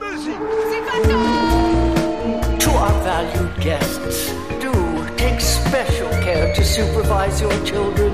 muziek. 0.00 0.38
To 2.58 2.70
our 2.70 3.02
valued 3.02 3.54
guests, 3.60 4.32
do 4.60 4.72
take 5.16 5.40
special 5.40 6.08
care 6.08 6.54
to 6.54 6.62
supervise 6.62 7.40
your 7.40 7.64
children. 7.64 8.12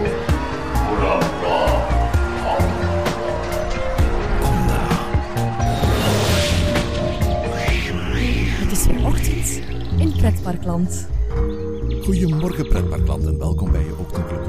Het 8.60 8.72
is 8.72 8.86
weer 8.86 9.06
ochtend 9.06 9.60
in 9.98 10.12
Pretparkland. 10.16 11.08
Goedemorgen 12.04 12.68
pretparkland 12.68 13.26
en 13.26 13.38
welkom 13.38 13.72
bij 13.72 13.84
je 13.84 13.94
ochtendelijke 13.96 14.39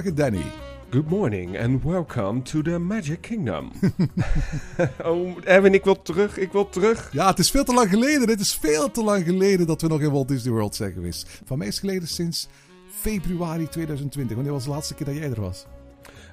Goedemorgen 0.00 0.32
Danny. 0.32 0.52
Good 0.90 1.10
morning 1.10 1.58
and 1.58 1.84
welcome 1.84 2.42
to 2.42 2.62
the 2.62 2.78
Magic 2.78 3.20
Kingdom. 3.20 3.70
oh, 5.04 5.36
Erwin, 5.44 5.74
ik 5.74 5.84
wil 5.84 6.02
terug, 6.02 6.38
ik 6.38 6.52
wil 6.52 6.68
terug. 6.68 7.08
Ja, 7.12 7.26
het 7.26 7.38
is 7.38 7.50
veel 7.50 7.64
te 7.64 7.74
lang 7.74 7.90
geleden. 7.90 8.28
Het 8.28 8.40
is 8.40 8.54
veel 8.54 8.90
te 8.90 9.02
lang 9.02 9.24
geleden 9.24 9.66
dat 9.66 9.82
we 9.82 9.88
nog 9.88 10.00
in 10.00 10.10
Walt 10.10 10.28
Disney 10.28 10.52
World 10.52 10.74
zijn 10.74 10.92
geweest. 10.92 11.40
Van 11.44 11.58
mij 11.58 11.66
is 11.66 11.78
geleden 11.78 12.08
sinds 12.08 12.48
februari 12.90 13.68
2020. 13.68 14.34
Wanneer 14.34 14.52
was 14.52 14.64
de 14.64 14.70
laatste 14.70 14.94
keer 14.94 15.06
dat 15.06 15.16
jij 15.16 15.30
er 15.30 15.40
was? 15.40 15.66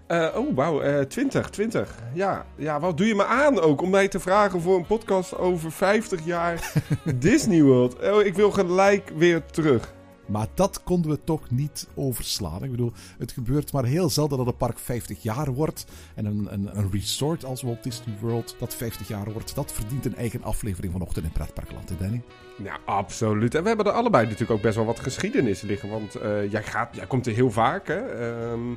Eh, 0.07 0.27
oh, 0.35 0.55
wauw, 0.55 0.81
eh 0.81 0.99
20, 0.99 1.49
20. 1.49 1.95
Ja, 2.13 2.45
ja, 2.55 2.79
wat 2.79 2.97
doe 2.97 3.07
je 3.07 3.15
me 3.15 3.25
aan 3.25 3.59
ook 3.59 3.81
om 3.81 3.89
mij 3.89 4.07
te 4.07 4.19
vragen 4.19 4.61
voor 4.61 4.75
een 4.75 4.85
podcast 4.85 5.37
over 5.37 5.71
50 5.71 6.25
jaar 6.25 6.73
Disney 7.15 7.61
World? 7.61 7.99
Oh, 7.99 8.25
ik 8.25 8.33
wil 8.33 8.51
gelijk 8.51 9.11
weer 9.15 9.45
terug. 9.45 9.95
Maar 10.27 10.47
dat 10.53 10.83
konden 10.83 11.11
we 11.11 11.23
toch 11.23 11.49
niet 11.49 11.87
overslaan. 11.95 12.63
Ik 12.63 12.71
bedoel, 12.71 12.91
het 13.17 13.31
gebeurt 13.31 13.71
maar 13.71 13.85
heel 13.85 14.09
zelden 14.09 14.37
dat 14.37 14.47
een 14.47 14.55
park 14.55 14.79
50 14.79 15.23
jaar 15.23 15.53
wordt. 15.53 15.85
En 16.15 16.25
een, 16.25 16.47
een, 16.49 16.77
een 16.77 16.91
resort 16.91 17.45
als 17.45 17.61
Walt 17.61 17.83
Disney 17.83 18.15
World 18.21 18.55
dat 18.59 18.75
50 18.75 19.07
jaar 19.07 19.31
wordt, 19.31 19.55
dat 19.55 19.71
verdient 19.71 20.05
een 20.05 20.15
eigen 20.15 20.43
aflevering 20.43 20.93
vanochtend 20.93 21.25
in 21.25 21.31
Pretparkland, 21.31 21.89
hè 21.89 21.95
Danny? 21.97 22.21
Ja, 22.63 22.77
absoluut. 22.85 23.55
En 23.55 23.61
we 23.61 23.67
hebben 23.67 23.85
er 23.85 23.91
allebei 23.91 24.23
natuurlijk 24.23 24.51
ook 24.51 24.61
best 24.61 24.75
wel 24.75 24.85
wat 24.85 24.99
geschiedenis 24.99 25.61
liggen. 25.61 25.89
Want 25.89 26.15
eh, 26.15 26.51
jij, 26.51 26.63
gaat, 26.63 26.95
jij 26.95 27.07
komt 27.07 27.27
er 27.27 27.33
heel 27.33 27.51
vaak, 27.51 27.87
hè. 27.87 27.99
Ehm, 27.99 28.71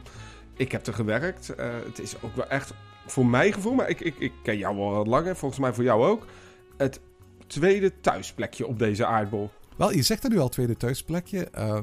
ik 0.56 0.72
heb 0.72 0.86
er 0.86 0.94
gewerkt. 0.94 1.54
Eh, 1.54 1.68
het 1.84 1.98
is 1.98 2.22
ook 2.22 2.36
wel 2.36 2.46
echt, 2.46 2.72
voor 3.06 3.26
mijn 3.26 3.52
gevoel, 3.52 3.74
maar 3.74 3.88
ik, 3.88 4.00
ik, 4.00 4.18
ik 4.18 4.32
ken 4.42 4.58
jou 4.58 4.78
al 4.78 5.04
langer, 5.04 5.36
volgens 5.36 5.60
mij 5.60 5.72
voor 5.72 5.84
jou 5.84 6.04
ook. 6.06 6.26
Het 6.76 7.00
tweede 7.46 8.00
thuisplekje 8.00 8.66
op 8.66 8.78
deze 8.78 9.06
aardbol. 9.06 9.50
Wel, 9.80 9.92
je 9.92 10.02
zegt 10.02 10.24
er 10.24 10.30
nu 10.30 10.38
al 10.38 10.48
tweede 10.48 10.76
thuisplekje. 10.76 11.48
Uh, 11.54 11.80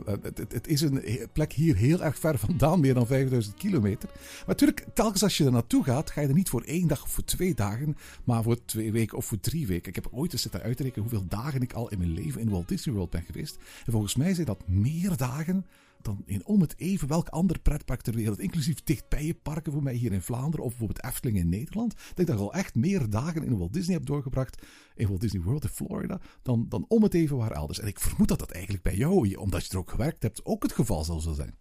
het, 0.50 0.68
is 0.68 0.82
een 0.82 1.04
plek 1.34 1.54
hier 1.54 1.76
heel 1.76 2.04
erg 2.04 2.20
ver 2.20 2.38
vandaan, 2.38 2.80
meer 2.80 2.94
dan 2.94 3.08
5000 3.08 3.56
kilometer. 3.56 4.10
Maar 4.14 4.44
natuurlijk, 4.48 4.86
telkens 4.94 5.24
als 5.24 5.38
je 5.38 5.46
er 5.46 5.52
naartoe 5.52 5.84
gaat, 5.84 6.12
ga 6.12 6.22
je 6.22 6.28
er 6.28 6.34
niet 6.34 6.50
voor 6.50 6.62
één 6.62 6.88
dag 6.88 7.04
of 7.04 7.10
voor 7.10 7.24
twee 7.24 7.54
dagen, 7.54 7.98
maar 8.24 8.44
voor 8.44 8.66
twee 8.66 8.92
weken 8.92 9.18
of 9.18 9.26
voor 9.26 9.40
drie 9.40 9.68
weken. 9.68 9.90
Ik 9.90 9.96
heb 9.96 10.08
ooit 10.12 10.32
eens 10.32 10.42
zitten 10.42 10.62
uitrekenen 10.62 11.10
hoeveel 11.10 11.28
dagen 11.28 11.62
ik 11.62 11.74
al 11.74 11.90
in 11.90 11.98
mijn 11.98 12.14
leven 12.14 12.42
in 12.42 12.50
Walt 12.50 12.68
Disney 12.68 12.96
World 12.96 13.10
ben 13.10 13.24
geweest. 13.24 13.58
En 13.86 13.92
volgens 13.92 14.16
mij 14.16 14.34
zijn 14.34 14.46
dat 14.46 14.68
meer 14.68 15.18
dagen 15.18 15.66
dan 16.02 16.22
in 16.26 16.46
om 16.46 16.62
het 16.62 16.74
even 16.78 17.08
welk 17.08 17.28
ander 17.28 17.60
pretpark 17.60 18.02
ter 18.02 18.14
wereld, 18.14 18.40
inclusief 18.40 18.84
dichtbijenparken 18.84 19.72
voor 19.72 19.84
mij 19.84 19.94
hier 19.94 20.12
in 20.12 20.22
Vlaanderen 20.22 20.66
of 20.66 20.70
bijvoorbeeld 20.70 21.04
Efteling 21.04 21.38
in 21.38 21.50
Nederland, 21.50 21.96
dat 21.96 22.20
ik 22.20 22.28
daar 22.28 22.38
al 22.38 22.54
echt 22.54 22.76
meer 22.76 23.10
dagen 23.10 23.44
in 23.44 23.58
Walt 23.58 23.74
Disney 23.74 23.96
heb 23.96 24.06
doorgebracht, 24.06 24.66
in 24.96 25.08
Walt 25.08 25.22
Disney 25.22 25.42
World 25.42 25.64
in 25.64 25.70
Florida, 25.70 26.20
dan, 26.42 26.66
dan 26.70 26.86
om 26.88 27.04
het 27.04 27.14
even 27.14 27.38
waar 27.38 27.52
elders. 27.52 27.80
En 27.80 27.88
ik 27.88 28.00
vermoed 28.00 28.28
dat 28.28 28.40
dat 28.40 28.52
eigenlijk 28.52 28.84
bij 28.84 28.96
jou, 28.96 29.36
omdat 29.36 29.66
je 29.66 29.72
er 29.72 29.78
ook 29.78 29.92
gewerkt 29.92 30.24
hebt, 30.24 30.46
ook 30.46 30.64
het 30.64 30.74
geval 30.74 31.04
zal 31.04 31.20
zijn. 31.20 31.56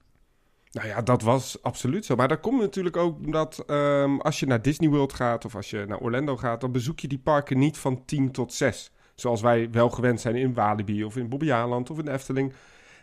Nou 0.76 0.88
ja, 0.88 1.02
dat 1.02 1.22
was 1.22 1.62
absoluut 1.62 2.04
zo. 2.04 2.16
Maar 2.16 2.28
dat 2.28 2.40
komt 2.40 2.60
natuurlijk 2.60 2.96
ook 2.96 3.18
omdat 3.24 3.64
um, 3.66 4.20
als 4.20 4.40
je 4.40 4.46
naar 4.46 4.62
Disney 4.62 4.88
World 4.88 5.12
gaat 5.12 5.44
of 5.44 5.54
als 5.54 5.70
je 5.70 5.84
naar 5.88 5.98
Orlando 5.98 6.36
gaat, 6.36 6.60
dan 6.60 6.72
bezoek 6.72 7.00
je 7.00 7.08
die 7.08 7.18
parken 7.18 7.58
niet 7.58 7.78
van 7.78 8.04
10 8.04 8.30
tot 8.30 8.52
6. 8.52 8.90
Zoals 9.14 9.40
wij 9.40 9.70
wel 9.70 9.90
gewend 9.90 10.20
zijn 10.20 10.36
in 10.36 10.54
Walibi 10.54 11.04
of 11.04 11.16
in 11.16 11.28
Bobbejaanland 11.28 11.90
of 11.90 11.98
in 11.98 12.08
Efteling. 12.08 12.52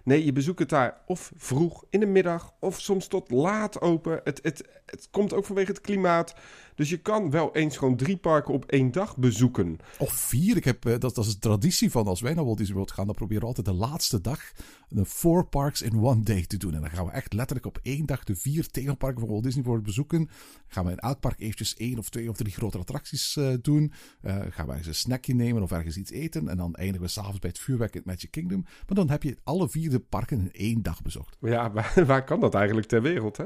Nee, 0.04 0.26
je 0.26 0.32
bezoekt 0.32 0.60
het 0.60 0.70
daar 0.70 0.98
of 1.06 1.32
vroeg 1.36 1.86
in 1.90 2.00
de 2.00 2.06
middag 2.06 2.54
of 2.60 2.80
soms 2.80 3.08
tot 3.08 3.32
laat 3.32 3.82
open. 3.82 4.22
Het, 4.24 4.40
het, 4.42 4.64
het 4.86 5.08
komt 5.12 5.34
ook 5.34 5.46
vanwege 5.46 5.72
het 5.72 5.82
klimaat. 5.82 6.36
Dus 6.76 6.90
je 6.90 6.98
kan 6.98 7.30
wel 7.30 7.56
eens 7.56 7.78
gewoon 7.78 7.96
drie 7.96 8.18
parken 8.18 8.54
op 8.54 8.66
één 8.66 8.92
dag 8.92 9.18
bezoeken. 9.18 9.78
Of 9.98 10.12
vier. 10.12 10.58
Ik 10.58 10.64
heb, 10.64 10.82
dat, 10.82 11.02
dat 11.02 11.18
is 11.18 11.34
een 11.34 11.40
traditie 11.40 11.92
van 11.92 12.08
als 12.08 12.22
wij 12.22 12.34
naar 12.34 12.46
Walt 12.46 12.58
Disney 12.58 12.76
World 12.76 12.92
gaan. 12.92 13.06
Dan 13.06 13.16
proberen 13.16 13.42
we 13.42 13.48
altijd 13.48 13.66
de 13.66 13.74
laatste 13.74 14.22
dag 14.22 14.52
de 14.94 15.06
four 15.06 15.46
parks 15.46 15.82
in 15.82 16.04
one 16.04 16.24
day 16.24 16.46
te 16.46 16.58
doen. 16.58 16.74
En 16.74 16.82
dan 16.82 16.90
gaan 16.90 17.06
we 17.06 17.12
echt 17.12 17.34
letterlijk 17.34 17.68
op 17.68 17.80
één 17.82 18.06
dag 18.06 18.24
de 18.24 18.36
vier 18.36 18.68
themaparken 18.68 19.20
van 19.20 19.30
Walt 19.30 19.44
Disney 19.44 19.64
World 19.64 19.84
bezoeken. 19.84 20.30
Gaan 20.68 20.86
we 20.86 20.92
in 20.92 20.98
elk 20.98 21.20
park 21.20 21.40
eventjes 21.40 21.76
één 21.76 21.98
of 21.98 22.10
twee 22.10 22.30
of 22.30 22.38
drie 22.38 22.54
grote 22.54 22.78
attracties 22.78 23.36
uh, 23.36 23.54
doen. 23.62 23.94
Uh, 24.22 24.36
gaan 24.50 24.66
we 24.66 24.72
ergens 24.72 24.88
een 24.88 24.96
snackje 24.96 25.36
nemen 25.36 25.62
of 25.62 25.72
ergens 25.72 25.98
iets 25.98 26.12
eten. 26.12 26.48
En 26.48 26.58
dan 26.58 26.76
eindigen 26.76 27.02
we 27.02 27.08
s'avonds 27.08 27.40
bij 27.40 27.50
het 27.50 27.60
vuurwerk 27.60 27.94
in 27.94 27.98
het 27.98 28.08
Magic 28.08 28.32
Kingdom. 28.32 28.62
Maar 28.62 28.96
dan 28.96 29.10
heb 29.10 29.24
je 29.24 29.38
alle 29.44 29.70
vier 29.70 29.90
de 29.90 30.00
parken 30.00 30.40
in 30.40 30.52
één 30.52 30.82
dag 30.82 31.02
bezocht. 31.02 31.38
Ja, 31.42 31.72
waar, 31.74 32.04
waar 32.06 32.24
kan 32.24 32.40
dat 32.40 32.56
eigenlijk 32.56 32.88
ter 32.88 33.02
wereld? 33.02 33.38
Hè? 33.38 33.46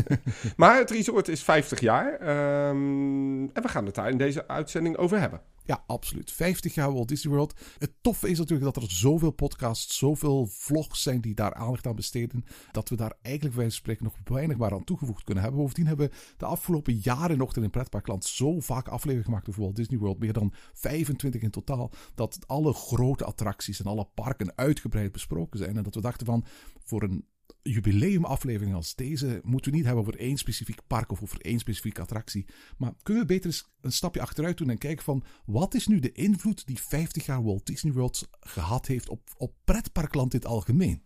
maar 0.56 0.78
het 0.78 0.90
resort 0.90 1.28
is 1.28 1.42
50 1.42 1.80
jaar. 1.80 2.20
Uh, 2.20 2.57
Um, 2.68 3.50
en 3.52 3.62
we 3.62 3.68
gaan 3.68 3.86
het 3.86 3.94
daar 3.94 4.10
in 4.10 4.18
deze 4.18 4.48
uitzending 4.48 4.96
over 4.96 5.20
hebben. 5.20 5.40
Ja, 5.68 5.84
absoluut. 5.86 6.32
50 6.32 6.74
jaar 6.74 6.92
Walt 6.92 7.08
Disney 7.08 7.34
World. 7.34 7.60
Het 7.78 7.92
toffe 8.00 8.28
is 8.28 8.38
natuurlijk 8.38 8.74
dat 8.74 8.82
er 8.82 8.90
zoveel 8.90 9.30
podcasts, 9.30 9.98
zoveel 9.98 10.46
vlogs 10.46 11.02
zijn 11.02 11.20
die 11.20 11.34
daar 11.34 11.54
aandacht 11.54 11.86
aan 11.86 11.94
besteden. 11.94 12.44
Dat 12.72 12.88
we 12.88 12.96
daar 12.96 13.12
eigenlijk 13.22 13.56
bij 13.56 13.70
spreken 13.70 14.04
nog 14.04 14.16
weinig 14.24 14.56
maar 14.56 14.72
aan 14.72 14.84
toegevoegd 14.84 15.24
kunnen 15.24 15.42
hebben. 15.42 15.62
Bovendien 15.62 15.86
hebben 15.86 16.08
we 16.08 16.16
de 16.36 16.44
afgelopen 16.44 16.94
jaren 17.02 17.38
nog 17.38 17.56
in 17.56 17.70
Pretparkland 17.70 18.24
zo 18.24 18.60
vaak 18.60 18.88
afleveringen 18.88 19.24
gemaakt 19.24 19.48
over 19.48 19.60
Walt 19.60 19.76
Disney 19.76 19.98
World. 19.98 20.18
Meer 20.18 20.32
dan 20.32 20.52
25 20.72 21.42
in 21.42 21.50
totaal. 21.50 21.90
Dat 22.14 22.38
alle 22.46 22.72
grote 22.72 23.24
attracties 23.24 23.80
en 23.80 23.86
alle 23.86 24.08
parken 24.14 24.52
uitgebreid 24.54 25.12
besproken 25.12 25.58
zijn. 25.58 25.76
En 25.76 25.82
dat 25.82 25.94
we 25.94 26.00
dachten 26.00 26.26
van, 26.26 26.44
voor 26.84 27.02
een 27.02 27.24
jubileumaflevering 27.70 28.74
als 28.74 28.94
deze 28.94 29.40
moeten 29.44 29.70
we 29.70 29.76
niet 29.76 29.86
hebben 29.86 30.04
over 30.06 30.18
één 30.18 30.36
specifiek 30.36 30.80
park 30.86 31.10
of 31.10 31.22
over 31.22 31.40
één 31.40 31.58
specifieke 31.58 32.00
attractie. 32.00 32.46
Maar 32.76 32.92
kunnen 33.02 33.22
we 33.22 33.28
beter 33.28 33.46
eens 33.46 33.72
een 33.80 33.92
stapje 33.92 34.20
achteruit 34.20 34.58
doen 34.58 34.70
en 34.70 34.78
kijken 34.78 35.04
van 35.04 35.24
wat 35.46 35.74
is 35.74 35.86
nu 35.86 35.98
de 35.98 36.12
invloed 36.12 36.66
die 36.66 36.78
50 36.80 37.26
jaar 37.26 37.44
Walt 37.44 37.66
Disney 37.66 37.92
World 37.92 38.28
gehad 38.40 38.86
heeft 38.86 39.08
op, 39.08 39.20
op 39.36 39.54
pretparkland 39.64 40.34
in 40.34 40.38
het 40.38 40.48
algemeen? 40.48 41.02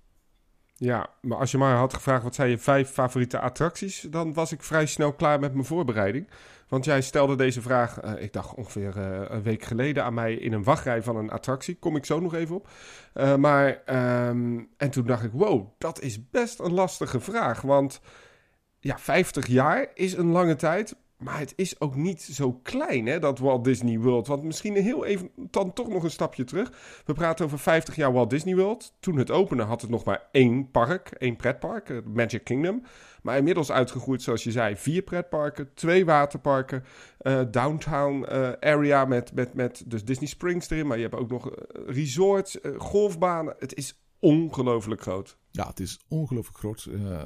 Ja, 0.74 1.10
maar 1.20 1.38
als 1.38 1.50
je 1.50 1.58
mij 1.58 1.72
had 1.72 1.94
gevraagd 1.94 2.22
wat 2.22 2.34
zijn 2.34 2.50
je 2.50 2.58
vijf 2.58 2.90
favoriete 2.90 3.40
attracties, 3.40 4.06
dan 4.10 4.32
was 4.32 4.52
ik 4.52 4.62
vrij 4.62 4.86
snel 4.86 5.12
klaar 5.12 5.40
met 5.40 5.52
mijn 5.52 5.64
voorbereiding. 5.64 6.30
Want 6.72 6.84
jij 6.84 7.00
stelde 7.00 7.37
deze 7.37 7.62
vraag, 7.62 8.05
uh, 8.05 8.22
ik 8.22 8.33
dacht 8.33 8.55
ongeveer 8.55 8.97
uh, 8.97 9.21
een 9.28 9.43
week 9.43 9.62
geleden 9.62 10.05
aan 10.05 10.15
mij 10.15 10.34
in 10.34 10.53
een 10.53 10.65
wachtrij 10.65 11.03
van 11.03 11.16
een 11.16 11.31
attractie. 11.31 11.78
Kom 11.78 11.97
ik 11.97 12.05
zo 12.05 12.21
nog 12.21 12.34
even 12.34 12.55
op. 12.55 12.69
Uh, 13.15 13.34
maar, 13.34 13.69
um, 14.28 14.69
en 14.77 14.91
toen 14.91 15.06
dacht 15.06 15.25
ik, 15.25 15.31
wow, 15.33 15.69
dat 15.78 16.00
is 16.00 16.28
best 16.31 16.59
een 16.59 16.72
lastige 16.72 17.21
vraag. 17.21 17.60
Want 17.60 18.00
ja, 18.78 18.99
50 18.99 19.47
jaar 19.47 19.91
is 19.94 20.12
een 20.12 20.31
lange 20.31 20.56
tijd. 20.56 20.97
Maar 21.22 21.38
het 21.38 21.53
is 21.56 21.81
ook 21.81 21.94
niet 21.94 22.22
zo 22.22 22.53
klein, 22.53 23.06
hè, 23.06 23.19
dat 23.19 23.38
Walt 23.38 23.65
Disney 23.65 23.99
World. 23.99 24.27
Want 24.27 24.43
misschien 24.43 24.75
heel 24.77 25.05
even, 25.05 25.31
dan 25.37 25.72
toch 25.72 25.88
nog 25.88 26.03
een 26.03 26.10
stapje 26.10 26.44
terug. 26.44 26.72
We 27.05 27.12
praten 27.12 27.44
over 27.44 27.59
50 27.59 27.97
jaar 27.97 28.12
Walt 28.12 28.31
Disney 28.31 28.56
World. 28.56 28.94
Toen 29.00 29.16
het 29.16 29.31
opende 29.31 29.62
had 29.62 29.81
het 29.81 29.91
nog 29.91 30.05
maar 30.05 30.28
één 30.33 30.71
park, 30.71 31.09
één 31.09 31.37
pretpark, 31.37 32.03
Magic 32.05 32.44
Kingdom. 32.44 32.83
Maar 33.22 33.37
inmiddels 33.37 33.72
uitgegroeid, 33.72 34.22
zoals 34.22 34.44
je 34.44 34.50
zei, 34.50 34.77
vier 34.77 35.03
pretparken, 35.03 35.71
twee 35.74 36.04
waterparken, 36.04 36.84
uh, 37.22 37.41
downtown 37.51 38.27
uh, 38.33 38.51
area 38.60 39.04
met, 39.04 39.34
met, 39.34 39.54
met 39.54 39.83
dus 39.86 40.04
Disney 40.04 40.28
Springs 40.28 40.71
erin. 40.71 40.86
Maar 40.86 40.97
je 40.97 41.03
hebt 41.03 41.15
ook 41.15 41.30
nog 41.30 41.51
resorts, 41.86 42.59
golfbanen. 42.77 43.54
Het 43.59 43.75
is 43.75 44.02
ongelooflijk 44.22 45.01
groot. 45.01 45.36
Ja, 45.51 45.66
het 45.66 45.80
is 45.80 46.01
ongelooflijk 46.09 46.59
groot. 46.59 46.86
Uh, 46.89 47.21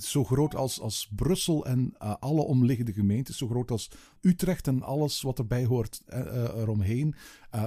zo 0.00 0.24
groot 0.24 0.54
als, 0.54 0.80
als 0.80 1.10
Brussel 1.16 1.66
en 1.66 1.94
uh, 2.02 2.14
alle 2.20 2.42
omliggende 2.42 2.92
gemeentes. 2.92 3.38
Zo 3.38 3.48
groot 3.48 3.70
als 3.70 3.90
Utrecht 4.20 4.66
en 4.66 4.82
alles 4.82 5.22
wat 5.22 5.38
erbij 5.38 5.64
hoort 5.64 6.02
uh, 6.08 6.18
eromheen. 6.56 7.14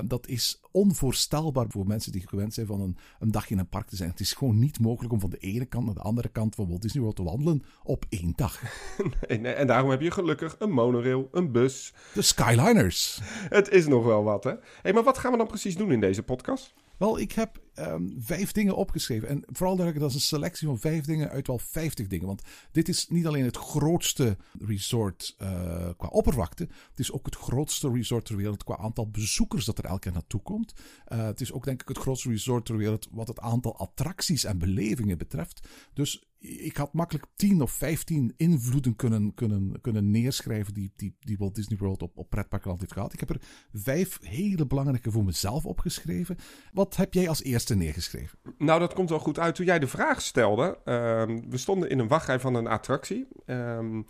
dat 0.06 0.27
is 0.27 0.62
onvoorstelbaar 0.71 1.65
voor 1.69 1.88
mensen 1.88 2.12
die 2.12 2.27
gewend 2.27 2.53
zijn 2.53 2.68
van 2.68 2.81
een, 2.81 2.97
een 3.19 3.31
dagje 3.31 3.53
in 3.53 3.59
een 3.59 3.69
park 3.69 3.88
te 3.88 3.95
zijn. 3.95 4.09
Het 4.09 4.19
is 4.19 4.33
gewoon 4.33 4.59
niet 4.59 4.80
mogelijk 4.80 5.13
om 5.13 5.19
van 5.19 5.30
de 5.30 5.38
ene 5.38 5.65
kant 5.65 5.85
naar 5.85 5.95
de 5.95 6.01
andere 6.01 6.30
kant 6.30 6.56
van 6.56 6.68
Walt 6.68 6.81
Disney 6.81 7.01
World 7.01 7.15
te 7.15 7.23
wandelen 7.23 7.63
op 7.83 8.06
één 8.09 8.33
dag. 8.35 8.62
nee, 9.27 9.39
nee, 9.39 9.53
en 9.53 9.68
daarom 9.68 9.89
heb 9.89 10.01
je 10.01 10.12
gelukkig 10.12 10.56
een 10.59 10.71
monorail, 10.71 11.27
een 11.31 11.51
bus. 11.51 11.94
De 12.13 12.21
Skyliners. 12.21 13.19
Het 13.50 13.69
is 13.69 13.88
nog 13.88 14.06
wel 14.06 14.23
wat, 14.23 14.44
hè? 14.44 14.53
hey, 14.81 14.94
maar 14.94 15.03
wat 15.03 15.18
gaan 15.18 15.31
we 15.31 15.38
dan 15.38 15.47
precies 15.47 15.77
doen 15.77 15.91
in 15.91 16.00
deze 16.00 16.23
podcast? 16.23 16.73
Wel, 16.97 17.19
ik 17.19 17.31
heb 17.31 17.65
ehm, 17.77 18.03
vijf 18.18 18.51
dingen 18.51 18.75
opgeschreven. 18.75 19.27
En 19.27 19.44
vooral 19.45 19.75
duidelijk, 19.75 20.00
dat 20.00 20.09
is 20.09 20.15
een 20.15 20.38
selectie 20.38 20.68
van 20.68 20.79
vijf 20.79 21.06
dingen 21.06 21.29
uit 21.29 21.47
wel 21.47 21.59
vijftig 21.59 22.07
dingen. 22.07 22.27
Want 22.27 22.41
dit 22.71 22.89
is 22.89 23.07
niet 23.07 23.27
alleen 23.27 23.45
het 23.45 23.57
grootste 23.57 24.38
resort 24.59 25.35
uh, 25.41 25.89
qua 25.97 26.07
oppervlakte. 26.07 26.68
Het 26.89 27.00
is 27.00 27.12
ook 27.12 27.25
het 27.25 27.35
grootste 27.35 27.91
resort 27.91 28.25
ter 28.25 28.35
wereld 28.35 28.63
qua 28.63 28.77
aantal 28.77 29.09
bezoekers 29.09 29.65
dat 29.65 29.77
er 29.77 29.85
elke 29.85 30.00
keer 30.00 30.12
naartoe 30.12 30.41
komt. 30.41 30.74
Uh, 31.07 31.25
het 31.25 31.41
is 31.41 31.51
ook 31.51 31.63
denk 31.63 31.81
ik 31.81 31.88
het 31.88 31.97
grootste 31.97 32.29
resort 32.29 32.65
ter 32.65 32.77
wereld 32.77 33.07
wat 33.12 33.27
het 33.27 33.39
aantal 33.39 33.77
attracties 33.77 34.44
en 34.44 34.57
belevingen 34.57 35.18
betreft. 35.18 35.68
Dus 35.94 36.27
ik 36.39 36.77
had 36.77 36.94
makkelijk 36.94 37.25
10 37.35 37.62
of 37.62 37.71
15 37.71 38.33
invloeden 38.38 38.95
kunnen, 38.95 39.33
kunnen, 39.33 39.81
kunnen 39.81 40.12
neerschrijven 40.12 40.73
die, 40.73 40.91
die, 40.95 41.15
die 41.19 41.38
Walt 41.38 41.56
Disney 41.56 41.77
World 41.77 42.01
op, 42.01 42.18
op 42.18 42.30
pretparkland 42.30 42.80
heeft 42.80 42.94
gehad. 42.94 43.13
Ik 43.13 43.19
heb 43.19 43.30
er 43.30 43.41
vijf 43.73 44.19
hele 44.21 44.65
belangrijke 44.65 45.12
voor 45.12 45.23
mezelf 45.23 45.65
opgeschreven. 45.65 46.38
Wat 46.73 46.95
heb 46.95 47.13
jij 47.13 47.30
als 47.30 47.44
eerste 47.44 47.66
neergeschreven? 47.75 48.39
Nou, 48.57 48.79
dat 48.79 48.93
komt 48.93 49.09
wel 49.09 49.19
goed 49.19 49.39
uit. 49.39 49.55
Toen 49.55 49.65
jij 49.65 49.79
de 49.79 49.87
vraag 49.87 50.21
stelde, 50.21 50.77
uh, 50.85 51.23
we 51.49 51.57
stonden 51.57 51.89
in 51.89 51.99
een 51.99 52.07
wachtrij 52.07 52.39
van 52.39 52.55
een 52.55 52.67
attractie. 52.67 53.27
Um, 53.45 54.05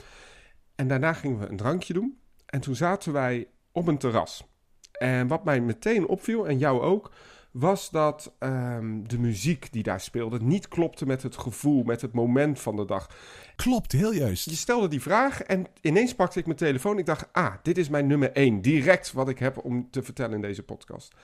en 0.76 0.88
daarna 0.88 1.14
gingen 1.14 1.40
we 1.40 1.48
een 1.48 1.58
drankje 1.58 1.94
doen. 1.94 2.18
En 2.46 2.60
toen 2.60 2.76
zaten 2.76 3.14
wij 3.14 3.48
op 3.72 3.88
een 3.88 3.98
terras. 3.98 4.44
En 4.92 5.28
wat 5.28 5.44
mij 5.44 5.62
meteen 5.62 6.08
opviel, 6.08 6.48
en 6.48 6.58
jou 6.58 6.82
ook, 6.82 7.12
was 7.52 7.90
dat 7.90 8.36
um, 8.40 9.08
de 9.08 9.20
muziek 9.20 9.72
die 9.72 9.84
daar 9.84 10.02
speelde 10.02 10.40
niet 10.42 10.68
klopte 10.68 11.06
met 11.06 11.24
het 11.24 11.38
gevoel, 11.38 11.84
met 11.84 12.02
het 12.02 12.14
moment 12.14 12.60
van 12.60 12.76
de 12.76 12.86
dag. 12.86 13.10
Klopt, 13.56 13.92
heel 13.92 14.14
juist. 14.14 14.50
Je 14.50 14.56
stelde 14.56 14.88
die 14.88 15.02
vraag 15.02 15.42
en 15.42 15.66
ineens 15.82 16.16
pakte 16.16 16.40
ik 16.40 16.46
mijn 16.46 16.58
telefoon. 16.58 16.98
Ik 16.98 17.06
dacht, 17.06 17.28
ah, 17.32 17.54
dit 17.62 17.78
is 17.78 17.90
mijn 17.90 18.08
nummer 18.08 18.32
één. 18.32 18.62
Direct 18.62 19.12
wat 19.12 19.30
ik 19.30 19.40
heb 19.40 19.64
om 19.64 19.88
te 19.92 20.04
vertellen 20.04 20.36
in 20.36 20.42
deze 20.42 20.64
podcast. 20.64 21.16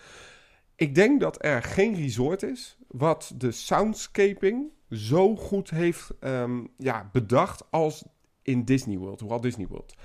Ik 0.76 0.96
denk 0.96 1.20
dat 1.20 1.46
er 1.46 1.64
geen 1.64 1.96
resort 1.96 2.44
is 2.44 2.78
wat 2.88 3.34
de 3.38 3.52
soundscaping 3.52 4.72
zo 4.90 5.36
goed 5.36 5.70
heeft 5.70 6.12
um, 6.20 6.68
ja, 6.78 7.10
bedacht 7.12 7.72
als 7.72 8.06
in 8.42 8.66
Disney 8.66 8.98
World, 8.98 9.22
Walt 9.22 9.44
Disney 9.44 9.68
World. 9.68 9.96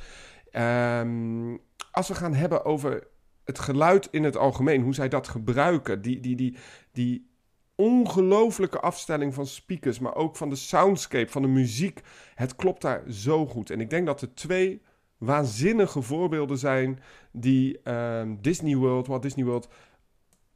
Um, 0.52 1.60
als 1.90 2.08
we 2.08 2.14
gaan 2.14 2.34
hebben 2.34 2.64
over 2.64 3.06
het 3.44 3.58
geluid 3.58 4.08
in 4.10 4.24
het 4.24 4.36
algemeen, 4.36 4.82
hoe 4.82 4.94
zij 4.94 5.08
dat 5.08 5.28
gebruiken, 5.28 6.02
die, 6.02 6.20
die, 6.20 6.36
die, 6.36 6.56
die 6.92 7.30
ongelooflijke 7.74 8.80
afstelling 8.80 9.34
van 9.34 9.46
speakers, 9.46 9.98
maar 9.98 10.14
ook 10.14 10.36
van 10.36 10.50
de 10.50 10.56
soundscape, 10.56 11.30
van 11.30 11.42
de 11.42 11.48
muziek. 11.48 12.00
Het 12.34 12.56
klopt 12.56 12.82
daar 12.82 13.02
zo 13.10 13.46
goed. 13.46 13.70
En 13.70 13.80
ik 13.80 13.90
denk 13.90 14.06
dat 14.06 14.20
er 14.20 14.34
twee 14.34 14.82
waanzinnige 15.16 16.02
voorbeelden 16.02 16.58
zijn 16.58 16.98
die 17.32 17.80
uh, 17.84 18.22
Disney 18.40 18.76
World, 18.76 19.06
Walt 19.06 19.22
Disney 19.22 19.44
World, 19.44 19.68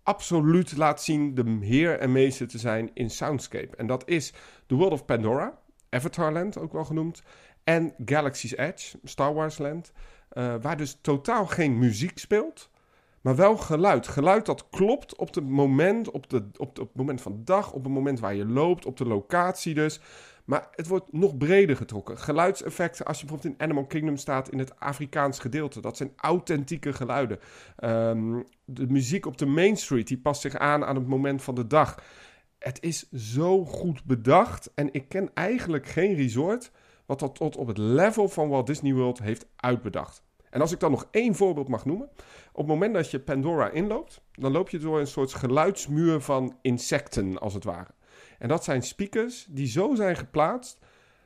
absoluut 0.03 0.77
laat 0.77 1.03
zien 1.03 1.35
de 1.35 1.59
heer 1.61 1.99
en 1.99 2.13
meester 2.13 2.49
te 2.49 2.59
zijn 2.59 2.91
in 2.95 3.11
soundscape. 3.11 3.77
En 3.77 3.87
dat 3.87 4.09
is 4.09 4.33
The 4.67 4.75
World 4.75 4.93
of 4.93 5.05
Pandora, 5.05 5.59
Avatarland 5.91 6.59
ook 6.59 6.73
wel 6.73 6.85
genoemd, 6.85 7.23
en 7.65 7.95
Galaxy's 8.05 8.57
Edge, 8.57 8.99
Star 9.05 9.35
Wars 9.35 9.59
Land, 9.59 9.93
uh, 10.33 10.55
waar 10.61 10.77
dus 10.77 10.99
totaal 11.01 11.47
geen 11.47 11.79
muziek 11.79 12.19
speelt, 12.19 12.71
maar 13.21 13.37
wel 13.37 13.57
geluid. 13.57 14.09
Geluid 14.09 14.47
dat 14.47 14.69
klopt 14.71 15.17
op 15.17 15.35
het 15.35 15.49
moment, 15.49 16.11
op, 16.11 16.31
de, 16.31 16.49
op, 16.57 16.79
op 16.79 16.87
het 16.89 16.97
moment 16.97 17.21
van 17.21 17.41
dag, 17.45 17.73
op 17.73 17.85
het 17.85 17.93
moment 17.93 18.21
waar 18.21 18.35
je 18.35 18.47
loopt, 18.47 18.87
op 18.87 18.97
de 18.97 19.07
locatie 19.07 19.75
dus. 19.75 20.01
Maar 20.45 20.69
het 20.71 20.87
wordt 20.87 21.13
nog 21.13 21.37
breder 21.37 21.77
getrokken. 21.77 22.19
Geluidseffecten, 22.19 23.07
als 23.07 23.21
je 23.21 23.27
bijvoorbeeld 23.27 23.55
in 23.55 23.65
Animal 23.65 23.87
Kingdom 23.87 24.17
staat 24.17 24.49
in 24.49 24.59
het 24.59 24.81
Afrikaans 24.81 25.39
gedeelte, 25.39 25.81
dat 25.81 25.97
zijn 25.97 26.13
authentieke 26.17 26.93
geluiden. 26.93 27.39
Um, 27.85 28.45
de 28.65 28.87
muziek 28.87 29.27
op 29.27 29.39
de 29.39 29.47
Main 29.47 29.77
Street, 29.77 30.09
die 30.09 30.19
past 30.19 30.41
zich 30.41 30.57
aan 30.57 30.85
aan 30.85 30.97
het 30.97 31.07
moment 31.07 31.43
van 31.43 31.55
de 31.55 31.67
dag. 31.67 32.03
Het 32.59 32.83
is 32.83 33.11
zo 33.11 33.65
goed 33.65 34.05
bedacht 34.05 34.71
en 34.75 34.93
ik 34.93 35.09
ken 35.09 35.31
eigenlijk 35.35 35.87
geen 35.87 36.15
resort 36.15 36.71
wat 37.07 37.21
dat 37.21 37.35
tot 37.35 37.57
op 37.57 37.67
het 37.67 37.79
level 37.79 38.29
van 38.29 38.49
Walt 38.49 38.67
Disney 38.67 38.95
World 38.95 39.19
heeft 39.19 39.47
uitbedacht. 39.57 40.23
En 40.51 40.61
als 40.61 40.73
ik 40.73 40.81
dan 40.81 40.91
nog 40.91 41.09
één 41.11 41.35
voorbeeld 41.35 41.69
mag 41.69 41.85
noemen. 41.85 42.09
Op 42.53 42.59
het 42.59 42.67
moment 42.67 42.95
dat 42.95 43.11
je 43.11 43.21
Pandora 43.21 43.71
inloopt, 43.71 44.21
dan 44.33 44.53
loop 44.53 44.69
je 44.69 44.79
door 44.79 45.01
een 45.01 45.07
soort 45.07 45.35
geluidsmuur 45.35 46.21
van 46.21 46.59
insecten, 46.63 47.39
als 47.39 47.55
het 47.55 47.65
ware. 47.65 47.91
En 48.43 48.49
dat 48.49 48.65
zijn 48.65 48.83
speakers 48.83 49.47
die 49.51 49.67
zo 49.67 49.95
zijn 49.95 50.17
geplaatst 50.17 50.79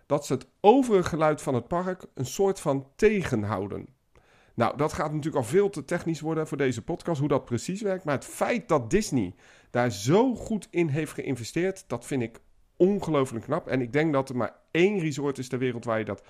dat 0.06 0.26
ze 0.26 0.32
het 0.32 0.46
overige 0.60 1.08
geluid 1.08 1.42
van 1.42 1.54
het 1.54 1.68
park 1.68 2.06
een 2.14 2.26
soort 2.26 2.60
van 2.60 2.88
tegenhouden. 2.96 3.88
Nou, 4.54 4.76
dat 4.76 4.92
gaat 4.92 5.12
natuurlijk 5.12 5.36
al 5.36 5.50
veel 5.50 5.70
te 5.70 5.84
technisch 5.84 6.20
worden 6.20 6.46
voor 6.46 6.56
deze 6.56 6.82
podcast, 6.82 7.20
hoe 7.20 7.28
dat 7.28 7.44
precies 7.44 7.82
werkt. 7.82 8.04
Maar 8.04 8.14
het 8.14 8.24
feit 8.24 8.68
dat 8.68 8.90
Disney 8.90 9.34
daar 9.70 9.90
zo 9.92 10.34
goed 10.34 10.68
in 10.70 10.88
heeft 10.88 11.12
geïnvesteerd, 11.12 11.84
dat 11.86 12.06
vind 12.06 12.22
ik 12.22 12.40
ongelooflijk 12.76 13.44
knap. 13.44 13.68
En 13.68 13.80
ik 13.80 13.92
denk 13.92 14.12
dat 14.12 14.28
er 14.28 14.36
maar 14.36 14.56
één 14.70 14.98
resort 14.98 15.38
is 15.38 15.48
ter 15.48 15.58
wereld 15.58 15.84
waar 15.84 15.98
je 15.98 16.04
dat 16.04 16.22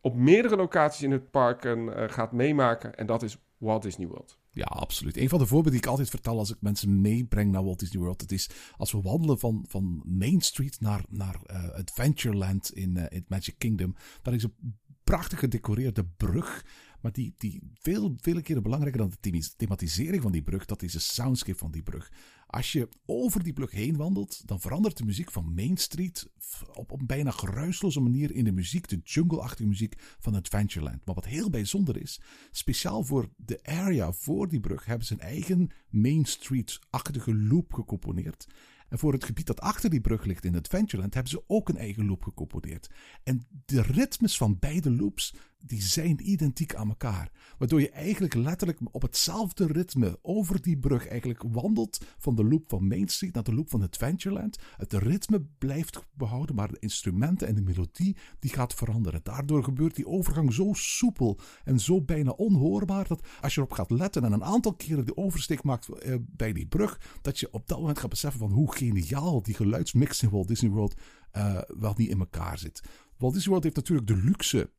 op 0.00 0.14
meerdere 0.14 0.56
locaties 0.56 1.02
in 1.02 1.12
het 1.12 1.30
park 1.30 1.64
uh, 1.64 1.92
gaat 2.06 2.32
meemaken. 2.32 2.94
En 2.94 3.06
dat 3.06 3.22
is 3.22 3.38
Walt 3.58 3.82
Disney 3.82 4.06
World. 4.06 4.38
Ja, 4.54 4.64
absoluut. 4.64 5.16
Een 5.16 5.28
van 5.28 5.38
de 5.38 5.46
voorbeelden 5.46 5.72
die 5.72 5.80
ik 5.80 5.86
altijd 5.86 6.10
vertel 6.10 6.38
als 6.38 6.50
ik 6.50 6.56
mensen 6.60 7.00
meebreng 7.00 7.52
naar 7.52 7.64
Walt 7.64 7.78
Disney 7.78 8.02
World, 8.02 8.18
dat 8.18 8.30
is 8.30 8.50
als 8.76 8.92
we 8.92 9.00
wandelen 9.00 9.38
van, 9.38 9.64
van 9.68 10.02
Main 10.04 10.40
Street 10.40 10.80
naar, 10.80 11.04
naar 11.08 11.40
uh, 11.50 11.70
Adventureland 11.70 12.72
in, 12.72 12.96
uh, 12.96 13.04
in 13.08 13.24
Magic 13.28 13.54
Kingdom. 13.58 13.94
Daar 14.22 14.34
is 14.34 14.42
een 14.42 14.54
prachtig 15.04 15.38
gedecoreerde 15.38 16.04
brug. 16.04 16.64
Maar 17.00 17.12
die, 17.12 17.34
die 17.38 17.60
veel, 17.74 18.14
vele 18.16 18.42
keren 18.42 18.62
belangrijker 18.62 19.00
dan 19.00 19.12
de 19.20 19.52
thematisering 19.56 20.22
van 20.22 20.32
die 20.32 20.42
brug, 20.42 20.64
dat 20.64 20.82
is 20.82 20.92
de 20.92 20.98
soundscape 20.98 21.58
van 21.58 21.70
die 21.70 21.82
brug. 21.82 22.12
Als 22.54 22.72
je 22.72 22.88
over 23.06 23.42
die 23.42 23.52
brug 23.52 23.70
heen 23.70 23.96
wandelt, 23.96 24.46
dan 24.46 24.60
verandert 24.60 24.96
de 24.96 25.04
muziek 25.04 25.30
van 25.30 25.54
Main 25.54 25.76
Street 25.76 26.30
op 26.72 26.90
een 26.90 27.06
bijna 27.06 27.30
geruisloze 27.30 28.00
manier 28.00 28.32
in 28.32 28.44
de 28.44 28.52
muziek, 28.52 28.88
de 28.88 29.00
jungle-achtige 29.04 29.68
muziek 29.68 29.94
van 30.18 30.34
Adventureland. 30.34 31.04
Maar 31.04 31.14
wat 31.14 31.24
heel 31.24 31.50
bijzonder 31.50 32.00
is, 32.00 32.20
speciaal 32.50 33.04
voor 33.04 33.28
de 33.36 33.62
area 33.62 34.12
voor 34.12 34.48
die 34.48 34.60
brug 34.60 34.84
hebben 34.84 35.06
ze 35.06 35.12
een 35.12 35.20
eigen 35.20 35.70
Main 35.88 36.24
Street-achtige 36.24 37.34
loop 37.34 37.72
gecomponeerd. 37.72 38.46
En 38.88 38.98
voor 38.98 39.12
het 39.12 39.24
gebied 39.24 39.46
dat 39.46 39.60
achter 39.60 39.90
die 39.90 40.00
brug 40.00 40.24
ligt 40.24 40.44
in 40.44 40.56
Adventureland 40.56 41.14
hebben 41.14 41.32
ze 41.32 41.44
ook 41.46 41.68
een 41.68 41.76
eigen 41.76 42.06
loop 42.06 42.22
gecomponeerd. 42.22 42.90
En 43.22 43.46
de 43.64 43.82
ritmes 43.82 44.36
van 44.36 44.58
beide 44.58 44.90
loops 44.90 45.34
die 45.66 45.82
zijn 45.82 46.30
identiek 46.30 46.74
aan 46.74 46.88
elkaar. 46.88 47.30
Waardoor 47.58 47.80
je 47.80 47.90
eigenlijk 47.90 48.34
letterlijk 48.34 48.78
op 48.90 49.02
hetzelfde 49.02 49.66
ritme 49.66 50.18
over 50.22 50.62
die 50.62 50.78
brug 50.78 51.08
eigenlijk 51.08 51.42
wandelt 51.48 52.04
van 52.18 52.34
de 52.34 52.44
loop 52.44 52.64
van 52.68 52.86
Main 52.86 53.08
Street 53.08 53.34
naar 53.34 53.42
de 53.42 53.54
loop 53.54 53.70
van 53.70 53.82
Adventureland. 53.82 54.58
Het 54.76 54.92
ritme 54.92 55.46
blijft 55.58 56.06
behouden, 56.12 56.54
maar 56.54 56.68
de 56.68 56.78
instrumenten 56.78 57.48
en 57.48 57.54
de 57.54 57.62
melodie 57.62 58.16
die 58.38 58.50
gaat 58.50 58.74
veranderen. 58.74 59.20
Daardoor 59.22 59.64
gebeurt 59.64 59.96
die 59.96 60.06
overgang 60.06 60.52
zo 60.52 60.70
soepel 60.72 61.38
en 61.64 61.80
zo 61.80 62.02
bijna 62.02 62.30
onhoorbaar 62.30 63.08
dat 63.08 63.26
als 63.40 63.54
je 63.54 63.60
erop 63.60 63.72
gaat 63.72 63.90
letten 63.90 64.24
en 64.24 64.32
een 64.32 64.44
aantal 64.44 64.74
keren 64.74 65.06
de 65.06 65.16
oversteek 65.16 65.62
maakt 65.62 65.88
eh, 65.88 66.14
bij 66.26 66.52
die 66.52 66.66
brug, 66.66 67.00
dat 67.22 67.38
je 67.38 67.52
op 67.52 67.68
dat 67.68 67.78
moment 67.78 67.98
gaat 67.98 68.10
beseffen 68.10 68.40
van 68.40 68.52
hoe 68.52 68.74
geniaal 68.76 69.42
die 69.42 69.54
geluidsmix 69.54 70.22
in 70.22 70.30
Walt 70.30 70.48
Disney 70.48 70.70
World 70.70 70.94
uh, 71.36 71.60
wel 71.78 71.94
niet 71.96 72.08
in 72.08 72.18
elkaar 72.18 72.58
zit. 72.58 72.82
Walt 73.16 73.32
Disney 73.32 73.50
World 73.50 73.64
heeft 73.64 73.76
natuurlijk 73.76 74.06
de 74.06 74.16
luxe 74.16 74.70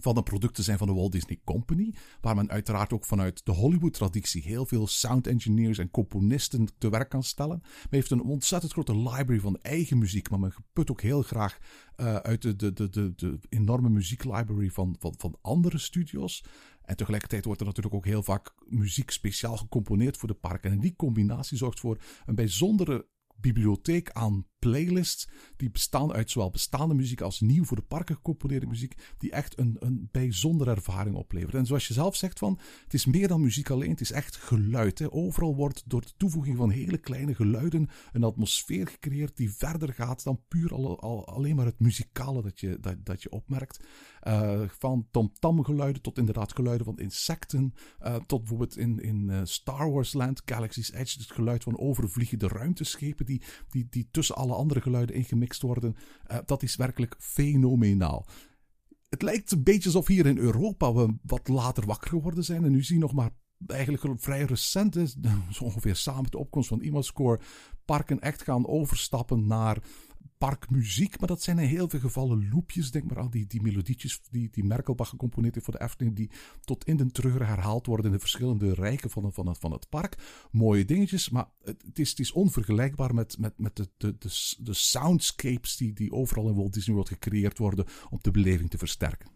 van 0.00 0.14
de 0.14 0.22
producten 0.22 0.64
zijn 0.64 0.78
van 0.78 0.86
de 0.86 0.92
Walt 0.94 1.12
Disney 1.12 1.40
Company, 1.44 1.94
waar 2.20 2.34
men 2.34 2.50
uiteraard 2.50 2.92
ook 2.92 3.04
vanuit 3.04 3.44
de 3.44 3.52
Hollywood-traditie 3.52 4.42
heel 4.42 4.66
veel 4.66 4.86
sound 4.86 5.26
engineers 5.26 5.78
en 5.78 5.90
componisten 5.90 6.68
te 6.78 6.90
werk 6.90 7.08
kan 7.08 7.22
stellen. 7.22 7.58
Men 7.62 7.88
heeft 7.90 8.10
een 8.10 8.22
ontzettend 8.22 8.72
grote 8.72 8.96
library 8.96 9.40
van 9.40 9.58
eigen 9.62 9.98
muziek, 9.98 10.30
maar 10.30 10.40
men 10.40 10.54
put 10.72 10.90
ook 10.90 11.00
heel 11.00 11.22
graag 11.22 11.58
uh, 11.96 12.14
uit 12.14 12.42
de, 12.42 12.56
de, 12.56 12.72
de, 12.72 12.90
de, 12.90 13.14
de 13.14 13.38
enorme 13.48 13.88
muzieklibrary 13.88 14.70
van, 14.70 14.96
van, 14.98 15.14
van 15.16 15.38
andere 15.40 15.78
studios. 15.78 16.44
En 16.84 16.96
tegelijkertijd 16.96 17.44
wordt 17.44 17.60
er 17.60 17.66
natuurlijk 17.66 17.94
ook 17.94 18.04
heel 18.04 18.22
vaak 18.22 18.54
muziek 18.68 19.10
speciaal 19.10 19.56
gecomponeerd 19.56 20.16
voor 20.16 20.28
de 20.28 20.34
parken. 20.34 20.70
En 20.70 20.80
die 20.80 20.96
combinatie 20.96 21.56
zorgt 21.56 21.80
voor 21.80 21.98
een 22.26 22.34
bijzondere 22.34 23.06
bibliotheek 23.40 24.10
aan 24.10 24.46
playlists 24.58 25.28
die 25.56 25.70
bestaan 25.70 26.12
uit 26.12 26.30
zowel 26.30 26.50
bestaande 26.50 26.94
muziek 26.94 27.20
als 27.20 27.40
nieuw 27.40 27.64
voor 27.64 27.76
de 27.76 27.82
parken 27.82 28.14
gecomponeerde 28.14 28.66
muziek, 28.66 28.94
die 29.18 29.30
echt 29.30 29.58
een, 29.58 29.76
een 29.78 30.08
bijzondere 30.12 30.70
ervaring 30.70 31.16
oplevert. 31.16 31.54
En 31.54 31.66
zoals 31.66 31.86
je 31.86 31.92
zelf 31.92 32.16
zegt 32.16 32.38
van, 32.38 32.58
het 32.84 32.94
is 32.94 33.06
meer 33.06 33.28
dan 33.28 33.40
muziek 33.40 33.70
alleen, 33.70 33.90
het 33.90 34.00
is 34.00 34.12
echt 34.12 34.36
geluid. 34.36 34.98
Hè. 34.98 35.12
Overal 35.12 35.56
wordt 35.56 35.82
door 35.86 36.00
de 36.00 36.12
toevoeging 36.16 36.56
van 36.56 36.70
hele 36.70 36.98
kleine 36.98 37.34
geluiden 37.34 37.88
een 38.12 38.24
atmosfeer 38.24 38.86
gecreëerd 38.86 39.36
die 39.36 39.52
verder 39.52 39.92
gaat 39.92 40.24
dan 40.24 40.42
puur 40.48 40.72
al, 40.74 41.26
alleen 41.26 41.56
maar 41.56 41.66
het 41.66 41.80
muzikale 41.80 42.42
dat 42.42 42.60
je, 42.60 42.78
dat, 42.80 43.04
dat 43.04 43.22
je 43.22 43.30
opmerkt. 43.30 43.84
Uh, 44.26 44.60
van 44.68 45.06
tom-tam 45.10 45.64
geluiden 45.64 46.02
tot 46.02 46.18
inderdaad 46.18 46.54
geluiden 46.54 46.86
van 46.86 46.98
insecten, 46.98 47.74
uh, 48.02 48.14
tot 48.14 48.38
bijvoorbeeld 48.38 48.76
in, 48.76 49.00
in 49.00 49.28
uh, 49.30 49.40
Star 49.42 49.90
Wars 49.92 50.12
Land, 50.12 50.42
Galaxy's 50.44 50.92
Edge, 50.92 51.18
het 51.18 51.30
geluid 51.30 51.62
van 51.62 51.78
overvliegende 51.78 52.48
ruimteschepen 52.48 53.26
die, 53.26 53.42
die, 53.68 53.86
die 53.90 54.08
tussen 54.10 54.36
alle 54.36 54.54
andere 54.54 54.80
geluiden 54.80 55.16
ingemixt 55.16 55.62
worden. 55.62 55.96
Dat 56.46 56.62
is 56.62 56.76
werkelijk 56.76 57.14
fenomenaal. 57.18 58.26
Het 59.08 59.22
lijkt 59.22 59.52
een 59.52 59.62
beetje 59.62 59.88
alsof 59.88 60.06
hier 60.06 60.26
in 60.26 60.38
Europa 60.38 60.94
we 60.94 61.14
wat 61.22 61.48
later 61.48 61.86
wakker 61.86 62.08
geworden 62.08 62.44
zijn. 62.44 62.64
En 62.64 62.70
nu 62.70 62.82
zie 62.82 62.94
je 62.94 63.00
nog 63.00 63.12
maar 63.12 63.30
eigenlijk 63.66 64.22
vrij 64.22 64.42
recent 64.42 64.94
zo 65.50 65.64
ongeveer 65.64 65.96
samen 65.96 66.22
met 66.22 66.32
de 66.32 66.38
opkomst 66.38 66.68
van 66.68 66.82
IMAScore, 66.82 67.40
parken 67.84 68.20
echt 68.20 68.42
gaan 68.42 68.66
overstappen 68.66 69.46
naar 69.46 69.82
parkmuziek, 70.38 71.18
maar 71.18 71.28
dat 71.28 71.42
zijn 71.42 71.58
in 71.58 71.68
heel 71.68 71.88
veel 71.88 72.00
gevallen 72.00 72.48
loopjes. 72.52 72.90
Denk 72.90 73.04
maar 73.04 73.18
aan 73.18 73.30
die, 73.30 73.46
die 73.46 73.62
melodietjes 73.62 74.20
die, 74.30 74.48
die 74.50 74.64
Merkelbach 74.64 75.08
gecomponeerd 75.08 75.54
heeft 75.54 75.66
voor 75.66 75.78
de 75.78 75.84
Efteling, 75.84 76.16
die 76.16 76.30
tot 76.60 76.84
in 76.84 76.96
den 76.96 77.12
treuren 77.12 77.46
herhaald 77.46 77.86
worden 77.86 78.06
in 78.06 78.12
de 78.12 78.18
verschillende 78.18 78.74
rijken 78.74 79.10
van, 79.10 79.32
van, 79.32 79.46
het, 79.46 79.58
van 79.58 79.72
het 79.72 79.88
park. 79.88 80.18
Mooie 80.50 80.84
dingetjes, 80.84 81.28
maar 81.28 81.48
het, 81.64 81.98
is, 81.98 82.10
het 82.10 82.18
is 82.18 82.32
onvergelijkbaar 82.32 83.14
met, 83.14 83.38
met, 83.38 83.58
met 83.58 83.76
de, 83.76 83.88
de, 83.96 84.18
de, 84.18 84.54
de 84.58 84.74
soundscapes 84.74 85.76
die, 85.76 85.92
die 85.92 86.12
overal 86.12 86.48
in 86.48 86.54
Walt 86.54 86.72
Disney 86.72 86.94
World 86.94 87.10
gecreëerd 87.10 87.58
worden 87.58 87.86
om 88.10 88.18
de 88.20 88.30
beleving 88.30 88.70
te 88.70 88.78
versterken. 88.78 89.33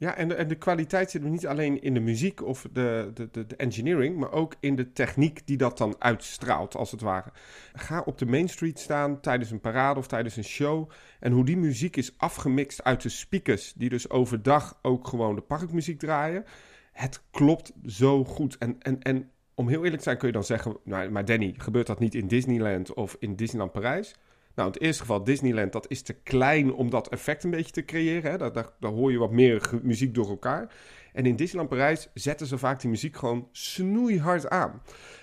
Ja, 0.00 0.16
en 0.16 0.28
de, 0.28 0.34
en 0.34 0.48
de 0.48 0.54
kwaliteit 0.54 1.10
zit 1.10 1.22
er 1.22 1.30
niet 1.30 1.46
alleen 1.46 1.82
in 1.82 1.94
de 1.94 2.00
muziek 2.00 2.42
of 2.42 2.66
de, 2.72 3.10
de, 3.14 3.30
de, 3.30 3.56
engineering, 3.56 4.16
maar 4.16 4.32
ook 4.32 4.54
in 4.60 4.76
de 4.76 4.92
techniek 4.92 5.46
die 5.46 5.56
dat 5.56 5.78
dan 5.78 5.96
uitstraalt, 5.98 6.76
als 6.76 6.90
het 6.90 7.00
ware. 7.00 7.32
Ga 7.72 8.02
op 8.04 8.18
de 8.18 8.26
Main 8.26 8.48
Street 8.48 8.78
staan 8.78 9.20
tijdens 9.20 9.50
een 9.50 9.60
parade 9.60 9.98
of 9.98 10.06
tijdens 10.06 10.36
een 10.36 10.44
show. 10.44 10.90
En 11.20 11.32
hoe 11.32 11.44
die 11.44 11.56
muziek 11.56 11.96
is 11.96 12.14
afgemixt 12.16 12.84
uit 12.84 13.02
de 13.02 13.08
speakers, 13.08 13.72
die 13.72 13.88
dus 13.88 14.10
overdag 14.10 14.78
ook 14.82 15.08
gewoon 15.08 15.34
de 15.34 15.40
parkmuziek 15.40 15.98
draaien. 15.98 16.44
Het 16.92 17.22
klopt 17.30 17.72
zo 17.86 18.24
goed. 18.24 18.58
En, 18.58 18.76
en, 18.78 19.02
en 19.02 19.30
om 19.54 19.68
heel 19.68 19.82
eerlijk 19.82 19.96
te 19.96 20.02
zijn 20.02 20.18
kun 20.18 20.26
je 20.26 20.32
dan 20.32 20.44
zeggen, 20.44 20.76
nou, 20.84 21.10
maar 21.10 21.24
Danny, 21.24 21.54
gebeurt 21.56 21.86
dat 21.86 21.98
niet 21.98 22.14
in 22.14 22.28
Disneyland 22.28 22.94
of 22.94 23.16
in 23.18 23.36
Disneyland 23.36 23.72
Parijs? 23.72 24.14
Nou, 24.58 24.70
in 24.70 24.76
het 24.76 24.82
eerste 24.82 25.02
geval 25.02 25.24
Disneyland, 25.24 25.72
dat 25.72 25.90
is 25.90 26.02
te 26.02 26.12
klein 26.12 26.72
om 26.72 26.90
dat 26.90 27.08
effect 27.08 27.44
een 27.44 27.50
beetje 27.50 27.72
te 27.72 27.84
creëren. 27.84 28.30
Hè? 28.30 28.38
Daar, 28.38 28.52
daar, 28.80 28.92
hoor 28.92 29.12
je 29.12 29.18
wat 29.18 29.30
meer 29.30 29.70
muziek 29.82 30.14
door 30.14 30.28
elkaar. 30.28 30.74
En 31.12 31.26
in 31.26 31.36
Disneyland 31.36 31.68
Parijs 31.68 32.08
zetten 32.14 32.46
ze 32.46 32.58
vaak 32.58 32.80
die 32.80 32.90
muziek 32.90 33.16
gewoon 33.16 33.48
snoeihard 33.52 34.48
aan. 34.48 34.82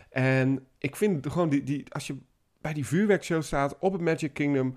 En 0.09 0.67
ik 0.77 0.95
vind 0.95 1.27
gewoon, 1.27 1.49
die, 1.49 1.63
die, 1.63 1.93
als 1.93 2.07
je 2.07 2.17
bij 2.61 2.73
die 2.73 2.85
vuurwerkshow 2.85 3.41
staat 3.41 3.79
op 3.79 3.93
het 3.93 4.01
Magic 4.01 4.33
Kingdom, 4.33 4.75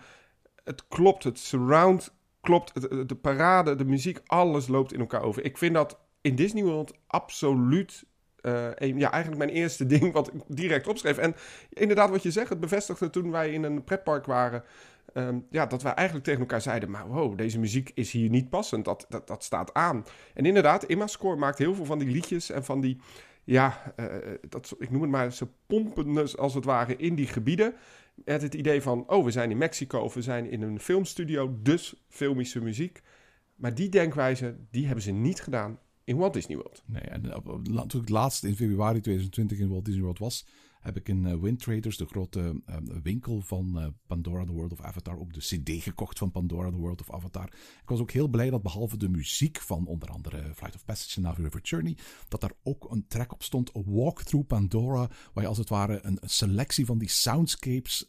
het 0.65 0.89
klopt, 0.89 1.25
het 1.25 1.39
surround 1.39 2.15
klopt, 2.41 2.81
de 3.09 3.17
parade, 3.21 3.75
de 3.75 3.85
muziek, 3.85 4.21
alles 4.27 4.69
loopt 4.69 4.93
in 4.93 5.01
elkaar 5.01 5.23
over. 5.23 5.45
Ik 5.45 5.59
vind 5.59 5.75
dat 5.75 5.99
in 6.21 6.35
Disney 6.35 6.63
World 6.63 6.99
absoluut 7.07 8.05
uh, 8.49 8.99
ja, 8.99 9.11
eigenlijk 9.11 9.45
mijn 9.45 9.57
eerste 9.59 9.87
ding 9.97 10.13
wat 10.13 10.35
ik 10.35 10.41
direct 10.47 10.87
opschreef. 10.87 11.19
En 11.19 11.35
inderdaad, 11.73 12.11
wat 12.11 12.23
je 12.23 12.31
zegt, 12.31 12.49
het 12.49 12.61
bevestigde 12.61 13.11
toen 13.11 13.31
wij 13.31 13.53
in 13.53 13.63
een 13.63 13.85
pretpark 13.85 14.27
waren. 14.27 14.65
Um, 15.15 15.47
ja, 15.51 15.67
dat 15.67 15.83
wij 15.83 15.95
eigenlijk 15.95 16.27
tegen 16.27 16.41
elkaar 16.41 16.61
zeiden: 16.61 16.91
Maar 16.91 17.09
wow, 17.09 17.39
deze 17.39 17.59
muziek 17.59 17.91
is 17.95 18.11
hier 18.11 18.31
niet 18.31 18.49
passend. 18.49 18.85
Dat, 18.85 19.07
dat, 19.09 19.27
dat 19.27 19.45
staat 19.45 19.75
aan. 19.75 20.05
En 20.35 20.47
inderdaad, 20.47 20.87
Score 21.05 21.37
maakt 21.37 21.59
heel 21.59 21.75
veel 21.75 21.85
van 21.85 21.99
die 21.99 22.09
liedjes 22.09 22.51
en 22.51 22.65
van 22.65 22.81
die. 22.81 23.01
Ja, 23.45 23.95
uh, 23.97 24.07
dat, 24.49 24.75
ik 24.79 24.91
noem 24.91 25.03
het 25.03 25.11
maar, 25.11 25.33
ze 25.33 25.47
pompen 25.67 26.37
als 26.37 26.55
het 26.55 26.65
ware 26.65 26.97
in 26.97 27.15
die 27.15 27.27
gebieden. 27.27 27.75
Met 28.15 28.43
het 28.43 28.55
idee 28.55 28.83
van: 28.83 29.05
oh, 29.07 29.25
we 29.25 29.31
zijn 29.31 29.51
in 29.51 29.59
Mexico 29.59 30.01
of 30.01 30.15
we 30.15 30.23
zijn 30.23 30.51
in 30.51 30.63
een 30.63 30.81
filmstudio, 30.81 31.59
dus 31.63 32.05
filmische 32.09 32.63
muziek. 32.63 33.03
Maar 33.55 33.75
die 33.75 33.89
denkwijze, 33.89 34.57
die 34.71 34.85
hebben 34.87 35.05
ze 35.05 35.11
niet 35.11 35.41
gedaan 35.41 35.79
in 36.09 36.17
Walt 36.17 36.33
Disney 36.33 36.57
World. 36.57 36.83
Nee, 36.87 37.03
en 37.03 37.43
toen 37.89 38.03
ik 38.03 38.09
laatst 38.09 38.45
in 38.45 38.57
februari 38.57 39.01
2020 39.01 39.59
in 39.59 39.69
Walt 39.69 39.85
Disney 39.85 40.03
World 40.03 40.19
was, 40.19 40.47
heb 40.81 40.97
ik 40.97 41.09
in 41.09 41.25
uh, 41.25 41.35
Wind 41.35 41.61
Traders, 41.61 41.97
de 41.97 42.07
grote 42.07 42.41
uh, 42.41 42.77
winkel 43.03 43.41
van 43.41 43.95
Pandora 44.07 44.45
The 44.45 44.53
World 44.53 44.73
of 44.73 44.81
Avatar, 44.81 45.19
ook 45.19 45.33
de 45.33 45.41
CD 45.41 45.83
gekocht 45.83 46.19
van 46.19 46.31
Pandora 46.31 46.71
The 46.71 46.77
World 46.77 47.01
of 47.01 47.13
Avatar. 47.13 47.45
Ik 47.83 47.89
was 47.89 48.01
ook 48.01 48.11
heel 48.11 48.29
blij 48.29 48.51
dat 48.51 48.63
behalve 48.63 48.97
de 48.97 49.09
muziek 49.09 49.61
van 49.61 49.87
onder 49.87 50.09
andere 50.09 50.55
Flight 50.55 50.75
of 50.75 50.85
Passage 50.85 51.17
en 51.17 51.23
Navi 51.23 51.43
River 51.43 51.61
Journey, 51.61 51.97
dat 52.29 52.41
daar 52.41 52.53
ook 52.63 52.91
een 52.91 53.07
track 53.09 53.33
op 53.33 53.43
stond, 53.43 53.71
Walk 53.73 54.23
Through 54.23 54.47
Pandora, 54.47 55.11
waar 55.33 55.43
je 55.43 55.49
als 55.49 55.59
het 55.59 55.69
ware 55.69 55.99
een, 56.03 56.19
selectie 56.23 56.87
van 56.87 56.99
die 56.99 57.09
soundscapes 57.09 58.09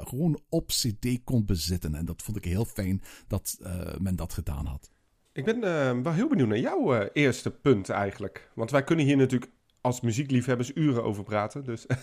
gewoon 0.00 0.40
op 0.48 0.66
CD 0.66 1.24
kon 1.24 1.44
bezitten. 1.44 1.94
En 1.94 2.04
dat 2.04 2.22
vond 2.22 2.36
ik 2.36 2.44
heel 2.44 2.64
fijn 2.64 3.02
dat 3.26 3.58
men 3.98 4.16
dat 4.16 4.32
gedaan 4.32 4.66
had. 4.66 4.90
Ik 5.32 5.44
ben 5.44 5.56
uh, 5.56 6.02
wel 6.02 6.12
heel 6.12 6.28
benieuwd 6.28 6.48
naar 6.48 6.58
jouw 6.58 6.94
uh, 6.94 7.06
eerste 7.12 7.50
punt 7.50 7.88
eigenlijk. 7.88 8.50
Want 8.54 8.70
wij 8.70 8.84
kunnen 8.84 9.04
hier 9.04 9.16
natuurlijk 9.16 9.50
als 9.80 10.00
muziekliefhebbers 10.00 10.70
uren 10.74 11.04
over 11.04 11.24
praten. 11.24 11.64
Dus. 11.64 11.86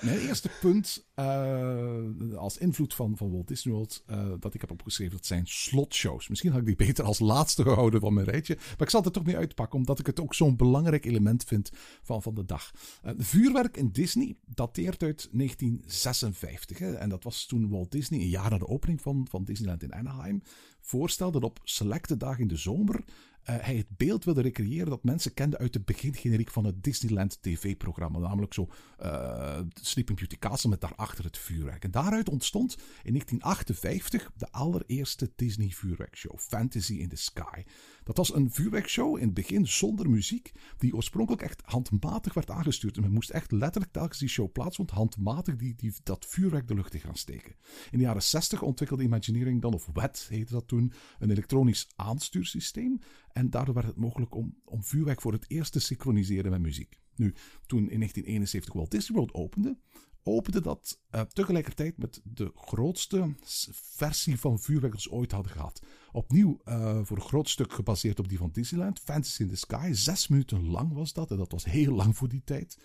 Mijn 0.00 0.18
eerste 0.18 0.50
punt 0.60 1.06
uh, 1.16 2.36
als 2.36 2.58
invloed 2.58 2.94
van, 2.94 3.16
van 3.16 3.30
Walt 3.30 3.48
Disney 3.48 3.74
World 3.74 4.04
dat 4.38 4.54
ik 4.54 4.60
heb 4.60 4.70
opgeschreven, 4.70 5.16
dat 5.16 5.26
zijn 5.26 5.46
slotshows. 5.46 6.28
Misschien 6.28 6.50
had 6.50 6.60
ik 6.60 6.66
die 6.66 6.86
beter 6.86 7.04
als 7.04 7.18
laatste 7.18 7.62
gehouden 7.62 8.00
van 8.00 8.14
mijn 8.14 8.26
rijtje. 8.26 8.54
Maar 8.54 8.76
ik 8.78 8.90
zal 8.90 9.00
het 9.00 9.08
er 9.08 9.14
toch 9.14 9.26
niet 9.26 9.36
uitpakken, 9.36 9.78
omdat 9.78 9.98
ik 9.98 10.06
het 10.06 10.20
ook 10.20 10.34
zo'n 10.34 10.56
belangrijk 10.56 11.04
element 11.04 11.44
vind 11.44 11.70
van, 12.02 12.22
van 12.22 12.34
de 12.34 12.44
dag. 12.44 12.70
vuurwerk 13.16 13.76
in 13.76 13.90
Disney 13.90 14.36
dateert 14.44 15.02
uit 15.02 15.28
1956. 15.32 16.78
Hè, 16.78 16.92
en 16.92 17.08
dat 17.08 17.24
was 17.24 17.46
toen 17.46 17.68
Walt 17.68 17.90
Disney, 17.90 18.20
een 18.20 18.28
jaar 18.28 18.50
na 18.50 18.58
de 18.58 18.68
opening 18.68 19.00
van, 19.00 19.26
van 19.30 19.44
Disneyland 19.44 19.82
in 19.82 19.94
Anaheim, 19.94 20.42
voorstel 20.80 21.30
dat 21.30 21.44
op 21.44 21.60
selecte 21.64 22.16
dagen 22.16 22.40
in 22.40 22.48
de 22.48 22.56
zomer 22.56 23.04
hij 23.52 23.76
het 23.76 23.96
beeld 23.96 24.24
wilde 24.24 24.42
recreëren 24.42 24.90
dat 24.90 25.04
mensen 25.04 25.34
kenden 25.34 25.58
uit 25.58 25.72
de 25.72 25.80
begingeneriek 25.80 26.50
van 26.50 26.64
het 26.64 26.82
Disneyland 26.84 27.42
TV-programma. 27.42 28.18
Namelijk 28.18 28.54
zo 28.54 28.68
uh, 29.02 29.58
Sleeping 29.82 30.18
Beauty 30.18 30.38
Castle 30.38 30.70
met 30.70 30.80
daarachter 30.80 31.24
het 31.24 31.38
vuurwerk. 31.38 31.84
En 31.84 31.90
daaruit 31.90 32.28
ontstond 32.28 32.76
in 33.02 33.12
1958 33.12 34.30
de 34.36 34.52
allereerste 34.52 35.32
Disney 35.36 35.68
vuurwerkshow, 35.68 36.38
Fantasy 36.38 36.94
in 36.94 37.08
the 37.08 37.16
Sky. 37.16 37.62
Dat 38.06 38.16
was 38.16 38.34
een 38.34 38.50
vuurwerkshow 38.50 39.16
in 39.16 39.24
het 39.24 39.34
begin 39.34 39.66
zonder 39.66 40.10
muziek, 40.10 40.52
die 40.78 40.94
oorspronkelijk 40.94 41.42
echt 41.42 41.62
handmatig 41.64 42.34
werd 42.34 42.50
aangestuurd. 42.50 42.96
En 42.96 43.02
men 43.02 43.12
moest 43.12 43.30
echt 43.30 43.52
letterlijk 43.52 43.92
telkens 43.92 44.18
die 44.18 44.28
show 44.28 44.52
plaatsvond, 44.52 44.90
handmatig 44.90 45.56
die, 45.56 45.74
die, 45.74 45.94
dat 46.02 46.26
vuurwerk 46.26 46.68
de 46.68 46.74
lucht 46.74 46.90
te 46.90 46.98
gaan 46.98 47.16
steken. 47.16 47.54
In 47.90 47.98
de 47.98 48.04
jaren 48.04 48.22
60 48.22 48.62
ontwikkelde 48.62 49.02
Imagineering 49.02 49.62
dan, 49.62 49.74
of 49.74 49.88
WET 49.92 50.26
heette 50.28 50.52
dat 50.52 50.68
toen, 50.68 50.92
een 51.18 51.30
elektronisch 51.30 51.88
aanstuursysteem. 51.96 52.98
En 53.32 53.50
daardoor 53.50 53.74
werd 53.74 53.86
het 53.86 53.96
mogelijk 53.96 54.34
om, 54.34 54.56
om 54.64 54.84
vuurwerk 54.84 55.20
voor 55.20 55.32
het 55.32 55.44
eerst 55.48 55.72
te 55.72 55.80
synchroniseren 55.80 56.50
met 56.50 56.60
muziek. 56.60 57.00
Nu, 57.14 57.34
toen 57.66 57.90
in 57.90 57.98
1971 57.98 58.72
Walt 58.72 58.90
Disney 58.90 59.18
World 59.18 59.34
opende, 59.34 59.76
opende 60.26 60.60
dat 60.60 61.00
uh, 61.14 61.20
tegelijkertijd 61.20 61.98
met 61.98 62.20
de 62.24 62.52
grootste 62.54 63.34
versie 63.72 64.40
van 64.40 64.58
vuurwerk 64.58 65.06
ooit 65.10 65.32
hadden 65.32 65.52
gehad. 65.52 65.82
Opnieuw 66.12 66.60
uh, 66.64 66.98
voor 67.02 67.16
een 67.16 67.22
groot 67.22 67.48
stuk 67.48 67.72
gebaseerd 67.72 68.18
op 68.18 68.28
die 68.28 68.38
van 68.38 68.50
Disneyland. 68.52 69.00
Fantasy 69.00 69.42
in 69.42 69.48
the 69.48 69.56
Sky. 69.56 69.90
Zes 69.92 70.28
minuten 70.28 70.66
lang 70.66 70.92
was 70.92 71.12
dat. 71.12 71.30
En 71.30 71.36
dat 71.36 71.52
was 71.52 71.64
heel 71.64 71.94
lang 71.94 72.16
voor 72.16 72.28
die 72.28 72.42
tijd. 72.44 72.78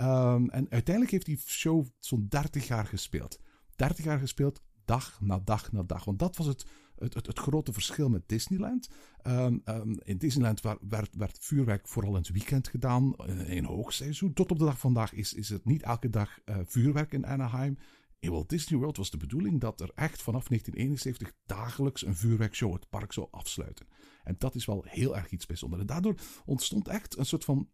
Um, 0.00 0.50
en 0.50 0.66
uiteindelijk 0.70 1.10
heeft 1.10 1.26
die 1.26 1.40
show 1.46 1.86
zo'n 1.98 2.26
30 2.28 2.66
jaar 2.66 2.86
gespeeld. 2.86 3.40
30 3.76 4.04
jaar 4.04 4.18
gespeeld, 4.18 4.62
dag 4.84 5.20
na 5.20 5.38
dag 5.38 5.72
na 5.72 5.82
dag. 5.82 6.04
Want 6.04 6.18
dat 6.18 6.36
was 6.36 6.46
het 6.46 6.66
het, 6.98 7.14
het, 7.14 7.38
grote 7.38 7.72
verschil 7.72 8.08
met 8.08 8.28
Disneyland. 8.28 8.88
Um, 9.26 9.62
um, 9.64 9.98
in 10.02 10.18
Disneyland 10.18 10.60
werd, 10.88 11.08
werd, 11.16 11.38
vuurwerk 11.40 11.88
vooral 11.88 12.12
in 12.12 12.18
het 12.18 12.28
weekend 12.28 12.68
gedaan, 12.68 13.14
in, 13.26 13.46
in 13.46 13.64
hoogseizoen. 13.64 14.32
Tot 14.32 14.50
op 14.50 14.58
de 14.58 14.64
dag 14.64 14.78
vandaag 14.78 15.12
is, 15.12 15.34
is 15.34 15.48
het 15.48 15.64
niet 15.64 15.82
elke 15.82 16.10
dag 16.10 16.38
uh, 16.44 16.56
vuurwerk 16.64 17.12
in 17.12 17.26
Anaheim. 17.26 17.78
In 18.18 18.30
Walt 18.30 18.48
Disney 18.48 18.78
World 18.78 18.96
was 18.96 19.10
de 19.10 19.16
bedoeling 19.16 19.60
dat 19.60 19.80
er 19.80 19.90
echt 19.94 20.22
vanaf 20.22 20.48
1971 20.48 21.32
dagelijks 21.46 22.06
een 22.06 22.16
vuurwerkshow 22.16 22.72
het 22.72 22.88
park 22.88 23.12
zou 23.12 23.28
afsluiten. 23.30 23.86
En 24.24 24.34
dat 24.38 24.54
is 24.54 24.64
wel 24.64 24.84
heel 24.88 25.16
erg 25.16 25.30
iets 25.30 25.46
bijzonders. 25.46 25.80
En 25.80 25.88
daardoor 25.88 26.14
ontstond 26.44 26.88
echt 26.88 27.18
een 27.18 27.26
soort 27.26 27.44
van 27.44 27.68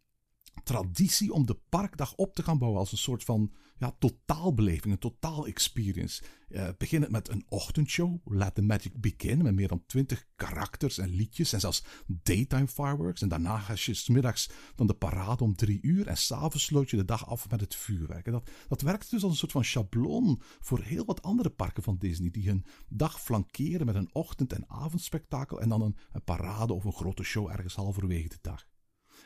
traditie 0.63 1.33
om 1.33 1.45
de 1.45 1.59
parkdag 1.69 2.15
op 2.15 2.35
te 2.35 2.43
gaan 2.43 2.57
bouwen 2.57 2.79
als 2.79 2.91
een 2.91 2.97
soort 2.97 3.23
van 3.23 3.51
ja, 3.77 3.95
totaalbeleving, 3.99 4.93
een 4.93 4.99
totaal 4.99 5.47
experience. 5.47 6.23
Uh, 6.49 6.67
beginnen 6.77 7.11
met 7.11 7.29
een 7.29 7.45
ochtendshow, 7.49 8.17
Let 8.25 8.55
the 8.55 8.61
Magic 8.61 9.01
Begin, 9.01 9.43
met 9.43 9.55
meer 9.55 9.67
dan 9.67 9.85
twintig 9.85 10.25
karakters 10.35 10.97
en 10.97 11.09
liedjes 11.09 11.53
en 11.53 11.59
zelfs 11.59 11.83
daytime 12.07 12.67
fireworks. 12.67 13.21
En 13.21 13.27
daarna 13.27 13.57
ga 13.57 13.73
je 13.75 13.93
smiddags 13.93 14.49
dan 14.75 14.87
de 14.87 14.93
parade 14.93 15.43
om 15.43 15.55
drie 15.55 15.79
uur 15.81 16.07
en 16.07 16.17
s'avonds 16.17 16.65
sloot 16.65 16.89
je 16.89 16.97
de 16.97 17.05
dag 17.05 17.27
af 17.27 17.49
met 17.49 17.61
het 17.61 17.75
vuurwerk. 17.75 18.25
En 18.25 18.31
dat, 18.31 18.49
dat 18.67 18.81
werkt 18.81 19.09
dus 19.09 19.23
als 19.23 19.31
een 19.31 19.37
soort 19.37 19.51
van 19.51 19.65
schabloon 19.65 20.41
voor 20.59 20.81
heel 20.81 21.05
wat 21.05 21.21
andere 21.21 21.49
parken 21.49 21.83
van 21.83 21.97
Disney, 21.97 22.31
die 22.31 22.47
hun 22.47 22.65
dag 22.89 23.21
flankeren 23.21 23.85
met 23.85 23.95
een 23.95 24.09
ochtend- 24.13 24.53
en 24.53 24.69
avondspektakel 24.69 25.61
en 25.61 25.69
dan 25.69 25.81
een 25.81 26.23
parade 26.23 26.73
of 26.73 26.83
een 26.83 26.93
grote 26.93 27.23
show 27.23 27.49
ergens 27.49 27.75
halverwege 27.75 28.29
de 28.29 28.37
dag. 28.41 28.65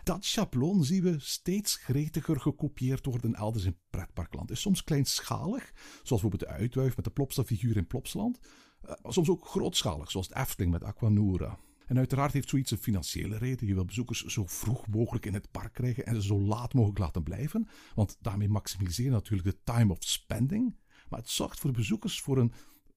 Dat 0.08 0.26
schabloon 0.26 0.84
zien 0.84 1.04
we 1.04 1.16
steeds 1.20 1.76
gretiger 1.76 2.40
gekopieerd 2.40 3.06
worden 3.06 3.36
elders 3.36 3.66
in 3.66 3.78
pretparkland. 3.90 4.52
Is 4.52 4.62
soms 4.62 4.84
kleinschalig, 4.84 5.72
zoals 6.04 6.22
bijvoorbeeld 6.22 6.42
de 6.42 6.58
uitwuif 6.58 6.96
met 6.96 7.06
de 7.06 7.12
Plopsa-figuur 7.12 7.78
in 7.78 7.88
Plopsland. 7.88 8.40
Uh, 8.86 8.92
soms 9.04 9.30
ook 9.30 9.48
grootschalig, 9.48 10.12
zoals 10.12 10.28
de 10.28 10.36
Efteling 10.36 10.72
met 10.72 10.84
Aquanura. 10.84 11.60
En 11.86 11.98
uiteraard 11.98 12.34
heeft 12.34 12.50
zoiets 12.50 12.72
een 12.72 12.78
financiële 12.78 13.38
reden. 13.38 13.68
Je 13.68 13.74
wil 13.74 13.86
bezoekers 13.86 14.24
zo 14.24 14.46
vroeg 14.46 14.88
mogelijk 14.88 15.26
in 15.26 15.34
het 15.34 15.52
park 15.52 15.74
krijgen 15.74 16.06
en 16.06 16.16
ze 16.16 16.22
zo 16.22 16.42
laat 16.42 16.74
mogelijk 16.74 17.00
laten 17.00 17.24
blijven. 17.24 17.68
Want 17.96 18.18
daarmee 18.22 18.50
maximiseer 18.50 19.06
je 19.06 19.12
natuurlijk 19.12 19.50
de 19.50 19.64
time 19.64 19.92
of 19.92 19.98
spending. 20.00 20.76
Maar 21.10 21.20
het 21.20 21.30
zorgt 21.30 21.60
voor 21.60 21.72
de 21.72 21.78
bezoekers 21.78 22.22
voor 22.22 22.38
een 22.38 22.54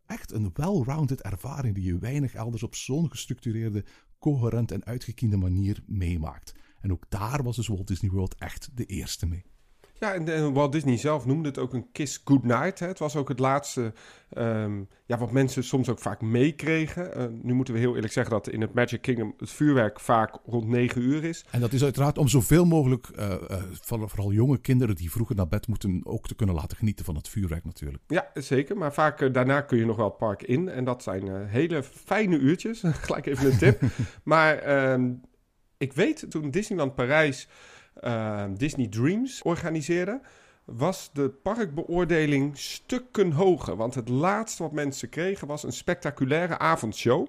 echt 0.07 0.33
een 0.33 0.51
well-rounded 0.53 1.23
ervaring 1.23 1.75
die 1.75 1.85
je 1.85 1.99
weinig 1.99 2.35
elders 2.35 2.63
op 2.63 2.75
zo'n 2.75 3.11
gestructureerde, 3.11 3.85
coherent 4.19 4.71
en 4.71 4.85
uitgekiende 4.85 5.37
manier 5.37 5.83
meemaakt. 5.87 6.55
En 6.81 6.93
ook 6.93 7.05
daar 7.09 7.43
was 7.43 7.57
dus 7.57 7.69
Walt 7.69 7.87
Disney 7.87 8.11
World 8.11 8.35
echt 8.39 8.71
de 8.75 8.85
eerste 8.85 9.27
mee. 9.27 9.45
Ja, 10.01 10.15
en, 10.15 10.53
Walt 10.53 10.73
Disney 10.73 10.97
zelf 10.97 11.27
noemde 11.27 11.49
het 11.49 11.59
ook 11.59 11.75
een 11.75 11.87
kiss 11.93 12.21
goodnight. 12.25 12.79
Hè. 12.79 12.87
Het 12.87 12.99
was 12.99 13.17
ook 13.17 13.29
het 13.29 13.39
laatste 13.39 13.93
ehm, 14.31 14.83
ja, 15.07 15.19
wat 15.19 15.33
mensen 15.33 15.65
soms 15.65 15.89
ook 15.89 15.99
vaak 15.99 16.21
meekregen. 16.21 17.15
Eh, 17.15 17.25
nu 17.43 17.55
moeten 17.55 17.75
we 17.75 17.81
heel 17.81 17.95
eerlijk 17.95 18.13
zeggen 18.13 18.33
dat 18.33 18.49
in 18.49 18.61
het 18.61 18.75
Magic 18.75 19.01
Kingdom 19.01 19.35
het 19.39 19.51
vuurwerk 19.51 20.01
vaak 20.01 20.39
rond 20.47 20.69
9 20.69 21.03
uur 21.03 21.25
is. 21.25 21.45
En 21.51 21.61
dat 21.61 21.73
is 21.73 21.83
uiteraard 21.83 22.19
om 22.19 22.29
zoveel 22.29 22.65
mogelijk, 22.65 23.07
eh, 23.07 23.35
vooral, 23.81 24.33
jonge 24.33 24.59
kinderen 24.59 24.97
die 24.97 25.11
vroeger 25.11 25.37
naar 25.37 25.49
bed 25.49 25.69
moeten, 25.69 26.01
ook 26.05 26.29
te 26.29 26.35
kunnen 26.35 26.55
laten 26.55 26.77
genieten 26.77 27.05
van 27.05 27.15
het 27.17 27.29
vuurwerk 27.29 27.65
natuurlijk. 27.65 28.03
Ja, 28.07 28.31
zeker. 28.35 28.77
Maar 28.77 28.93
vaak 28.93 29.35
daarna 29.35 29.61
kun 29.61 29.79
je 29.79 29.87
nog 29.87 29.97
wel 29.97 30.09
het 30.09 30.17
park 30.17 30.43
in. 30.43 30.69
En 30.69 30.85
dat 30.85 31.03
zijn 31.03 31.47
hele 31.47 31.83
fijne 31.83 32.39
uurtjes. 32.39 32.83
Gelijk 33.05 33.27
even 33.27 33.53
een 33.53 33.59
tip. 33.59 33.83
maar 34.23 34.59
ehm, 34.59 35.13
ik 35.81 35.93
weet, 35.93 36.31
toen 36.31 36.51
Disneyland 36.51 36.95
Parijs 36.95 37.49
ehm, 38.01 38.55
Disney 38.55 38.87
Dreams 38.87 39.43
organiseerde... 39.43 40.21
was 40.65 41.11
de 41.13 41.31
parkbeoordeling 41.31 42.59
stukken 42.59 43.33
hoger. 43.33 43.77
Want 43.77 43.95
het 43.95 44.09
laatste 44.09 44.63
wat 44.63 44.73
mensen 44.73 45.09
kregen 45.09 45.47
was 45.47 45.63
een 45.63 45.73
spectaculaire 45.73 46.59
avondshow. 46.59 47.27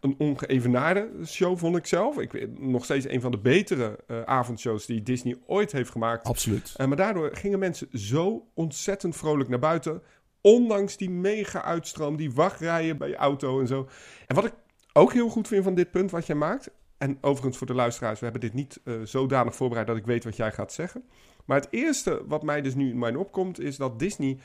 Een 0.00 0.14
ongeëvenaarde 0.18 1.10
show, 1.26 1.58
vond 1.58 1.76
ik 1.76 1.86
zelf. 1.86 2.18
Ik 2.18 2.32
weet 2.32 2.60
nog 2.60 2.84
steeds 2.84 3.08
een 3.08 3.20
van 3.20 3.30
de 3.30 3.38
betere 3.38 3.98
eh, 4.06 4.22
avondshows 4.22 4.86
die 4.86 5.02
Disney 5.02 5.36
ooit 5.46 5.72
heeft 5.72 5.90
gemaakt. 5.90 6.26
Absoluut. 6.26 6.74
Eh, 6.76 6.86
maar 6.86 6.96
daardoor 6.96 7.36
gingen 7.36 7.58
mensen 7.58 7.88
zo 7.92 8.48
ontzettend 8.54 9.16
vrolijk 9.16 9.48
naar 9.48 9.58
buiten. 9.58 10.02
Ondanks 10.40 10.96
die 10.96 11.10
mega 11.10 11.62
uitstroom, 11.62 12.16
die 12.16 12.32
wachtrijen 12.32 12.98
bij 12.98 13.08
je 13.08 13.16
auto 13.16 13.60
en 13.60 13.66
zo. 13.66 13.88
En 14.26 14.34
wat 14.34 14.44
ik 14.44 14.54
ook 14.92 15.12
heel 15.12 15.28
goed 15.28 15.48
vind 15.48 15.64
van 15.64 15.74
dit 15.74 15.90
punt 15.90 16.10
wat 16.10 16.26
jij 16.26 16.36
maakt. 16.36 16.70
En 17.04 17.18
overigens 17.20 17.56
voor 17.56 17.66
de 17.66 17.74
luisteraars, 17.74 18.18
we 18.18 18.24
hebben 18.24 18.42
dit 18.42 18.52
niet 18.52 18.80
eh, 18.84 18.94
zodanig 19.02 19.54
voorbereid 19.54 19.86
dat 19.86 19.96
ik 19.96 20.06
weet 20.06 20.24
wat 20.24 20.36
jij 20.36 20.52
gaat 20.52 20.72
zeggen. 20.72 21.04
Maar 21.44 21.60
het 21.60 21.68
eerste 21.70 22.22
wat 22.26 22.42
mij 22.42 22.62
dus 22.62 22.74
nu 22.74 22.90
in 22.90 22.98
mijn 22.98 23.16
opkomt, 23.16 23.60
is 23.60 23.76
dat 23.76 23.98
Disney 23.98 24.38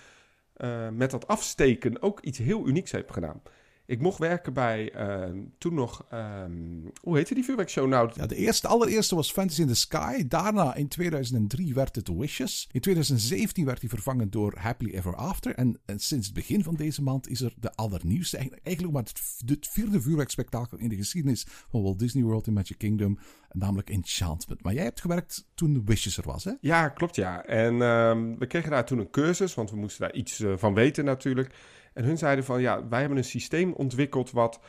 eh, 0.53 0.89
met 0.89 1.11
dat 1.11 1.27
afsteken 1.27 2.01
ook 2.01 2.19
iets 2.19 2.37
heel 2.37 2.67
unieks 2.67 2.91
heeft 2.91 3.11
gedaan. 3.11 3.41
Ik 3.89 4.01
mocht 4.01 4.17
werken 4.17 4.53
bij 4.53 4.91
eh, 4.91 5.29
toen 5.57 5.73
nog, 5.73 6.05
ehm, 6.09 6.51
hoe 7.01 7.17
heette 7.17 7.33
die 7.33 7.43
vuurwerkshow 7.43 7.87
nou? 7.87 8.11
Ja, 8.13 8.25
de 8.25 8.35
eerste, 8.35 8.67
allereerste 8.67 9.15
was 9.15 9.31
Fantasy 9.31 9.61
in 9.61 9.67
the 9.67 9.75
Sky. 9.75 10.27
Daarna 10.27 10.75
in 10.75 10.87
2003 10.87 11.73
werd 11.73 11.95
het 11.95 12.07
Wishes. 12.07 12.69
In 12.71 12.81
2017 12.81 13.65
werd 13.65 13.79
hij 13.79 13.89
vervangen 13.89 14.29
door 14.29 14.57
Happily 14.57 14.93
Ever 14.93 15.15
After. 15.15 15.55
En, 15.55 15.79
en 15.85 15.99
sinds 15.99 16.25
het 16.25 16.35
begin 16.35 16.63
van 16.63 16.75
deze 16.75 17.01
maand 17.01 17.29
is 17.29 17.41
er 17.41 17.53
de 17.59 17.75
allernieuwste. 17.75 18.37
Eigenlijk, 18.37 18.65
eigenlijk 18.65 18.95
maar 18.95 19.05
het, 19.05 19.49
het 19.49 19.67
vierde 19.67 20.01
vuurwerkspektakel 20.01 20.77
in 20.77 20.89
de 20.89 20.95
geschiedenis 20.95 21.45
van 21.69 21.83
Walt 21.83 21.99
Disney 21.99 22.23
World 22.23 22.47
in 22.47 22.53
Magic 22.53 22.77
Kingdom. 22.77 23.19
Namelijk 23.51 23.89
Enchantment. 23.89 24.63
Maar 24.63 24.73
jij 24.73 24.83
hebt 24.83 25.01
gewerkt 25.01 25.47
toen 25.55 25.81
Wishes 25.85 26.17
er 26.17 26.25
was, 26.25 26.43
hè? 26.43 26.51
Ja, 26.61 26.89
klopt 26.89 27.15
ja. 27.15 27.45
En 27.45 27.81
ehm, 27.81 28.35
we 28.37 28.47
kregen 28.47 28.71
daar 28.71 28.85
toen 28.85 28.99
een 28.99 29.09
cursus, 29.09 29.53
want 29.53 29.71
we 29.71 29.77
moesten 29.77 30.01
daar 30.01 30.15
iets 30.15 30.39
eh, 30.39 30.53
van 30.55 30.73
weten 30.73 31.05
natuurlijk. 31.05 31.53
En 31.99 32.05
hun 32.05 32.17
zeiden 32.17 32.45
van, 32.45 32.61
ja, 32.61 32.87
wij 32.87 32.99
hebben 32.99 33.17
een 33.17 33.23
systeem 33.23 33.73
ontwikkeld 33.73 34.31
wat 34.31 34.59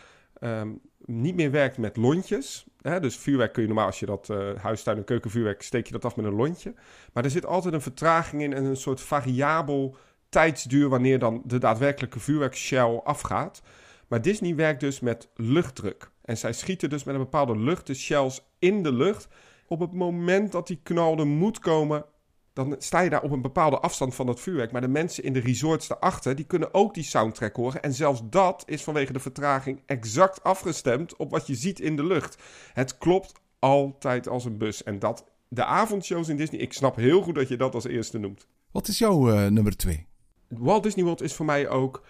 ehm, 0.40 0.68
niet 1.04 1.34
meer 1.34 1.50
werkt 1.50 1.78
met 1.78 1.96
lontjes. 1.96 2.66
Hè? 2.80 3.00
Dus 3.00 3.16
vuurwerk 3.16 3.52
kun 3.52 3.62
je 3.62 3.68
normaal, 3.68 3.86
als 3.86 4.00
je 4.00 4.06
dat 4.06 4.28
uh, 4.30 4.54
huistuin- 4.56 4.96
en 4.96 5.04
keukenvuurwerk, 5.04 5.62
steek 5.62 5.86
je 5.86 5.92
dat 5.92 6.04
af 6.04 6.16
met 6.16 6.24
een 6.24 6.34
lontje. 6.34 6.74
Maar 7.12 7.24
er 7.24 7.30
zit 7.30 7.46
altijd 7.46 7.74
een 7.74 7.80
vertraging 7.80 8.42
in 8.42 8.52
en 8.52 8.64
een 8.64 8.76
soort 8.76 9.00
variabel 9.00 9.96
tijdsduur 10.28 10.88
wanneer 10.88 11.18
dan 11.18 11.42
de 11.44 11.58
daadwerkelijke 11.58 12.20
vuurwerkshell 12.20 13.00
afgaat. 13.04 13.62
Maar 14.08 14.22
Disney 14.22 14.54
werkt 14.54 14.80
dus 14.80 15.00
met 15.00 15.28
luchtdruk. 15.34 16.10
En 16.22 16.38
zij 16.38 16.52
schieten 16.52 16.90
dus 16.90 17.04
met 17.04 17.14
een 17.14 17.20
bepaalde 17.20 17.58
lucht 17.58 17.86
de 17.86 17.94
shells 17.94 18.44
in 18.58 18.82
de 18.82 18.92
lucht. 18.92 19.28
Op 19.66 19.80
het 19.80 19.92
moment 19.92 20.52
dat 20.52 20.66
die 20.66 20.80
knal 20.82 21.18
er 21.18 21.26
moet 21.26 21.58
komen, 21.58 22.04
dan 22.52 22.74
sta 22.78 23.00
je 23.00 23.10
daar 23.10 23.22
op 23.22 23.30
een 23.30 23.42
bepaalde 23.42 23.78
afstand 23.78 24.14
van 24.14 24.26
dat 24.26 24.40
vuurwerk. 24.40 24.72
Maar 24.72 24.80
de 24.80 24.88
mensen 24.88 25.24
in 25.24 25.32
de 25.32 25.40
resorts 25.40 25.88
daarachter, 25.88 26.36
die 26.36 26.44
kunnen 26.44 26.74
ook 26.74 26.94
die 26.94 27.04
soundtrack 27.04 27.56
horen. 27.56 27.82
En 27.82 27.94
zelfs 27.94 28.20
dat 28.24 28.62
is 28.66 28.82
vanwege 28.82 29.12
de 29.12 29.20
vertraging 29.20 29.82
exact 29.86 30.42
afgestemd 30.42 31.16
op 31.16 31.30
wat 31.30 31.46
je 31.46 31.54
ziet 31.54 31.80
in 31.80 31.96
de 31.96 32.04
lucht. 32.04 32.42
Het 32.72 32.98
klopt 32.98 33.32
altijd 33.58 34.28
als 34.28 34.44
een 34.44 34.58
bus. 34.58 34.82
En 34.82 34.98
dat, 34.98 35.24
de 35.48 35.64
avondshows 35.64 36.28
in 36.28 36.36
Disney, 36.36 36.60
ik 36.60 36.72
snap 36.72 36.96
heel 36.96 37.22
goed 37.22 37.34
dat 37.34 37.48
je 37.48 37.56
dat 37.56 37.74
als 37.74 37.84
eerste 37.84 38.18
noemt. 38.18 38.46
Wat 38.70 38.88
is 38.88 38.98
jouw 38.98 39.32
uh, 39.32 39.46
nummer 39.46 39.76
twee? 39.76 40.06
Walt 40.48 40.82
Disney 40.82 41.04
World 41.04 41.22
is 41.22 41.34
voor 41.34 41.46
mij 41.46 41.68
ook 41.68 42.02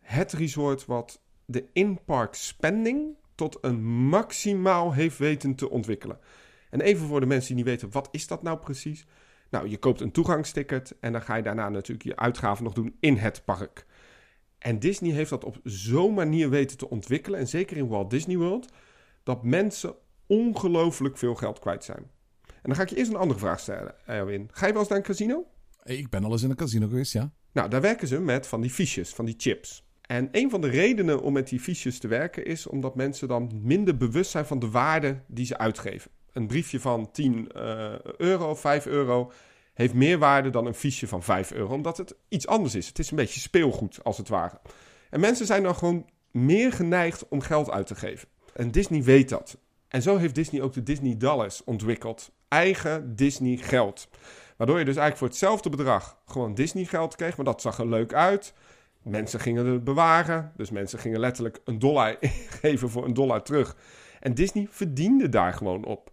het 0.00 0.32
resort 0.32 0.86
wat 0.86 1.20
de 1.44 1.64
in-park 1.72 2.34
spending 2.34 3.16
tot 3.34 3.58
een 3.60 3.84
maximaal 3.84 4.92
heeft 4.92 5.18
weten 5.18 5.54
te 5.54 5.70
ontwikkelen. 5.70 6.18
En 6.70 6.80
even 6.80 7.06
voor 7.06 7.20
de 7.20 7.26
mensen 7.26 7.46
die 7.46 7.56
niet 7.56 7.72
weten, 7.72 7.90
wat 7.90 8.08
is 8.10 8.26
dat 8.26 8.42
nou 8.42 8.58
precies? 8.58 9.06
Nou, 9.52 9.68
je 9.68 9.78
koopt 9.78 10.00
een 10.00 10.12
toegangsticket 10.12 10.96
en 11.00 11.12
dan 11.12 11.22
ga 11.22 11.34
je 11.34 11.42
daarna 11.42 11.68
natuurlijk 11.68 12.08
je 12.08 12.16
uitgaven 12.16 12.64
nog 12.64 12.72
doen 12.72 12.96
in 13.00 13.16
het 13.16 13.44
park. 13.44 13.86
En 14.58 14.78
Disney 14.78 15.12
heeft 15.12 15.30
dat 15.30 15.44
op 15.44 15.60
zo'n 15.64 16.14
manier 16.14 16.50
weten 16.50 16.76
te 16.76 16.90
ontwikkelen, 16.90 17.38
en 17.38 17.48
zeker 17.48 17.76
in 17.76 17.88
Walt 17.88 18.10
Disney 18.10 18.36
World, 18.36 18.72
dat 19.22 19.42
mensen 19.42 19.94
ongelooflijk 20.26 21.18
veel 21.18 21.34
geld 21.34 21.58
kwijt 21.58 21.84
zijn. 21.84 22.10
En 22.46 22.62
dan 22.62 22.74
ga 22.74 22.82
ik 22.82 22.88
je 22.88 22.96
eerst 22.96 23.10
een 23.10 23.16
andere 23.16 23.40
vraag 23.40 23.60
stellen, 23.60 23.94
Erwin. 24.06 24.48
Ga 24.52 24.66
je 24.66 24.72
wel 24.72 24.80
eens 24.80 24.90
naar 24.90 24.98
een 24.98 25.04
casino? 25.04 25.46
Ik 25.84 26.08
ben 26.08 26.24
al 26.24 26.32
eens 26.32 26.42
in 26.42 26.50
een 26.50 26.56
casino 26.56 26.88
geweest, 26.88 27.12
ja. 27.12 27.32
Nou, 27.52 27.68
daar 27.68 27.80
werken 27.80 28.08
ze 28.08 28.20
met 28.20 28.46
van 28.46 28.60
die 28.60 28.70
fiches, 28.70 29.14
van 29.14 29.24
die 29.24 29.34
chips. 29.38 29.84
En 30.00 30.28
een 30.32 30.50
van 30.50 30.60
de 30.60 30.68
redenen 30.68 31.22
om 31.22 31.32
met 31.32 31.48
die 31.48 31.60
fiches 31.60 31.98
te 31.98 32.08
werken 32.08 32.44
is 32.44 32.66
omdat 32.66 32.94
mensen 32.94 33.28
dan 33.28 33.50
minder 33.62 33.96
bewust 33.96 34.30
zijn 34.30 34.46
van 34.46 34.58
de 34.58 34.70
waarde 34.70 35.22
die 35.26 35.46
ze 35.46 35.58
uitgeven. 35.58 36.10
Een 36.32 36.46
briefje 36.46 36.80
van 36.80 37.10
10 37.10 37.48
uh, 37.56 37.94
euro, 38.16 38.54
5 38.54 38.86
euro, 38.86 39.32
heeft 39.74 39.94
meer 39.94 40.18
waarde 40.18 40.50
dan 40.50 40.66
een 40.66 40.74
fiche 40.74 41.08
van 41.08 41.22
5 41.22 41.52
euro, 41.52 41.74
omdat 41.74 41.96
het 41.96 42.14
iets 42.28 42.46
anders 42.46 42.74
is. 42.74 42.86
Het 42.86 42.98
is 42.98 43.10
een 43.10 43.16
beetje 43.16 43.40
speelgoed, 43.40 44.04
als 44.04 44.18
het 44.18 44.28
ware. 44.28 44.60
En 45.10 45.20
mensen 45.20 45.46
zijn 45.46 45.62
dan 45.62 45.74
gewoon 45.74 46.06
meer 46.30 46.72
geneigd 46.72 47.28
om 47.28 47.40
geld 47.40 47.70
uit 47.70 47.86
te 47.86 47.94
geven. 47.94 48.28
En 48.54 48.70
Disney 48.70 49.02
weet 49.02 49.28
dat. 49.28 49.58
En 49.88 50.02
zo 50.02 50.16
heeft 50.16 50.34
Disney 50.34 50.62
ook 50.62 50.72
de 50.72 50.82
Disney 50.82 51.16
Dollars 51.16 51.64
ontwikkeld. 51.64 52.30
Eigen 52.48 53.16
Disney 53.16 53.56
geld. 53.56 54.08
Waardoor 54.56 54.78
je 54.78 54.84
dus 54.84 54.96
eigenlijk 54.96 55.16
voor 55.16 55.28
hetzelfde 55.28 55.70
bedrag 55.70 56.18
gewoon 56.26 56.54
Disney 56.54 56.84
geld 56.84 57.16
kreeg, 57.16 57.36
maar 57.36 57.44
dat 57.44 57.60
zag 57.60 57.78
er 57.78 57.88
leuk 57.88 58.12
uit. 58.12 58.54
Mensen 59.02 59.40
gingen 59.40 59.66
het 59.66 59.84
bewaren, 59.84 60.52
dus 60.56 60.70
mensen 60.70 60.98
gingen 60.98 61.20
letterlijk 61.20 61.60
een 61.64 61.78
dollar 61.78 62.16
geven 62.60 62.90
voor 62.90 63.04
een 63.04 63.14
dollar 63.14 63.42
terug. 63.42 63.76
En 64.20 64.34
Disney 64.34 64.66
verdiende 64.70 65.28
daar 65.28 65.52
gewoon 65.52 65.84
op. 65.84 66.11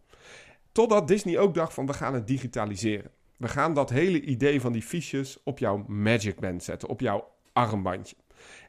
Totdat 0.72 1.08
Disney 1.08 1.38
ook 1.38 1.54
dacht 1.54 1.74
van 1.74 1.86
we 1.86 1.94
gaan 1.94 2.14
het 2.14 2.28
digitaliseren. 2.28 3.12
We 3.38 3.48
gaan 3.48 3.74
dat 3.74 3.90
hele 3.90 4.22
idee 4.22 4.62
van 4.62 4.72
die 4.72 4.82
fiches 4.82 5.44
op 5.44 5.60
jouw 5.60 5.84
Magic 5.88 6.40
Band 6.40 6.64
zetten, 6.64 6.90
op 6.90 7.00
jouw 7.00 7.32
armbandje. 7.54 8.16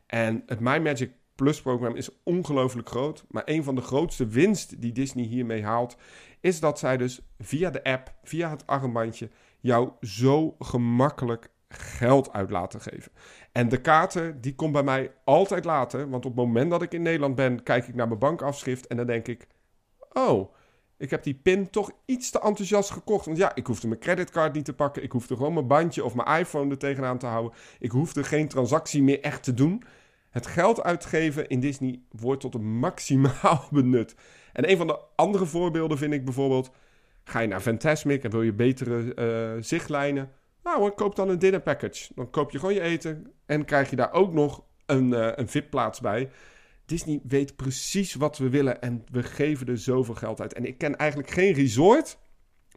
En 0.07 0.43
het 0.47 0.61
My 0.61 0.79
Magic 0.79 1.11
Plus 1.35 1.63
programma 1.63 1.97
is 1.97 2.23
ongelooflijk 2.23 2.89
groot. 2.89 3.25
Maar 3.29 3.43
een 3.45 3.65
van 3.65 3.75
de 3.75 3.81
grootste 3.81 4.27
winst 4.27 4.81
die 4.81 4.93
Disney 4.93 5.25
hiermee 5.25 5.65
haalt, 5.65 5.97
is 6.41 6.61
dat 6.61 6.79
zij 6.79 6.97
dus 6.97 7.21
via 7.39 7.71
de 7.71 7.85
app, 7.85 8.15
via 8.23 8.51
het 8.51 8.67
armbandje, 8.67 9.31
jou 9.61 9.91
zo 10.01 10.57
gemakkelijk 10.59 11.51
geld 11.69 12.33
uit 12.33 12.51
laten 12.51 12.81
geven. 12.81 13.13
En 13.53 13.69
de 13.69 13.81
kaarten, 13.81 14.41
die 14.41 14.55
komt 14.55 14.73
bij 14.73 14.83
mij 14.83 15.13
altijd 15.25 15.65
later. 15.65 16.11
Want 16.11 16.25
op 16.25 16.37
het 16.37 16.47
moment 16.47 16.71
dat 16.71 16.83
ik 16.83 16.93
in 16.93 17.03
Nederland 17.03 17.35
ben, 17.35 17.63
kijk 17.63 17.89
ik 17.89 17.95
naar 17.95 18.09
mijn 18.09 18.19
bankafschrift 18.19 18.87
en 18.87 18.97
dan 18.97 19.07
denk 19.07 19.29
ik... 19.29 19.47
Oh, 20.13 20.55
ik 21.01 21.11
heb 21.11 21.23
die 21.23 21.35
pin 21.35 21.71
toch 21.71 21.91
iets 22.05 22.31
te 22.31 22.41
enthousiast 22.41 22.91
gekocht. 22.91 23.27
Want 23.27 23.39
ja, 23.39 23.55
ik 23.55 23.67
hoefde 23.67 23.89
mijn 23.89 24.01
creditcard 24.01 24.55
niet 24.55 24.65
te 24.65 24.73
pakken. 24.73 25.03
Ik 25.03 25.13
hoefde 25.13 25.37
gewoon 25.37 25.55
mijn 25.55 25.67
bandje 25.67 26.05
of 26.05 26.15
mijn 26.15 26.39
iPhone 26.39 26.71
er 26.71 26.79
tegenaan 26.79 27.19
te 27.19 27.27
houden. 27.27 27.53
Ik 27.79 27.91
hoefde 27.91 28.25
geen 28.25 28.49
transactie 28.49 29.03
meer 29.03 29.21
echt 29.21 29.43
te 29.43 29.55
doen. 29.55 29.83
Het 30.31 30.47
geld 30.47 30.83
uitgeven 30.83 31.49
in 31.49 31.61
Disney 31.61 32.01
wordt 32.11 32.41
tot 32.41 32.55
een 32.55 32.79
maximaal 32.79 33.69
benut. 33.71 34.15
En 34.53 34.71
een 34.71 34.77
van 34.77 34.87
de 34.87 34.99
andere 35.17 35.47
voorbeelden 35.47 35.99
vind 35.99 36.13
ik 36.13 36.25
bijvoorbeeld... 36.25 36.71
Ga 37.25 37.41
je 37.41 37.49
naar 37.49 37.61
Fantasmic 37.61 38.25
en 38.25 38.31
wil 38.31 38.43
je 38.43 38.53
betere 38.53 39.15
uh, 39.57 39.63
zichtlijnen... 39.63 40.31
Nou 40.63 40.79
hoor, 40.79 40.93
koop 40.93 41.17
dan 41.17 41.29
een 41.29 41.39
dinner 41.39 41.61
package. 41.61 42.13
Dan 42.15 42.31
koop 42.31 42.51
je 42.51 42.59
gewoon 42.59 42.75
je 42.75 42.81
eten 42.81 43.33
en 43.47 43.65
krijg 43.65 43.91
je 43.91 43.97
daar 43.97 44.13
ook 44.13 44.33
nog 44.33 44.65
een, 44.87 45.09
uh, 45.09 45.29
een 45.35 45.49
VIP-plaats 45.49 46.01
bij. 46.01 46.31
Disney 46.90 47.20
weet 47.22 47.57
precies 47.57 48.14
wat 48.14 48.38
we 48.38 48.48
willen 48.48 48.81
en 48.83 49.05
we 49.11 49.22
geven 49.22 49.66
er 49.66 49.79
zoveel 49.79 50.14
geld 50.14 50.40
uit. 50.40 50.53
En 50.53 50.64
ik 50.64 50.79
ken 50.79 50.96
eigenlijk 50.96 51.31
geen 51.31 51.53
resort 51.53 52.18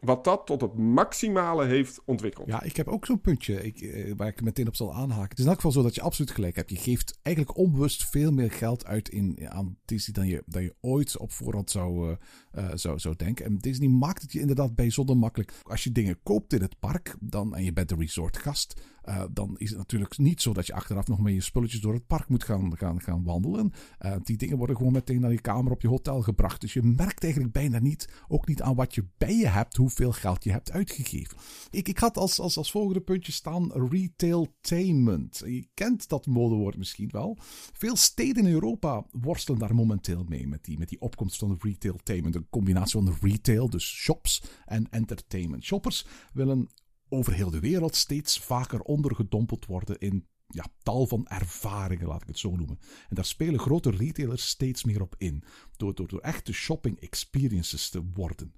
wat 0.00 0.24
dat 0.24 0.46
tot 0.46 0.60
het 0.60 0.74
maximale 0.74 1.64
heeft 1.64 2.00
ontwikkeld. 2.04 2.46
Ja, 2.48 2.62
ik 2.62 2.76
heb 2.76 2.88
ook 2.88 3.06
zo'n 3.06 3.20
puntje 3.20 3.62
ik, 3.62 3.80
eh, 3.80 4.12
waar 4.16 4.28
ik 4.28 4.42
meteen 4.42 4.68
op 4.68 4.76
zal 4.76 4.94
aanhaken. 4.94 5.28
Het 5.28 5.38
is 5.38 5.44
in 5.44 5.50
elk 5.50 5.60
geval 5.60 5.72
zo 5.72 5.82
dat 5.82 5.94
je 5.94 6.00
absoluut 6.00 6.30
gelijk 6.30 6.56
hebt. 6.56 6.70
Je 6.70 6.76
geeft 6.76 7.18
eigenlijk 7.22 7.56
onbewust 7.56 8.04
veel 8.04 8.32
meer 8.32 8.50
geld 8.50 8.86
uit 8.86 9.08
in, 9.08 9.38
aan 9.48 9.78
Disney 9.84 10.14
dan 10.14 10.26
je, 10.26 10.42
dan 10.46 10.62
je 10.62 10.74
ooit 10.80 11.18
op 11.18 11.32
voorhand 11.32 11.70
zou, 11.70 12.10
uh, 12.10 12.16
uh, 12.58 12.70
zou, 12.74 12.98
zou 12.98 13.16
denken. 13.16 13.44
En 13.44 13.58
Disney 13.58 13.88
maakt 13.88 14.22
het 14.22 14.32
je 14.32 14.40
inderdaad 14.40 14.74
bijzonder 14.74 15.16
makkelijk. 15.16 15.52
Als 15.62 15.84
je 15.84 15.92
dingen 15.92 16.18
koopt 16.22 16.52
in 16.52 16.62
het 16.62 16.78
park 16.78 17.16
dan, 17.20 17.56
en 17.56 17.64
je 17.64 17.72
bent 17.72 17.90
een 17.90 17.98
resortgast, 17.98 18.80
uh, 19.08 19.24
dan 19.32 19.54
is 19.58 19.68
het 19.68 19.78
natuurlijk 19.78 20.18
niet 20.18 20.42
zo 20.42 20.52
dat 20.52 20.66
je 20.66 20.72
achteraf 20.72 21.06
nog 21.06 21.20
met 21.20 21.34
je 21.34 21.40
spulletjes 21.40 21.80
door 21.80 21.94
het 21.94 22.06
park 22.06 22.28
moet 22.28 22.44
gaan, 22.44 22.76
gaan, 22.76 23.00
gaan 23.00 23.24
wandelen. 23.24 23.72
Uh, 24.00 24.14
die 24.22 24.36
dingen 24.36 24.56
worden 24.56 24.76
gewoon 24.76 24.92
meteen 24.92 25.20
naar 25.20 25.32
je 25.32 25.40
kamer 25.40 25.72
op 25.72 25.82
je 25.82 25.88
hotel 25.88 26.20
gebracht. 26.20 26.60
Dus 26.60 26.72
je 26.72 26.82
merkt 26.82 27.22
eigenlijk 27.22 27.52
bijna 27.52 27.78
niet, 27.78 28.08
ook 28.28 28.46
niet 28.46 28.62
aan 28.62 28.74
wat 28.74 28.94
je 28.94 29.04
bij 29.18 29.36
je 29.36 29.46
hebt, 29.46 29.76
hoeveel 29.76 30.12
geld 30.12 30.44
je 30.44 30.50
hebt 30.50 30.70
uitgegeven. 30.70 31.36
Ik, 31.70 31.88
ik 31.88 31.98
had 31.98 32.16
als, 32.16 32.40
als, 32.40 32.56
als 32.56 32.70
volgende 32.70 33.00
puntje 33.00 33.32
staan 33.32 33.72
retailtainment. 33.72 35.42
Je 35.46 35.68
kent 35.74 36.08
dat 36.08 36.26
modewoord 36.26 36.76
misschien 36.76 37.08
wel. 37.10 37.38
Veel 37.72 37.96
steden 37.96 38.46
in 38.46 38.52
Europa 38.52 39.06
worstelen 39.10 39.58
daar 39.60 39.74
momenteel 39.74 40.24
mee 40.28 40.48
met 40.48 40.64
die, 40.64 40.78
met 40.78 40.88
die 40.88 41.00
opkomst 41.00 41.38
van 41.38 41.58
retailtainment. 41.60 42.43
Een 42.44 42.50
combinatie 42.50 43.02
van 43.02 43.16
retail, 43.20 43.70
dus 43.70 43.84
shops, 43.84 44.42
en 44.64 44.86
entertainment. 44.90 45.64
Shoppers 45.64 46.06
willen 46.32 46.68
over 47.08 47.32
heel 47.32 47.50
de 47.50 47.60
wereld 47.60 47.96
steeds 47.96 48.38
vaker 48.38 48.80
ondergedompeld 48.80 49.66
worden 49.66 49.98
in 49.98 50.26
ja, 50.46 50.66
tal 50.82 51.06
van 51.06 51.26
ervaringen, 51.26 52.06
laat 52.06 52.22
ik 52.22 52.28
het 52.28 52.38
zo 52.38 52.56
noemen. 52.56 52.78
En 53.08 53.14
daar 53.14 53.24
spelen 53.24 53.60
grote 53.60 53.90
retailers 53.90 54.48
steeds 54.48 54.84
meer 54.84 55.00
op 55.00 55.14
in, 55.18 55.44
door, 55.76 55.94
door, 55.94 56.08
door 56.08 56.20
echte 56.20 56.52
shopping 56.52 57.00
experiences 57.00 57.88
te 57.88 58.10
worden. 58.14 58.54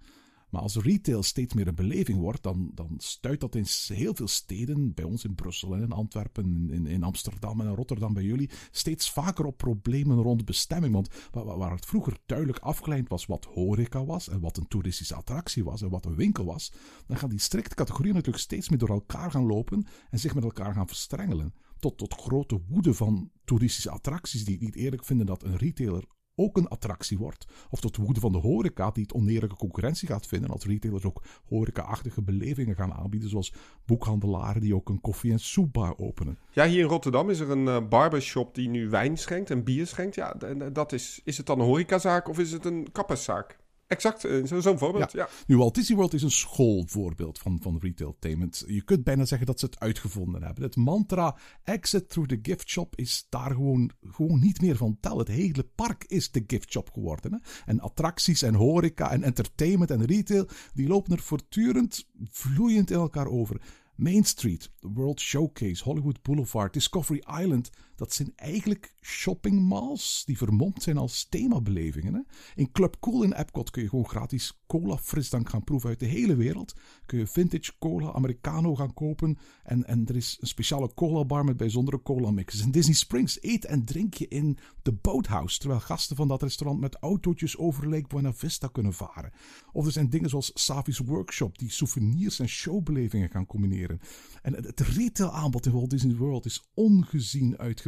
Maar 0.56 0.64
als 0.64 0.76
retail 0.76 1.22
steeds 1.22 1.54
meer 1.54 1.66
een 1.66 1.74
beleving 1.74 2.18
wordt, 2.18 2.42
dan, 2.42 2.70
dan 2.74 2.94
stuit 2.98 3.40
dat 3.40 3.54
in 3.54 3.66
heel 3.86 4.14
veel 4.14 4.28
steden, 4.28 4.94
bij 4.94 5.04
ons 5.04 5.24
in 5.24 5.34
Brussel 5.34 5.74
en 5.74 5.82
in 5.82 5.92
Antwerpen, 5.92 6.70
in, 6.70 6.86
in 6.86 7.02
Amsterdam 7.02 7.60
en 7.60 7.66
in 7.66 7.74
Rotterdam 7.74 8.14
bij 8.14 8.22
jullie, 8.22 8.50
steeds 8.70 9.10
vaker 9.10 9.44
op 9.44 9.56
problemen 9.56 10.22
rond 10.22 10.44
bestemming. 10.44 10.92
Want 10.92 11.08
waar, 11.30 11.70
het 11.70 11.86
vroeger 11.86 12.18
duidelijk 12.26 12.58
afgeleid 12.58 13.08
was 13.08 13.26
wat 13.26 13.44
horeca 13.44 14.04
was 14.04 14.28
en 14.28 14.40
wat 14.40 14.56
een 14.56 14.68
toeristische 14.68 15.14
attractie 15.14 15.64
was 15.64 15.82
en 15.82 15.90
wat 15.90 16.04
een 16.04 16.14
winkel 16.14 16.44
was, 16.44 16.72
dan 17.06 17.16
gaan 17.16 17.30
die 17.30 17.38
strikte 17.38 17.74
categorieën 17.74 18.14
natuurlijk 18.14 18.44
steeds 18.44 18.68
meer 18.68 18.78
door 18.78 18.88
elkaar 18.88 19.30
gaan 19.30 19.46
lopen 19.46 19.86
en 20.10 20.18
zich 20.18 20.34
met 20.34 20.44
elkaar 20.44 20.74
gaan 20.74 20.86
verstrengelen. 20.88 21.54
Tot, 21.78 21.98
tot 21.98 22.14
grote 22.14 22.60
woede 22.68 22.94
van 22.94 23.30
toeristische 23.44 23.90
attracties 23.90 24.44
die 24.44 24.60
niet 24.60 24.74
eerlijk 24.74 25.04
vinden 25.04 25.26
dat 25.26 25.42
een 25.42 25.56
retailer 25.56 26.04
ook 26.36 26.56
een 26.56 26.68
attractie 26.68 27.18
wordt. 27.18 27.46
Of 27.70 27.80
tot 27.80 27.96
woede 27.96 28.20
van 28.20 28.32
de 28.32 28.38
horeca 28.38 28.90
die 28.90 29.02
het 29.02 29.12
oneerlijke 29.12 29.56
concurrentie 29.56 30.08
gaat 30.08 30.26
vinden 30.26 30.50
als 30.50 30.64
retailers 30.64 31.04
ook 31.04 31.22
horeca-achtige 31.48 32.22
belevingen 32.22 32.74
gaan 32.74 32.92
aanbieden. 32.92 33.28
Zoals 33.28 33.52
boekhandelaren 33.84 34.60
die 34.60 34.74
ook 34.74 34.88
een 34.88 35.00
koffie- 35.00 35.32
en 35.32 35.38
soepbar 35.38 35.98
openen. 35.98 36.38
Ja, 36.50 36.66
hier 36.66 36.80
in 36.80 36.88
Rotterdam 36.88 37.30
is 37.30 37.40
er 37.40 37.50
een 37.50 37.66
uh, 37.66 37.88
barbershop 37.88 38.54
die 38.54 38.68
nu 38.68 38.88
wijn 38.88 39.16
schenkt 39.16 39.50
en 39.50 39.64
bier 39.64 39.86
schenkt. 39.86 40.14
Ja, 40.14 40.34
dat 40.72 40.92
is, 40.92 41.20
is 41.24 41.36
het 41.36 41.46
dan 41.46 41.60
een 41.60 41.66
horecazaak 41.66 42.28
of 42.28 42.38
is 42.38 42.52
het 42.52 42.64
een 42.64 42.92
kapperszaak? 42.92 43.58
Exact, 43.86 44.24
eh, 44.24 44.44
zo'n 44.44 44.78
voorbeeld. 44.78 45.12
Ja. 45.12 45.28
Nu, 45.46 45.56
Walt 45.56 45.74
Disney 45.74 45.96
World 45.96 46.14
is 46.14 46.22
een 46.22 46.30
schoolvoorbeeld 46.30 47.38
van, 47.38 47.58
van 47.62 47.78
retailtainment. 47.78 48.64
Je 48.66 48.82
kunt 48.82 49.04
bijna 49.04 49.24
zeggen 49.24 49.46
dat 49.46 49.60
ze 49.60 49.66
het 49.66 49.80
uitgevonden 49.80 50.42
hebben. 50.42 50.62
Het 50.62 50.76
mantra 50.76 51.36
exit 51.64 52.08
through 52.08 52.28
the 52.28 52.38
gift 52.42 52.68
shop 52.68 52.96
is 52.96 53.26
daar 53.28 53.50
gewoon, 53.50 53.90
gewoon 54.00 54.40
niet 54.40 54.60
meer 54.60 54.76
van 54.76 54.96
tel. 55.00 55.18
Het 55.18 55.28
hele 55.28 55.64
park 55.74 56.04
is 56.04 56.30
de 56.30 56.44
gift 56.46 56.70
shop 56.70 56.90
geworden. 56.92 57.32
Hè? 57.32 57.38
En 57.64 57.80
attracties 57.80 58.42
en 58.42 58.54
horeca 58.54 59.10
en 59.10 59.22
entertainment 59.22 59.90
en 59.90 60.04
retail, 60.04 60.48
die 60.74 60.88
lopen 60.88 61.12
er 61.12 61.22
voortdurend 61.22 62.06
vloeiend 62.30 62.90
in 62.90 62.96
elkaar 62.96 63.28
over. 63.28 63.60
Main 63.96 64.24
Street, 64.24 64.70
World 64.80 65.20
Showcase, 65.20 65.84
Hollywood 65.84 66.22
Boulevard, 66.22 66.72
Discovery 66.72 67.22
Island. 67.40 67.70
Dat 67.96 68.12
zijn 68.12 68.32
eigenlijk 68.36 68.94
shoppingmalls 69.00 70.22
die 70.26 70.36
vermomd 70.36 70.82
zijn 70.82 70.96
als 70.96 71.26
themabelevingen. 71.28 72.14
Hè? 72.14 72.20
In 72.54 72.72
Club 72.72 72.96
Cool 73.00 73.22
in 73.22 73.32
Epcot 73.32 73.70
kun 73.70 73.82
je 73.82 73.88
gewoon 73.88 74.08
gratis 74.08 74.60
cola 74.66 74.96
frisdank 74.96 75.48
gaan 75.48 75.64
proeven 75.64 75.88
uit 75.88 75.98
de 76.00 76.06
hele 76.06 76.36
wereld. 76.36 76.74
Kun 77.06 77.18
je 77.18 77.26
vintage 77.26 77.72
cola 77.78 78.10
americano 78.10 78.74
gaan 78.74 78.94
kopen. 78.94 79.38
En, 79.62 79.86
en 79.86 80.06
er 80.06 80.16
is 80.16 80.38
een 80.40 80.46
speciale 80.46 80.94
cola 80.94 81.24
bar 81.24 81.44
met 81.44 81.56
bijzondere 81.56 82.02
cola 82.02 82.30
mixes. 82.30 82.60
In 82.60 82.70
Disney 82.70 82.94
Springs 82.94 83.42
eet 83.42 83.64
en 83.64 83.84
drink 83.84 84.14
je 84.14 84.28
in 84.28 84.58
de 84.82 84.92
Boathouse. 84.92 85.58
Terwijl 85.58 85.80
gasten 85.80 86.16
van 86.16 86.28
dat 86.28 86.42
restaurant 86.42 86.80
met 86.80 86.96
autootjes 86.96 87.56
over 87.56 87.88
Lake 87.88 88.06
Buena 88.06 88.32
Vista 88.32 88.68
kunnen 88.68 88.92
varen. 88.92 89.32
Of 89.72 89.86
er 89.86 89.92
zijn 89.92 90.10
dingen 90.10 90.28
zoals 90.28 90.50
Savi's 90.54 90.98
Workshop 90.98 91.58
die 91.58 91.70
souvenirs 91.70 92.38
en 92.38 92.48
showbelevingen 92.48 93.30
gaan 93.30 93.46
combineren. 93.46 94.00
En 94.42 94.54
het 94.54 94.80
retail 94.80 95.32
aanbod 95.32 95.66
in 95.66 95.72
Walt 95.72 95.90
Disney 95.90 96.16
World 96.16 96.44
is 96.44 96.70
ongezien 96.74 97.58
uitgebreid. 97.58 97.85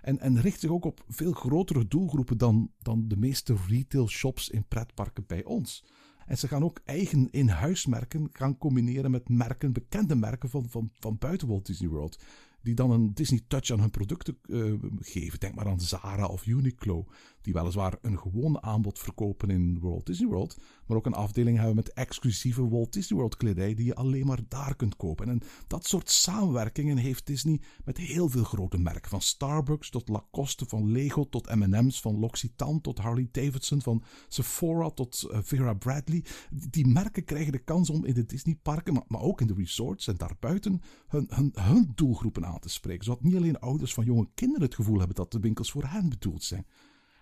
En, 0.00 0.18
en 0.20 0.40
richt 0.40 0.60
zich 0.60 0.70
ook 0.70 0.84
op 0.84 1.04
veel 1.08 1.32
grotere 1.32 1.88
doelgroepen 1.88 2.38
dan, 2.38 2.70
dan 2.82 3.08
de 3.08 3.16
meeste 3.16 3.56
retail 3.68 4.08
shops 4.08 4.48
in 4.48 4.64
pretparken 4.64 5.24
bij 5.26 5.44
ons. 5.44 5.84
En 6.26 6.38
ze 6.38 6.48
gaan 6.48 6.64
ook 6.64 6.80
eigen 6.84 7.30
in-huismerken 7.30 8.28
gaan 8.32 8.58
combineren 8.58 9.10
met 9.10 9.28
merken, 9.28 9.72
bekende 9.72 10.14
merken 10.14 10.50
van, 10.50 10.66
van, 10.68 11.16
buiten 11.18 11.48
Walt 11.48 11.66
Disney 11.66 11.88
World 11.88 12.18
die 12.62 12.74
dan 12.74 12.90
een 12.90 13.14
Disney 13.14 13.40
touch 13.48 13.70
aan 13.70 13.80
hun 13.80 13.90
producten 13.90 14.38
uh, 14.46 14.74
geven. 14.98 15.40
Denk 15.40 15.54
maar 15.54 15.66
aan 15.66 15.80
Zara 15.80 16.26
of 16.26 16.46
Uniqlo, 16.46 17.06
die 17.42 17.52
weliswaar 17.52 17.98
een 18.02 18.18
gewoon 18.18 18.62
aanbod 18.62 18.98
verkopen 18.98 19.50
in 19.50 19.78
Walt 19.80 20.06
Disney 20.06 20.28
World, 20.28 20.56
maar 20.86 20.96
ook 20.96 21.06
een 21.06 21.14
afdeling 21.14 21.56
hebben 21.56 21.74
met 21.74 21.92
exclusieve 21.92 22.68
Walt 22.68 22.92
Disney 22.92 23.18
World 23.18 23.36
kledij 23.36 23.74
die 23.74 23.86
je 23.86 23.94
alleen 23.94 24.26
maar 24.26 24.40
daar 24.48 24.76
kunt 24.76 24.96
kopen. 24.96 25.28
En 25.28 25.40
dat 25.66 25.86
soort 25.86 26.10
samenwerkingen 26.10 26.96
heeft 26.96 27.26
Disney 27.26 27.60
met 27.84 27.96
heel 27.96 28.28
veel 28.28 28.44
grote 28.44 28.78
merken, 28.78 29.10
van 29.10 29.20
Starbucks 29.20 29.90
tot 29.90 30.08
Lacoste, 30.08 30.66
van 30.66 30.90
Lego 30.90 31.28
tot 31.28 31.54
M&M's, 31.54 32.00
van 32.00 32.18
L'Occitane 32.18 32.80
tot 32.80 32.98
Harley 32.98 33.28
Davidson, 33.30 33.82
van 33.82 34.02
Sephora 34.28 34.90
tot 34.90 35.28
uh, 35.30 35.38
Vera 35.42 35.74
Bradley. 35.74 36.24
Die 36.50 36.86
merken 36.86 37.24
krijgen 37.24 37.52
de 37.52 37.58
kans 37.64 37.90
om 37.90 38.04
in 38.04 38.14
de 38.14 38.24
Disneyparken, 38.24 38.92
maar, 38.92 39.04
maar 39.06 39.20
ook 39.20 39.40
in 39.40 39.46
de 39.46 39.54
resorts 39.54 40.06
en 40.06 40.16
daarbuiten 40.16 40.80
hun, 41.08 41.26
hun, 41.28 41.52
hun 41.54 41.92
doelgroepen 41.94 42.46
aan 42.46 42.58
te 42.58 42.68
spreken. 42.68 43.04
Zodat 43.04 43.22
niet 43.22 43.36
alleen 43.36 43.58
ouders 43.58 43.94
van 43.94 44.04
jonge 44.04 44.28
kinderen 44.34 44.62
het 44.62 44.74
gevoel 44.74 44.98
hebben 44.98 45.16
dat 45.16 45.32
de 45.32 45.40
winkels 45.40 45.70
voor 45.70 45.84
hen 45.84 46.08
bedoeld 46.08 46.42
zijn. 46.42 46.66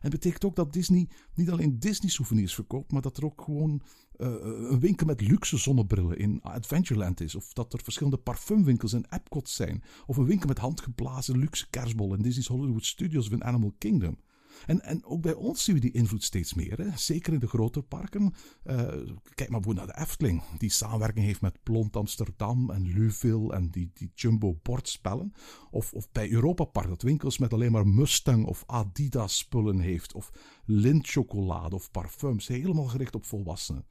En 0.01 0.11
betekent 0.11 0.45
ook 0.45 0.57
dat 0.57 0.73
Disney 0.73 1.09
niet 1.35 1.51
alleen 1.51 1.79
Disney 1.79 2.11
souvenirs 2.11 2.55
verkoopt, 2.55 2.93
maar 2.93 3.03
dat 3.03 3.17
er 3.17 3.25
ook 3.25 3.43
gewoon 3.43 3.83
uh, 4.17 4.29
een 4.71 4.81
winkel 4.81 5.07
met 5.07 5.21
luxe 5.21 5.57
zonnebrillen 5.57 6.19
in 6.19 6.43
Adventureland 6.43 7.21
is. 7.21 7.35
Of 7.35 7.53
dat 7.53 7.73
er 7.73 7.81
verschillende 7.83 8.19
parfumwinkels 8.19 8.93
in 8.93 9.07
Epcot 9.09 9.49
zijn. 9.49 9.83
Of 10.07 10.17
een 10.17 10.27
winkel 10.27 10.49
met 10.49 10.59
handgeblazen 10.59 11.39
luxe 11.39 11.67
kerstbollen 11.71 12.17
in 12.17 12.23
Disney's 12.23 12.47
Hollywood 12.47 12.85
Studios 12.85 13.27
of 13.27 13.33
in 13.33 13.45
Animal 13.45 13.75
Kingdom. 13.79 14.19
En, 14.67 14.83
en 14.83 15.05
ook 15.05 15.21
bij 15.21 15.35
ons 15.35 15.65
zien 15.65 15.75
we 15.75 15.81
die 15.81 15.93
invloed 15.93 16.25
steeds 16.25 16.55
meer. 16.55 16.79
Hè? 16.79 16.97
Zeker 16.97 17.33
in 17.33 17.39
de 17.39 17.47
grote 17.49 17.83
parken. 17.83 18.23
Uh, 18.23 18.77
kijk 19.35 19.51
maar 19.51 19.61
bijvoorbeeld 19.61 19.87
naar 19.87 19.97
de 19.97 20.03
Efteling. 20.03 20.43
Die 20.59 20.71
samenwerking 20.71 21.25
heeft 21.27 21.41
met 21.41 21.63
Plont 21.63 21.97
Amsterdam 21.97 22.71
en 22.71 22.83
Luville 22.83 23.53
en 23.53 23.71
die, 23.71 23.91
die 23.95 24.11
jumbo 24.15 24.59
bordspellen. 24.63 25.33
Of, 25.71 25.93
of 25.93 26.11
bij 26.11 26.31
Europa 26.31 26.65
Park 26.65 26.89
dat 26.89 27.03
winkels 27.03 27.39
met 27.39 27.53
alleen 27.53 27.73
maar 27.73 27.87
Mustang 27.87 28.47
of 28.47 28.63
Adidas 28.67 29.39
spullen 29.39 29.81
heeft. 29.81 30.15
Of 30.15 30.31
lintchocolade 30.65 31.75
of 31.75 31.91
parfums. 31.91 32.47
Helemaal 32.47 32.87
gericht 32.87 33.15
op 33.15 33.25
volwassenen. 33.25 33.87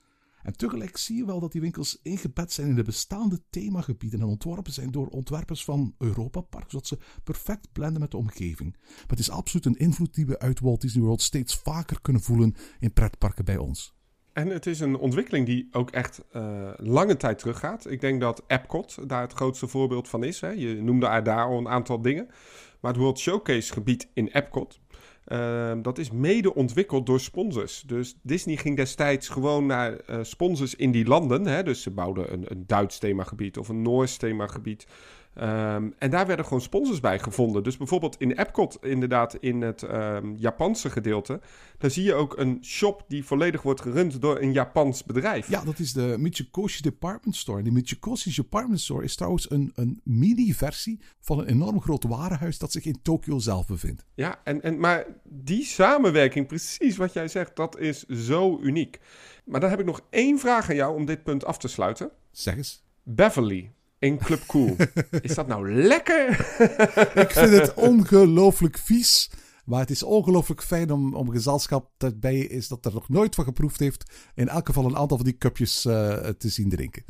En 0.47 0.57
tegelijk 0.57 0.97
zie 0.97 1.17
je 1.17 1.25
wel 1.25 1.39
dat 1.39 1.51
die 1.51 1.61
winkels 1.61 1.99
ingebed 2.01 2.51
zijn 2.51 2.67
in 2.67 2.75
de 2.75 2.83
bestaande 2.83 3.41
themagebieden 3.49 4.19
en 4.19 4.25
ontworpen 4.25 4.73
zijn 4.73 4.91
door 4.91 5.07
ontwerpers 5.07 5.63
van 5.63 5.95
Europa 5.97 6.41
Park, 6.41 6.69
zodat 6.69 6.87
ze 6.87 6.97
perfect 7.23 7.71
blenden 7.71 8.01
met 8.01 8.11
de 8.11 8.17
omgeving. 8.17 8.77
Maar 8.79 9.05
het 9.07 9.19
is 9.19 9.29
absoluut 9.29 9.65
een 9.65 9.77
invloed 9.77 10.13
die 10.13 10.25
we 10.25 10.39
uit 10.39 10.59
Walt 10.59 10.81
Disney 10.81 11.03
World 11.03 11.21
steeds 11.21 11.55
vaker 11.55 12.01
kunnen 12.01 12.21
voelen 12.21 12.55
in 12.79 12.93
pretparken 12.93 13.45
bij 13.45 13.57
ons. 13.57 13.95
En 14.33 14.47
het 14.47 14.65
is 14.65 14.79
een 14.79 14.97
ontwikkeling 14.97 15.45
die 15.45 15.67
ook 15.71 15.91
echt 15.91 16.23
uh, 16.31 16.71
lange 16.77 17.17
tijd 17.17 17.39
teruggaat. 17.39 17.89
Ik 17.89 18.01
denk 18.01 18.21
dat 18.21 18.43
Epcot 18.47 19.09
daar 19.09 19.21
het 19.21 19.33
grootste 19.33 19.67
voorbeeld 19.67 20.09
van 20.09 20.23
is. 20.23 20.41
Hè. 20.41 20.49
Je 20.49 20.81
noemde 20.81 21.21
daar 21.21 21.45
al 21.45 21.57
een 21.57 21.67
aantal 21.67 22.01
dingen. 22.01 22.27
Maar 22.81 22.91
het 22.91 23.01
World 23.01 23.19
Showcase 23.19 23.73
gebied 23.73 24.09
in 24.13 24.27
Epcot 24.27 24.79
Ehm, 25.27 25.81
dat 25.81 25.97
is 25.97 26.11
mede 26.11 26.53
ontwikkeld 26.53 27.05
door 27.05 27.19
sponsors. 27.19 27.83
Dus 27.85 28.15
Disney 28.21 28.55
ging 28.55 28.75
destijds 28.75 29.29
gewoon 29.29 29.65
naar 29.65 29.91
uh, 30.09 30.19
sponsors 30.21 30.75
in 30.75 30.91
die 30.91 31.05
landen. 31.05 31.45
Hè? 31.45 31.63
Dus 31.63 31.81
ze 31.81 31.91
bouwden 31.91 32.33
een, 32.33 32.45
een 32.47 32.63
Duits 32.67 32.97
themagebied 32.97 33.57
of 33.57 33.69
een 33.69 33.81
Noors 33.81 34.17
themagebied. 34.17 34.87
Um, 35.41 35.93
en 35.97 36.09
daar 36.09 36.27
werden 36.27 36.45
gewoon 36.45 36.61
sponsors 36.61 36.99
bij 36.99 37.19
gevonden. 37.19 37.63
Dus 37.63 37.77
bijvoorbeeld 37.77 38.15
in 38.19 38.31
Epcot, 38.31 38.77
inderdaad 38.81 39.35
in 39.35 39.61
het 39.61 39.81
um, 39.81 40.35
Japanse 40.37 40.89
gedeelte, 40.89 41.39
daar 41.77 41.91
zie 41.91 42.03
je 42.03 42.13
ook 42.13 42.37
een 42.37 42.59
shop 42.61 43.05
die 43.07 43.25
volledig 43.25 43.61
wordt 43.61 43.81
gerund 43.81 44.21
door 44.21 44.41
een 44.41 44.53
Japans 44.53 45.03
bedrijf. 45.03 45.49
Ja, 45.49 45.63
dat 45.63 45.79
is 45.79 45.93
de 45.93 46.15
Michikoshi 46.19 46.81
Department 46.81 47.35
Store. 47.35 47.57
En 47.57 47.63
die 47.63 47.73
Michikoshi 47.73 48.31
Department 48.35 48.79
Store 48.79 49.03
is 49.03 49.15
trouwens 49.15 49.51
een, 49.51 49.71
een 49.75 50.01
mini-versie 50.03 50.99
van 51.19 51.39
een 51.39 51.47
enorm 51.47 51.81
groot 51.81 52.03
warenhuis 52.03 52.57
dat 52.57 52.71
zich 52.71 52.85
in 52.85 53.01
Tokio 53.01 53.39
zelf 53.39 53.67
bevindt. 53.67 54.05
Ja, 54.13 54.41
en, 54.43 54.61
en, 54.61 54.79
maar 54.79 55.05
die 55.23 55.63
samenwerking, 55.63 56.47
precies 56.47 56.97
wat 56.97 57.13
jij 57.13 57.27
zegt, 57.27 57.55
dat 57.55 57.79
is 57.79 58.05
zo 58.05 58.59
uniek. 58.61 58.99
Maar 59.45 59.59
dan 59.59 59.69
heb 59.69 59.79
ik 59.79 59.85
nog 59.85 60.01
één 60.09 60.39
vraag 60.39 60.69
aan 60.69 60.75
jou 60.75 60.95
om 60.95 61.05
dit 61.05 61.23
punt 61.23 61.45
af 61.45 61.57
te 61.57 61.67
sluiten. 61.67 62.11
Zeg 62.31 62.55
eens. 62.55 62.85
Beverly, 63.03 63.71
in 63.99 64.17
Club 64.17 64.45
Cool. 64.45 64.75
Is 65.21 65.35
dat 65.35 65.47
nou 65.47 65.73
lekker? 65.73 66.29
ik 67.23 67.31
vind 67.31 67.49
het 67.49 67.73
ongelooflijk 67.73 68.77
vies. 68.77 69.29
Maar 69.65 69.79
het 69.79 69.89
is 69.89 70.03
ongelooflijk 70.03 70.63
fijn 70.63 70.91
om, 70.91 71.15
om 71.15 71.29
gezelschap 71.29 71.91
erbij 71.97 72.39
is 72.39 72.67
dat 72.67 72.85
er 72.85 72.93
nog 72.93 73.09
nooit 73.09 73.35
van 73.35 73.43
geproefd 73.43 73.79
heeft. 73.79 74.29
In 74.35 74.47
elk 74.47 74.65
geval 74.65 74.85
een 74.85 74.97
aantal 74.97 75.17
van 75.17 75.25
die 75.25 75.37
cupjes 75.37 75.85
uh, 75.85 76.13
te 76.13 76.49
zien 76.49 76.69
drinken. 76.69 77.03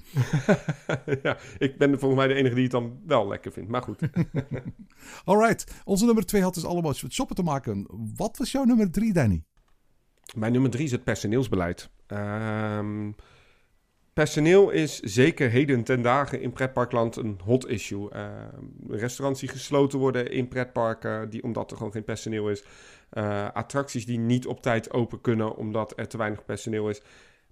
ja, 1.24 1.38
ik 1.58 1.78
ben 1.78 2.00
volgens 2.00 2.16
mij 2.16 2.28
de 2.28 2.34
enige 2.34 2.54
die 2.54 2.64
het 2.64 2.72
dan 2.72 3.00
wel 3.06 3.28
lekker 3.28 3.52
vindt. 3.52 3.70
Maar 3.70 3.82
goed. 3.82 4.00
Alright. 5.26 5.82
Onze 5.84 6.06
nummer 6.06 6.26
twee 6.26 6.42
had 6.42 6.54
dus 6.54 6.66
allemaal 6.66 6.94
met 7.02 7.14
shoppen 7.14 7.36
te 7.36 7.44
maken. 7.44 7.88
Wat 8.16 8.38
was 8.38 8.52
jouw 8.52 8.64
nummer 8.64 8.92
drie, 8.92 9.14
Danny? 9.14 9.44
Mijn 10.36 10.52
nummer 10.52 10.72
drie 10.72 10.86
is 10.86 10.92
het 10.92 11.04
personeelsbeleid. 11.04 11.90
Ehm 12.08 13.10
Personeel 14.18 14.70
is 14.70 15.00
zeker 15.00 15.50
heden 15.50 15.84
ten 15.84 16.02
dagen 16.02 16.42
in 16.42 16.52
pretparkland 16.52 17.16
een 17.16 17.40
hot 17.44 17.68
issue. 17.68 18.10
Uh, 18.14 18.26
restaurants 18.90 19.40
die 19.40 19.50
gesloten 19.50 20.00
worden 20.00 20.32
in 20.32 20.48
pretparken, 20.48 21.30
die, 21.30 21.44
omdat 21.44 21.72
er 21.72 21.78
gewoon 21.78 21.92
geen 21.92 22.04
personeel 22.04 22.50
is. 22.50 22.64
Uh, 23.14 23.48
attracties 23.54 24.06
die 24.06 24.20
niet 24.20 24.48
op 24.48 24.62
tijd 24.62 24.94
open 24.94 25.22
kunnen 25.22 25.56
omdat 25.56 25.94
er 25.96 26.08
te 26.08 26.18
weinig 26.18 26.46
personeel 26.46 26.90
is. 26.90 27.02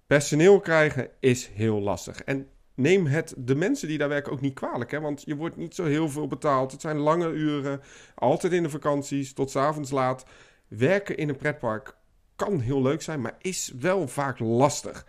Personeel 0.06 0.60
krijgen 0.60 1.08
is 1.20 1.46
heel 1.46 1.80
lastig. 1.80 2.22
En 2.22 2.48
neem 2.74 3.06
het 3.06 3.34
de 3.38 3.54
mensen 3.54 3.88
die 3.88 3.98
daar 3.98 4.08
werken 4.08 4.32
ook 4.32 4.40
niet 4.40 4.54
kwalijk. 4.54 4.90
Hè? 4.90 5.00
Want 5.00 5.22
je 5.24 5.36
wordt 5.36 5.56
niet 5.56 5.74
zo 5.74 5.84
heel 5.84 6.08
veel 6.08 6.26
betaald. 6.26 6.72
Het 6.72 6.80
zijn 6.80 6.96
lange 6.96 7.28
uren, 7.28 7.80
altijd 8.14 8.52
in 8.52 8.62
de 8.62 8.70
vakanties, 8.70 9.32
tot 9.32 9.50
s 9.50 9.56
avonds 9.56 9.90
laat. 9.90 10.24
Werken 10.68 11.16
in 11.16 11.28
een 11.28 11.36
pretpark 11.36 11.96
kan 12.36 12.60
heel 12.60 12.82
leuk 12.82 13.02
zijn, 13.02 13.20
maar 13.20 13.36
is 13.38 13.72
wel 13.78 14.08
vaak 14.08 14.38
lastig. 14.38 15.06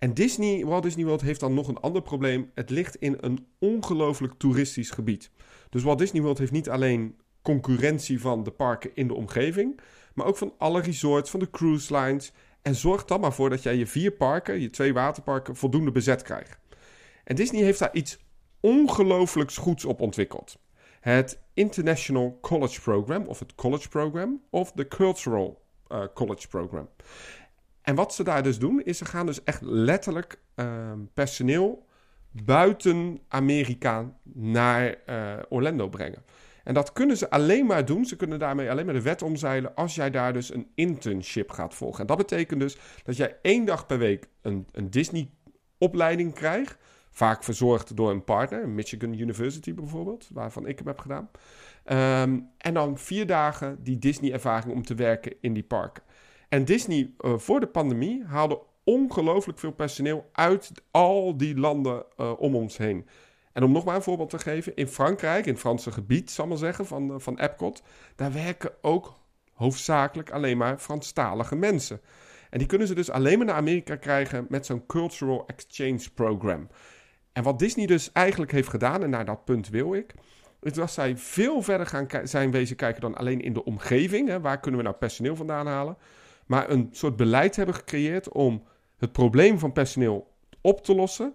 En 0.00 0.14
Disney, 0.14 0.64
Walt 0.64 0.82
Disney 0.82 1.04
World 1.04 1.20
heeft 1.20 1.40
dan 1.40 1.54
nog 1.54 1.68
een 1.68 1.80
ander 1.80 2.02
probleem. 2.02 2.50
Het 2.54 2.70
ligt 2.70 2.96
in 2.96 3.16
een 3.20 3.46
ongelooflijk 3.58 4.32
toeristisch 4.36 4.90
gebied. 4.90 5.30
Dus 5.70 5.82
Walt 5.82 5.98
Disney 5.98 6.22
World 6.22 6.38
heeft 6.38 6.52
niet 6.52 6.68
alleen 6.68 7.16
concurrentie 7.42 8.20
van 8.20 8.42
de 8.42 8.50
parken 8.50 8.90
in 8.94 9.06
de 9.06 9.14
omgeving, 9.14 9.80
maar 10.14 10.26
ook 10.26 10.36
van 10.36 10.52
alle 10.58 10.80
resorts, 10.80 11.30
van 11.30 11.40
de 11.40 11.50
cruise 11.50 11.96
lines. 11.96 12.32
En 12.62 12.74
zorg 12.74 13.04
dan 13.04 13.20
maar 13.20 13.32
voor 13.32 13.50
dat 13.50 13.62
jij 13.62 13.76
je 13.76 13.86
vier 13.86 14.12
parken, 14.12 14.60
je 14.60 14.70
twee 14.70 14.92
waterparken, 14.92 15.56
voldoende 15.56 15.90
bezet 15.90 16.22
krijgt. 16.22 16.58
En 17.24 17.36
Disney 17.36 17.62
heeft 17.62 17.78
daar 17.78 17.94
iets 17.94 18.18
ongelooflijks 18.60 19.56
goeds 19.56 19.84
op 19.84 20.00
ontwikkeld. 20.00 20.58
Het 21.00 21.40
International 21.54 22.38
College 22.40 22.80
Program, 22.80 23.26
of 23.26 23.38
het 23.38 23.54
College 23.54 23.88
Program, 23.88 24.42
of 24.50 24.72
de 24.72 24.88
Cultural 24.88 25.62
uh, 25.92 26.04
College 26.14 26.48
Program. 26.48 26.88
En 27.90 27.96
wat 27.96 28.14
ze 28.14 28.24
daar 28.24 28.42
dus 28.42 28.58
doen, 28.58 28.82
is 28.82 28.98
ze 28.98 29.04
gaan 29.04 29.26
dus 29.26 29.44
echt 29.44 29.62
letterlijk 29.62 30.40
uh, 30.56 30.92
personeel 31.14 31.86
buiten 32.30 33.20
Amerika 33.28 34.16
naar 34.32 34.96
uh, 35.06 35.32
Orlando 35.48 35.88
brengen. 35.88 36.22
En 36.64 36.74
dat 36.74 36.92
kunnen 36.92 37.16
ze 37.16 37.30
alleen 37.30 37.66
maar 37.66 37.84
doen. 37.84 38.04
Ze 38.04 38.16
kunnen 38.16 38.38
daarmee 38.38 38.70
alleen 38.70 38.84
maar 38.84 38.94
de 38.94 39.02
wet 39.02 39.22
omzeilen 39.22 39.74
als 39.74 39.94
jij 39.94 40.10
daar 40.10 40.32
dus 40.32 40.54
een 40.54 40.70
internship 40.74 41.50
gaat 41.50 41.74
volgen. 41.74 42.00
En 42.00 42.06
dat 42.06 42.16
betekent 42.16 42.60
dus 42.60 42.78
dat 43.04 43.16
jij 43.16 43.36
één 43.42 43.64
dag 43.64 43.86
per 43.86 43.98
week 43.98 44.28
een, 44.42 44.66
een 44.72 44.90
Disney-opleiding 44.90 46.34
krijgt. 46.34 46.76
Vaak 47.10 47.44
verzorgd 47.44 47.96
door 47.96 48.10
een 48.10 48.24
partner, 48.24 48.68
Michigan 48.68 49.18
University 49.18 49.74
bijvoorbeeld, 49.74 50.28
waarvan 50.32 50.66
ik 50.66 50.78
hem 50.78 50.86
heb 50.86 50.98
gedaan. 50.98 51.30
Um, 52.24 52.50
en 52.58 52.74
dan 52.74 52.98
vier 52.98 53.26
dagen 53.26 53.82
die 53.82 53.98
Disney-ervaring 53.98 54.72
om 54.72 54.82
te 54.82 54.94
werken 54.94 55.34
in 55.40 55.52
die 55.52 55.62
parken. 55.62 56.02
En 56.50 56.64
Disney 56.64 57.10
uh, 57.20 57.38
voor 57.38 57.60
de 57.60 57.66
pandemie 57.66 58.24
haalde 58.24 58.60
ongelooflijk 58.84 59.58
veel 59.58 59.72
personeel 59.72 60.28
uit 60.32 60.72
al 60.90 61.36
die 61.36 61.58
landen 61.58 62.04
uh, 62.20 62.32
om 62.38 62.54
ons 62.54 62.76
heen. 62.76 63.06
En 63.52 63.62
om 63.62 63.72
nog 63.72 63.84
maar 63.84 63.94
een 63.94 64.02
voorbeeld 64.02 64.30
te 64.30 64.38
geven, 64.38 64.76
in 64.76 64.86
Frankrijk, 64.86 65.46
in 65.46 65.52
het 65.52 65.60
Franse 65.60 65.92
gebied, 65.92 66.30
zal 66.30 66.44
ik 66.44 66.50
maar 66.50 66.58
zeggen, 66.58 66.86
van, 66.86 67.10
uh, 67.10 67.14
van 67.18 67.38
Epcot, 67.38 67.82
daar 68.16 68.32
werken 68.32 68.70
ook 68.80 69.14
hoofdzakelijk 69.52 70.30
alleen 70.30 70.56
maar 70.56 70.78
Franstalige 70.78 71.56
mensen. 71.56 72.00
En 72.50 72.58
die 72.58 72.66
kunnen 72.66 72.86
ze 72.86 72.94
dus 72.94 73.10
alleen 73.10 73.38
maar 73.38 73.46
naar 73.46 73.56
Amerika 73.56 73.96
krijgen 73.96 74.46
met 74.48 74.66
zo'n 74.66 74.86
Cultural 74.86 75.44
Exchange 75.46 76.10
Program. 76.14 76.68
En 77.32 77.42
wat 77.42 77.58
Disney 77.58 77.86
dus 77.86 78.12
eigenlijk 78.12 78.52
heeft 78.52 78.68
gedaan, 78.68 79.02
en 79.02 79.10
naar 79.10 79.24
dat 79.24 79.44
punt 79.44 79.68
wil 79.68 79.94
ik, 79.94 80.14
is 80.62 80.72
dat 80.72 80.90
zij 80.90 81.16
veel 81.16 81.62
verder 81.62 81.86
gaan 81.86 82.06
zijn 82.22 82.50
wezen 82.50 82.76
kijken 82.76 83.00
dan 83.00 83.14
alleen 83.14 83.40
in 83.40 83.52
de 83.52 83.64
omgeving. 83.64 84.28
Hè, 84.28 84.40
waar 84.40 84.60
kunnen 84.60 84.80
we 84.80 84.86
nou 84.86 84.96
personeel 84.96 85.36
vandaan 85.36 85.66
halen? 85.66 85.96
Maar 86.50 86.70
een 86.70 86.88
soort 86.90 87.16
beleid 87.16 87.56
hebben 87.56 87.74
gecreëerd 87.74 88.28
om 88.28 88.62
het 88.96 89.12
probleem 89.12 89.58
van 89.58 89.72
personeel 89.72 90.32
op 90.60 90.84
te 90.84 90.94
lossen. 90.94 91.34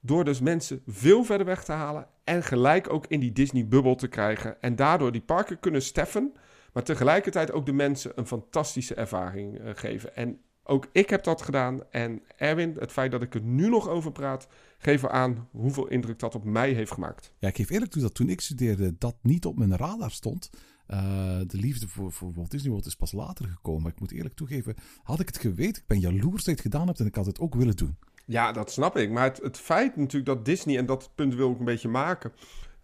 Door 0.00 0.24
dus 0.24 0.40
mensen 0.40 0.82
veel 0.86 1.24
verder 1.24 1.46
weg 1.46 1.64
te 1.64 1.72
halen 1.72 2.06
en 2.24 2.42
gelijk 2.42 2.92
ook 2.92 3.06
in 3.06 3.20
die 3.20 3.32
Disney-bubbel 3.32 3.94
te 3.94 4.08
krijgen. 4.08 4.62
En 4.62 4.76
daardoor 4.76 5.12
die 5.12 5.20
parken 5.20 5.60
kunnen 5.60 5.82
steffen, 5.82 6.32
maar 6.72 6.82
tegelijkertijd 6.82 7.52
ook 7.52 7.66
de 7.66 7.72
mensen 7.72 8.12
een 8.14 8.26
fantastische 8.26 8.94
ervaring 8.94 9.60
uh, 9.60 9.70
geven. 9.74 10.16
En 10.16 10.40
ook 10.64 10.88
ik 10.92 11.10
heb 11.10 11.24
dat 11.24 11.42
gedaan. 11.42 11.90
En 11.90 12.22
Erwin, 12.36 12.76
het 12.78 12.92
feit 12.92 13.10
dat 13.10 13.22
ik 13.22 13.34
er 13.34 13.42
nu 13.42 13.68
nog 13.68 13.88
over 13.88 14.12
praat, 14.12 14.48
geeft 14.78 15.08
aan 15.08 15.48
hoeveel 15.50 15.86
indruk 15.86 16.18
dat 16.18 16.34
op 16.34 16.44
mij 16.44 16.72
heeft 16.72 16.92
gemaakt. 16.92 17.32
Ja, 17.38 17.48
ik 17.48 17.56
geef 17.56 17.70
eerlijk 17.70 17.90
toe 17.90 18.02
dat 18.02 18.14
toen 18.14 18.28
ik 18.28 18.40
studeerde 18.40 18.98
dat 18.98 19.16
niet 19.22 19.46
op 19.46 19.58
mijn 19.58 19.76
radar 19.76 20.10
stond. 20.10 20.50
Uh, 20.90 20.98
de 21.46 21.56
liefde 21.56 21.88
voor, 21.88 22.12
voor 22.12 22.32
Walt 22.32 22.50
Disney 22.50 22.70
World 22.70 22.86
is 22.86 22.96
pas 22.96 23.12
later 23.12 23.46
gekomen. 23.46 23.82
Maar 23.82 23.92
ik 23.92 24.00
moet 24.00 24.12
eerlijk 24.12 24.34
toegeven, 24.34 24.74
had 25.02 25.20
ik 25.20 25.26
het 25.26 25.38
geweten, 25.38 25.82
ik 25.82 25.86
ben 25.88 26.00
jaloers 26.00 26.36
dat 26.36 26.44
je 26.44 26.50
het 26.50 26.60
gedaan 26.60 26.86
hebt 26.86 27.00
en 27.00 27.06
ik 27.06 27.14
had 27.14 27.26
het 27.26 27.40
ook 27.40 27.54
willen 27.54 27.76
doen. 27.76 27.96
Ja, 28.26 28.52
dat 28.52 28.70
snap 28.70 28.96
ik. 28.96 29.10
Maar 29.10 29.32
het, 29.42 29.58
feit 29.58 29.96
natuurlijk 29.96 30.26
dat 30.26 30.44
Disney, 30.44 30.78
en 30.78 30.86
dat 30.86 31.10
punt 31.14 31.34
wil 31.34 31.50
ik 31.50 31.58
een 31.58 31.64
beetje 31.64 31.88
maken, 31.88 32.32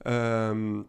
um, 0.06 0.86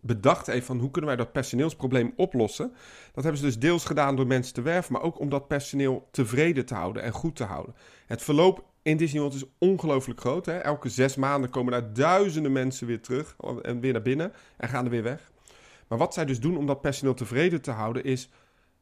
bedacht 0.00 0.46
heeft 0.46 0.66
van 0.66 0.78
hoe 0.78 0.90
kunnen 0.90 1.10
wij 1.10 1.24
dat 1.24 1.32
personeelsprobleem 1.32 2.12
oplossen. 2.16 2.72
Dat 3.12 3.24
hebben 3.24 3.40
ze 3.40 3.46
dus 3.46 3.58
deels 3.58 3.84
gedaan 3.84 4.16
door 4.16 4.26
mensen 4.26 4.54
te 4.54 4.62
werven, 4.62 4.92
maar 4.92 5.02
ook 5.02 5.20
om 5.20 5.28
dat 5.28 5.48
personeel 5.48 6.08
tevreden 6.10 6.66
te 6.66 6.74
houden 6.74 7.02
en 7.02 7.12
goed 7.12 7.36
te 7.36 7.44
houden. 7.44 7.74
Het 8.06 8.22
verloop 8.22 8.64
in 8.82 8.96
Disney 8.96 9.20
World 9.20 9.34
is 9.34 9.44
ongelooflijk 9.58 10.20
groot. 10.20 10.46
Hè? 10.46 10.58
Elke 10.58 10.88
zes 10.88 11.16
maanden 11.16 11.50
komen 11.50 11.72
daar 11.72 11.92
duizenden 11.92 12.52
mensen 12.52 12.86
weer 12.86 13.00
terug 13.00 13.36
en 13.62 13.80
weer 13.80 13.92
naar 13.92 14.02
binnen 14.02 14.32
en 14.56 14.68
gaan 14.68 14.84
er 14.84 14.90
weer 14.90 15.02
weg. 15.02 15.30
Maar 15.88 15.98
wat 15.98 16.14
zij 16.14 16.24
dus 16.24 16.40
doen 16.40 16.56
om 16.56 16.66
dat 16.66 16.80
personeel 16.80 17.14
tevreden 17.14 17.60
te 17.60 17.70
houden, 17.70 18.04
is 18.04 18.30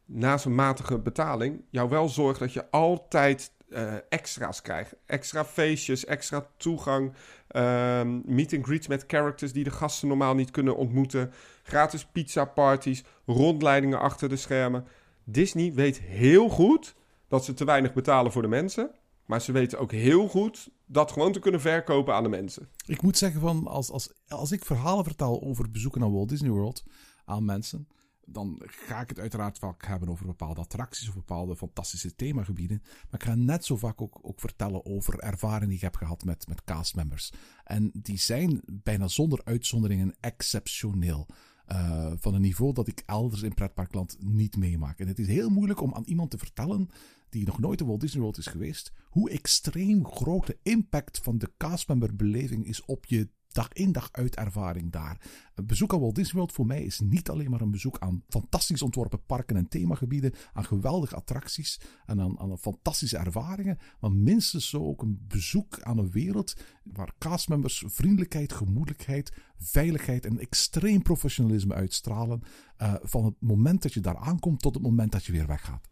naast 0.04 0.44
een 0.44 0.54
matige 0.54 0.98
betaling, 0.98 1.64
jou 1.70 1.88
wel 1.88 2.08
zorgen 2.08 2.40
dat 2.40 2.52
je 2.52 2.70
altijd 2.70 3.52
uh, 3.68 3.94
extra's 4.08 4.62
krijgt. 4.62 4.94
Extra 5.06 5.44
feestjes, 5.44 6.04
extra 6.04 6.46
toegang, 6.56 7.12
um, 7.56 8.22
meet 8.26 8.52
and 8.54 8.64
greets 8.64 8.86
met 8.86 9.04
characters 9.06 9.52
die 9.52 9.64
de 9.64 9.70
gasten 9.70 10.08
normaal 10.08 10.34
niet 10.34 10.50
kunnen 10.50 10.76
ontmoeten, 10.76 11.32
gratis 11.62 12.06
pizza 12.06 12.44
parties, 12.44 13.04
rondleidingen 13.26 14.00
achter 14.00 14.28
de 14.28 14.36
schermen. 14.36 14.86
Disney 15.24 15.72
weet 15.72 16.00
heel 16.00 16.48
goed 16.48 16.94
dat 17.28 17.44
ze 17.44 17.54
te 17.54 17.64
weinig 17.64 17.92
betalen 17.92 18.32
voor 18.32 18.42
de 18.42 18.48
mensen. 18.48 18.90
Maar 19.26 19.40
ze 19.40 19.52
weten 19.52 19.78
ook 19.78 19.92
heel 19.92 20.28
goed 20.28 20.70
dat 20.86 21.12
gewoon 21.12 21.32
te 21.32 21.38
kunnen 21.38 21.60
verkopen 21.60 22.14
aan 22.14 22.22
de 22.22 22.28
mensen. 22.28 22.68
Ik 22.86 23.02
moet 23.02 23.18
zeggen, 23.18 23.40
van 23.40 23.66
als, 23.66 23.90
als, 23.90 24.12
als 24.28 24.52
ik 24.52 24.64
verhalen 24.64 25.04
vertel 25.04 25.42
over 25.42 25.70
bezoeken 25.70 26.02
aan 26.02 26.12
Walt 26.12 26.28
Disney 26.28 26.50
World 26.50 26.84
aan 27.24 27.44
mensen, 27.44 27.88
dan 28.26 28.62
ga 28.66 29.00
ik 29.00 29.08
het 29.08 29.18
uiteraard 29.18 29.58
vaak 29.58 29.86
hebben 29.86 30.08
over 30.08 30.26
bepaalde 30.26 30.60
attracties 30.60 31.08
of 31.08 31.14
bepaalde 31.14 31.56
fantastische 31.56 32.14
themagebieden. 32.14 32.82
Maar 32.82 33.20
ik 33.20 33.26
ga 33.26 33.34
net 33.34 33.64
zo 33.64 33.76
vaak 33.76 34.00
ook, 34.00 34.18
ook 34.22 34.40
vertellen 34.40 34.86
over 34.86 35.18
ervaringen 35.18 35.68
die 35.68 35.76
ik 35.76 35.82
heb 35.82 35.96
gehad 35.96 36.24
met, 36.24 36.48
met 36.48 36.64
castmembers. 36.64 37.32
En 37.64 37.90
die 37.94 38.18
zijn 38.18 38.60
bijna 38.64 39.08
zonder 39.08 39.40
uitzonderingen 39.44 40.14
exceptioneel. 40.20 41.26
Uh, 41.72 42.12
van 42.16 42.34
een 42.34 42.40
niveau 42.40 42.72
dat 42.72 42.88
ik 42.88 43.02
elders 43.06 43.42
in 43.42 43.54
pretparkland 43.54 44.16
niet 44.20 44.56
meemaak. 44.56 44.98
En 44.98 45.08
het 45.08 45.18
is 45.18 45.26
heel 45.26 45.48
moeilijk 45.48 45.80
om 45.80 45.94
aan 45.94 46.04
iemand 46.04 46.30
te 46.30 46.38
vertellen 46.38 46.90
die 47.28 47.46
nog 47.46 47.58
nooit 47.58 47.80
in 47.80 47.86
Walt 47.86 48.00
Disney 48.00 48.22
World 48.22 48.38
is 48.38 48.46
geweest, 48.46 48.92
hoe 49.04 49.30
extreem 49.30 50.06
groot 50.06 50.46
de 50.46 50.58
impact 50.62 51.18
van 51.18 51.38
de 51.38 51.52
castmemberbeleving 51.56 52.66
is 52.66 52.84
op 52.84 53.06
je 53.06 53.28
dag 53.56 53.72
in 53.72 53.92
dag 53.92 54.08
uit 54.12 54.36
ervaring 54.36 54.92
daar. 54.92 55.20
Een 55.54 55.66
bezoek 55.66 55.92
aan 55.92 56.00
Walt 56.00 56.14
Disney 56.14 56.34
World 56.34 56.52
voor 56.52 56.66
mij 56.66 56.82
is 56.82 57.00
niet 57.00 57.30
alleen 57.30 57.50
maar 57.50 57.60
een 57.60 57.70
bezoek 57.70 57.98
aan 57.98 58.22
fantastisch 58.28 58.82
ontworpen 58.82 59.24
parken 59.26 59.56
en 59.56 59.68
themagebieden, 59.68 60.32
aan 60.52 60.64
geweldige 60.64 61.14
attracties 61.14 61.80
en 62.06 62.20
aan, 62.20 62.38
aan 62.38 62.58
fantastische 62.58 63.16
ervaringen, 63.16 63.78
maar 64.00 64.12
minstens 64.12 64.68
zo 64.68 64.86
ook 64.86 65.02
een 65.02 65.24
bezoek 65.28 65.82
aan 65.82 65.98
een 65.98 66.10
wereld 66.10 66.56
waar 66.82 67.12
castmembers 67.18 67.84
vriendelijkheid, 67.86 68.52
gemoedelijkheid, 68.52 69.32
veiligheid 69.58 70.24
en 70.26 70.38
extreem 70.38 71.02
professionalisme 71.02 71.74
uitstralen 71.74 72.42
uh, 72.82 72.94
van 73.02 73.24
het 73.24 73.34
moment 73.38 73.82
dat 73.82 73.92
je 73.92 74.00
daar 74.00 74.16
aankomt 74.16 74.60
tot 74.60 74.74
het 74.74 74.82
moment 74.82 75.12
dat 75.12 75.24
je 75.24 75.32
weer 75.32 75.46
weggaat. 75.46 75.88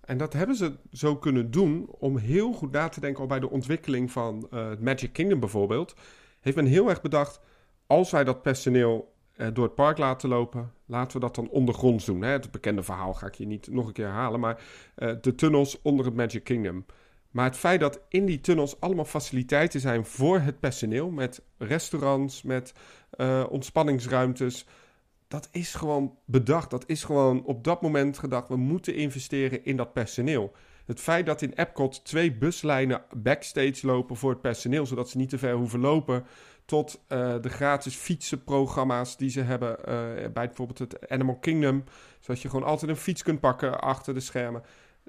En 0.00 0.18
dat 0.18 0.32
hebben 0.32 0.56
ze 0.56 0.78
zo 0.92 1.16
kunnen 1.16 1.50
doen 1.50 1.86
om 1.88 2.18
heel 2.18 2.52
goed 2.52 2.70
na 2.70 2.88
te 2.88 3.00
denken 3.00 3.20
al 3.20 3.28
bij 3.28 3.40
de 3.40 3.50
ontwikkeling 3.50 4.12
van 4.12 4.48
uh, 4.50 4.70
Magic 4.80 5.12
Kingdom 5.12 5.40
bijvoorbeeld. 5.40 5.94
Heeft 6.40 6.56
men 6.56 6.66
heel 6.66 6.88
erg 6.88 7.00
bedacht, 7.00 7.40
als 7.86 8.10
wij 8.10 8.24
dat 8.24 8.42
personeel 8.42 9.14
uh, 9.36 9.46
door 9.52 9.64
het 9.64 9.74
park 9.74 9.98
laten 9.98 10.28
lopen, 10.28 10.72
laten 10.86 11.12
we 11.12 11.26
dat 11.26 11.34
dan 11.34 11.48
ondergronds 11.48 12.04
doen. 12.04 12.22
Hè? 12.22 12.30
Het 12.30 12.50
bekende 12.50 12.82
verhaal 12.82 13.14
ga 13.14 13.26
ik 13.26 13.34
je 13.34 13.46
niet 13.46 13.68
nog 13.70 13.86
een 13.86 13.92
keer 13.92 14.06
herhalen, 14.06 14.40
maar 14.40 14.62
uh, 14.96 15.12
de 15.20 15.34
tunnels 15.34 15.82
onder 15.82 16.04
het 16.04 16.14
Magic 16.14 16.44
Kingdom. 16.44 16.84
Maar 17.30 17.44
het 17.44 17.56
feit 17.56 17.80
dat 17.80 18.00
in 18.08 18.26
die 18.26 18.40
tunnels 18.40 18.80
allemaal 18.80 19.04
faciliteiten 19.04 19.80
zijn 19.80 20.04
voor 20.04 20.38
het 20.38 20.60
personeel, 20.60 21.10
met 21.10 21.42
restaurants, 21.58 22.42
met 22.42 22.72
ontspanningsruimtes, 23.48 24.66
dat 25.30 25.48
is 25.52 25.74
gewoon 25.74 26.16
bedacht. 26.24 26.70
Dat 26.70 26.84
is 26.86 27.04
gewoon 27.04 27.44
op 27.44 27.64
dat 27.64 27.82
moment 27.82 28.18
gedacht. 28.18 28.48
We 28.48 28.56
moeten 28.56 28.94
investeren 28.94 29.64
in 29.64 29.76
dat 29.76 29.92
personeel. 29.92 30.52
Het 30.90 31.00
feit 31.00 31.26
dat 31.26 31.42
in 31.42 31.52
Epcot 31.54 32.04
twee 32.04 32.32
buslijnen 32.32 33.02
backstage 33.16 33.86
lopen 33.86 34.16
voor 34.16 34.30
het 34.30 34.40
personeel, 34.40 34.86
zodat 34.86 35.08
ze 35.08 35.16
niet 35.16 35.28
te 35.28 35.38
ver 35.38 35.54
hoeven 35.54 35.80
lopen, 35.80 36.24
tot 36.64 37.00
uh, 37.08 37.34
de 37.40 37.48
gratis 37.48 37.94
fietsenprogramma's 37.94 39.16
die 39.16 39.30
ze 39.30 39.40
hebben 39.40 39.70
uh, 39.70 39.84
bij 40.32 40.46
bijvoorbeeld 40.46 40.78
het 40.78 41.10
Animal 41.10 41.38
Kingdom, 41.38 41.84
zodat 42.20 42.42
je 42.42 42.48
gewoon 42.48 42.66
altijd 42.66 42.90
een 42.90 42.96
fiets 42.96 43.22
kunt 43.22 43.40
pakken 43.40 43.80
achter 43.80 44.14
de 44.14 44.20
schermen. 44.20 44.62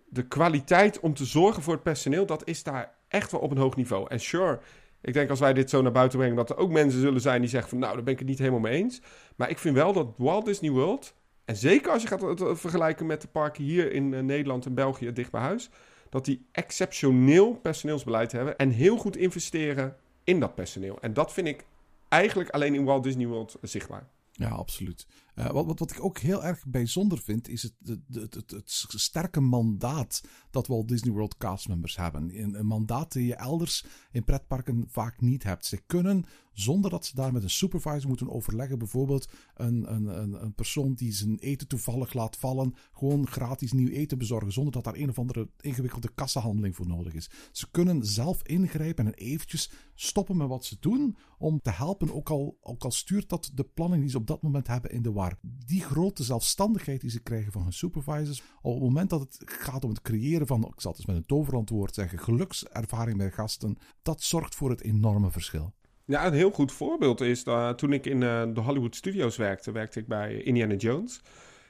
De 0.06 0.28
kwaliteit 0.28 1.00
om 1.00 1.14
te 1.14 1.26
zorgen 1.26 1.64
voor 1.64 1.74
het 1.74 1.84
personeel, 1.84 2.26
dat 2.26 2.48
is 2.48 2.64
daar 2.64 2.94
echt 3.08 3.32
wel 3.32 3.42
op 3.42 3.52
een 3.52 3.58
hoog 3.58 3.76
niveau. 3.76 4.06
En 4.10 4.20
sure, 4.20 4.60
ik 5.02 5.14
denk 5.14 5.30
als 5.30 5.40
wij 5.40 5.54
dit 5.54 5.70
zo 5.70 5.82
naar 5.82 5.92
buiten 5.92 6.18
brengen, 6.18 6.38
dat 6.38 6.50
er 6.50 6.58
ook 6.58 6.72
mensen 6.72 7.02
zullen 7.02 7.22
zijn 7.22 7.42
die 7.42 7.50
zeggen 7.50 7.70
van 7.70 7.80
nou, 7.80 7.94
daar 7.94 8.04
ben 8.04 8.14
ik 8.14 8.20
het 8.20 8.28
niet 8.28 8.40
helemaal 8.40 8.60
mee 8.60 8.82
eens. 8.82 9.02
Maar 9.36 9.50
ik 9.50 9.60
vind 9.60 9.76
wel 9.76 9.94
dat 9.94 10.14
Walt 10.18 10.46
Disney 10.46 10.72
World, 10.72 11.14
en 11.46 11.56
zeker 11.56 11.92
als 11.92 12.02
je 12.02 12.08
gaat 12.08 12.22
het 12.22 12.60
vergelijken 12.60 13.06
met 13.06 13.22
de 13.22 13.28
parken 13.28 13.64
hier 13.64 13.92
in 13.92 14.12
uh, 14.12 14.20
Nederland 14.20 14.66
en 14.66 14.74
België 14.74 15.12
dicht 15.14 15.32
bij 15.32 15.42
huis, 15.42 15.70
dat 16.10 16.26
die 16.26 16.48
exceptioneel 16.52 17.54
personeelsbeleid 17.54 18.32
hebben 18.32 18.58
en 18.58 18.70
heel 18.70 18.98
goed 18.98 19.18
investeren 19.18 19.96
in 20.24 20.40
dat 20.40 20.56
personeel. 20.56 21.02
En 21.02 21.14
dat 21.14 21.34
vind 21.34 21.48
ik 21.48 21.66
eigenlijk 22.08 22.50
alleen 22.50 22.76
in 22.76 22.84
Walt 22.84 23.04
Disney 23.04 23.28
World 23.28 23.58
zichtbaar. 23.62 24.10
Ja, 24.32 24.50
absoluut. 24.50 25.08
Wat, 25.36 25.66
wat, 25.66 25.80
wat 25.80 25.92
ik 25.92 26.04
ook 26.04 26.18
heel 26.18 26.44
erg 26.44 26.66
bijzonder 26.66 27.18
vind, 27.18 27.48
is 27.48 27.64
het, 27.64 27.74
het, 27.86 28.34
het, 28.34 28.52
het, 28.52 28.72
sterke 28.88 29.40
mandaat 29.40 30.24
dat 30.52 30.68
Walt 30.68 30.88
Disney 30.88 31.14
World 31.14 31.38
castmembers 31.38 31.98
hebben. 31.98 32.40
Een, 32.42 32.60
een 32.60 32.66
mandaat 32.66 33.12
die 33.12 33.26
je 33.26 33.36
elders 33.36 33.86
in 34.12 34.24
pretparken 34.24 34.86
vaak 34.88 35.22
niet 35.22 35.44
hebt. 35.44 35.66
Ze 35.66 35.82
kunnen, 35.86 36.26
zonder 36.54 36.92
dat 36.92 37.06
ze 37.06 37.16
daar 37.16 37.32
met 37.32 37.44
een 37.44 37.50
supervisor 37.50 38.08
moeten 38.08 38.30
overleggen, 38.30 38.78
bijvoorbeeld 38.78 39.30
een, 39.56 39.94
een, 39.94 40.44
een, 40.44 40.54
persoon 40.54 40.94
die 40.94 41.12
zijn 41.12 41.38
eten 41.40 41.68
toevallig 41.68 42.14
laat 42.14 42.38
vallen, 42.38 42.74
gewoon 42.92 43.28
gratis 43.28 43.72
nieuw 43.72 43.90
eten 43.90 44.18
bezorgen, 44.18 44.52
zonder 44.52 44.74
dat 44.74 44.84
daar 44.84 44.96
een 44.96 45.10
of 45.10 45.20
andere 45.20 45.50
ingewikkelde 45.60 46.12
kassahandeling 46.16 46.76
voor 46.76 46.88
nodig 46.88 47.14
is. 47.14 47.30
Ze 47.52 47.72
kunnen 47.72 48.06
zelf 48.06 48.44
ingrijpen 48.44 49.06
en 49.06 49.14
eventjes 49.14 49.72
stoppen 49.96 50.38
met 50.38 50.48
wat 50.48 50.66
ze 50.66 50.78
doen 50.80 51.18
om 51.38 51.62
te 51.62 51.72
helpen, 51.72 52.14
ook 52.14 52.30
al, 52.30 52.58
ook 52.62 52.84
al 52.84 52.92
stuurt 52.92 53.30
dat 53.30 53.52
de 53.54 53.64
planning 53.64 54.02
die 54.02 54.12
ze 54.12 54.18
op 54.18 54.28
dat 54.28 54.42
moment 54.42 54.68
hebben 54.68 54.92
in 54.92 55.02
de 55.02 55.10
die 55.42 55.82
grote 55.82 56.24
zelfstandigheid 56.24 57.02
die 57.02 57.10
ze 57.10 57.20
krijgen 57.20 57.52
van 57.52 57.62
hun 57.62 57.74
supervisors, 57.74 58.44
op 58.62 58.74
het 58.74 58.84
moment 58.84 59.10
dat 59.10 59.22
het 59.22 59.42
gaat 59.46 59.84
om 59.84 59.90
het 59.90 60.02
creëren 60.02 60.48
van, 60.48 60.60
ik 60.60 60.82
zal 60.82 60.92
het 60.92 61.00
eens 61.00 61.10
met 61.10 61.16
een 61.16 61.26
toverantwoord 61.26 61.94
zeggen, 61.94 62.20
gelukservaring 62.20 63.18
bij 63.18 63.32
gasten, 63.32 63.78
dat 64.02 64.22
zorgt 64.22 64.56
voor 64.56 64.70
het 64.70 64.82
enorme 64.82 65.32
verschil. 65.32 65.74
Ja, 66.12 66.26
een 66.26 66.34
heel 66.34 66.52
goed 66.52 66.72
voorbeeld 66.72 67.22
is 67.22 67.44
dat 67.44 67.78
toen 67.78 67.94
ik 67.94 68.06
in 68.06 68.22
uh, 68.22 68.42
de 68.54 68.60
Hollywood 68.60 68.96
Studios 68.96 69.38
werkte, 69.38 69.72
werkte 69.72 70.00
ik 70.00 70.08
bij 70.08 70.34
Indiana 70.34 70.74
Jones. 70.74 71.22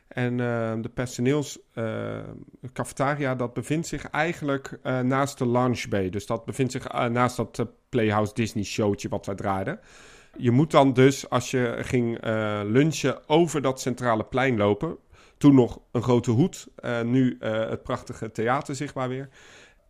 En 0.08 0.32
uh, 0.32 0.73
de 0.82 0.89
personeelscafetaria, 0.93 3.32
uh, 3.32 3.38
dat 3.38 3.54
bevindt 3.54 3.88
zich 3.88 4.10
eigenlijk 4.10 4.80
naast 5.04 5.38
de 5.38 5.45
Lounge 5.45 5.88
Bay. 5.88 6.10
Dus 6.10 6.25
dat 6.25 6.45
bevindt 6.45 6.71
zich 6.71 6.91
naast 7.10 7.36
dat 7.36 7.67
Playhouse 7.89 8.34
Disney 8.34 8.63
showtje 8.63 9.10
wat 9.10 9.25
wij 9.25 9.36
draaiden. 9.36 9.80
Je 10.38 10.51
moet 10.51 10.71
dan 10.71 10.93
dus, 10.93 11.30
als 11.30 11.51
je 11.51 11.77
ging 11.82 12.17
lunchen, 12.65 13.30
over 13.30 13.62
dat 13.62 13.82
centrale 13.82 14.23
plein 14.23 14.58
lopen. 14.58 14.97
Toen 15.38 15.56
nog 15.56 15.80
een 15.91 16.04
grote 16.04 16.32
hoed, 16.32 16.67
nu 17.04 17.38
het 17.39 17.84
prachtige 17.84 18.32
theater 18.32 18.75
zichtbaar 18.75 19.10
weer. 19.10 19.30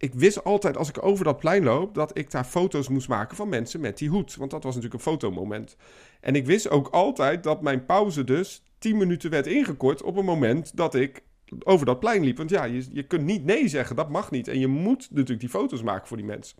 Ik 0.02 0.14
wist 0.14 0.44
altijd 0.44 0.78
als 0.78 0.90
ik 0.90 1.04
over 1.04 1.26
dat 1.26 1.38
plein 1.38 1.64
loop 1.64 1.94
dat 1.94 2.18
ik 2.18 2.32
daar 2.32 2.44
foto's 2.44 2.88
moest 2.88 3.08
maken 3.08 3.36
van 3.36 3.50
mensen 3.50 3.82
met 3.82 3.98
die 3.98 4.10
hoed. 4.10 4.36
Want 4.36 4.52
dat 4.52 4.64
was 4.64 4.76
natuurlijk 4.76 5.04
een 5.04 5.12
fotomoment. 5.12 5.76
En 6.22 6.36
ik 6.36 6.46
wist 6.46 6.70
ook 6.70 6.88
altijd 6.88 7.44
dat 7.44 7.62
mijn 7.62 7.86
pauze 7.86 8.24
dus 8.24 8.64
10 8.78 8.98
minuten 8.98 9.30
werd 9.30 9.48
ingekort 9.48 10.04
op 10.04 10.18
een 10.18 10.26
moment 10.26 10.78
dat 10.78 10.96
ik 10.96 11.24
over 11.64 11.86
dat 11.86 12.00
plein 12.00 12.24
liep. 12.24 12.38
Want 12.38 12.50
ja, 12.50 12.64
je, 12.64 12.86
je 12.92 13.04
kunt 13.04 13.24
niet 13.24 13.46
nee 13.46 13.68
zeggen, 13.68 13.96
dat 13.96 14.10
mag 14.10 14.32
niet. 14.32 14.48
En 14.48 14.60
je 14.60 14.68
moet 14.68 15.08
natuurlijk 15.12 15.40
die 15.40 15.50
foto's 15.50 15.84
maken 15.84 16.08
voor 16.08 16.18
die 16.18 16.26
mensen. 16.26 16.58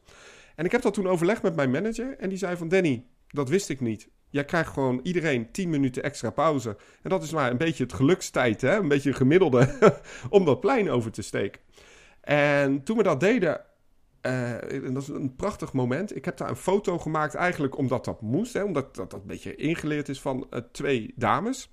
En 0.56 0.66
ik 0.66 0.72
heb 0.72 0.82
dat 0.82 0.94
toen 0.94 1.08
overlegd 1.08 1.42
met 1.42 1.56
mijn 1.56 1.72
manager 1.72 2.18
en 2.18 2.30
die 2.30 2.38
zei 2.38 2.58
van 2.58 2.68
Danny, 2.68 3.06
dat 3.28 3.50
wist 3.50 3.70
ik 3.70 3.80
niet. 3.80 4.10
Jij 4.30 4.46
krijgt 4.46 4.74
gewoon 4.74 5.00
iedereen 5.04 5.52
10 5.52 5.70
minuten 5.70 6.04
extra 6.04 6.30
pauze. 6.30 6.78
En 7.02 7.10
dat 7.10 7.24
is 7.24 7.32
maar 7.32 7.52
een 7.52 7.58
beetje 7.58 7.84
het 7.84 7.94
gelukstijd, 7.94 8.62
hè? 8.62 8.78
een 8.78 8.88
beetje 8.88 9.14
gemiddelde, 9.14 9.78
om 10.30 10.46
dat 10.46 10.60
plein 10.60 10.90
over 10.90 11.12
te 11.12 11.22
steken. 11.22 11.62
En 12.22 12.84
toen 12.84 12.98
we 12.98 13.04
dat 13.04 13.20
deden, 13.20 13.62
uh, 14.22 14.94
dat 14.94 15.02
is 15.02 15.08
een 15.08 15.36
prachtig 15.36 15.74
moment. 15.74 16.16
Ik 16.16 16.26
heb 16.26 16.38
daar 16.38 16.50
een 16.50 16.56
foto 16.56 17.00
gemaakt 17.00 17.36
eigenlijk 17.36 17.78
omdat 17.78 18.06
dat 18.06 18.22
moest. 18.22 18.54
Hè? 18.54 18.64
Omdat 18.64 18.96
dat, 18.96 19.12
dat 19.12 19.22
een 19.22 19.28
beetje 19.28 19.56
ingeleerd 19.56 20.10
is 20.10 20.22
van 20.22 20.48
uh, 20.50 20.60
twee 20.72 21.14
dames. 21.16 21.72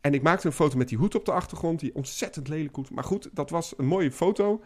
En 0.00 0.14
ik 0.14 0.22
maakte 0.22 0.46
een 0.46 0.52
foto 0.52 0.76
met 0.76 0.88
die 0.88 0.98
hoed 0.98 1.14
op 1.14 1.24
de 1.24 1.32
achtergrond. 1.32 1.80
Die 1.80 1.94
ontzettend 1.94 2.48
lelijk 2.48 2.76
hoed. 2.76 2.90
Maar 2.90 3.04
goed, 3.04 3.28
dat 3.32 3.50
was 3.50 3.74
een 3.76 3.86
mooie 3.86 4.12
foto. 4.12 4.62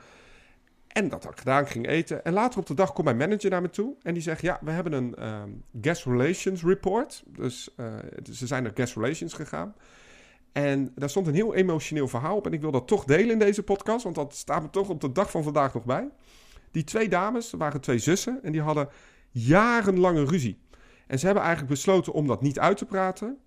En 0.88 1.08
dat 1.08 1.22
had 1.22 1.32
ik 1.32 1.38
gedaan, 1.38 1.66
ging 1.66 1.86
eten. 1.86 2.24
En 2.24 2.32
later 2.32 2.60
op 2.60 2.66
de 2.66 2.74
dag 2.74 2.92
komt 2.92 3.04
mijn 3.04 3.16
manager 3.16 3.50
naar 3.50 3.62
me 3.62 3.70
toe. 3.70 3.94
En 4.02 4.14
die 4.14 4.22
zegt, 4.22 4.42
ja, 4.42 4.58
we 4.62 4.70
hebben 4.70 4.92
een 4.92 5.26
um, 5.26 5.64
guest 5.80 6.04
relations 6.04 6.62
report. 6.62 7.22
Dus 7.26 7.74
uh, 7.76 7.86
ze 8.32 8.46
zijn 8.46 8.62
naar 8.62 8.72
guest 8.74 8.96
relations 8.96 9.32
gegaan. 9.32 9.74
En 10.52 10.92
daar 10.94 11.10
stond 11.10 11.26
een 11.26 11.34
heel 11.34 11.54
emotioneel 11.54 12.08
verhaal 12.08 12.36
op. 12.36 12.46
En 12.46 12.52
ik 12.52 12.60
wil 12.60 12.70
dat 12.70 12.86
toch 12.86 13.04
delen 13.04 13.30
in 13.30 13.38
deze 13.38 13.62
podcast. 13.62 14.04
Want 14.04 14.14
dat 14.14 14.34
staat 14.34 14.62
me 14.62 14.70
toch 14.70 14.88
op 14.88 15.00
de 15.00 15.12
dag 15.12 15.30
van 15.30 15.42
vandaag 15.42 15.74
nog 15.74 15.84
bij. 15.84 16.08
Die 16.70 16.84
twee 16.84 17.08
dames, 17.08 17.52
waren 17.52 17.80
twee 17.80 17.98
zussen. 17.98 18.42
En 18.42 18.52
die 18.52 18.60
hadden 18.60 18.88
jarenlange 19.30 20.24
ruzie. 20.24 20.58
En 21.06 21.18
ze 21.18 21.24
hebben 21.24 21.44
eigenlijk 21.44 21.74
besloten 21.74 22.12
om 22.12 22.26
dat 22.26 22.42
niet 22.42 22.58
uit 22.58 22.76
te 22.76 22.84
praten 22.84 23.38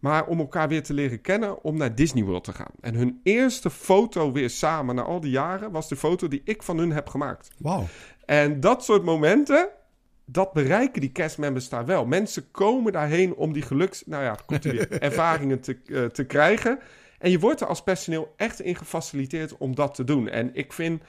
maar 0.00 0.26
om 0.26 0.38
elkaar 0.38 0.68
weer 0.68 0.82
te 0.82 0.94
leren 0.94 1.20
kennen 1.20 1.64
om 1.64 1.76
naar 1.76 1.94
Disney 1.94 2.24
World 2.24 2.44
te 2.44 2.52
gaan. 2.52 2.72
En 2.80 2.94
hun 2.94 3.20
eerste 3.22 3.70
foto 3.70 4.32
weer 4.32 4.50
samen 4.50 4.94
na 4.94 5.02
al 5.02 5.20
die 5.20 5.30
jaren 5.30 5.70
was 5.70 5.88
de 5.88 5.96
foto 5.96 6.28
die 6.28 6.42
ik 6.44 6.62
van 6.62 6.78
hun 6.78 6.92
heb 6.92 7.08
gemaakt. 7.08 7.50
Wauw. 7.58 7.86
En 8.24 8.60
dat 8.60 8.84
soort 8.84 9.04
momenten, 9.04 9.68
dat 10.32 10.52
bereiken 10.52 11.00
die 11.00 11.12
castmembers 11.12 11.68
daar 11.68 11.86
wel. 11.86 12.06
Mensen 12.06 12.50
komen 12.50 12.92
daarheen 12.92 13.34
om 13.34 13.52
die 13.52 13.62
geluks, 13.62 14.02
nou 14.06 14.22
ja, 14.22 14.38
ervaringen 14.98 15.60
te, 15.60 15.80
uh, 15.84 16.04
te 16.04 16.24
krijgen. 16.24 16.78
En 17.18 17.30
je 17.30 17.38
wordt 17.38 17.60
er 17.60 17.66
als 17.66 17.82
personeel 17.82 18.32
echt 18.36 18.60
in 18.60 18.76
gefaciliteerd 18.76 19.56
om 19.56 19.74
dat 19.74 19.94
te 19.94 20.04
doen. 20.04 20.28
En 20.28 20.54
ik 20.54 20.72
vind 20.72 21.02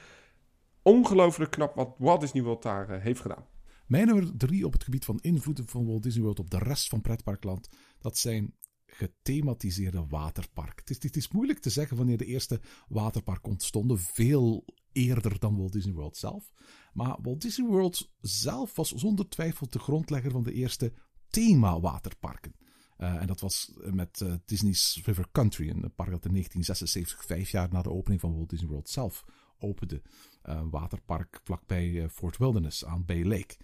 ongelooflijk 0.82 1.50
knap 1.50 1.74
wat 1.74 1.94
Walt 1.98 2.20
Disney 2.20 2.42
World 2.42 2.62
daar 2.62 2.90
uh, 2.90 3.02
heeft 3.02 3.20
gedaan. 3.20 3.46
Mijn 3.86 4.06
nummer 4.06 4.36
drie 4.36 4.66
op 4.66 4.72
het 4.72 4.84
gebied 4.84 5.04
van 5.04 5.18
invloeden 5.20 5.68
van 5.68 5.86
Walt 5.86 6.02
Disney 6.02 6.22
World 6.22 6.38
op 6.38 6.50
de 6.50 6.58
rest 6.58 6.88
van 6.88 7.00
pretparkland, 7.00 7.68
dat 8.00 8.18
zijn 8.18 8.54
gethematiseerde 8.86 10.04
waterpark. 10.08 10.78
Het 10.78 10.90
is, 10.90 11.02
het 11.02 11.16
is 11.16 11.28
moeilijk 11.28 11.58
te 11.58 11.70
zeggen 11.70 11.96
wanneer 11.96 12.16
de 12.16 12.24
eerste 12.24 12.60
waterpark 12.88 13.46
ontstonden. 13.46 13.98
Veel 13.98 14.64
eerder 14.92 15.38
dan 15.38 15.56
Walt 15.56 15.72
Disney 15.72 15.94
World 15.94 16.16
zelf. 16.16 16.52
Maar 16.92 17.18
Walt 17.22 17.40
Disney 17.40 17.68
World 17.68 18.10
zelf 18.20 18.76
was 18.76 18.90
zonder 18.90 19.28
twijfel 19.28 19.66
de 19.70 19.78
grondlegger 19.78 20.30
van 20.30 20.42
de 20.42 20.52
eerste 20.52 20.92
thema-waterparken. 21.28 22.54
Uh, 22.98 23.20
en 23.20 23.26
dat 23.26 23.40
was 23.40 23.72
met 23.74 24.20
uh, 24.22 24.34
Disney's 24.44 25.00
River 25.04 25.26
Country, 25.32 25.68
een 25.68 25.94
park 25.94 26.10
dat 26.10 26.24
in 26.24 26.30
1976, 26.32 27.24
vijf 27.24 27.50
jaar 27.50 27.68
na 27.72 27.82
de 27.82 27.90
opening 27.90 28.20
van 28.20 28.34
Walt 28.34 28.50
Disney 28.50 28.68
World 28.68 28.88
zelf, 28.88 29.24
opende. 29.58 30.02
Een 30.42 30.70
waterpark 30.70 31.40
vlakbij 31.44 32.08
Fort 32.08 32.36
Wilderness 32.36 32.84
aan 32.84 33.04
Bay 33.04 33.24
Lake. 33.24 33.56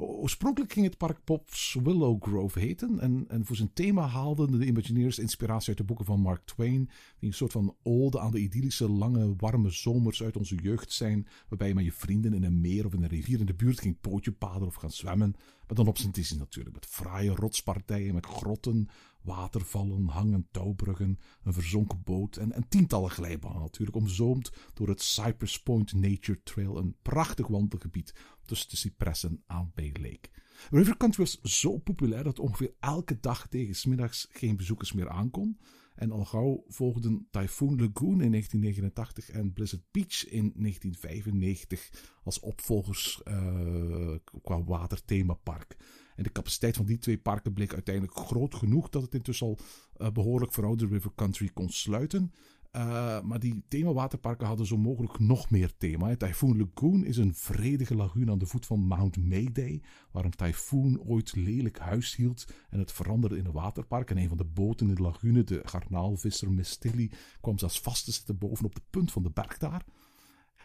Oorspronkelijk 0.00 0.72
ging 0.72 0.86
het 0.86 0.96
park 0.96 1.24
Pops 1.24 1.76
Willow 1.82 2.22
Grove 2.22 2.60
heten. 2.60 3.00
En, 3.00 3.24
en 3.28 3.46
voor 3.46 3.56
zijn 3.56 3.72
thema 3.72 4.06
haalden 4.06 4.58
de 4.58 4.66
Imagineers 4.66 5.18
inspiratie 5.18 5.68
uit 5.68 5.76
de 5.76 5.84
boeken 5.84 6.04
van 6.04 6.20
Mark 6.20 6.44
Twain. 6.44 6.90
Die 7.18 7.28
een 7.28 7.34
soort 7.34 7.52
van 7.52 7.76
ode 7.82 8.20
aan 8.20 8.30
de 8.30 8.38
idyllische, 8.38 8.88
lange, 8.88 9.34
warme 9.36 9.70
zomers 9.70 10.22
uit 10.22 10.36
onze 10.36 10.54
jeugd 10.54 10.92
zijn. 10.92 11.26
Waarbij 11.48 11.68
je 11.68 11.74
met 11.74 11.84
je 11.84 11.92
vrienden 11.92 12.34
in 12.34 12.44
een 12.44 12.60
meer 12.60 12.86
of 12.86 12.92
in 12.92 13.02
een 13.02 13.08
rivier 13.08 13.40
in 13.40 13.46
de 13.46 13.54
buurt 13.54 13.80
ging 13.80 14.00
pootje 14.00 14.32
paden 14.32 14.66
of 14.66 14.74
gaan 14.74 14.90
zwemmen. 14.90 15.34
Maar 15.66 15.76
dan 15.76 15.88
op 15.88 15.98
zijn 15.98 16.12
Disney 16.12 16.38
natuurlijk. 16.38 16.74
Met 16.74 16.86
fraaie 16.86 17.34
rotspartijen, 17.34 18.14
met 18.14 18.26
grotten, 18.26 18.88
watervallen, 19.22 20.08
hangen 20.08 20.48
touwbruggen, 20.50 21.18
een 21.42 21.52
verzonken 21.52 22.02
boot 22.04 22.36
en, 22.36 22.52
en 22.52 22.68
tientallen 22.68 23.10
glijbanen 23.10 23.60
natuurlijk, 23.60 23.96
omzoomd 23.96 24.52
door 24.74 24.88
het 24.88 25.02
Cypress 25.02 25.62
Point 25.62 25.92
Nature 25.92 26.42
Trail, 26.42 26.76
een 26.76 26.96
prachtig 27.02 27.46
wandelgebied 27.46 28.14
tussen 28.44 28.70
de 28.70 28.76
cipressen 28.76 29.42
aan 29.46 29.72
Bay 29.74 29.92
Lake. 30.00 30.28
River 30.70 30.96
Country 30.96 31.22
was 31.22 31.40
zo 31.40 31.78
populair 31.78 32.24
dat 32.24 32.38
ongeveer 32.38 32.74
elke 32.80 33.20
dag 33.20 33.46
tegen 33.48 33.74
smiddags 33.74 34.26
geen 34.30 34.56
bezoekers 34.56 34.92
meer 34.92 35.08
aankon. 35.08 35.58
En 36.00 36.10
al 36.10 36.24
gauw 36.24 36.64
volgden 36.68 37.26
Typhoon 37.30 37.78
Lagoon 37.78 38.20
in 38.20 38.30
1989 38.30 39.30
en 39.30 39.52
Blizzard 39.52 39.82
Beach 39.90 40.24
in 40.24 40.52
1995 40.56 41.90
als 42.24 42.40
opvolgers 42.40 43.20
uh, 43.28 44.14
qua 44.42 44.64
waterthemapark. 44.64 45.76
En 46.16 46.22
de 46.22 46.32
capaciteit 46.32 46.76
van 46.76 46.86
die 46.86 46.98
twee 46.98 47.18
parken 47.18 47.52
bleek 47.52 47.72
uiteindelijk 47.72 48.16
groot 48.16 48.54
genoeg 48.54 48.88
dat 48.88 49.02
het 49.02 49.14
intussen 49.14 49.46
al 49.46 49.58
uh, 49.96 50.10
behoorlijk 50.10 50.52
verouderde 50.52 50.94
River 50.94 51.12
Country 51.14 51.50
kon 51.54 51.70
sluiten. 51.70 52.32
Uh, 52.76 53.20
maar 53.20 53.38
die 53.38 53.62
themawaterparken 53.68 54.46
hadden 54.46 54.66
zo 54.66 54.76
mogelijk 54.76 55.18
nog 55.18 55.50
meer 55.50 55.76
thema. 55.76 56.16
Typhoon 56.16 56.58
Lagoon 56.58 57.04
is 57.04 57.16
een 57.16 57.34
vredige 57.34 57.94
lagune 57.94 58.30
aan 58.30 58.38
de 58.38 58.46
voet 58.46 58.66
van 58.66 58.80
Mount 58.80 59.16
Mayday, 59.16 59.82
waar 60.10 60.24
een 60.24 60.30
tyfoon 60.30 61.00
ooit 61.00 61.36
lelijk 61.36 61.78
huis 61.78 62.16
hield 62.16 62.52
en 62.68 62.78
het 62.78 62.92
veranderde 62.92 63.36
in 63.36 63.44
een 63.44 63.52
waterpark. 63.52 64.10
En 64.10 64.16
een 64.16 64.28
van 64.28 64.36
de 64.36 64.44
boten 64.44 64.88
in 64.88 64.94
de 64.94 65.02
lagune, 65.02 65.44
de 65.44 65.60
garnaalvisser 65.64 66.52
Mistilly, 66.52 67.10
kwam 67.40 67.58
zelfs 67.58 67.80
vast 67.80 68.04
te 68.04 68.12
zitten 68.12 68.38
bovenop 68.38 68.74
de 68.74 68.82
punt 68.90 69.12
van 69.12 69.22
de 69.22 69.30
berg 69.30 69.58
daar. 69.58 69.84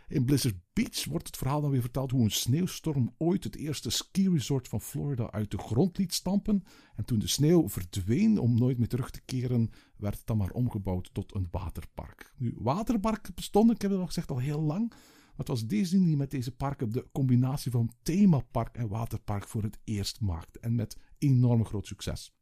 In 0.07 0.25
Blizzard 0.25 0.55
Beach 0.73 1.05
wordt 1.05 1.27
het 1.27 1.37
verhaal 1.37 1.61
dan 1.61 1.71
weer 1.71 1.81
verteld 1.81 2.11
hoe 2.11 2.23
een 2.23 2.31
sneeuwstorm 2.31 3.13
ooit 3.17 3.43
het 3.43 3.55
eerste 3.55 3.89
ski-resort 3.89 4.67
van 4.67 4.81
Florida 4.81 5.31
uit 5.31 5.51
de 5.51 5.57
grond 5.57 5.97
liet 5.97 6.13
stampen. 6.13 6.63
En 6.95 7.05
toen 7.05 7.19
de 7.19 7.27
sneeuw 7.27 7.69
verdween 7.69 8.39
om 8.39 8.57
nooit 8.57 8.77
meer 8.77 8.87
terug 8.87 9.09
te 9.09 9.21
keren, 9.25 9.69
werd 9.97 10.17
het 10.17 10.27
dan 10.27 10.37
maar 10.37 10.51
omgebouwd 10.51 11.09
tot 11.13 11.35
een 11.35 11.47
waterpark. 11.51 12.33
Nu, 12.37 12.55
waterparken 12.57 13.33
bestonden, 13.35 13.75
ik 13.75 13.81
heb 13.81 13.91
het 13.91 13.99
al 13.99 14.05
gezegd, 14.05 14.31
al 14.31 14.37
heel 14.37 14.61
lang. 14.61 14.89
Maar 14.89 15.45
het 15.45 15.47
was 15.47 15.67
Disney 15.67 16.05
die 16.05 16.17
met 16.17 16.31
deze 16.31 16.55
parken 16.55 16.91
de 16.91 17.07
combinatie 17.11 17.71
van 17.71 17.91
themapark 18.01 18.77
en 18.77 18.87
waterpark 18.87 19.47
voor 19.47 19.63
het 19.63 19.79
eerst 19.83 20.21
maakte. 20.21 20.59
En 20.59 20.75
met 20.75 20.97
enorm 21.17 21.65
groot 21.65 21.87
succes. 21.87 22.33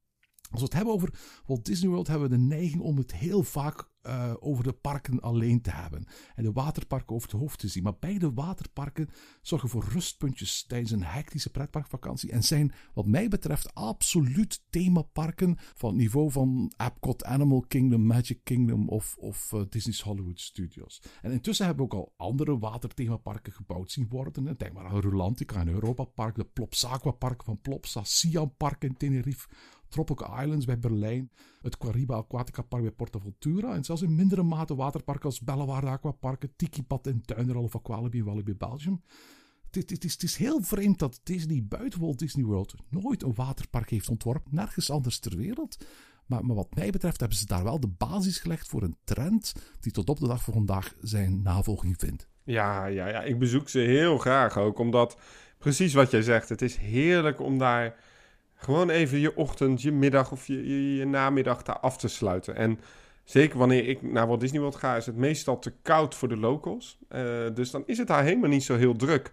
Als 0.51 0.61
we 0.61 0.66
het 0.68 0.74
hebben 0.74 0.93
over 0.93 1.41
Walt 1.45 1.66
Disney 1.66 1.89
World, 1.89 2.07
hebben 2.07 2.30
we 2.30 2.36
de 2.36 2.41
neiging 2.41 2.82
om 2.82 2.97
het 2.97 3.16
heel 3.16 3.43
vaak 3.43 3.91
uh, 4.08 4.34
over 4.39 4.64
de 4.64 4.74
parken 4.74 5.20
alleen 5.20 5.62
te 5.62 5.72
hebben. 5.72 6.06
En 6.36 6.43
de 6.43 6.51
waterparken 6.51 7.16
over 7.16 7.32
het 7.32 7.39
hoofd 7.39 7.60
te 7.60 7.68
zien. 7.68 7.84
Maar 7.84 7.97
beide 7.99 8.34
waterparken 8.34 9.10
zorgen 9.41 9.70
voor 9.70 9.86
rustpuntjes 9.91 10.66
tijdens 10.68 10.91
een 10.91 11.04
hectische 11.04 11.49
pretparkvakantie. 11.49 12.32
En 12.32 12.43
zijn, 12.43 12.74
wat 12.93 13.06
mij 13.06 13.28
betreft, 13.28 13.74
absoluut 13.74 14.64
themaparken 14.70 15.56
van 15.58 15.89
het 15.89 15.97
niveau 15.97 16.32
van 16.32 16.74
Epcot, 16.78 17.24
Animal 17.24 17.66
Kingdom, 17.68 18.06
Magic 18.06 18.39
Kingdom 18.43 18.89
of, 18.89 19.16
of 19.18 19.51
uh, 19.51 19.62
Disney's 19.70 20.01
Hollywood 20.01 20.39
Studios. 20.39 21.01
En 21.22 21.32
intussen 21.32 21.66
hebben 21.66 21.86
we 21.86 21.91
ook 21.91 21.99
al 21.99 22.14
andere 22.18 22.60
waterthemaparken 22.60 23.54
gebouwd 23.54 23.91
zien 23.91 24.08
worden. 24.10 24.56
Denk 24.58 24.74
maar 24.74 24.86
aan 24.86 24.99
Rulantica 24.99 25.60
en 25.60 25.68
Europa 25.68 26.04
Park, 26.04 26.36
de 26.36 26.45
Plops 26.45 26.86
Aquapark 26.86 27.43
van 27.43 27.62
Plopsa, 27.62 28.04
Siam 28.04 28.54
Park 28.58 28.84
in 28.84 28.97
Tenerife. 28.97 29.47
Tropical 29.94 30.41
Islands 30.41 30.66
bij 30.66 30.80
Berlijn, 30.80 31.32
het 31.62 31.78
Quariba 31.78 32.16
Aquatica 32.16 32.62
Park 32.62 32.82
bij 32.82 32.91
Portaventura 32.91 33.74
en 33.74 33.84
zelfs 33.84 34.02
in 34.02 34.16
mindere 34.16 34.44
mate 34.44 34.76
waterparken 34.76 35.26
als 35.26 35.41
Bellewaarde 35.41 35.88
Aquaparken, 35.88 36.54
Tiki 36.56 36.84
Pad 36.84 37.08
in 37.08 37.22
Tuinderall 37.22 37.64
of 37.64 37.76
Aqualibi 37.76 38.18
in 38.18 38.24
Walibi 38.24 38.56
Belgium. 38.56 39.02
Het, 39.72 39.89
het, 39.89 40.04
is, 40.04 40.14
het 40.14 40.24
is 40.24 40.36
heel 40.36 40.62
vreemd 40.62 41.00
dat 41.00 41.20
Disney 41.24 41.64
buiten 41.68 42.00
Walt 42.00 42.20
Disney 42.20 42.46
World 42.46 42.74
nooit 42.89 43.24
een 43.24 43.34
waterpark 43.34 43.89
heeft 43.89 44.10
ontworpen, 44.10 44.56
nergens 44.56 44.89
anders 44.89 45.20
ter 45.20 45.38
wereld. 45.38 45.86
Maar, 46.26 46.46
maar, 46.46 46.56
wat 46.56 46.76
mij 46.76 46.89
betreft 46.89 47.20
hebben 47.20 47.38
ze 47.38 47.46
daar 47.46 47.64
wel 47.64 47.80
de 47.80 47.94
basis 47.98 48.39
gelegd 48.39 48.68
voor 48.68 48.84
een 48.84 48.98
trend 49.04 49.54
die 49.80 49.91
tot 49.91 50.10
op 50.10 50.20
de 50.20 50.28
dag 50.28 50.44
van 50.44 50.54
vandaag 50.54 50.96
zijn 51.02 51.41
navolging 51.41 51.96
vindt. 51.98 52.28
Ja, 52.44 52.86
ja, 52.86 53.08
ja, 53.08 53.22
ik 53.22 53.39
bezoek 53.39 53.70
ze 53.70 53.80
heel 53.80 54.18
graag 54.18 54.58
ook, 54.58 54.80
omdat 54.80 55.18
precies 55.58 55.94
wat 55.94 56.12
jij 56.12 56.22
zegt, 56.22 56.50
het 56.50 56.62
is 56.62 56.76
heerlijk 56.76 57.39
om 57.39 57.58
daar 57.58 57.96
gewoon 58.64 58.89
even 58.89 59.20
je 59.20 59.36
ochtend, 59.36 59.82
je 59.82 59.91
middag 59.91 60.32
of 60.32 60.47
je, 60.47 60.95
je, 60.95 61.05
namiddag 61.05 61.64
daar 61.64 61.80
af 61.80 61.97
te 61.97 62.07
sluiten. 62.07 62.55
En 62.55 62.80
zeker 63.24 63.57
wanneer 63.57 63.88
ik 63.88 64.01
naar 64.01 64.28
Walt 64.28 64.39
Disney 64.39 64.59
World 64.59 64.76
ga, 64.76 64.95
is 64.95 65.05
het 65.05 65.16
meestal 65.16 65.59
te 65.59 65.74
koud 65.82 66.16
voor 66.16 66.28
de 66.28 66.38
locals. 66.38 66.97
Uh, 67.09 67.20
dus 67.53 67.72
dan 67.72 67.84
is 67.86 67.97
het 67.97 68.07
daar 68.07 68.24
helemaal 68.24 68.49
niet 68.49 68.64
zo 68.64 68.76
heel 68.76 68.95
druk. 68.95 69.32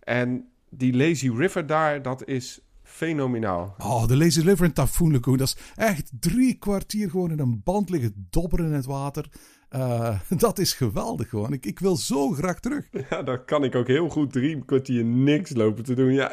En 0.00 0.48
die 0.68 0.96
Lazy 0.96 1.30
River 1.30 1.66
daar, 1.66 2.02
dat 2.02 2.26
is 2.26 2.60
fenomenaal. 2.82 3.74
Oh, 3.78 4.06
de 4.06 4.16
Lazy 4.16 4.40
River 4.40 4.64
in 4.64 4.72
Typhoon 4.72 5.12
Lagoon, 5.12 5.36
dat 5.36 5.48
is 5.48 5.56
echt 5.74 6.10
drie 6.20 6.54
kwartier 6.54 7.10
gewoon 7.10 7.30
in 7.30 7.38
een 7.38 7.60
band 7.64 7.90
liggen 7.90 8.26
dobberen 8.30 8.66
in 8.66 8.72
het 8.72 8.84
water. 8.84 9.28
Uh, 9.76 10.20
dat 10.38 10.58
is 10.58 10.72
geweldig 10.72 11.28
gewoon. 11.28 11.52
Ik, 11.52 11.66
ik 11.66 11.78
wil 11.78 11.96
zo 11.96 12.30
graag 12.30 12.60
terug. 12.60 12.88
Ja, 13.10 13.22
dan 13.22 13.44
kan 13.44 13.64
ik 13.64 13.74
ook 13.74 13.86
heel 13.86 14.08
goed 14.08 14.32
drie 14.32 14.64
kwartier 14.64 15.04
niks 15.04 15.54
lopen 15.54 15.84
te 15.84 15.94
doen. 15.94 16.12
Ja, 16.12 16.32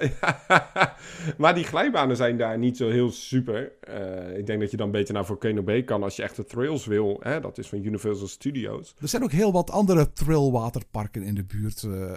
maar 1.38 1.56
die 1.56 1.64
glijbanen 1.64 2.16
zijn 2.16 2.38
daar 2.38 2.58
niet 2.58 2.78
zo 2.78 2.90
heel 2.90 3.12
super. 3.12 3.72
Uh, 3.90 4.38
ik 4.38 4.46
denk 4.46 4.60
dat 4.60 4.72
je 4.72 4.78
dan 4.78 4.92
beter 4.92 5.14
naar 5.14 5.26
Volcano 5.26 5.64
Bay 5.64 5.84
kan 5.84 6.04
als 6.04 6.16
je 6.16 6.24
echt 6.24 6.36
de 6.36 6.46
thrills 6.46 6.86
wil. 6.86 7.18
Hè? 7.20 7.40
Dat 7.40 7.58
is 7.58 7.68
van 7.68 7.84
Universal 7.84 8.28
Studios. 8.28 8.96
Er 9.00 9.08
zijn 9.08 9.24
ook 9.24 9.32
heel 9.32 9.52
wat 9.52 9.72
andere 9.72 10.14
thrill 10.14 10.52
waterparken 10.52 11.24
in 11.24 11.36
de 11.36 11.44
buurt. 11.44 11.84
Uh, 11.84 12.12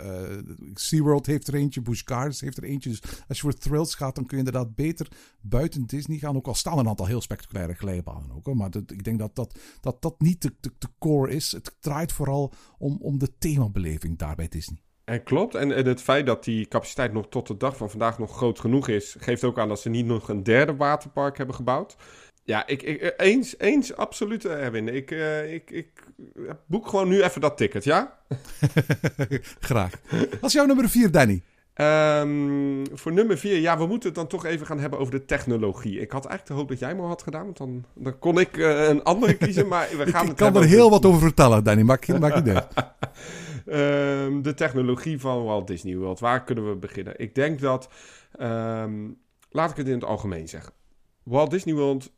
SeaWorld 0.75 1.27
heeft 1.27 1.49
er 1.49 1.55
eentje, 1.55 1.83
Busch 1.83 2.03
Gardens 2.05 2.41
heeft 2.41 2.57
er 2.57 2.65
eentje. 2.65 2.91
Dus 2.91 3.03
als 3.29 3.37
je 3.37 3.43
voor 3.43 3.55
thrills 3.55 3.95
gaat, 3.95 4.15
dan 4.15 4.27
kun 4.27 4.39
je 4.39 4.45
inderdaad 4.45 4.75
beter 4.75 5.09
buiten 5.41 5.87
Disney 5.87 6.19
gaan. 6.19 6.37
Ook 6.37 6.47
al 6.47 6.55
staan 6.55 6.73
er 6.73 6.79
een 6.79 6.89
aantal 6.89 7.07
heel 7.07 7.21
spectaculaire 7.21 7.75
glijbanen 7.75 8.31
ook. 8.33 8.47
Hoor. 8.47 8.57
Maar 8.57 8.71
dat, 8.71 8.91
ik 8.91 9.05
denk 9.05 9.19
dat 9.19 9.37
dat, 9.37 9.59
dat, 9.81 10.03
dat 10.03 10.21
niet 10.21 10.43
de, 10.43 10.53
de, 10.61 10.89
is. 11.19 11.53
Het 11.53 11.77
draait 11.81 12.13
vooral 12.13 12.53
om, 12.79 12.99
om 13.01 13.19
de 13.19 13.39
themabeleving 13.39 14.19
daar 14.19 14.35
bij 14.35 14.49
Disney. 14.49 14.83
En 15.05 15.23
klopt. 15.23 15.55
En, 15.55 15.73
en, 15.73 15.87
het 15.87 16.03
feit 16.03 16.27
dat 16.27 16.45
die 16.45 16.69
capaciteit 16.69 17.13
nog 17.13 17.29
tot 17.29 17.47
de 17.47 17.57
dag 17.57 17.77
van 17.77 17.91
vandaag 17.91 18.19
nog 18.19 18.37
groot 18.37 18.61
genoeg 18.61 18.89
is, 18.89 19.17
geeft 19.19 19.45
ook 19.45 19.59
aan 19.59 19.69
dat 19.69 19.81
ze 19.81 19.89
niet 19.89 20.07
nog 20.07 20.29
een 20.29 20.43
derde 20.43 20.77
waterpark 20.77 21.37
hebben 21.37 21.55
gebouwd. 21.55 21.97
Ja, 22.45 22.67
ik, 22.67 22.83
ik, 22.83 23.15
eens, 23.17 23.59
eens, 23.59 23.97
absoluut, 23.97 24.45
Erwin. 24.45 24.89
Ik, 24.89 25.11
uh, 25.11 25.53
ik, 25.53 25.71
ik 25.71 26.07
boek 26.67 26.89
gewoon 26.89 27.09
nu 27.09 27.23
even 27.23 27.41
dat 27.41 27.57
ticket, 27.57 27.85
ja? 27.85 28.19
Graag. 29.61 29.93
Wat 30.11 30.51
is 30.51 30.53
jouw 30.53 30.67
nummer 30.67 30.89
4, 30.89 31.11
Danny? 31.11 31.43
Um, 31.81 32.83
voor 32.93 33.13
nummer 33.13 33.39
vier, 33.39 33.59
ja, 33.59 33.79
we 33.79 33.87
moeten 33.87 34.09
het 34.09 34.19
dan 34.19 34.27
toch 34.27 34.45
even 34.45 34.67
gaan 34.67 34.79
hebben 34.79 34.99
over 34.99 35.13
de 35.13 35.25
technologie. 35.25 36.01
Ik 36.01 36.11
had 36.11 36.25
eigenlijk 36.25 36.47
de 36.47 36.53
hoop 36.55 36.69
dat 36.69 36.79
jij 36.79 36.95
me 36.95 37.03
had 37.03 37.23
gedaan, 37.23 37.45
want 37.45 37.57
dan, 37.57 37.85
dan 37.95 38.19
kon 38.19 38.39
ik 38.39 38.57
uh, 38.57 38.89
een 38.89 39.03
andere 39.03 39.37
kiezen. 39.37 39.69
Maar 39.69 39.89
we 39.97 40.07
gaan 40.13 40.23
ik, 40.23 40.29
het 40.29 40.37
kan 40.37 40.57
er 40.57 40.65
heel 40.65 40.91
wat 40.91 41.05
over 41.05 41.21
vertellen, 41.21 41.65
Danny. 41.65 41.83
Maak, 41.83 42.07
maak 42.19 42.35
je 42.35 42.41
idee. 42.41 42.63
um, 44.27 44.43
de 44.49 44.55
technologie 44.55 45.21
van 45.21 45.45
Walt 45.45 45.67
Disney 45.67 45.97
World. 45.97 46.21
Waar 46.21 46.45
kunnen 46.45 46.69
we 46.69 46.77
beginnen? 46.77 47.15
Ik 47.17 47.35
denk 47.35 47.61
dat, 47.61 47.89
um, 48.41 49.19
laat 49.51 49.71
ik 49.71 49.77
het 49.77 49.87
in 49.87 49.95
het 49.95 50.05
algemeen 50.05 50.49
zeggen. 50.49 50.73
Walt 51.23 51.51
Disney 51.51 51.75
World 51.75 52.13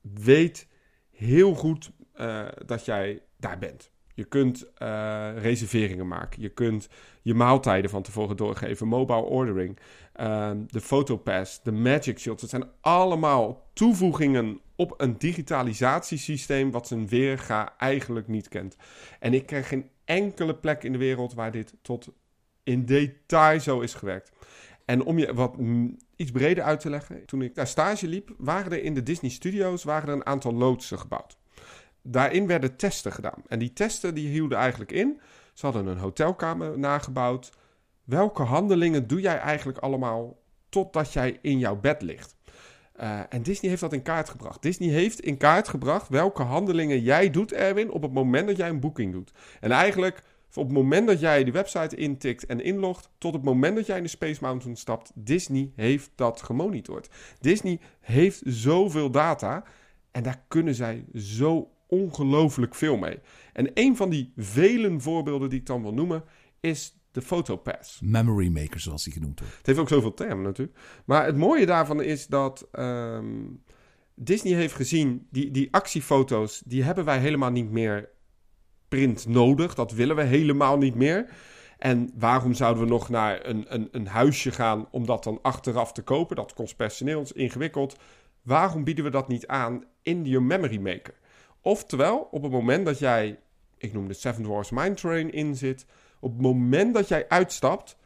weet 0.00 0.66
heel 1.10 1.54
goed 1.54 1.90
uh, 2.20 2.46
dat 2.66 2.84
jij 2.84 3.22
daar 3.36 3.58
bent. 3.58 3.90
Je 4.20 4.26
kunt 4.26 4.70
uh, 4.82 5.28
reserveringen 5.36 6.08
maken. 6.08 6.42
Je 6.42 6.48
kunt 6.48 6.88
je 7.22 7.34
maaltijden 7.34 7.90
van 7.90 8.02
tevoren 8.02 8.36
doorgeven. 8.36 8.88
Mobile 8.88 9.22
ordering. 9.22 9.78
Uh, 10.20 10.50
de 10.66 10.80
Photopass. 10.80 11.62
De 11.62 11.72
Magic 11.72 12.18
Shots. 12.18 12.42
Het 12.42 12.50
zijn 12.50 12.68
allemaal 12.80 13.70
toevoegingen 13.72 14.60
op 14.76 14.94
een 14.96 15.18
digitalisatiesysteem... 15.18 16.70
wat 16.70 16.86
zijn 16.86 17.08
weerga 17.08 17.74
eigenlijk 17.78 18.28
niet 18.28 18.48
kent. 18.48 18.76
En 19.20 19.34
ik 19.34 19.46
krijg 19.46 19.68
geen 19.68 19.88
enkele 20.04 20.54
plek 20.54 20.84
in 20.84 20.92
de 20.92 20.98
wereld... 20.98 21.34
waar 21.34 21.52
dit 21.52 21.74
tot 21.82 22.08
in 22.62 22.84
detail 22.84 23.60
zo 23.60 23.80
is 23.80 23.94
gewerkt. 23.94 24.32
En 24.84 25.04
om 25.04 25.18
je 25.18 25.34
wat 25.34 25.56
iets 26.16 26.30
breder 26.30 26.64
uit 26.64 26.80
te 26.80 26.90
leggen... 26.90 27.26
toen 27.26 27.42
ik 27.42 27.54
daar 27.54 27.66
stage 27.66 28.06
liep... 28.08 28.34
waren 28.38 28.72
er 28.72 28.82
in 28.82 28.94
de 28.94 29.02
Disney 29.02 29.30
Studios 29.30 29.84
waren 29.84 30.08
er 30.08 30.14
een 30.14 30.26
aantal 30.26 30.54
loodsen 30.54 30.98
gebouwd 30.98 31.39
daarin 32.02 32.46
werden 32.46 32.76
testen 32.76 33.12
gedaan. 33.12 33.42
En 33.48 33.58
die 33.58 33.72
testen 33.72 34.14
die 34.14 34.28
hielden 34.28 34.58
eigenlijk 34.58 34.92
in. 34.92 35.20
Ze 35.54 35.66
hadden 35.66 35.86
een 35.86 35.98
hotelkamer 35.98 36.78
nagebouwd. 36.78 37.52
Welke 38.04 38.42
handelingen 38.42 39.06
doe 39.06 39.20
jij 39.20 39.38
eigenlijk 39.38 39.78
allemaal 39.78 40.38
totdat 40.68 41.12
jij 41.12 41.38
in 41.42 41.58
jouw 41.58 41.76
bed 41.76 42.02
ligt? 42.02 42.36
Uh, 43.00 43.20
en 43.28 43.42
Disney 43.42 43.70
heeft 43.70 43.82
dat 43.82 43.92
in 43.92 44.02
kaart 44.02 44.28
gebracht. 44.28 44.62
Disney 44.62 44.88
heeft 44.88 45.20
in 45.20 45.36
kaart 45.36 45.68
gebracht 45.68 46.08
welke 46.08 46.42
handelingen 46.42 47.00
jij 47.00 47.30
doet, 47.30 47.52
Erwin, 47.52 47.90
op 47.90 48.02
het 48.02 48.12
moment 48.12 48.46
dat 48.46 48.56
jij 48.56 48.68
een 48.68 48.80
boeking 48.80 49.12
doet. 49.12 49.32
En 49.60 49.70
eigenlijk 49.70 50.22
op 50.54 50.64
het 50.64 50.72
moment 50.72 51.06
dat 51.06 51.20
jij 51.20 51.44
de 51.44 51.50
website 51.50 51.96
intikt 51.96 52.46
en 52.46 52.60
inlogt, 52.60 53.08
tot 53.18 53.32
het 53.32 53.42
moment 53.42 53.76
dat 53.76 53.86
jij 53.86 53.96
in 53.96 54.02
de 54.02 54.08
Space 54.08 54.38
Mountain 54.42 54.76
stapt, 54.76 55.10
Disney 55.14 55.72
heeft 55.76 56.10
dat 56.14 56.42
gemonitord. 56.42 57.08
Disney 57.40 57.80
heeft 58.00 58.42
zoveel 58.44 59.10
data 59.10 59.64
en 60.10 60.22
daar 60.22 60.44
kunnen 60.48 60.74
zij 60.74 61.04
zo 61.14 61.70
ongelooflijk 61.90 62.74
veel 62.74 62.96
mee. 62.96 63.18
En 63.52 63.70
een 63.74 63.96
van 63.96 64.10
die 64.10 64.32
vele 64.36 65.00
voorbeelden 65.00 65.48
die 65.48 65.58
ik 65.58 65.66
dan 65.66 65.82
wil 65.82 65.94
noemen, 65.94 66.24
is 66.60 67.00
de 67.12 67.22
Photopass. 67.22 68.00
Memory 68.00 68.48
Maker, 68.48 68.80
zoals 68.80 69.04
die 69.04 69.12
genoemd 69.12 69.40
wordt. 69.40 69.56
Het 69.56 69.66
heeft 69.66 69.78
ook 69.78 69.88
zoveel 69.88 70.14
termen 70.14 70.44
natuurlijk. 70.44 70.78
Maar 71.04 71.26
het 71.26 71.36
mooie 71.36 71.66
daarvan 71.66 72.02
is 72.02 72.26
dat 72.26 72.68
ehm, 72.72 73.44
Disney 74.14 74.52
heeft 74.52 74.74
gezien, 74.74 75.26
die, 75.30 75.50
die 75.50 75.68
actiefoto's, 75.70 76.62
die 76.64 76.82
hebben 76.82 77.04
wij 77.04 77.18
helemaal 77.18 77.50
niet 77.50 77.70
meer 77.70 78.08
print 78.88 79.26
nodig. 79.26 79.74
Dat 79.74 79.92
willen 79.92 80.16
we 80.16 80.22
helemaal 80.22 80.78
niet 80.78 80.94
meer. 80.94 81.30
En 81.78 82.10
waarom 82.14 82.54
zouden 82.54 82.82
we 82.82 82.88
nog 82.88 83.08
naar 83.08 83.46
een, 83.46 83.74
een, 83.74 83.88
een 83.90 84.06
huisje 84.06 84.50
gaan 84.50 84.88
om 84.90 85.06
dat 85.06 85.24
dan 85.24 85.38
achteraf 85.42 85.92
te 85.92 86.02
kopen? 86.02 86.36
Dat 86.36 86.54
kost 86.54 86.76
personeel, 86.76 87.20
is 87.20 87.32
ingewikkeld. 87.32 87.96
Waarom 88.42 88.84
bieden 88.84 89.04
we 89.04 89.10
dat 89.10 89.28
niet 89.28 89.46
aan 89.46 89.84
in 90.02 90.22
die 90.22 90.40
Memory 90.40 90.78
Maker? 90.78 91.14
Oftewel, 91.62 92.28
op 92.30 92.42
het 92.42 92.52
moment 92.52 92.86
dat 92.86 92.98
jij, 92.98 93.38
ik 93.78 93.92
noem 93.92 94.08
de 94.08 94.14
Seven 94.14 94.46
Wars 94.46 94.70
Mind 94.70 94.96
Train 94.96 95.32
in 95.32 95.56
zit, 95.56 95.86
op 96.20 96.32
het 96.32 96.40
moment 96.40 96.94
dat 96.94 97.08
jij 97.08 97.28
uitstapt, 97.28 97.96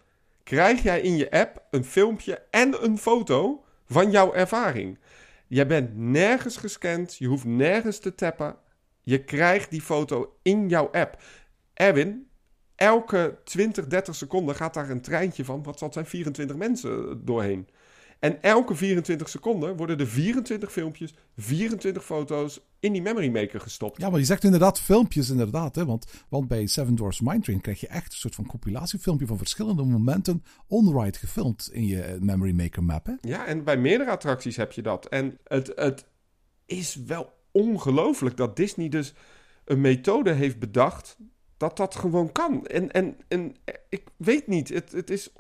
krijg 0.42 0.82
jij 0.82 1.00
in 1.00 1.16
je 1.16 1.30
app 1.30 1.62
een 1.70 1.84
filmpje 1.84 2.42
en 2.50 2.84
een 2.84 2.98
foto 2.98 3.64
van 3.86 4.11
jouw 4.11 4.32
ervaring. 4.32 4.98
Jij 5.46 5.66
bent 5.66 5.96
nergens 5.96 6.57
gescand, 6.57 7.16
je 7.16 7.26
hoeft 7.26 7.44
nergens 7.44 7.98
te 7.98 8.14
tappen. 8.14 8.57
Je 9.02 9.24
krijgt 9.24 9.70
die 9.70 9.80
foto 9.80 10.36
in 10.42 10.68
jouw 10.68 10.88
app. 10.90 11.22
Erwin, 11.74 12.28
elke 12.74 13.38
20, 13.44 13.86
30 13.86 14.14
seconden 14.14 14.55
gaat 14.55 14.74
daar 14.74 14.90
een 14.90 15.00
treintje 15.00 15.44
van, 15.44 15.62
wat 15.62 15.78
zal 15.78 15.92
zijn, 15.92 16.07
24 16.07 16.57
mensen 16.57 17.24
doorheen. 17.24 17.68
En 18.19 18.43
elke 18.43 18.75
24 18.75 19.29
seconden 19.29 19.77
worden 19.77 19.99
er 19.99 20.07
24 20.07 20.73
filmpjes, 20.73 21.15
24 21.37 22.05
foto's 22.05 22.61
in 22.81 22.93
die 22.93 23.03
memory 23.03 23.29
maker 23.29 23.61
gestopt. 23.61 24.01
Ja, 24.01 24.11
maar 24.11 24.19
je 24.19 24.25
zegt 24.25 24.45
inderdaad 24.45 24.81
filmpjes, 24.81 25.31
inderdaad. 25.31 25.75
Hè? 25.75 25.85
Want, 25.85 26.07
want 26.29 26.49
bij 26.49 26.67
Seven 26.67 26.95
Doors 26.95 27.21
Mine 27.21 27.41
Train 27.41 27.61
krijg 27.61 27.81
je 27.81 27.87
echt 27.87 28.12
een 28.12 28.19
soort 28.19 28.35
van 28.35 28.47
compilatiefilmpje 28.47 29.27
van 29.27 29.39
verschillende 29.39 29.85
momenten 29.85 30.45
on-ride 30.67 31.19
gefilmd 31.19 31.69
in 31.73 31.87
je 31.87 32.17
memory 32.21 32.53
maker 32.53 32.85
map. 32.85 33.07
Hè? 33.07 33.12
Ja, 33.21 33.47
en 33.47 33.65
bij 33.65 33.77
meerdere 33.77 34.11
attracties 34.11 34.57
heb 34.57 34.73
je 34.73 34.83
dat. 34.83 35.07
En 35.07 35.39
het, 35.45 35.73
het 35.75 36.07
is 36.67 36.95
wel 36.95 37.33
ongelooflijk 37.53 38.37
dat 38.37 38.57
Disney 38.57 38.89
dus 38.89 39.15
een 39.65 39.81
methode 39.81 40.33
heeft 40.33 40.59
bedacht 40.59 41.17
dat 41.57 41.77
dat 41.77 41.95
gewoon 41.95 42.33
kan. 42.33 42.67
En, 42.67 42.91
en, 42.91 43.17
en 43.29 43.57
ik 43.89 44.03
weet 44.17 44.47
niet, 44.47 44.69
het, 44.69 44.93
het 44.93 45.11
is 45.11 45.33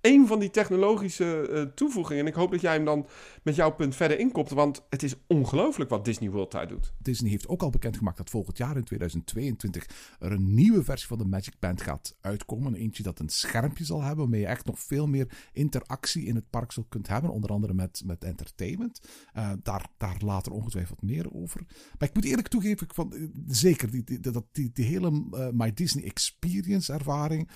een 0.00 0.26
van 0.26 0.38
die 0.38 0.50
technologische 0.50 1.48
uh, 1.50 1.62
toevoegingen. 1.74 2.22
En 2.22 2.28
ik 2.28 2.34
hoop 2.34 2.50
dat 2.50 2.60
jij 2.60 2.72
hem 2.72 2.84
dan 2.84 3.06
met 3.42 3.54
jouw 3.54 3.70
punt 3.70 3.96
verder 3.96 4.18
inkomt. 4.18 4.50
Want 4.50 4.86
het 4.88 5.02
is 5.02 5.14
ongelooflijk 5.26 5.90
wat 5.90 6.04
Disney 6.04 6.30
World 6.30 6.50
daar 6.50 6.68
doet. 6.68 6.92
Disney 6.98 7.30
heeft 7.30 7.48
ook 7.48 7.62
al 7.62 7.70
bekendgemaakt 7.70 8.16
dat 8.16 8.30
volgend 8.30 8.58
jaar 8.58 8.76
in 8.76 8.84
2022 8.84 9.86
er 10.18 10.32
een 10.32 10.54
nieuwe 10.54 10.84
versie 10.84 11.08
van 11.08 11.18
de 11.18 11.24
Magic 11.24 11.54
Band 11.58 11.82
gaat 11.82 12.16
uitkomen. 12.20 12.74
Eentje 12.74 13.02
dat 13.02 13.18
een 13.18 13.28
schermpje 13.28 13.84
zal 13.84 14.00
hebben, 14.00 14.18
waarmee 14.18 14.40
je 14.40 14.46
echt 14.46 14.66
nog 14.66 14.78
veel 14.78 15.06
meer 15.06 15.48
interactie 15.52 16.24
in 16.24 16.34
het 16.34 16.50
park 16.50 16.72
zal 16.72 16.86
kunt 16.88 17.08
hebben. 17.08 17.30
Onder 17.30 17.50
andere 17.50 17.74
met, 17.74 18.02
met 18.04 18.24
entertainment. 18.24 19.00
Uh, 19.36 19.52
daar, 19.62 19.86
daar 19.96 20.16
later 20.24 20.52
ongetwijfeld 20.52 21.02
meer 21.02 21.34
over. 21.34 21.60
Maar 21.98 22.08
ik 22.08 22.14
moet 22.14 22.24
eerlijk 22.24 22.48
toegeven, 22.48 22.86
van, 22.94 23.12
uh, 23.14 23.28
zeker 23.46 23.90
die, 23.90 24.04
die, 24.04 24.20
die, 24.20 24.32
die, 24.52 24.70
die 24.72 24.84
hele 24.84 25.10
My 25.52 25.72
Disney 25.72 26.04
Experience 26.04 26.92
ervaring. 26.92 27.48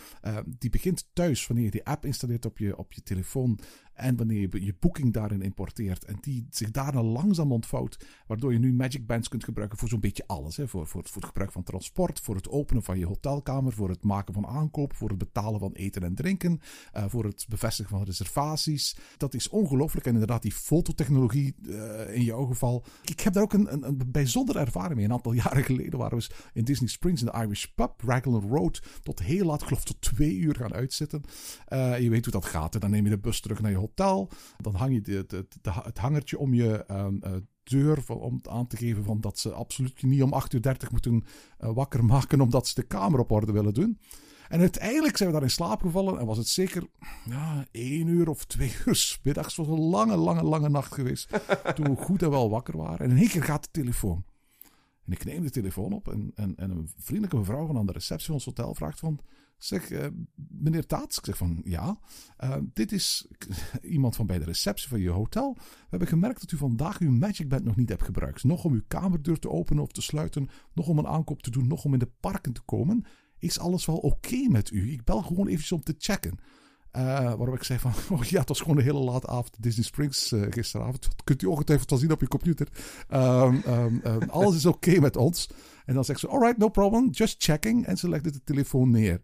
die 0.59 0.71
begint 0.71 1.09
thuis 1.13 1.47
wanneer 1.47 1.65
je 1.65 1.71
die 1.71 1.85
app 1.85 2.05
installeert 2.05 2.45
op 2.45 2.59
je, 2.59 2.77
op 2.77 2.93
je 2.93 3.03
telefoon 3.03 3.59
en 3.95 4.17
wanneer 4.17 4.41
je 4.41 4.65
je 4.65 4.75
boeking 4.81 5.13
daarin 5.13 5.43
importeert 5.43 6.05
en 6.05 6.17
die 6.21 6.47
zich 6.51 6.71
daarna 6.71 7.03
langzaam 7.03 7.53
ontvouwt, 7.53 8.07
waardoor 8.27 8.53
je 8.53 8.59
nu 8.59 8.73
Magic 8.73 9.07
Bands 9.07 9.29
kunt 9.29 9.45
gebruiken 9.45 9.79
voor 9.79 9.89
zo'n 9.89 10.01
beetje 10.01 10.27
alles. 10.27 10.57
Hè. 10.57 10.69
Voor, 10.69 10.87
voor, 10.87 11.03
het 11.03 11.25
gebruik 11.25 11.53
van 11.53 11.63
transport, 11.63 12.21
voor 12.21 12.35
het 12.35 12.49
openen 12.49 12.83
van 12.83 12.99
je 12.99 13.07
hotelkamer, 13.07 13.73
voor 13.73 13.89
het 13.89 14.05
maken 14.05 14.35
van 14.35 14.47
aankoop, 14.47 14.95
voor 14.95 15.09
het 15.09 15.19
betalen 15.19 15.61
van 15.61 15.73
eten 15.73 16.03
en 16.03 16.15
drinken, 16.15 16.61
uh, 16.97 17.05
voor 17.07 17.25
het 17.25 17.47
bevestigen 17.49 17.91
van 17.91 18.03
reservaties. 18.03 18.97
Dat 19.17 19.35
is 19.35 19.49
ongelooflijk. 19.49 20.07
En 20.07 20.13
inderdaad, 20.13 20.43
die 20.43 20.53
fototechnologie 20.53 21.55
uh, 21.63 22.15
in 22.15 22.23
jouw 22.23 22.45
geval. 22.45 22.85
Ik 23.05 23.21
heb 23.21 23.33
daar 23.33 23.43
ook 23.43 23.53
een, 23.53 23.73
een, 23.73 23.87
een, 23.89 24.03
bijzondere 24.13 24.59
ervaring 24.59 24.95
mee. 24.95 25.05
Een 25.05 25.13
aantal 25.13 25.33
jaren 25.45 25.65
geleden 25.65 25.99
waren 25.99 26.19
we 26.19 26.31
in 26.53 26.65
Disney 26.65 26.89
Springs 26.89 27.21
in 27.21 27.27
de 27.27 27.39
Irish 27.39 27.65
Pub, 27.65 27.93
Raglan 27.97 28.49
Road, 28.49 28.83
tot 29.03 29.23
heel 29.23 29.47
laat, 29.47 29.63
geloof 29.63 29.85
tot 29.85 30.01
twee 30.01 30.37
uur 30.37 30.55
gaan 30.55 30.73
uitzitten. 30.73 31.23
Uh, 31.69 32.01
je 32.01 32.11
weet 32.11 32.25
hoe 32.25 32.33
dat 32.33 32.45
gaat. 32.45 32.75
Hè. 32.75 32.81
Dan 32.81 32.91
neem 32.91 33.05
je 33.05 33.11
de 33.11 33.19
bus 33.19 33.41
terug 33.41 33.61
naar 33.61 33.71
je 33.71 33.77
hotel. 33.87 34.31
Dan 34.57 34.75
hang 34.75 34.95
je 34.95 35.01
de, 35.01 35.47
het 35.63 35.99
hangertje 35.99 36.39
om 36.39 36.55
je 36.55 36.85
um, 36.91 37.21
uh, 37.25 37.33
deur 37.63 38.05
om 38.09 38.41
aan 38.43 38.67
te 38.67 38.77
geven 38.77 39.05
van 39.05 39.21
dat 39.21 39.39
ze 39.39 39.53
absoluut 39.53 40.03
niet 40.03 40.23
om 40.23 40.33
8.30 40.33 40.51
uur 40.55 40.89
moeten 40.91 41.25
uh, 41.61 41.71
wakker 41.75 42.05
maken 42.15 42.41
omdat 42.41 42.67
ze 42.67 42.75
de 42.75 42.87
kamer 42.87 43.21
op 43.21 43.31
orde 43.31 43.53
willen 43.53 43.75
doen. 43.75 43.99
En 44.49 44.61
uiteindelijk 44.61 45.17
zijn 45.17 45.29
we 45.29 45.35
daar 45.35 45.45
in 45.45 45.51
slaap 45.51 45.81
gevallen 45.81 46.19
en 46.19 46.27
was 46.27 46.39
het 46.39 46.49
zeker 46.49 46.87
ja, 47.25 47.67
één 47.71 48.07
uur 48.07 48.29
of 48.29 48.45
twee 48.45 48.73
uur 48.87 49.19
middags. 49.23 49.57
Het 49.57 49.67
was 49.67 49.79
een 49.79 49.85
lange, 49.85 50.17
lange, 50.17 50.43
lange 50.43 50.69
nacht 50.69 50.95
geweest. 50.95 51.29
toen 51.75 51.91
we 51.91 51.97
goed 51.97 52.23
en 52.23 52.31
wel 52.31 52.51
wakker 52.51 52.77
waren. 52.77 52.99
En 52.99 53.11
in 53.11 53.17
één 53.17 53.29
keer 53.29 53.43
gaat 53.43 53.63
de 53.63 53.71
telefoon. 53.71 54.25
En 55.07 55.13
ik 55.13 55.25
neem 55.25 55.43
de 55.43 55.51
telefoon 55.51 55.93
op 55.93 56.09
en, 56.09 56.33
en, 56.35 56.57
en 56.57 56.71
een 56.71 56.91
vriendelijke 56.99 57.37
mevrouw 57.37 57.67
van 57.67 57.77
aan 57.77 57.87
de 57.87 57.93
receptie 57.93 58.27
van 58.27 58.35
ons 58.35 58.45
hotel 58.45 58.75
vraagt 58.75 58.99
van... 58.99 59.21
Zeg, 59.65 59.91
uh, 59.91 60.07
meneer 60.35 60.87
Taats, 60.87 61.19
ik 61.19 61.25
zeg 61.25 61.37
van 61.37 61.61
ja, 61.65 61.99
uh, 62.45 62.57
dit 62.73 62.93
is 62.93 63.27
iemand 63.83 64.17
van 64.17 64.27
bij 64.27 64.39
de 64.39 64.45
receptie 64.45 64.89
van 64.89 65.01
je 65.01 65.11
hotel. 65.11 65.55
We 65.55 65.87
hebben 65.89 66.09
gemerkt 66.09 66.41
dat 66.41 66.51
u 66.53 66.57
vandaag 66.57 66.99
uw 66.99 67.11
Magic 67.11 67.49
Band 67.49 67.65
nog 67.65 67.77
niet 67.77 67.89
hebt 67.89 68.03
gebruikt. 68.03 68.45
Nog 68.45 68.65
om 68.65 68.73
uw 68.73 68.83
kamerdeur 68.89 69.39
te 69.39 69.51
openen 69.51 69.83
of 69.83 69.93
te 69.93 70.03
sluiten, 70.03 70.49
nog 70.73 70.89
om 70.89 70.99
een 70.99 71.07
aankoop 71.07 71.43
te 71.43 71.51
doen, 71.51 71.67
nog 71.67 71.85
om 71.85 71.93
in 71.93 71.99
de 71.99 72.11
parken 72.21 72.53
te 72.53 72.61
komen. 72.61 73.05
Is 73.39 73.59
alles 73.59 73.87
wel 73.87 73.97
oké 73.97 74.49
met 74.49 74.71
u? 74.71 74.93
Ik 74.93 75.05
bel 75.05 75.23
gewoon 75.23 75.47
eventjes 75.47 75.73
om 75.73 75.83
te 75.83 75.95
checken. 75.99 76.39
Uh, 76.97 77.03
waarop 77.15 77.55
ik 77.55 77.63
zei 77.63 77.79
van, 77.79 77.93
oh 78.19 78.23
ja, 78.25 78.39
het 78.39 78.49
was 78.49 78.61
gewoon 78.61 78.77
een 78.77 78.85
hele 78.85 78.99
late 78.99 79.27
avond 79.27 79.63
Disney 79.63 79.85
Springs 79.85 80.35
gisteravond. 80.51 81.03
Dat 81.03 81.25
kunt 81.25 81.43
u 81.43 81.47
ongetwijfeld 81.47 81.91
wel 81.91 81.99
zien 81.99 82.13
op 82.13 82.21
je 82.21 82.29
computer. 82.29 82.69
Um, 83.11 83.63
um, 83.67 84.01
um, 84.05 84.31
alles 84.31 84.55
is 84.55 84.67
oké 84.67 85.01
met 85.01 85.17
ons. 85.17 85.49
En 85.85 85.95
dan 85.95 86.05
zegt 86.05 86.21
ze, 86.21 86.29
alright, 86.29 86.59
no 86.59 86.69
problem, 86.69 87.11
just 87.11 87.43
checking. 87.45 87.87
En 87.87 87.97
ze 87.97 88.09
legde 88.09 88.31
de 88.31 88.43
telefoon 88.45 88.91
neer. 88.91 89.21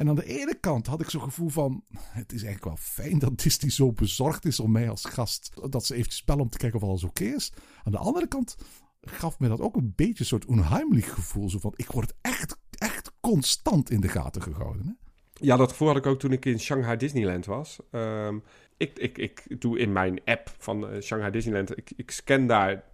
En 0.00 0.08
aan 0.08 0.14
de 0.14 0.24
ene 0.24 0.54
kant 0.60 0.86
had 0.86 1.00
ik 1.00 1.10
zo'n 1.10 1.22
gevoel 1.22 1.48
van... 1.48 1.84
Het 1.94 2.32
is 2.32 2.42
eigenlijk 2.42 2.64
wel 2.64 2.76
fijn 2.76 3.18
dat 3.18 3.38
Disney 3.38 3.70
zo 3.70 3.92
bezorgd 3.92 4.44
is 4.44 4.60
om 4.60 4.72
mij 4.72 4.90
als 4.90 5.04
gast... 5.04 5.52
Dat 5.70 5.86
ze 5.86 5.94
eventjes 5.94 6.24
bellen 6.24 6.42
om 6.42 6.48
te 6.48 6.58
kijken 6.58 6.80
of 6.80 6.88
alles 6.88 7.04
oké 7.04 7.24
is. 7.24 7.52
Aan 7.84 7.92
de 7.92 7.98
andere 7.98 8.26
kant 8.28 8.56
gaf 9.00 9.38
me 9.38 9.48
dat 9.48 9.60
ook 9.60 9.76
een 9.76 9.92
beetje 9.96 10.18
een 10.18 10.26
soort 10.26 10.44
onheimelijk 10.44 11.06
gevoel. 11.06 11.50
Zo 11.50 11.58
van, 11.58 11.72
ik 11.76 11.90
word 11.90 12.14
echt, 12.20 12.56
echt 12.70 13.12
constant 13.20 13.90
in 13.90 14.00
de 14.00 14.08
gaten 14.08 14.42
gehouden. 14.42 14.86
Hè? 14.86 14.92
Ja, 15.34 15.56
dat 15.56 15.70
gevoel 15.70 15.88
had 15.88 15.96
ik 15.96 16.06
ook 16.06 16.18
toen 16.18 16.32
ik 16.32 16.44
in 16.44 16.60
Shanghai 16.60 16.96
Disneyland 16.96 17.46
was. 17.46 17.78
Um, 17.90 18.42
ik, 18.76 18.98
ik, 18.98 19.18
ik 19.18 19.60
doe 19.60 19.78
in 19.78 19.92
mijn 19.92 20.20
app 20.24 20.54
van 20.58 20.94
uh, 20.94 21.00
Shanghai 21.00 21.32
Disneyland... 21.32 21.76
Ik, 21.76 21.92
ik 21.96 22.10
scan 22.10 22.46
daar 22.46 22.84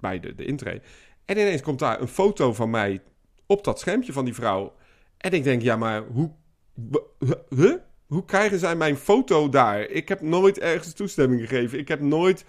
bij 0.00 0.20
de, 0.20 0.34
de 0.34 0.44
intree. 0.44 0.80
En 1.24 1.38
ineens 1.38 1.62
komt 1.62 1.78
daar 1.78 2.00
een 2.00 2.08
foto 2.08 2.52
van 2.52 2.70
mij 2.70 3.02
op 3.46 3.64
dat 3.64 3.80
schermpje 3.80 4.12
van 4.12 4.24
die 4.24 4.34
vrouw... 4.34 4.74
En 5.16 5.32
ik 5.32 5.44
denk, 5.44 5.62
ja, 5.62 5.76
maar 5.76 6.02
hoe 6.02 6.30
Huh? 7.48 7.74
Hoe 8.06 8.24
krijgen 8.24 8.58
zij 8.58 8.76
mijn 8.76 8.96
foto 8.96 9.48
daar? 9.48 9.80
Ik 9.80 10.08
heb 10.08 10.20
nooit 10.20 10.58
ergens 10.58 10.92
toestemming 10.92 11.40
gegeven. 11.40 11.78
Ik 11.78 11.88
heb 11.88 12.00
nooit. 12.00 12.44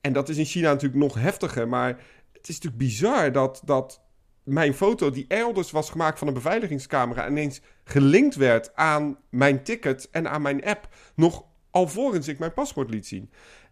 En 0.00 0.12
dat 0.12 0.28
is 0.28 0.36
in 0.36 0.44
China 0.44 0.68
natuurlijk 0.68 1.02
nog 1.02 1.14
heftiger. 1.14 1.68
Maar 1.68 1.88
het 2.32 2.48
is 2.48 2.54
natuurlijk 2.54 2.82
bizar 2.82 3.32
dat, 3.32 3.62
dat 3.64 4.02
mijn 4.42 4.74
foto, 4.74 5.10
die 5.10 5.24
elders 5.28 5.70
was 5.70 5.90
gemaakt 5.90 6.18
van 6.18 6.28
een 6.28 6.34
beveiligingscamera, 6.34 7.28
ineens 7.28 7.60
gelinkt 7.84 8.34
werd 8.34 8.74
aan 8.74 9.18
mijn 9.30 9.62
ticket 9.62 10.08
en 10.10 10.30
aan 10.30 10.42
mijn 10.42 10.64
app. 10.64 10.88
Nog 11.14 11.44
alvorens 11.70 12.28
ik 12.28 12.38
mijn 12.38 12.52
paspoort 12.52 12.90
liet 12.90 13.06
zien. 13.06 13.30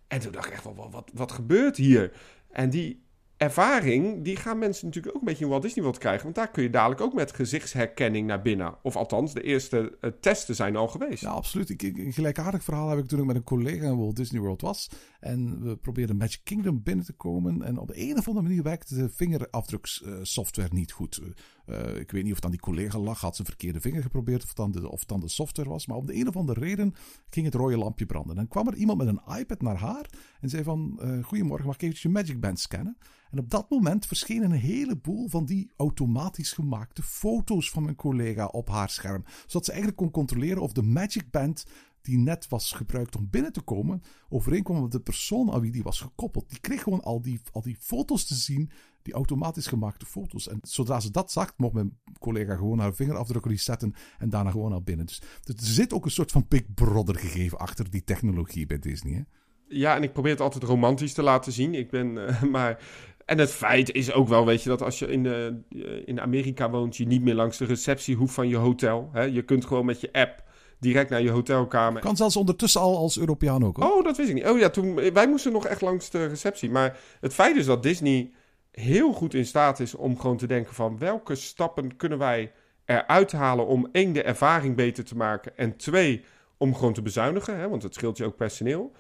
En 0.09 0.21
toen 0.21 0.33
dacht 0.33 0.47
ik 0.47 0.53
echt 0.53 0.65
wel, 0.65 0.75
wat, 0.75 0.91
wat, 0.91 1.11
wat 1.15 1.33
gebeurt 1.33 1.77
hier? 1.77 2.13
En 2.51 2.71
die 2.71 3.02
ervaring, 3.43 4.25
die 4.25 4.37
gaan 4.37 4.59
mensen 4.59 4.87
natuurlijk 4.87 5.15
ook 5.15 5.21
een 5.21 5.29
beetje 5.29 5.45
in 5.45 5.51
Walt 5.51 5.63
Disney 5.63 5.85
World 5.85 5.99
krijgen. 5.99 6.23
Want 6.23 6.35
daar 6.35 6.51
kun 6.51 6.63
je 6.63 6.71
dadelijk 6.71 7.01
ook 7.01 7.15
met 7.15 7.33
gezichtsherkenning 7.33 8.27
naar 8.27 8.43
binnen. 8.43 8.75
Of 8.83 8.97
althans, 8.97 9.35
de 9.35 9.43
eerste 9.43 9.97
uh, 10.01 10.11
testen 10.21 10.55
zijn 10.55 10.77
al 10.77 10.89
geweest. 10.89 11.23
Ja, 11.23 11.31
absoluut. 11.31 11.71
Ik, 11.71 11.83
ik, 11.83 11.99
een 11.99 12.13
gelijkaardig 12.13 12.65
verhaal 12.65 12.89
heb 12.89 12.99
ik 12.99 13.07
toen 13.07 13.21
ik 13.21 13.25
met 13.25 13.37
een 13.37 13.43
collega 13.43 13.85
in 13.85 13.99
Walt 13.99 14.17
Disney 14.17 14.41
World 14.41 14.61
was. 14.61 14.91
En 15.21 15.63
we 15.63 15.77
probeerden 15.77 16.17
Magic 16.17 16.41
Kingdom 16.45 16.83
binnen 16.83 17.05
te 17.05 17.13
komen. 17.13 17.63
En 17.63 17.79
op 17.79 17.89
de 17.89 18.01
een 18.01 18.19
of 18.19 18.29
andere 18.29 18.47
manier 18.47 18.63
werkte 18.63 18.95
de 18.95 19.09
vingerafdrukssoftware 19.09 20.69
uh, 20.69 20.75
niet 20.75 20.93
goed. 20.93 21.21
Uh, 21.67 21.97
ik 21.97 22.11
weet 22.11 22.25
niet 22.25 22.33
of 22.33 22.41
dan 22.41 22.51
die 22.51 22.61
collega 22.61 22.99
lag, 22.99 23.21
had 23.21 23.35
zijn 23.37 23.49
verkeerde 23.49 23.81
vinger 23.81 24.03
geprobeerd, 24.03 24.43
of 24.43 24.55
dan, 24.55 24.71
de, 24.71 24.91
of 24.91 25.05
dan 25.05 25.21
de 25.21 25.29
software 25.29 25.69
was. 25.69 25.87
Maar 25.87 25.97
op 25.97 26.07
de 26.07 26.15
een 26.15 26.29
of 26.29 26.37
andere 26.37 26.61
reden 26.61 26.95
ging 27.31 27.47
het 27.47 27.55
rode 27.55 27.77
lampje 27.77 28.07
branden. 28.07 28.37
Dan 28.37 28.49
kwam 28.49 28.67
er 28.67 28.75
iemand 28.75 28.99
met 28.99 29.07
een 29.07 29.39
iPad 29.39 29.63
naar 29.63 29.77
haar 29.77 30.11
en 30.41 30.49
zei 30.49 30.63
van, 30.63 30.99
uh, 31.03 31.25
goedemorgen, 31.25 31.67
mag 31.67 31.75
ik 31.75 31.83
eventjes 31.83 32.13
je 32.13 32.19
Magic 32.19 32.41
Band 32.41 32.61
scannen? 32.61 32.97
En 33.31 33.39
op 33.39 33.51
dat 33.51 33.71
moment 33.71 34.07
verschenen 34.07 34.51
een 34.51 34.59
heleboel 34.59 35.29
van 35.29 35.45
die 35.45 35.71
automatisch 35.77 36.53
gemaakte 36.53 37.03
foto's 37.03 37.71
van 37.71 37.83
mijn 37.83 37.97
collega 37.97 38.47
op 38.47 38.69
haar 38.69 38.91
scherm. 38.91 39.25
Zodat 39.47 39.65
ze 39.65 39.71
eigenlijk 39.71 40.01
kon 40.01 40.11
controleren 40.11 40.63
of 40.63 40.73
de 40.73 40.83
Magic 40.83 41.31
Band 41.31 41.67
die 42.03 42.19
net 42.19 42.49
was 42.49 42.73
gebruikt 42.73 43.17
om 43.17 43.29
binnen 43.31 43.53
te 43.53 43.61
komen, 43.61 44.03
overeenkwam 44.29 44.83
met 44.83 44.93
de 44.93 45.01
persoon 45.01 45.53
aan 45.53 45.61
wie 45.61 45.71
die 45.71 45.83
was 45.83 46.01
gekoppeld. 46.01 46.49
Die 46.49 46.61
kreeg 46.61 46.83
gewoon 46.83 47.03
al 47.03 47.23
die, 47.23 47.41
al 47.53 47.63
die 47.63 47.77
foto's 47.81 48.27
te 48.27 48.35
zien, 48.35 48.71
die 49.03 49.15
automatisch 49.15 49.67
gemaakte 49.67 50.07
foto's. 50.07 50.49
En 50.49 50.59
zodra 50.63 51.01
ze 51.01 51.11
dat 51.11 51.33
zag, 51.33 51.53
mocht 51.57 51.75
mijn 51.75 51.99
collega 52.19 52.57
gewoon 52.57 52.79
haar 52.79 52.95
vingerafdruk 52.95 53.47
resetten 53.47 53.95
en 54.19 54.31
daarna 54.31 54.51
gewoon 54.51 54.71
naar 54.71 54.83
binnen. 54.83 55.07
Dus 55.07 55.23
er 55.45 55.55
zit 55.57 55.93
ook 55.93 56.05
een 56.05 56.11
soort 56.11 56.31
van 56.31 56.47
Big 56.49 56.75
Brother 56.75 57.15
gegeven 57.15 57.59
achter 57.59 57.91
die 57.91 58.05
technologie 58.05 58.67
bij 58.67 58.79
Disney. 58.79 59.13
Hè? 59.13 59.23
Ja, 59.69 59.97
en 59.97 60.03
ik 60.03 60.13
probeer 60.13 60.33
het 60.33 60.41
altijd 60.41 60.65
romantisch 60.65 61.13
te 61.13 61.23
laten 61.23 61.53
zien. 61.53 61.75
Ik 61.75 61.91
ben, 61.91 62.17
uh, 62.17 62.43
maar 62.55 62.85
en 63.25 63.39
het 63.39 63.51
feit 63.51 63.93
is 63.93 64.13
ook 64.13 64.29
wel, 64.29 64.47
weet 64.47 64.63
je, 64.63 64.69
dat 64.69 64.83
als 64.83 64.99
je 64.99 65.07
in, 65.07 65.25
uh, 65.25 66.07
in 66.07 66.21
Amerika 66.21 66.71
woont, 66.71 66.97
je 66.97 67.07
niet 67.07 67.23
meer 67.23 67.35
langs 67.35 67.59
de 67.59 67.65
receptie 67.65 68.17
hoeft 68.17 68.35
van 68.35 68.49
je 68.49 68.57
hotel. 68.57 69.09
Hè? 69.13 69.23
Je 69.23 69.43
kunt 69.43 69.65
gewoon 69.65 69.85
met 69.85 70.01
je 70.01 70.13
app 70.13 70.51
direct 70.83 71.11
naar 71.11 71.23
je 71.23 71.31
hotelkamer. 71.31 72.03
Kan 72.03 72.17
zelfs 72.17 72.37
ondertussen 72.37 72.81
al 72.81 72.97
als 72.97 73.19
Europeaan 73.19 73.65
ook. 73.65 73.77
Hoor. 73.77 73.93
Oh, 73.93 74.05
dat 74.05 74.17
wist 74.17 74.29
ik 74.29 74.35
niet. 74.35 74.47
Oh 74.47 74.59
ja, 74.59 74.71
toen, 74.71 75.13
wij 75.13 75.29
moesten 75.29 75.53
nog 75.53 75.67
echt 75.67 75.81
langs 75.81 76.11
de 76.11 76.27
receptie. 76.27 76.71
Maar 76.71 76.99
het 77.21 77.35
feit 77.35 77.57
is 77.57 77.67
dat 77.67 77.83
Disney 77.83 78.31
heel 78.71 79.13
goed 79.13 79.35
in 79.35 79.47
staat 79.47 79.81
is 79.81 79.95
om 79.95 80.19
gewoon 80.19 80.37
te 80.37 80.47
denken 80.47 80.75
van 80.75 80.99
welke 80.99 81.35
stappen 81.35 81.97
kunnen 81.97 82.19
wij 82.19 82.53
eruit 82.85 83.33
halen 83.33 83.67
om 83.67 83.89
één, 83.93 84.13
de 84.13 84.23
ervaring 84.23 84.77
beter 84.77 85.05
te 85.05 85.17
maken 85.17 85.57
en 85.57 85.77
twee, 85.77 86.25
om 86.57 86.75
gewoon 86.75 86.93
te 86.93 87.03
bezuinigen, 87.03 87.59
hè, 87.59 87.69
want 87.69 87.83
het 87.83 87.95
scheelt 87.95 88.17
je 88.17 88.25
ook 88.25 88.37
personeel. 88.37 88.93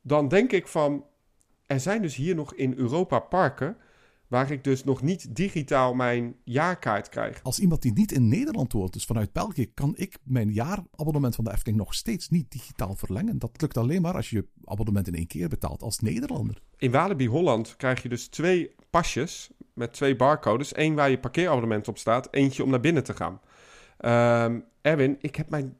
Dan 0.00 0.28
denk 0.28 0.52
ik 0.52 0.68
van, 0.68 1.04
er 1.66 1.80
zijn 1.80 2.02
dus 2.02 2.14
hier 2.14 2.34
nog 2.34 2.54
in 2.54 2.74
Europa 2.76 3.18
parken 3.18 3.76
waar 4.32 4.50
ik 4.50 4.64
dus 4.64 4.84
nog 4.84 5.02
niet 5.02 5.36
digitaal 5.36 5.94
mijn 5.94 6.34
jaarkaart 6.44 7.08
krijg. 7.08 7.40
Als 7.42 7.58
iemand 7.58 7.82
die 7.82 7.92
niet 7.92 8.12
in 8.12 8.28
Nederland 8.28 8.72
woont, 8.72 8.92
dus 8.92 9.04
vanuit 9.04 9.32
België, 9.32 9.72
kan 9.74 9.92
ik 9.96 10.18
mijn 10.24 10.52
jaarabonnement 10.52 11.34
van 11.34 11.44
de 11.44 11.52
Efteling 11.52 11.78
nog 11.78 11.94
steeds 11.94 12.28
niet 12.28 12.50
digitaal 12.50 12.94
verlengen. 12.94 13.38
Dat 13.38 13.60
lukt 13.60 13.76
alleen 13.76 14.02
maar 14.02 14.14
als 14.14 14.30
je 14.30 14.36
je 14.36 14.46
abonnement 14.64 15.06
in 15.06 15.14
één 15.14 15.26
keer 15.26 15.48
betaalt 15.48 15.82
als 15.82 15.98
Nederlander. 15.98 16.62
In 16.76 16.90
Walibi 16.90 17.28
Holland 17.28 17.76
krijg 17.76 18.02
je 18.02 18.08
dus 18.08 18.26
twee 18.26 18.74
pasjes 18.90 19.50
met 19.74 19.92
twee 19.92 20.16
barcodes. 20.16 20.76
Eén 20.76 20.94
waar 20.94 21.10
je 21.10 21.18
parkeerabonnement 21.18 21.88
op 21.88 21.98
staat, 21.98 22.28
eentje 22.30 22.64
om 22.64 22.70
naar 22.70 22.80
binnen 22.80 23.04
te 23.04 23.14
gaan. 23.14 23.40
Ehm, 23.98 24.60
Erwin, 24.80 25.16
ik 25.20 25.36
heb 25.36 25.50
mijn, 25.50 25.76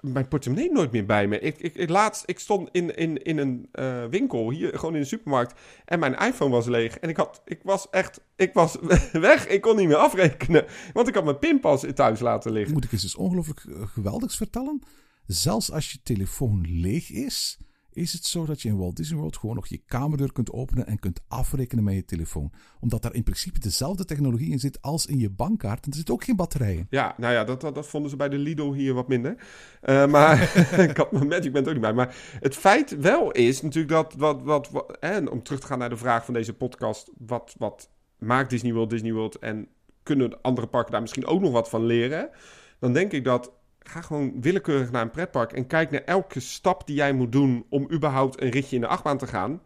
mijn 0.00 0.28
portemonnee 0.28 0.72
nooit 0.72 0.92
meer 0.92 1.06
bij 1.06 1.26
me. 1.26 1.38
Ik, 1.40 1.58
ik, 1.58 1.88
laatst, 1.88 2.22
ik 2.26 2.38
stond 2.38 2.68
in, 2.72 2.96
in, 2.96 3.22
in 3.22 3.38
een 3.38 3.68
eh, 3.72 4.04
winkel, 4.04 4.50
hier 4.50 4.78
gewoon 4.78 4.94
in 4.94 5.00
de 5.00 5.06
supermarkt, 5.06 5.60
en 5.84 5.98
mijn 5.98 6.14
iPhone 6.14 6.50
was 6.50 6.66
leeg. 6.66 6.98
En 6.98 7.08
ik, 7.08 7.16
had, 7.16 7.42
ik 7.44 7.60
was 7.62 7.90
echt, 7.90 8.20
ik 8.36 8.52
was 8.52 8.76
weg. 9.12 9.46
Ik 9.46 9.60
kon 9.60 9.76
niet 9.76 9.86
meer 9.86 9.96
afrekenen, 9.96 10.64
want 10.92 11.08
ik 11.08 11.14
had 11.14 11.24
mijn 11.24 11.38
pinpas 11.38 11.84
thuis 11.94 12.20
laten 12.20 12.52
liggen. 12.52 12.72
Moet 12.72 12.84
ik 12.84 12.92
eens 12.92 13.04
iets 13.04 13.16
ongelooflijk 13.16 13.64
eh, 13.64 13.86
geweldigs 13.86 14.36
vertellen? 14.36 14.82
Zelfs 15.26 15.72
als 15.72 15.92
je 15.92 15.98
telefoon 16.02 16.66
leeg 16.68 17.10
is, 17.10 17.58
is 17.98 18.12
het 18.12 18.24
zo 18.24 18.44
dat 18.44 18.62
je 18.62 18.68
in 18.68 18.76
Walt 18.76 18.96
Disney 18.96 19.18
World 19.18 19.36
gewoon 19.36 19.54
nog 19.54 19.66
je 19.66 19.82
kamerdeur 19.86 20.32
kunt 20.32 20.52
openen 20.52 20.86
en 20.86 20.98
kunt 20.98 21.20
afrekenen 21.28 21.84
met 21.84 21.94
je 21.94 22.04
telefoon. 22.04 22.52
Omdat 22.80 23.02
daar 23.02 23.14
in 23.14 23.22
principe 23.22 23.58
dezelfde 23.58 24.04
technologie 24.04 24.50
in 24.50 24.58
zit 24.58 24.82
als 24.82 25.06
in 25.06 25.18
je 25.18 25.30
bankkaart. 25.30 25.84
En 25.84 25.90
er 25.90 25.96
zit 25.96 26.10
ook 26.10 26.24
geen 26.24 26.36
batterijen. 26.36 26.86
Ja, 26.90 27.14
nou 27.16 27.32
ja, 27.32 27.44
dat, 27.44 27.60
dat, 27.60 27.86
vonden 27.86 28.10
ze 28.10 28.16
bij 28.16 28.28
de 28.28 28.38
Lido 28.38 28.72
hier 28.72 28.94
wat 28.94 29.08
minder. 29.08 29.36
Uh, 29.82 30.06
maar 30.06 30.42
ik 30.90 30.96
had 30.96 31.12
mijn 31.12 31.28
Magic 31.28 31.52
Band 31.52 31.66
ook 31.66 31.72
niet 31.72 31.82
bij. 31.82 31.92
Maar 31.92 32.16
het 32.40 32.56
feit 32.56 32.96
wel 33.00 33.30
is 33.30 33.62
natuurlijk 33.62 33.92
dat, 33.92 34.14
wat, 34.14 34.42
wat, 34.42 34.70
wat 34.70 34.96
en 35.00 35.30
om 35.30 35.42
terug 35.42 35.60
te 35.60 35.66
gaan 35.66 35.78
naar 35.78 35.88
de 35.88 35.96
vraag 35.96 36.24
van 36.24 36.34
deze 36.34 36.54
podcast, 36.54 37.10
wat, 37.18 37.54
wat 37.58 37.90
maakt 38.18 38.50
Disney 38.50 38.72
World 38.72 38.90
Disney 38.90 39.12
World 39.12 39.38
en 39.38 39.68
kunnen 40.02 40.42
andere 40.42 40.66
parken 40.66 40.92
daar 40.92 41.00
misschien 41.00 41.26
ook 41.26 41.40
nog 41.40 41.52
wat 41.52 41.68
van 41.68 41.84
leren? 41.84 42.30
Dan 42.78 42.92
denk 42.92 43.12
ik 43.12 43.24
dat 43.24 43.52
ga 43.88 44.00
gewoon 44.00 44.40
willekeurig 44.40 44.90
naar 44.90 45.02
een 45.02 45.10
pretpark 45.10 45.52
en 45.52 45.66
kijk 45.66 45.90
naar 45.90 46.04
elke 46.04 46.40
stap 46.40 46.86
die 46.86 46.96
jij 46.96 47.12
moet 47.12 47.32
doen 47.32 47.66
om 47.68 47.88
überhaupt 47.92 48.42
een 48.42 48.50
ritje 48.50 48.74
in 48.74 48.82
de 48.82 48.88
achtbaan 48.88 49.18
te 49.18 49.26
gaan. 49.26 49.62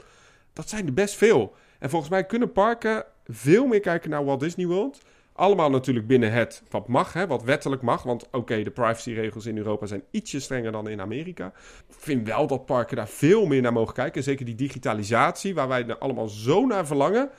Dat 0.52 0.68
zijn 0.68 0.86
er 0.86 0.92
best 0.92 1.14
veel. 1.14 1.54
En 1.78 1.90
volgens 1.90 2.10
mij 2.10 2.24
kunnen 2.24 2.52
parken 2.52 3.04
veel 3.26 3.66
meer 3.66 3.80
kijken 3.80 4.10
naar 4.10 4.24
Walt 4.24 4.40
Disney 4.40 4.66
World. 4.66 5.00
Allemaal 5.32 5.70
natuurlijk 5.70 6.06
binnen 6.06 6.32
het 6.32 6.62
wat 6.70 6.88
mag, 6.88 7.12
hè, 7.12 7.26
wat 7.26 7.42
wettelijk 7.42 7.82
mag. 7.82 8.02
Want 8.02 8.28
oké, 8.30 8.62
de 8.62 8.70
privacyregels 8.70 9.46
in 9.46 9.56
Europa 9.56 9.86
zijn 9.86 10.02
ietsje 10.10 10.40
strenger 10.40 10.72
dan 10.72 10.88
in 10.88 11.00
Amerika. 11.00 11.46
Ik 11.88 11.94
vind 11.98 12.26
wel 12.26 12.46
dat 12.46 12.66
parken 12.66 12.96
daar 12.96 13.08
veel 13.08 13.46
meer 13.46 13.62
naar 13.62 13.72
mogen 13.72 13.94
kijken. 13.94 14.22
Zeker 14.22 14.44
die 14.44 14.54
digitalisatie, 14.54 15.54
waar 15.54 15.68
wij 15.68 15.86
er 15.86 15.98
allemaal 15.98 16.28
zo 16.28 16.66
naar 16.66 16.86
verlangen. 16.86 17.30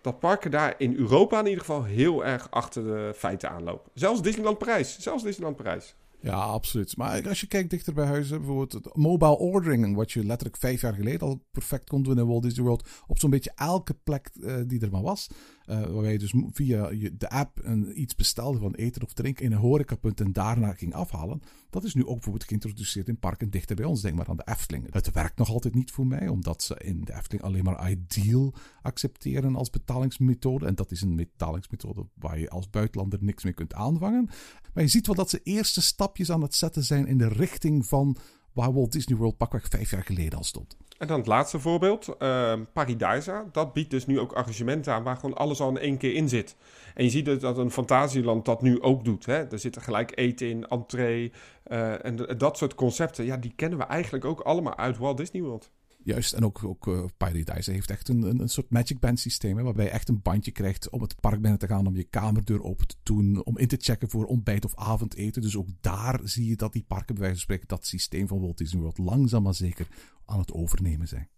Dat 0.00 0.18
parken 0.18 0.50
daar 0.50 0.74
in 0.78 0.96
Europa 0.96 1.38
in 1.38 1.46
ieder 1.46 1.60
geval 1.60 1.84
heel 1.84 2.24
erg 2.24 2.50
achter 2.50 2.84
de 2.84 3.12
feiten 3.16 3.50
aanlopen. 3.50 3.90
Zelfs 3.94 4.22
Disneyland 4.22 4.58
Parijs. 4.58 4.98
Zelfs 4.98 5.22
Disneyland 5.22 5.56
Parijs. 5.56 5.94
Ja, 6.22 6.34
absoluut. 6.34 6.96
Maar 6.96 7.28
als 7.28 7.40
je 7.40 7.46
kijkt 7.46 7.70
dichter 7.70 7.94
bij 7.94 8.06
huis, 8.06 8.28
bijvoorbeeld 8.28 8.72
het 8.72 8.96
mobile 8.96 9.38
ordering, 9.38 9.96
wat 9.96 10.12
je 10.12 10.24
letterlijk 10.24 10.60
vijf 10.60 10.80
jaar 10.80 10.94
geleden 10.94 11.20
al 11.20 11.44
perfect 11.50 11.88
kon 11.88 12.02
doen 12.02 12.18
in 12.18 12.26
Walt 12.26 12.42
Disney 12.42 12.64
World, 12.64 12.88
op 13.06 13.18
zo'n 13.18 13.30
beetje 13.30 13.52
elke 13.54 13.94
plek 14.04 14.30
uh, 14.40 14.54
die 14.66 14.80
er 14.80 14.90
maar 14.90 15.02
was. 15.02 15.28
Uh, 15.66 15.80
waarbij 15.80 16.12
je 16.12 16.18
dus 16.18 16.34
via 16.52 16.88
de 17.12 17.30
app 17.30 17.60
een, 17.62 18.00
iets 18.00 18.14
bestelde 18.14 18.58
van 18.58 18.74
eten 18.74 19.02
of 19.02 19.12
drinken 19.12 19.44
in 19.44 19.52
een 19.52 19.58
horecapunt 19.58 20.20
en 20.20 20.32
daarna 20.32 20.72
ging 20.72 20.94
afhalen. 20.94 21.42
Dat 21.70 21.84
is 21.84 21.94
nu 21.94 22.06
ook 22.06 22.14
bijvoorbeeld 22.14 22.44
geïntroduceerd 22.44 23.08
in 23.08 23.18
parken 23.18 23.50
dichter 23.50 23.76
bij 23.76 23.84
ons. 23.84 24.00
Denk 24.00 24.16
maar 24.16 24.28
aan 24.28 24.36
de 24.36 24.46
Efteling. 24.46 24.92
Het 24.92 25.12
werkt 25.12 25.38
nog 25.38 25.48
altijd 25.48 25.74
niet 25.74 25.90
voor 25.90 26.06
mij, 26.06 26.28
omdat 26.28 26.62
ze 26.62 26.74
in 26.84 27.04
de 27.04 27.14
Efteling 27.14 27.44
alleen 27.44 27.64
maar 27.64 27.90
Ideal 27.90 28.54
accepteren 28.82 29.56
als 29.56 29.70
betalingsmethode. 29.70 30.66
En 30.66 30.74
dat 30.74 30.90
is 30.90 31.02
een 31.02 31.16
betalingsmethode 31.16 32.06
waar 32.14 32.38
je 32.38 32.50
als 32.50 32.70
buitenlander 32.70 33.18
niks 33.22 33.44
mee 33.44 33.52
kunt 33.52 33.74
aanvangen. 33.74 34.28
Maar 34.74 34.82
je 34.82 34.90
ziet 34.90 35.06
wel 35.06 35.16
dat 35.16 35.30
ze 35.30 35.40
eerste 35.42 35.82
stapjes 35.82 36.30
aan 36.30 36.42
het 36.42 36.54
zetten 36.54 36.84
zijn 36.84 37.06
in 37.06 37.18
de 37.18 37.28
richting 37.28 37.86
van 37.86 38.16
waar 38.52 38.72
Walt 38.72 38.92
Disney 38.92 39.18
World 39.18 39.36
pakweg 39.36 39.66
vijf 39.68 39.90
jaar 39.90 40.04
geleden 40.04 40.38
al 40.38 40.44
stond. 40.44 40.76
En 40.98 41.06
dan 41.08 41.18
het 41.18 41.26
laatste 41.26 41.58
voorbeeld, 41.58 42.08
uh, 42.18 42.54
Paradisa. 42.72 43.44
Dat 43.52 43.72
biedt 43.72 43.90
dus 43.90 44.06
nu 44.06 44.20
ook 44.20 44.32
arrangementen 44.32 44.92
aan 44.92 45.02
waar 45.02 45.16
gewoon 45.16 45.36
alles 45.36 45.60
al 45.60 45.68
in 45.68 45.78
één 45.78 45.96
keer 45.96 46.14
in 46.14 46.28
zit. 46.28 46.56
En 46.94 47.04
je 47.04 47.10
ziet 47.10 47.24
dus 47.24 47.38
dat 47.38 47.58
een 47.58 47.70
Fantasieland 47.70 48.44
dat 48.44 48.62
nu 48.62 48.82
ook 48.82 49.04
doet. 49.04 49.26
Hè? 49.26 49.50
Er 49.50 49.58
zit 49.58 49.82
gelijk 49.82 50.18
eten 50.18 50.48
in, 50.48 50.68
entree 50.68 51.32
uh, 51.66 52.04
en 52.04 52.16
dat 52.38 52.58
soort 52.58 52.74
concepten. 52.74 53.24
Ja, 53.24 53.36
die 53.36 53.52
kennen 53.56 53.78
we 53.78 53.84
eigenlijk 53.84 54.24
ook 54.24 54.40
allemaal 54.40 54.76
uit 54.76 54.98
Walt 54.98 55.16
Disney 55.16 55.42
World. 55.42 55.70
Juist, 56.04 56.32
en 56.32 56.44
ook, 56.44 56.64
ook 56.64 56.86
uh, 56.86 57.04
Paradise 57.16 57.70
heeft 57.70 57.90
echt 57.90 58.08
een, 58.08 58.22
een, 58.22 58.40
een, 58.40 58.48
soort 58.48 58.70
Magic 58.70 58.98
Band 58.98 59.20
systeem. 59.20 59.56
Hè, 59.56 59.62
waarbij 59.62 59.84
je 59.84 59.90
echt 59.90 60.08
een 60.08 60.22
bandje 60.22 60.50
krijgt 60.50 60.90
om 60.90 61.02
het 61.02 61.20
park 61.20 61.40
binnen 61.40 61.58
te 61.58 61.66
gaan, 61.66 61.86
om 61.86 61.96
je 61.96 62.04
kamerdeur 62.04 62.62
open 62.62 62.86
te 62.86 62.96
doen, 63.02 63.44
om 63.44 63.58
in 63.58 63.68
te 63.68 63.76
checken 63.80 64.10
voor 64.10 64.24
ontbijt 64.24 64.64
of 64.64 64.76
avondeten. 64.76 65.42
Dus 65.42 65.56
ook 65.56 65.68
daar 65.80 66.20
zie 66.24 66.46
je 66.46 66.56
dat 66.56 66.72
die 66.72 66.84
parken, 66.86 67.14
bij 67.14 67.24
wijze 67.24 67.34
van 67.34 67.42
spreken, 67.42 67.68
dat 67.68 67.86
systeem 67.86 68.28
van 68.28 68.40
Walt 68.40 68.58
Disney 68.58 68.80
World 68.80 68.98
langzaam 68.98 69.42
maar 69.42 69.54
zeker 69.54 69.88
aan 70.24 70.38
het 70.38 70.52
overnemen 70.52 71.08
zijn. 71.08 71.28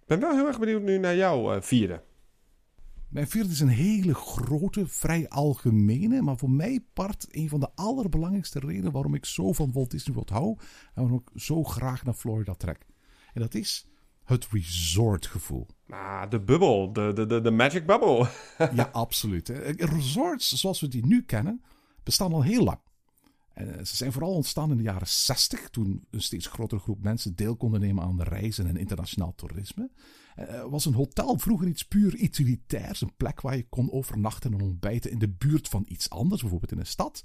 Ik 0.00 0.06
ben 0.06 0.20
wel 0.20 0.34
heel 0.34 0.46
erg 0.46 0.58
benieuwd 0.58 0.82
nu 0.82 0.98
naar 0.98 1.16
jouw 1.16 1.54
uh, 1.54 1.60
vierde. 1.60 2.02
Mijn 3.08 3.28
vierde 3.28 3.50
is 3.50 3.60
een 3.60 3.68
hele 3.68 4.14
grote, 4.14 4.86
vrij 4.86 5.28
algemene, 5.28 6.22
maar 6.22 6.36
voor 6.36 6.50
mij 6.50 6.80
part 6.92 7.26
een 7.30 7.48
van 7.48 7.60
de 7.60 7.68
allerbelangrijkste 7.74 8.58
redenen 8.58 8.92
waarom 8.92 9.14
ik 9.14 9.24
zo 9.24 9.52
van 9.52 9.72
Walt 9.72 9.90
Disney 9.90 10.14
World 10.14 10.30
hou 10.30 10.56
en 10.94 11.02
waarom 11.02 11.22
ik 11.26 11.40
zo 11.40 11.64
graag 11.64 12.04
naar 12.04 12.14
Florida 12.14 12.54
trek. 12.54 12.86
En 13.32 13.40
dat 13.40 13.54
is 13.54 13.89
het 14.30 14.48
resortgevoel. 14.50 15.66
Ah, 15.88 16.30
de 16.30 16.40
bubbel, 16.40 16.92
de, 16.92 17.12
de, 17.14 17.26
de, 17.26 17.40
de 17.40 17.50
magic 17.50 17.86
bubble. 17.86 18.28
ja, 18.74 18.88
absoluut. 18.92 19.48
Resorts 19.76 20.52
zoals 20.52 20.80
we 20.80 20.88
die 20.88 21.06
nu 21.06 21.22
kennen, 21.22 21.62
bestaan 22.02 22.32
al 22.32 22.42
heel 22.42 22.64
lang. 22.64 22.78
En 23.54 23.86
ze 23.86 23.96
zijn 23.96 24.12
vooral 24.12 24.34
ontstaan 24.34 24.70
in 24.70 24.76
de 24.76 24.82
jaren 24.82 25.08
60, 25.08 25.70
toen 25.70 26.06
een 26.10 26.22
steeds 26.22 26.46
grotere 26.46 26.80
groep 26.80 27.02
mensen 27.02 27.36
deel 27.36 27.56
konden 27.56 27.80
nemen 27.80 28.04
aan 28.04 28.16
de 28.16 28.24
reizen 28.24 28.66
en 28.66 28.76
internationaal 28.76 29.34
toerisme. 29.34 29.90
Uh, 30.38 30.64
was 30.64 30.84
een 30.84 30.94
hotel 30.94 31.38
vroeger 31.38 31.68
iets 31.68 31.84
puur 31.84 32.14
utilitairs, 32.14 33.00
een 33.00 33.16
plek 33.16 33.40
waar 33.40 33.56
je 33.56 33.68
kon 33.68 33.92
overnachten 33.92 34.52
en 34.52 34.60
ontbijten 34.60 35.10
in 35.10 35.18
de 35.18 35.28
buurt 35.28 35.68
van 35.68 35.84
iets 35.88 36.10
anders, 36.10 36.40
bijvoorbeeld 36.40 36.72
in 36.72 36.78
een 36.78 36.86
stad. 36.86 37.24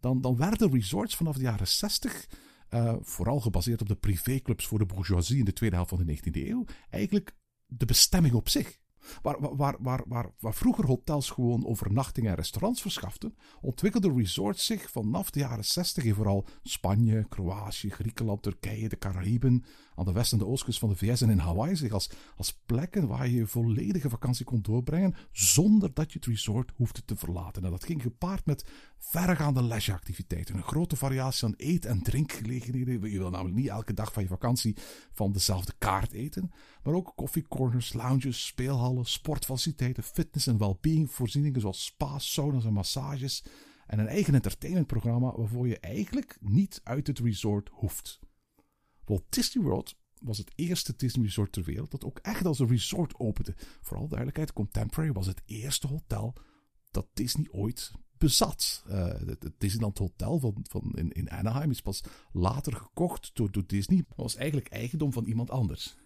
Dan, 0.00 0.20
dan 0.20 0.36
werden 0.36 0.70
resorts 0.70 1.16
vanaf 1.16 1.36
de 1.36 1.42
jaren 1.42 1.68
60 1.68 2.26
uh, 2.70 2.94
vooral 3.00 3.40
gebaseerd 3.40 3.80
op 3.80 3.88
de 3.88 3.96
privéclubs 3.96 4.66
voor 4.66 4.78
de 4.78 4.86
bourgeoisie 4.86 5.38
in 5.38 5.44
de 5.44 5.52
tweede 5.52 5.76
helft 5.76 5.90
van 5.90 6.06
de 6.06 6.16
19e 6.16 6.30
eeuw, 6.32 6.64
eigenlijk 6.90 7.36
de 7.66 7.84
bestemming 7.86 8.34
op 8.34 8.48
zich. 8.48 8.78
Waar, 9.22 9.56
waar, 9.56 9.76
waar, 9.78 10.32
waar, 10.38 10.54
vroeger 10.54 10.86
hotels 10.86 11.30
gewoon 11.30 11.66
overnachting 11.66 12.26
en 12.26 12.34
restaurants 12.34 12.80
verschaften, 12.80 13.36
ontwikkelden 13.60 14.16
resorts 14.16 14.66
zich 14.66 14.90
vanaf 14.90 15.30
de 15.30 15.38
jaren 15.38 15.64
60 15.64 16.04
in 16.04 16.14
vooral 16.14 16.46
Spanje, 16.62 17.26
Kroatië, 17.28 17.90
Griekenland, 17.90 18.42
Turkije, 18.42 18.88
de 18.88 18.98
Caraïben, 18.98 19.64
aan 19.96 20.04
de 20.04 20.12
west- 20.12 20.32
en 20.32 20.38
de 20.38 20.46
oostkust 20.46 20.78
van 20.78 20.88
de 20.88 20.96
VS 20.96 21.20
en 21.20 21.30
in 21.30 21.38
Hawaii 21.38 21.76
zich 21.76 21.92
als, 21.92 22.10
als 22.36 22.58
plekken 22.66 23.06
waar 23.06 23.28
je 23.28 23.46
volledige 23.46 24.08
vakantie 24.08 24.44
kon 24.44 24.62
doorbrengen 24.62 25.14
zonder 25.32 25.94
dat 25.94 26.12
je 26.12 26.18
het 26.18 26.28
resort 26.28 26.72
hoefde 26.76 27.04
te 27.04 27.16
verlaten. 27.16 27.64
En 27.64 27.70
dat 27.70 27.84
ging 27.84 28.02
gepaard 28.02 28.46
met 28.46 28.64
verregaande 28.98 29.62
leisureactiviteiten, 29.62 30.56
een 30.56 30.62
grote 30.62 30.96
variatie 30.96 31.46
aan 31.46 31.54
eet- 31.56 31.84
en 31.84 32.02
drinkgelegenheden. 32.02 33.10
Je 33.10 33.18
wil 33.18 33.30
namelijk 33.30 33.56
niet 33.56 33.68
elke 33.68 33.94
dag 33.94 34.12
van 34.12 34.22
je 34.22 34.28
vakantie 34.28 34.76
van 35.12 35.32
dezelfde 35.32 35.72
kaart 35.78 36.12
eten, 36.12 36.50
maar 36.82 36.94
ook 36.94 37.12
koffiecorners, 37.16 37.92
lounges, 37.92 38.46
speelhallen, 38.46 39.06
sportfaciliteiten, 39.06 40.02
fitness- 40.02 40.46
en 40.46 40.58
well-being 40.58 41.10
voorzieningen 41.10 41.60
zoals 41.60 41.84
spa's, 41.84 42.32
saunas 42.32 42.64
en 42.64 42.72
massages 42.72 43.44
en 43.86 43.98
een 43.98 44.08
eigen 44.08 44.34
entertainmentprogramma 44.34 45.32
waarvoor 45.36 45.68
je 45.68 45.78
eigenlijk 45.78 46.36
niet 46.40 46.80
uit 46.84 47.06
het 47.06 47.18
resort 47.18 47.68
hoeft. 47.72 48.18
Walt 49.06 49.24
Disney 49.28 49.64
World 49.64 49.94
was 50.20 50.38
het 50.38 50.52
eerste 50.54 50.94
Disney 50.96 51.24
Resort 51.24 51.52
ter 51.52 51.64
wereld 51.64 51.90
dat 51.90 52.04
ook 52.04 52.18
echt 52.18 52.46
als 52.46 52.58
een 52.58 52.68
resort 52.68 53.18
opende. 53.18 53.54
Vooral 53.80 54.08
duidelijkheid, 54.08 54.52
Contemporary 54.52 55.12
was 55.12 55.26
het 55.26 55.42
eerste 55.44 55.86
hotel 55.86 56.34
dat 56.90 57.06
Disney 57.12 57.48
ooit 57.50 57.92
bezat. 58.18 58.84
Uh, 58.88 59.06
het, 59.06 59.50
Disneyland 59.58 59.98
Hotel 59.98 60.38
van, 60.38 60.54
van 60.68 60.92
in, 60.94 61.12
in 61.12 61.30
Anaheim 61.30 61.70
is 61.70 61.82
pas 61.82 62.02
later 62.32 62.72
gekocht 62.72 63.30
door, 63.34 63.50
door 63.50 63.66
Disney. 63.66 63.96
Maar 63.96 64.16
was 64.16 64.36
eigenlijk 64.36 64.68
eigendom 64.68 65.12
van 65.12 65.24
iemand 65.24 65.50
anders. 65.50 65.96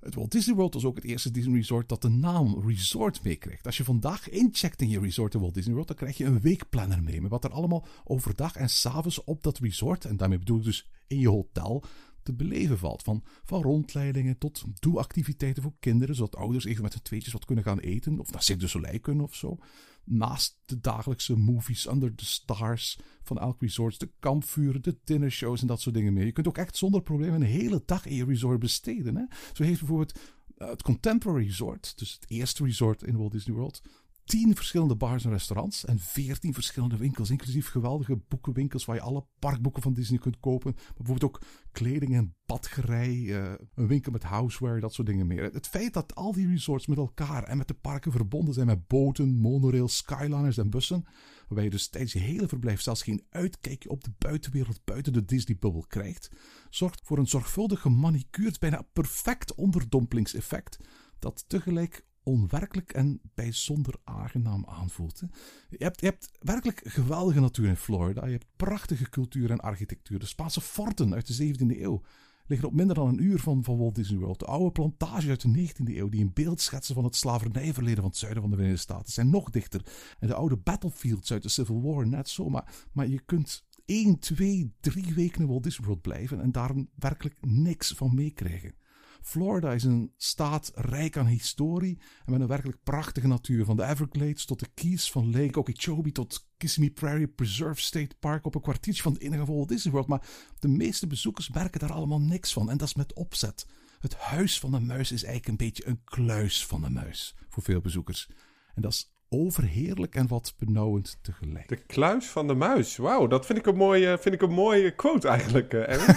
Het 0.00 0.14
Walt 0.14 0.30
Disney 0.30 0.56
World 0.56 0.74
was 0.74 0.84
ook 0.84 0.96
het 0.96 1.04
eerste 1.04 1.30
Disney 1.30 1.56
Resort 1.56 1.88
dat 1.88 2.02
de 2.02 2.08
naam 2.08 2.60
Resort 2.66 3.22
meekreeg. 3.22 3.62
Als 3.62 3.76
je 3.76 3.84
vandaag 3.84 4.28
incheckt 4.28 4.82
in 4.82 4.88
je 4.88 5.00
resort 5.00 5.34
in 5.34 5.40
Walt 5.40 5.54
Disney 5.54 5.72
World, 5.72 5.88
dan 5.88 5.96
krijg 5.96 6.16
je 6.16 6.24
een 6.24 6.40
weekplanner 6.40 7.02
mee. 7.02 7.20
Met 7.20 7.30
wat 7.30 7.44
er 7.44 7.50
allemaal 7.50 7.86
overdag 8.04 8.56
en 8.56 8.70
s'avonds 8.70 9.24
op 9.24 9.42
dat 9.42 9.58
resort, 9.58 10.04
en 10.04 10.16
daarmee 10.16 10.38
bedoel 10.38 10.58
ik 10.58 10.64
dus 10.64 10.88
in 11.08 11.18
je 11.18 11.28
hotel, 11.28 11.84
te 12.22 12.34
beleven 12.34 12.78
valt. 12.78 13.02
Van, 13.02 13.24
van 13.44 13.62
rondleidingen 13.62 14.38
tot 14.38 14.64
doe-activiteiten 14.80 15.62
voor 15.62 15.74
kinderen, 15.80 16.14
zodat 16.14 16.36
ouders 16.36 16.64
even 16.64 16.82
met 16.82 16.92
hun 16.92 17.02
tweetjes 17.02 17.32
wat 17.32 17.44
kunnen 17.44 17.64
gaan 17.64 17.78
eten. 17.78 18.18
Of 18.18 18.30
naar 18.30 18.42
Cirque 18.42 18.62
du 18.62 18.68
Soleil 18.68 19.00
kunnen 19.00 19.24
of 19.24 19.34
zo. 19.34 19.58
Naast 20.04 20.58
de 20.64 20.80
dagelijkse 20.80 21.36
movies 21.36 21.86
under 21.86 22.14
the 22.14 22.24
stars 22.24 22.98
van 23.22 23.38
elk 23.38 23.60
resort. 23.60 24.00
De 24.00 24.10
kampvuren, 24.18 24.82
de 24.82 24.98
dinnershows 25.04 25.60
en 25.60 25.66
dat 25.66 25.80
soort 25.80 25.94
dingen 25.94 26.12
meer. 26.12 26.24
Je 26.24 26.32
kunt 26.32 26.48
ook 26.48 26.58
echt 26.58 26.76
zonder 26.76 27.02
probleem 27.02 27.34
een 27.34 27.42
hele 27.42 27.82
dag 27.84 28.06
in 28.06 28.14
je 28.14 28.24
resort 28.24 28.58
besteden. 28.58 29.16
Hè? 29.16 29.24
Zo 29.52 29.62
heeft 29.62 29.78
bijvoorbeeld 29.78 30.18
Uh, 30.58 30.68
het 30.68 30.82
Contemporary 30.82 31.46
Resort, 31.46 31.98
dus 31.98 32.12
het 32.12 32.30
eerste 32.30 32.64
resort 32.64 33.02
in 33.02 33.16
Walt 33.16 33.32
Disney 33.32 33.56
World, 33.56 33.82
tien 34.28 34.56
verschillende 34.56 34.96
bars 34.96 35.24
en 35.24 35.30
restaurants 35.30 35.84
en 35.84 35.98
veertien 35.98 36.54
verschillende 36.54 36.96
winkels, 36.96 37.30
inclusief 37.30 37.68
geweldige 37.68 38.16
boekenwinkels 38.28 38.84
waar 38.84 38.96
je 38.96 39.02
alle 39.02 39.26
parkboeken 39.38 39.82
van 39.82 39.92
Disney 39.92 40.18
kunt 40.18 40.40
kopen. 40.40 40.74
Bijvoorbeeld 40.74 41.24
ook 41.24 41.40
kleding 41.72 42.14
en 42.14 42.34
badgerij, 42.46 43.14
uh, 43.14 43.52
een 43.74 43.86
winkel 43.86 44.12
met 44.12 44.22
houseware, 44.22 44.80
dat 44.80 44.94
soort 44.94 45.06
dingen 45.06 45.26
meer. 45.26 45.52
Het 45.52 45.66
feit 45.66 45.92
dat 45.92 46.14
al 46.14 46.32
die 46.32 46.48
resorts 46.48 46.86
met 46.86 46.98
elkaar 46.98 47.44
en 47.44 47.56
met 47.56 47.68
de 47.68 47.74
parken 47.74 48.12
verbonden 48.12 48.54
zijn 48.54 48.66
met 48.66 48.86
boten, 48.86 49.38
monorails, 49.38 49.96
skyliners 49.96 50.58
en 50.58 50.70
bussen, 50.70 51.04
waarbij 51.46 51.64
je 51.64 51.70
dus 51.70 51.88
tijdens 51.88 52.12
je 52.12 52.18
hele 52.18 52.48
verblijf 52.48 52.80
zelfs 52.80 53.02
geen 53.02 53.24
uitkijkje 53.30 53.90
op 53.90 54.04
de 54.04 54.12
buitenwereld 54.18 54.84
buiten 54.84 55.12
de 55.12 55.24
Disney-bubbel 55.24 55.84
krijgt, 55.88 56.30
zorgt 56.70 57.00
voor 57.04 57.18
een 57.18 57.26
zorgvuldig 57.26 57.80
gemanicuurd, 57.80 58.58
bijna 58.58 58.86
perfect 58.92 59.54
onderdompelingseffect 59.54 60.78
dat 61.18 61.44
tegelijk 61.46 62.06
onwerkelijk 62.28 62.92
en 62.92 63.20
bijzonder 63.34 63.94
aangenaam 64.04 64.64
aanvoelt. 64.66 65.22
Je 65.68 65.84
hebt, 65.84 66.00
je 66.00 66.06
hebt 66.06 66.30
werkelijk 66.40 66.80
geweldige 66.84 67.40
natuur 67.40 67.68
in 67.68 67.76
Florida. 67.76 68.24
Je 68.26 68.32
hebt 68.32 68.46
prachtige 68.56 69.08
cultuur 69.08 69.50
en 69.50 69.60
architectuur. 69.60 70.18
De 70.18 70.26
Spaanse 70.26 70.60
forten 70.60 71.14
uit 71.14 71.36
de 71.36 71.54
17e 71.54 71.80
eeuw 71.80 72.02
liggen 72.46 72.68
op 72.68 72.74
minder 72.74 72.94
dan 72.94 73.08
een 73.08 73.22
uur 73.22 73.38
van, 73.38 73.64
van 73.64 73.78
Walt 73.78 73.94
Disney 73.94 74.18
World. 74.18 74.38
De 74.38 74.44
oude 74.44 74.72
plantages 74.72 75.28
uit 75.28 75.40
de 75.40 75.68
19e 75.68 75.96
eeuw 75.96 76.08
die 76.08 76.20
een 76.20 76.32
beeld 76.32 76.60
schetsen 76.60 76.94
van 76.94 77.04
het 77.04 77.16
slavernijverleden 77.16 78.00
van 78.00 78.10
het 78.10 78.16
zuiden 78.16 78.40
van 78.42 78.50
de 78.50 78.56
Verenigde 78.56 78.82
Staten 78.82 79.12
zijn 79.12 79.30
nog 79.30 79.50
dichter. 79.50 79.80
En 80.18 80.28
de 80.28 80.34
oude 80.34 80.56
battlefields 80.56 81.32
uit 81.32 81.42
de 81.42 81.48
Civil 81.48 81.82
War 81.82 82.06
net 82.06 82.28
zo. 82.28 82.48
Maar, 82.48 82.86
maar 82.92 83.06
je 83.06 83.20
kunt 83.20 83.66
één, 83.84 84.18
twee, 84.18 84.74
drie 84.80 85.14
weken 85.14 85.40
in 85.40 85.48
Walt 85.48 85.62
Disney 85.62 85.86
World 85.86 86.02
blijven 86.02 86.40
en 86.40 86.52
daar 86.52 86.74
werkelijk 86.94 87.36
niks 87.40 87.92
van 87.92 88.14
meekrijgen. 88.14 88.74
Florida 89.22 89.72
is 89.72 89.84
een 89.84 90.12
staat 90.16 90.72
rijk 90.74 91.16
aan 91.16 91.26
historie 91.26 91.98
en 92.24 92.32
met 92.32 92.40
een 92.40 92.46
werkelijk 92.46 92.82
prachtige 92.82 93.26
natuur. 93.26 93.64
Van 93.64 93.76
de 93.76 93.84
Everglades 93.84 94.44
tot 94.44 94.60
de 94.60 94.68
Keys, 94.74 95.10
van 95.10 95.30
Lake 95.30 95.58
Okeechobee 95.58 96.12
tot 96.12 96.48
Kissimmee 96.56 96.90
Prairie 96.90 97.28
Preserve 97.28 97.80
State 97.80 98.16
Park 98.18 98.46
op 98.46 98.54
een 98.54 98.60
kwartiertje 98.60 99.02
van 99.02 99.12
het 99.12 99.22
enige 99.22 99.44
Walt 99.44 99.68
Disney 99.68 99.92
World. 99.92 100.08
Maar 100.08 100.26
de 100.58 100.68
meeste 100.68 101.06
bezoekers 101.06 101.48
merken 101.48 101.80
daar 101.80 101.92
allemaal 101.92 102.20
niks 102.20 102.52
van 102.52 102.70
en 102.70 102.76
dat 102.76 102.88
is 102.88 102.94
met 102.94 103.12
opzet. 103.12 103.66
Het 103.98 104.14
huis 104.14 104.58
van 104.58 104.70
de 104.70 104.80
muis 104.80 105.12
is 105.12 105.24
eigenlijk 105.24 105.48
een 105.48 105.66
beetje 105.66 105.86
een 105.86 106.04
kluis 106.04 106.66
van 106.66 106.80
de 106.80 106.90
muis 106.90 107.34
voor 107.48 107.62
veel 107.62 107.80
bezoekers. 107.80 108.30
En 108.74 108.82
dat 108.82 108.92
is 108.92 109.12
overheerlijk 109.28 110.14
en 110.14 110.26
wat 110.26 110.54
benauwend 110.58 111.18
tegelijk. 111.22 111.68
De 111.68 111.76
kluis 111.76 112.26
van 112.26 112.46
de 112.46 112.54
muis. 112.54 112.96
Wauw, 112.96 113.26
dat 113.26 113.46
vind 113.46 113.58
ik 113.58 113.66
een 113.66 113.76
mooie, 113.76 114.18
vind 114.20 114.34
ik 114.34 114.42
een 114.42 114.52
mooie 114.52 114.94
quote 114.94 115.28
eigenlijk, 115.28 115.72
uh, 115.72 116.08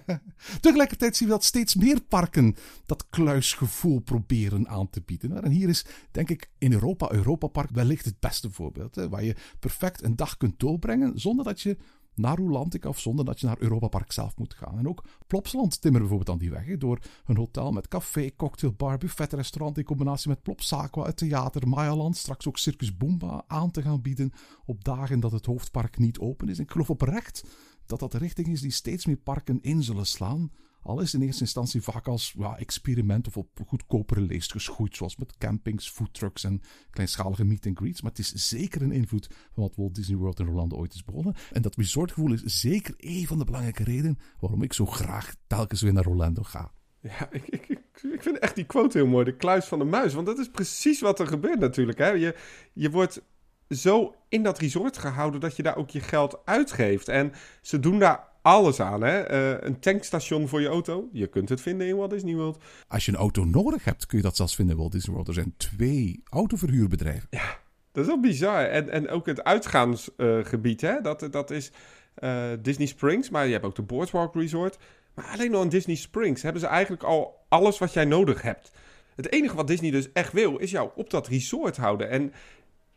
Tegelijkertijd 0.60 1.16
zien 1.16 1.28
we 1.28 1.34
dat 1.34 1.44
steeds 1.44 1.74
meer 1.74 2.00
parken 2.00 2.56
dat 2.86 3.06
kluisgevoel 3.10 4.00
proberen 4.00 4.68
aan 4.68 4.90
te 4.90 5.02
bieden. 5.06 5.42
En 5.42 5.50
hier 5.50 5.68
is, 5.68 5.86
denk 6.10 6.30
ik, 6.30 6.50
in 6.58 6.72
Europa, 6.72 7.12
Europa 7.12 7.46
Park 7.46 7.70
wellicht 7.70 8.04
het 8.04 8.20
beste 8.20 8.50
voorbeeld. 8.50 8.94
Hè, 8.94 9.08
waar 9.08 9.24
je 9.24 9.36
perfect 9.58 10.02
een 10.02 10.16
dag 10.16 10.36
kunt 10.36 10.60
doorbrengen 10.60 11.20
zonder 11.20 11.44
dat 11.44 11.60
je 11.60 11.76
naar 12.14 12.36
Rolantica 12.36 12.88
of 12.88 12.98
zonder 12.98 13.24
dat 13.24 13.40
je 13.40 13.46
naar 13.46 13.60
Europa 13.60 13.88
Park 13.88 14.12
zelf 14.12 14.36
moet 14.36 14.54
gaan. 14.54 14.78
En 14.78 14.88
ook 14.88 15.04
Plopsland 15.26 15.80
timmeren 15.80 16.08
bijvoorbeeld 16.08 16.36
aan 16.36 16.46
die 16.46 16.50
weg. 16.50 16.78
door 16.78 16.98
een 17.26 17.36
hotel 17.36 17.72
met 17.72 17.88
café, 17.88 18.30
cocktailbar, 18.36 18.98
buffetrestaurant 18.98 19.78
in 19.78 19.84
combinatie 19.84 20.28
met 20.28 20.42
Plopsaqua, 20.42 21.04
het 21.04 21.16
theater, 21.16 21.68
Mayaland, 21.68 22.16
straks 22.16 22.48
ook 22.48 22.58
Circus 22.58 22.96
Boomba 22.96 23.44
aan 23.46 23.70
te 23.70 23.82
gaan 23.82 24.02
bieden 24.02 24.32
op 24.64 24.84
dagen 24.84 25.20
dat 25.20 25.32
het 25.32 25.46
hoofdpark 25.46 25.98
niet 25.98 26.18
open 26.18 26.48
is. 26.48 26.56
En 26.56 26.64
ik 26.64 26.70
geloof 26.70 26.90
oprecht 26.90 27.44
dat 27.86 28.00
dat 28.00 28.12
de 28.12 28.18
richting 28.18 28.46
is 28.48 28.60
die 28.60 28.70
steeds 28.70 29.06
meer 29.06 29.16
parken 29.16 29.58
in 29.60 29.82
zullen 29.82 30.06
slaan 30.06 30.50
al 30.82 31.00
is 31.00 31.14
in 31.14 31.22
eerste 31.22 31.40
instantie 31.40 31.82
vaak 31.82 32.08
als 32.08 32.34
ja, 32.38 32.58
experiment 32.58 33.26
of 33.26 33.36
op 33.36 33.48
goedkopere 33.66 34.20
leest 34.20 34.52
geschoeid, 34.52 34.96
zoals 34.96 35.16
met 35.16 35.36
campings, 35.38 35.90
foodtrucks 35.90 36.44
en 36.44 36.62
kleinschalige 36.90 37.44
meet 37.44 37.66
and 37.66 37.78
greets. 37.78 38.02
Maar 38.02 38.10
het 38.10 38.20
is 38.20 38.48
zeker 38.48 38.82
een 38.82 38.92
invloed 38.92 39.28
van 39.52 39.62
wat 39.62 39.76
Walt 39.76 39.94
Disney 39.94 40.16
World 40.16 40.40
in 40.40 40.48
Orlando 40.48 40.76
ooit 40.76 40.94
is 40.94 41.04
begonnen. 41.04 41.34
En 41.52 41.62
dat 41.62 41.76
resortgevoel 41.76 42.32
is 42.32 42.42
zeker 42.42 42.94
een 42.96 43.26
van 43.26 43.38
de 43.38 43.44
belangrijke 43.44 43.84
redenen 43.84 44.18
waarom 44.40 44.62
ik 44.62 44.72
zo 44.72 44.86
graag 44.86 45.34
telkens 45.46 45.82
weer 45.82 45.92
naar 45.92 46.06
Orlando 46.06 46.42
ga. 46.42 46.72
Ja, 47.00 47.28
ik, 47.30 47.46
ik, 47.46 47.80
ik 48.12 48.22
vind 48.22 48.38
echt 48.38 48.54
die 48.54 48.64
quote 48.64 48.98
heel 48.98 49.06
mooi, 49.06 49.24
de 49.24 49.36
kluis 49.36 49.64
van 49.64 49.78
de 49.78 49.84
muis. 49.84 50.14
Want 50.14 50.26
dat 50.26 50.38
is 50.38 50.50
precies 50.50 51.00
wat 51.00 51.20
er 51.20 51.26
gebeurt 51.26 51.58
natuurlijk. 51.58 51.98
Hè? 51.98 52.08
Je, 52.08 52.36
je 52.72 52.90
wordt 52.90 53.22
zo 53.68 54.14
in 54.28 54.42
dat 54.42 54.58
resort 54.58 54.98
gehouden 54.98 55.40
dat 55.40 55.56
je 55.56 55.62
daar 55.62 55.76
ook 55.76 55.90
je 55.90 56.00
geld 56.00 56.46
uitgeeft. 56.46 57.08
En 57.08 57.32
ze 57.60 57.80
doen 57.80 57.98
daar 57.98 58.31
alles 58.42 58.80
aan. 58.80 59.02
Hè? 59.02 59.32
Uh, 59.32 59.56
een 59.60 59.80
tankstation 59.80 60.48
voor 60.48 60.60
je 60.60 60.68
auto. 60.68 61.08
Je 61.12 61.26
kunt 61.26 61.48
het 61.48 61.60
vinden 61.60 61.86
in 61.86 61.96
Walt 61.96 62.10
Disney 62.10 62.34
World. 62.34 62.62
Als 62.88 63.04
je 63.04 63.12
een 63.12 63.18
auto 63.18 63.44
nodig 63.44 63.84
hebt, 63.84 64.06
kun 64.06 64.18
je 64.18 64.24
dat 64.24 64.36
zelfs 64.36 64.54
vinden 64.54 64.74
in 64.74 64.80
Walt 64.80 64.92
Disney 64.92 65.14
World. 65.14 65.28
Er 65.28 65.34
zijn 65.34 65.54
twee 65.56 66.22
autoverhuurbedrijven. 66.30 67.26
Ja, 67.30 67.58
dat 67.92 68.04
is 68.04 68.10
wel 68.10 68.20
bizar. 68.20 68.64
En, 68.64 68.90
en 68.90 69.08
ook 69.08 69.26
het 69.26 69.44
uitgaansgebied, 69.44 70.80
hè? 70.80 71.00
Dat, 71.00 71.28
dat 71.30 71.50
is 71.50 71.72
uh, 72.18 72.44
Disney 72.60 72.86
Springs. 72.86 73.30
Maar 73.30 73.46
je 73.46 73.52
hebt 73.52 73.64
ook 73.64 73.76
de 73.76 73.82
Boardwalk 73.82 74.34
Resort. 74.34 74.78
Maar 75.14 75.30
alleen 75.32 75.50
nog 75.50 75.62
in 75.62 75.68
Disney 75.68 75.96
Springs 75.96 76.42
hebben 76.42 76.60
ze 76.60 76.66
eigenlijk 76.66 77.02
al 77.02 77.44
alles 77.48 77.78
wat 77.78 77.92
jij 77.92 78.04
nodig 78.04 78.42
hebt. 78.42 78.70
Het 79.16 79.32
enige 79.32 79.56
wat 79.56 79.66
Disney 79.66 79.90
dus 79.90 80.12
echt 80.12 80.32
wil, 80.32 80.56
is 80.56 80.70
jou 80.70 80.90
op 80.94 81.10
dat 81.10 81.28
resort 81.28 81.76
houden. 81.76 82.10
En 82.10 82.32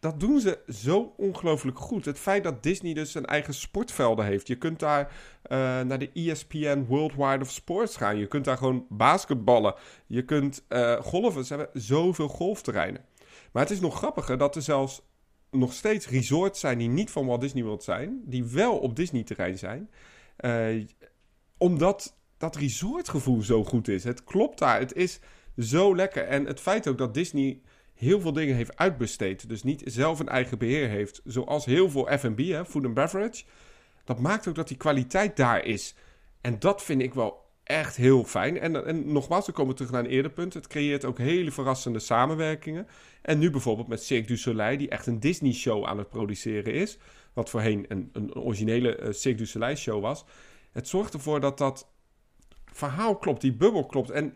dat 0.06 0.20
doen 0.20 0.40
ze 0.40 0.60
zo 0.68 1.14
ongelooflijk 1.18 1.80
goed. 1.80 2.06
Het 2.06 2.20
feit 2.20 2.44
dat 2.44 2.64
Disney 2.64 2.94
dus 2.94 3.12
zijn 3.12 3.26
eigen 3.26 3.54
sportvelden 3.54 4.26
heeft. 4.26 4.48
Je 4.48 4.56
kunt 4.56 4.80
daar 4.80 5.02
uh, 5.02 5.58
naar 5.82 6.00
de 6.00 6.12
ESPN 6.14 6.86
Worldwide 6.88 7.44
of 7.44 7.52
Sports 7.52 7.98
gaan. 7.98 8.18
Je 8.18 8.28
kunt 8.28 8.46
daar 8.46 8.58
gewoon 8.58 8.86
basketballen. 8.90 9.76
Je 10.08 10.26
kunt 10.26 10.64
uh, 10.70 11.02
golven. 11.02 11.46
Ze 11.46 11.56
hebben 11.56 11.82
zoveel 11.82 12.28
golfterreinen. 12.28 13.06
Maar 13.52 13.64
het 13.64 13.72
is 13.72 13.80
nog 13.80 13.98
grappiger 13.98 14.38
dat 14.38 14.56
er 14.56 14.62
zelfs 14.62 15.02
nog 15.52 15.74
steeds 15.74 16.10
resorts 16.10 16.60
zijn 16.60 16.78
die 16.78 16.90
niet 16.90 17.12
van 17.12 17.26
Walt 17.26 17.42
Disney 17.42 17.64
World 17.64 17.84
zijn. 17.84 18.22
Die 18.26 18.44
wel 18.44 18.78
op 18.78 18.96
Disney-terrein 18.96 19.58
zijn. 19.58 19.90
Uh, 20.40 20.86
omdat 21.58 22.18
dat 22.38 22.56
resortgevoel 22.56 23.42
zo 23.42 23.64
goed 23.64 23.88
is. 23.88 24.04
Het 24.04 24.24
klopt 24.24 24.60
daar. 24.60 24.80
Het 24.80 24.94
is 24.94 25.20
zo 25.58 25.96
lekker. 25.96 26.24
En 26.24 26.46
het 26.46 26.60
feit 26.60 26.88
ook 26.88 26.98
dat 26.98 27.14
Disney 27.14 27.62
heel 27.96 28.20
veel 28.20 28.34
dingen 28.34 28.56
heeft 28.56 28.78
uitbesteed. 28.78 29.50
Dus 29.50 29.64
niet 29.64 29.82
zelf 29.86 30.20
een 30.20 30.30
eigen 30.30 30.58
beheer 30.58 30.90
heeft. 30.90 31.22
Zoals 31.24 31.66
heel 31.66 31.90
veel 31.90 32.08
F&B, 32.18 32.68
food 32.68 32.86
and 32.86 32.94
beverage. 32.94 33.44
Dat 34.04 34.20
maakt 34.20 34.48
ook 34.48 34.56
dat 34.56 34.68
die 34.68 34.78
kwaliteit 34.78 35.38
daar 35.38 35.66
is. 35.66 35.96
En 36.42 36.60
dat 36.60 36.84
vind 36.84 37.02
ik 37.02 37.14
wel 37.14 37.44
echt 37.64 37.96
heel 37.96 38.24
fijn. 38.24 38.60
En, 38.60 38.86
en 38.86 39.12
nogmaals, 39.12 39.46
we 39.46 39.52
komen 39.52 39.76
terug 39.76 39.92
naar 39.92 40.04
een 40.04 40.10
eerder 40.10 40.32
punt. 40.32 40.54
Het 40.54 40.68
creëert 40.68 41.06
ook 41.06 41.18
hele 41.18 41.52
verrassende 41.52 42.00
samenwerkingen. 42.00 42.88
En 43.22 43.40
nu 43.40 43.50
bijvoorbeeld 43.50 43.88
met 43.88 44.04
Cirque 44.04 44.28
du 44.28 44.38
Soleil, 44.38 44.78
die 44.78 44.90
echt 44.90 45.08
een 45.08 45.20
Disney-show 45.20 45.86
aan 45.86 45.98
het 45.98 46.10
produceren 46.10 46.74
is. 46.74 46.98
Wat 47.34 47.50
voorheen 47.50 47.86
een, 47.88 48.10
een 48.14 48.36
originele 48.36 49.00
uh, 49.00 49.12
Cirque 49.12 49.38
du 49.38 49.46
Soleil-show 49.46 50.02
was. 50.02 50.26
Het 50.72 50.88
zorgt 50.88 51.14
ervoor 51.14 51.40
dat 51.40 51.58
dat 51.58 51.88
verhaal 52.66 53.18
klopt, 53.18 53.42
die 53.42 53.54
bubbel 53.54 53.86
klopt. 53.86 54.10
En 54.10 54.34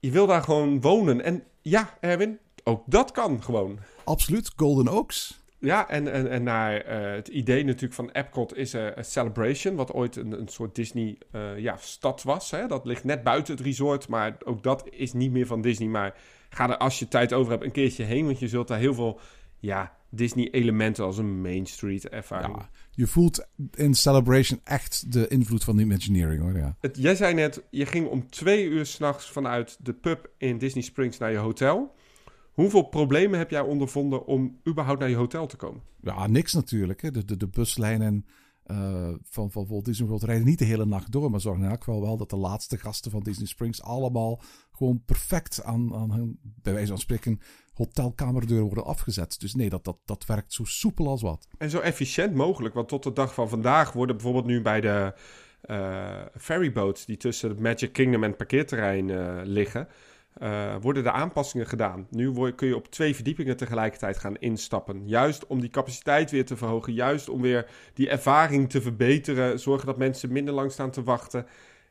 je 0.00 0.10
wil 0.10 0.26
daar 0.26 0.42
gewoon 0.42 0.80
wonen. 0.80 1.20
En 1.20 1.44
ja, 1.60 1.98
Erwin, 2.00 2.38
ook 2.68 2.82
dat 2.86 3.10
kan 3.10 3.42
gewoon. 3.42 3.78
Absoluut, 4.04 4.52
Golden 4.56 4.88
Oaks. 4.88 5.44
Ja, 5.58 5.88
en, 5.88 6.12
en, 6.12 6.30
en 6.30 6.42
naar 6.42 6.86
uh, 6.86 7.14
het 7.14 7.28
idee 7.28 7.64
natuurlijk 7.64 7.94
van 7.94 8.10
Epcot 8.10 8.56
is 8.56 8.74
uh, 8.74 8.86
Celebration, 9.00 9.74
wat 9.74 9.92
ooit 9.92 10.16
een, 10.16 10.32
een 10.32 10.48
soort 10.48 10.74
Disney 10.74 11.18
uh, 11.32 11.58
ja, 11.58 11.76
stad 11.80 12.22
was. 12.22 12.50
Hè? 12.50 12.66
Dat 12.66 12.84
ligt 12.84 13.04
net 13.04 13.22
buiten 13.22 13.54
het 13.54 13.64
resort, 13.64 14.08
maar 14.08 14.36
ook 14.44 14.62
dat 14.62 14.88
is 14.90 15.12
niet 15.12 15.30
meer 15.32 15.46
van 15.46 15.60
Disney. 15.60 15.88
Maar 15.88 16.14
ga 16.50 16.68
er 16.68 16.76
als 16.76 16.98
je 16.98 17.08
tijd 17.08 17.32
over 17.32 17.52
hebt 17.52 17.64
een 17.64 17.72
keertje 17.72 18.04
heen, 18.04 18.24
want 18.24 18.38
je 18.38 18.48
zult 18.48 18.68
daar 18.68 18.78
heel 18.78 18.94
veel 18.94 19.20
ja, 19.58 19.96
Disney-elementen 20.10 21.04
als 21.04 21.18
een 21.18 21.40
Main 21.40 21.66
Street 21.66 22.08
ervaring. 22.08 22.56
Ja, 22.56 22.70
je 22.90 23.06
voelt 23.06 23.46
in 23.74 23.94
Celebration 23.94 24.60
echt 24.64 25.12
de 25.12 25.28
invloed 25.28 25.64
van 25.64 25.76
de 25.76 25.82
Imagineering 25.82 26.42
hoor. 26.42 26.56
Ja. 26.56 26.76
Het, 26.80 26.96
jij 26.96 27.14
zei 27.14 27.34
net, 27.34 27.62
je 27.70 27.86
ging 27.86 28.08
om 28.08 28.30
twee 28.30 28.64
uur 28.64 28.86
s'nachts 28.86 29.30
vanuit 29.30 29.76
de 29.80 29.92
pub 29.92 30.30
in 30.38 30.58
Disney 30.58 30.82
Springs 30.82 31.18
naar 31.18 31.30
je 31.30 31.38
hotel. 31.38 31.94
Hoeveel 32.56 32.82
problemen 32.82 33.38
heb 33.38 33.50
jij 33.50 33.60
ondervonden 33.60 34.26
om 34.26 34.60
überhaupt 34.68 35.00
naar 35.00 35.08
je 35.08 35.16
hotel 35.16 35.46
te 35.46 35.56
komen? 35.56 35.82
Ja, 36.00 36.26
niks 36.26 36.52
natuurlijk. 36.52 37.02
Hè. 37.02 37.10
De, 37.10 37.24
de, 37.24 37.36
de 37.36 37.48
buslijnen 37.48 38.26
uh, 38.66 39.14
van, 39.22 39.50
van 39.50 39.66
Walt 39.66 39.84
Disney 39.84 40.08
World 40.08 40.22
rijden 40.22 40.44
niet 40.44 40.58
de 40.58 40.64
hele 40.64 40.86
nacht 40.86 41.12
door. 41.12 41.30
Maar 41.30 41.40
zorgen 41.40 41.64
in 41.64 41.70
elk 41.70 41.84
geval 41.84 42.00
wel 42.00 42.16
dat 42.16 42.30
de 42.30 42.36
laatste 42.36 42.78
gasten 42.78 43.10
van 43.10 43.22
Disney 43.22 43.46
Springs 43.46 43.82
allemaal 43.82 44.40
gewoon 44.70 45.02
perfect 45.04 45.62
aan, 45.62 45.94
aan 45.94 46.12
hun, 46.12 46.38
bij 46.42 46.72
wijze 46.72 46.88
van 46.88 46.98
spreken, 46.98 47.40
hotelkamerdeuren 47.74 48.66
worden 48.66 48.84
afgezet. 48.84 49.40
Dus 49.40 49.54
nee, 49.54 49.68
dat, 49.68 49.84
dat, 49.84 49.98
dat 50.04 50.26
werkt 50.26 50.52
zo 50.52 50.64
soepel 50.64 51.08
als 51.08 51.22
wat. 51.22 51.48
En 51.58 51.70
zo 51.70 51.78
efficiënt 51.78 52.34
mogelijk. 52.34 52.74
Want 52.74 52.88
tot 52.88 53.02
de 53.02 53.12
dag 53.12 53.34
van 53.34 53.48
vandaag 53.48 53.92
worden 53.92 54.16
bijvoorbeeld 54.16 54.46
nu 54.46 54.62
bij 54.62 54.80
de 54.80 55.14
uh, 55.70 56.20
ferryboats 56.38 57.04
die 57.04 57.16
tussen 57.16 57.48
het 57.48 57.60
Magic 57.60 57.92
Kingdom 57.92 58.22
en 58.22 58.28
het 58.28 58.38
parkeerterrein 58.38 59.08
uh, 59.08 59.40
liggen 59.44 59.88
uh, 60.42 60.76
worden 60.80 61.02
de 61.02 61.12
aanpassingen 61.12 61.66
gedaan. 61.66 62.06
Nu 62.10 62.52
kun 62.54 62.68
je 62.68 62.76
op 62.76 62.90
twee 62.90 63.14
verdiepingen 63.14 63.56
tegelijkertijd 63.56 64.18
gaan 64.18 64.36
instappen. 64.36 65.08
Juist 65.08 65.46
om 65.46 65.60
die 65.60 65.70
capaciteit 65.70 66.30
weer 66.30 66.44
te 66.44 66.56
verhogen. 66.56 66.92
Juist 66.92 67.28
om 67.28 67.40
weer 67.40 67.70
die 67.94 68.08
ervaring 68.08 68.70
te 68.70 68.82
verbeteren. 68.82 69.60
Zorgen 69.60 69.86
dat 69.86 69.98
mensen 69.98 70.32
minder 70.32 70.54
lang 70.54 70.72
staan 70.72 70.90
te 70.90 71.02
wachten. 71.02 71.46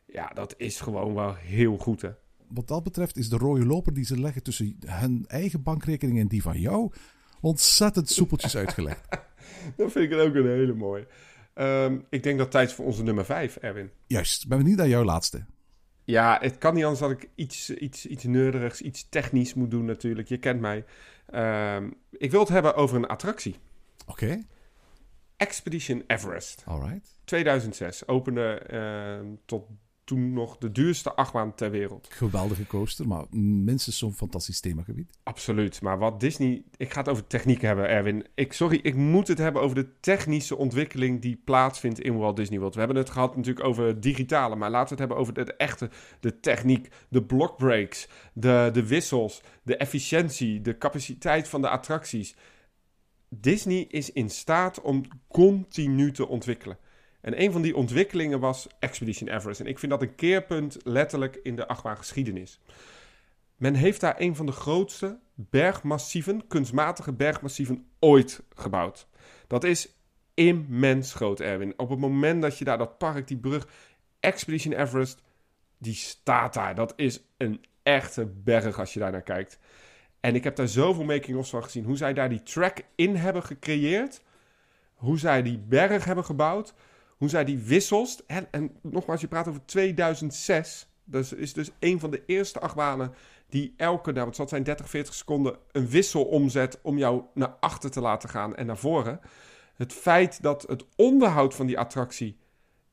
Ja, 0.05 0.31
dat 0.33 0.53
is 0.57 0.79
gewoon 0.81 1.13
wel 1.13 1.35
heel 1.35 1.77
goed 1.77 2.01
hè. 2.01 2.09
wat 2.47 2.67
dat 2.67 2.83
betreft 2.83 3.17
is 3.17 3.29
de 3.29 3.37
rode 3.37 3.65
loper 3.65 3.93
die 3.93 4.05
ze 4.05 4.19
leggen 4.19 4.43
tussen 4.43 4.77
hun 4.85 5.25
eigen 5.27 5.63
bankrekening 5.63 6.19
en 6.19 6.27
die 6.27 6.41
van 6.41 6.59
jou 6.59 6.91
ontzettend 7.41 8.09
soepeltjes 8.09 8.55
uitgelegd. 8.65 9.07
Dat 9.77 9.91
vind 9.91 10.11
ik 10.11 10.19
ook 10.19 10.35
een 10.35 10.47
hele 10.47 10.73
mooie. 10.73 11.07
Ehm, 11.53 11.99
ik 12.09 12.23
denk 12.23 12.37
dat 12.37 12.51
tijd 12.51 12.73
voor 12.73 12.85
onze 12.85 13.03
nummer 13.03 13.25
5, 13.25 13.55
Erwin. 13.55 13.89
Juist, 14.07 14.47
ben 14.47 14.57
benieuwd 14.57 14.77
naar 14.77 14.87
jouw 14.87 15.03
laatste. 15.03 15.45
Ja, 16.06 16.38
het 16.41 16.58
kan 16.58 16.74
niet 16.74 16.84
anders 16.84 17.01
dat 17.01 17.12
ik 17.12 17.30
iets, 17.36 17.70
iets, 17.70 18.06
iets 18.06 18.24
neurderigs, 18.24 18.82
iets 18.82 19.10
technisch 19.10 19.53
moet 19.53 19.72
doen 19.72 19.86
natuurlijk. 19.86 20.28
Je 20.28 20.38
kent 20.38 20.60
mij. 20.60 20.86
Ehm, 21.26 21.89
ik 22.12 22.32
wil 22.32 22.39
het 22.39 22.49
hebben 22.49 22.76
over 22.76 22.97
een 22.97 23.08
attractie. 23.08 23.56
Oké, 24.08 24.43
Expedition 25.38 26.03
Everest. 26.08 26.64
alright. 26.66 27.16
2006 27.24 28.08
opende 28.08 28.60
ehm, 28.60 29.26
tot 29.45 29.68
toen 30.06 30.34
nog 30.34 30.58
de 30.58 30.72
duurste 30.72 31.14
achtbaan 31.14 31.56
ter 31.56 31.72
wereld. 31.72 32.08
Geweldige 32.10 32.68
coaster, 32.68 33.08
maar 33.08 33.26
minstens 33.30 33.97
zo'n 33.97 34.14
fantastisch 34.14 34.60
themagebied. 34.60 35.18
Absoluut. 35.24 35.82
Maar 35.82 35.97
wat 35.97 36.20
Disney. 36.20 36.64
Ik 36.78 36.93
ga 36.93 36.99
het 36.99 37.10
over 37.10 37.28
techniek 37.28 37.62
hebben, 37.62 37.89
Erwin. 37.89 38.28
Ik, 38.36 38.53
sorry, 38.53 38.80
ik 38.84 38.95
moet 38.95 39.28
het 39.28 39.38
hebben 39.38 39.62
over 39.62 39.76
de 39.76 39.99
technische 39.99 40.56
ontwikkeling 40.56 41.22
die 41.22 41.41
plaatsvindt 41.43 41.99
in 41.99 42.18
Walt 42.18 42.36
Disney 42.36 42.60
World. 42.60 42.74
We 42.74 42.80
hebben 42.80 42.97
het 42.97 43.10
gehad 43.10 43.36
natuurlijk 43.36 43.66
over 43.66 43.86
het 43.86 44.01
digitale, 44.01 44.56
maar 44.56 44.70
laten 44.70 44.95
we 44.95 45.01
het 45.01 45.10
hebben 45.12 45.18
over 45.18 45.34
de, 45.34 45.53
echte 45.53 45.89
de 46.20 46.39
techniek, 46.39 46.88
de 47.10 47.24
blockbreaks, 47.24 48.08
de, 48.34 48.70
de 48.74 48.88
wissels, 48.88 49.41
de 49.64 49.78
efficiëntie, 49.78 50.62
de 50.62 50.78
capaciteit 50.78 51.47
van 51.47 51.62
de 51.62 51.70
attracties. 51.70 52.36
Disney 53.30 53.86
is 53.89 54.12
in 54.12 54.30
staat 54.30 54.82
om 54.82 55.03
continu 55.28 56.12
te 56.12 56.28
ontwikkelen. 56.28 56.78
En 57.26 57.41
een 57.41 57.51
van 57.51 57.61
die 57.61 57.76
ontwikkelingen 57.76 58.39
was 58.39 58.67
Expedition 58.80 59.30
Everest. 59.30 59.59
En 59.59 59.67
ik 59.67 59.80
vind 59.80 59.91
dat 59.91 60.01
een 60.01 60.15
keerpunt 60.15 60.78
letterlijk 60.84 61.39
in 61.43 61.55
de 61.55 61.67
achtbaangeschiedenis. 61.67 62.59
Men 63.55 63.73
heeft 63.73 64.01
daar 64.01 64.15
een 64.17 64.36
van 64.36 64.45
de 64.45 64.51
grootste 64.51 65.19
bergmassieven, 65.34 66.47
kunstmatige 66.47 67.13
bergmassieven 67.13 67.86
ooit 67.99 68.43
gebouwd. 68.55 69.07
Dat 69.47 69.63
is 69.63 69.89
immens 70.34 71.13
groot, 71.13 71.39
Erwin. 71.39 71.73
Op 71.80 71.89
het 71.89 71.99
moment 71.99 72.41
dat 72.41 72.57
je 72.57 72.65
daar 72.65 72.78
dat 72.78 72.97
park, 72.97 73.28
die 73.28 73.38
brug, 73.38 73.67
Expedition 74.19 74.73
Everest, 74.73 75.21
die 75.78 75.93
staat 75.93 76.53
daar. 76.53 76.76
Dat 76.76 76.93
is 76.95 77.21
een 77.38 77.65
echte 77.84 78.26
berg 78.26 78.80
als 78.80 78.93
je 78.93 78.99
daar 78.99 79.11
naar 79.11 79.21
kijkt. 79.21 79.59
En 80.19 80.36
ik 80.36 80.43
heb 80.43 80.55
daar 80.55 80.67
zoveel 80.67 81.03
making-ofs 81.03 81.49
van 81.49 81.63
gezien. 81.63 81.86
Hoe 81.86 81.97
zij 81.97 82.13
daar 82.13 82.30
die 82.30 82.43
track 82.43 82.82
in 82.95 83.15
hebben 83.15 83.43
gecreëerd. 83.43 84.21
Hoe 84.93 85.19
zij 85.19 85.41
die 85.41 85.57
berg 85.57 86.05
hebben 86.05 86.26
gebouwd. 86.26 86.73
Hoe 87.18 87.30
zij 87.30 87.43
die 87.43 87.57
wissels. 87.57 88.26
En, 88.26 88.47
en 88.51 88.72
nogmaals, 88.82 89.22
je 89.22 89.28
praat 89.28 89.47
over 89.47 89.66
2006. 89.66 90.88
Dat 91.03 91.34
is 91.36 91.53
dus 91.53 91.72
een 91.80 91.99
van 91.99 92.11
de 92.11 92.24
eerste 92.26 92.59
achtbanen 92.59 93.13
die 93.49 93.74
elke, 93.78 94.11
nou 94.11 94.26
wat 94.26 94.36
zal 94.36 94.47
zijn, 94.47 94.63
30, 94.63 94.89
40 94.89 95.13
seconden 95.13 95.57
een 95.72 95.88
wissel 95.88 96.24
omzet 96.24 96.80
om 96.82 96.97
jou 96.97 97.24
naar 97.34 97.55
achter 97.59 97.91
te 97.91 98.01
laten 98.01 98.30
gaan 98.30 98.55
en 98.55 98.66
naar 98.66 98.78
voren. 98.78 99.20
Het 99.76 99.93
feit 99.93 100.41
dat 100.41 100.61
het 100.61 100.86
onderhoud 100.95 101.55
van 101.55 101.66
die 101.66 101.80
attractie 101.80 102.38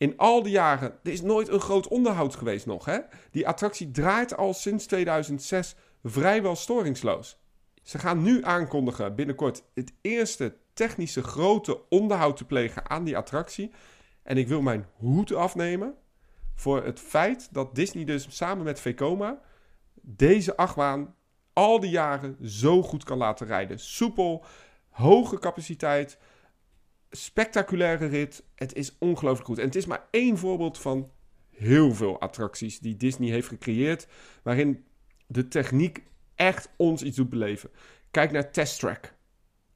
in 0.03 0.17
al 0.17 0.43
die 0.43 0.53
jaren, 0.53 0.99
er 1.03 1.13
is 1.13 1.23
nooit 1.23 1.49
een 1.49 1.61
groot 1.61 1.89
onderhoud 1.89 2.35
geweest 2.35 2.67
nog. 2.67 2.85
Hè? 2.85 2.99
Die 3.31 3.49
attractie 3.49 3.91
draait 3.91 4.37
al 4.37 4.55
sinds 4.55 4.87
2006 4.87 5.75
vrijwel 6.03 6.57
storingsloos. 6.57 7.39
Ze 7.83 7.99
gaan 7.99 8.23
nu 8.23 8.45
aankondigen 8.45 9.15
binnenkort 9.15 9.63
het 9.75 9.93
eerste 10.01 10.57
technische 10.75 11.23
grote 11.23 11.89
onderhoud 11.89 12.37
te 12.37 12.45
plegen 12.45 12.91
aan 12.91 13.05
die 13.05 13.17
attractie. 13.17 13.73
En 14.23 14.37
ik 14.37 14.49
wil 14.49 14.63
mijn 14.63 14.87
hoed 14.93 15.35
afnemen 15.35 15.95
voor 16.55 16.85
het 16.85 17.01
feit 17.01 17.49
dat 17.53 17.75
Disney 17.75 18.05
dus 18.05 18.37
samen 18.37 18.65
met 18.65 18.81
Vekoma 18.81 19.41
deze 19.95 20.57
achtbaan 20.57 21.15
al 21.53 21.81
die 21.81 21.91
jaren 21.91 22.37
zo 22.49 22.83
goed 22.83 23.05
kan 23.05 23.19
laten 23.19 23.47
rijden. 23.47 23.79
Soepel, 23.79 24.45
hoge 24.89 25.39
capaciteit, 25.39 26.19
spectaculaire 27.11 28.07
rit. 28.07 28.45
Het 28.55 28.75
is 28.75 28.97
ongelooflijk 28.99 29.47
goed. 29.49 29.59
En 29.59 29.67
het 29.67 29.77
is 29.77 29.87
maar 29.87 30.07
één 30.11 30.39
voorbeeld 30.39 30.79
van 30.79 31.11
heel 31.51 31.95
veel 31.95 32.21
attracties 32.21 32.79
die 32.79 32.97
Disney 32.97 33.31
heeft 33.31 33.49
gecreëerd, 33.49 34.07
waarin 34.43 34.85
de 35.27 35.49
techniek 35.49 36.03
echt 36.35 36.69
ons 36.77 37.03
iets 37.03 37.17
doet 37.17 37.31
beleven. 37.31 37.71
Kijk 38.11 38.33
naar 38.33 38.51
Test 38.51 38.79
Track. 38.79 39.15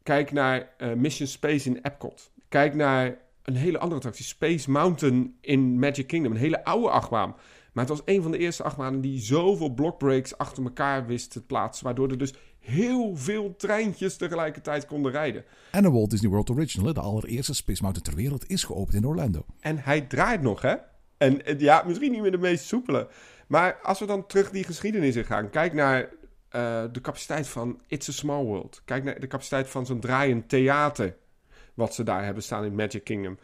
Kijk 0.03 0.32
naar 0.32 0.74
uh, 0.78 0.92
Mission 0.92 1.28
Space 1.28 1.68
in 1.68 1.78
Epcot. 1.82 2.32
Kijk 2.49 2.74
naar 2.74 3.18
een 3.47 3.57
hele 3.57 3.78
andere 3.78 3.97
attractie, 3.97 4.24
Space 4.24 4.70
Mountain 4.70 5.36
in 5.40 5.78
Magic 5.78 6.07
Kingdom. 6.07 6.32
Een 6.32 6.38
hele 6.38 6.64
oude 6.64 6.90
achtbaan. 6.90 7.34
Maar 7.72 7.84
het 7.84 7.97
was 7.97 8.03
een 8.05 8.22
van 8.22 8.30
de 8.30 8.38
eerste 8.38 8.62
achtbanen 8.62 9.01
die 9.01 9.20
zoveel 9.20 9.74
blockbreaks 9.74 10.38
achter 10.38 10.64
elkaar 10.64 11.07
wist 11.07 11.30
te 11.30 11.44
plaatsen. 11.44 11.84
Waardoor 11.84 12.11
er 12.11 12.18
dus 12.18 12.34
heel 12.59 13.16
veel 13.16 13.57
treintjes 13.57 14.16
tegelijkertijd 14.16 14.86
konden 14.86 15.12
rijden. 15.12 15.44
En 15.70 15.82
de 15.82 15.90
Walt 15.90 16.11
Disney 16.11 16.30
World 16.30 16.51
Original, 16.51 16.92
de 16.92 17.01
allereerste 17.01 17.55
Space 17.55 17.82
Mountain 17.82 18.09
ter 18.09 18.22
wereld, 18.22 18.49
is 18.49 18.64
geopend 18.64 18.94
in 18.94 19.07
Orlando. 19.07 19.44
En 19.61 19.78
hij 19.78 20.01
draait 20.01 20.42
nog, 20.42 20.62
hè? 20.62 20.74
En 21.18 21.44
eh, 21.44 21.61
ja, 21.61 21.82
misschien 21.86 22.12
niet 22.12 22.20
meer 22.20 22.30
de 22.30 22.38
meest 22.38 22.64
soepele. 22.64 23.09
Maar 23.47 23.78
als 23.82 23.99
we 23.99 24.07
dan 24.07 24.26
terug 24.26 24.51
die 24.51 24.64
geschiedenis 24.64 25.16
in 25.16 25.24
gaan. 25.24 25.51
Kijk 25.51 25.72
naar 25.72 26.01
uh, 26.03 26.84
de 26.92 27.01
capaciteit 27.01 27.49
van 27.49 27.80
It's 27.86 28.09
a 28.09 28.12
Small 28.12 28.44
World. 28.44 28.82
Kijk 28.84 29.05
naar 29.05 29.20
de 29.20 29.26
capaciteit 29.26 29.68
van 29.68 29.86
zo'n 29.86 30.01
draaiend 30.01 30.49
theater. 30.49 31.16
Wat 31.76 31.94
ze 31.94 32.02
daar 32.02 32.24
hebben 32.24 32.42
staan 32.42 32.64
in 32.64 32.74
Magic 32.74 33.04
Kingdom. 33.04 33.38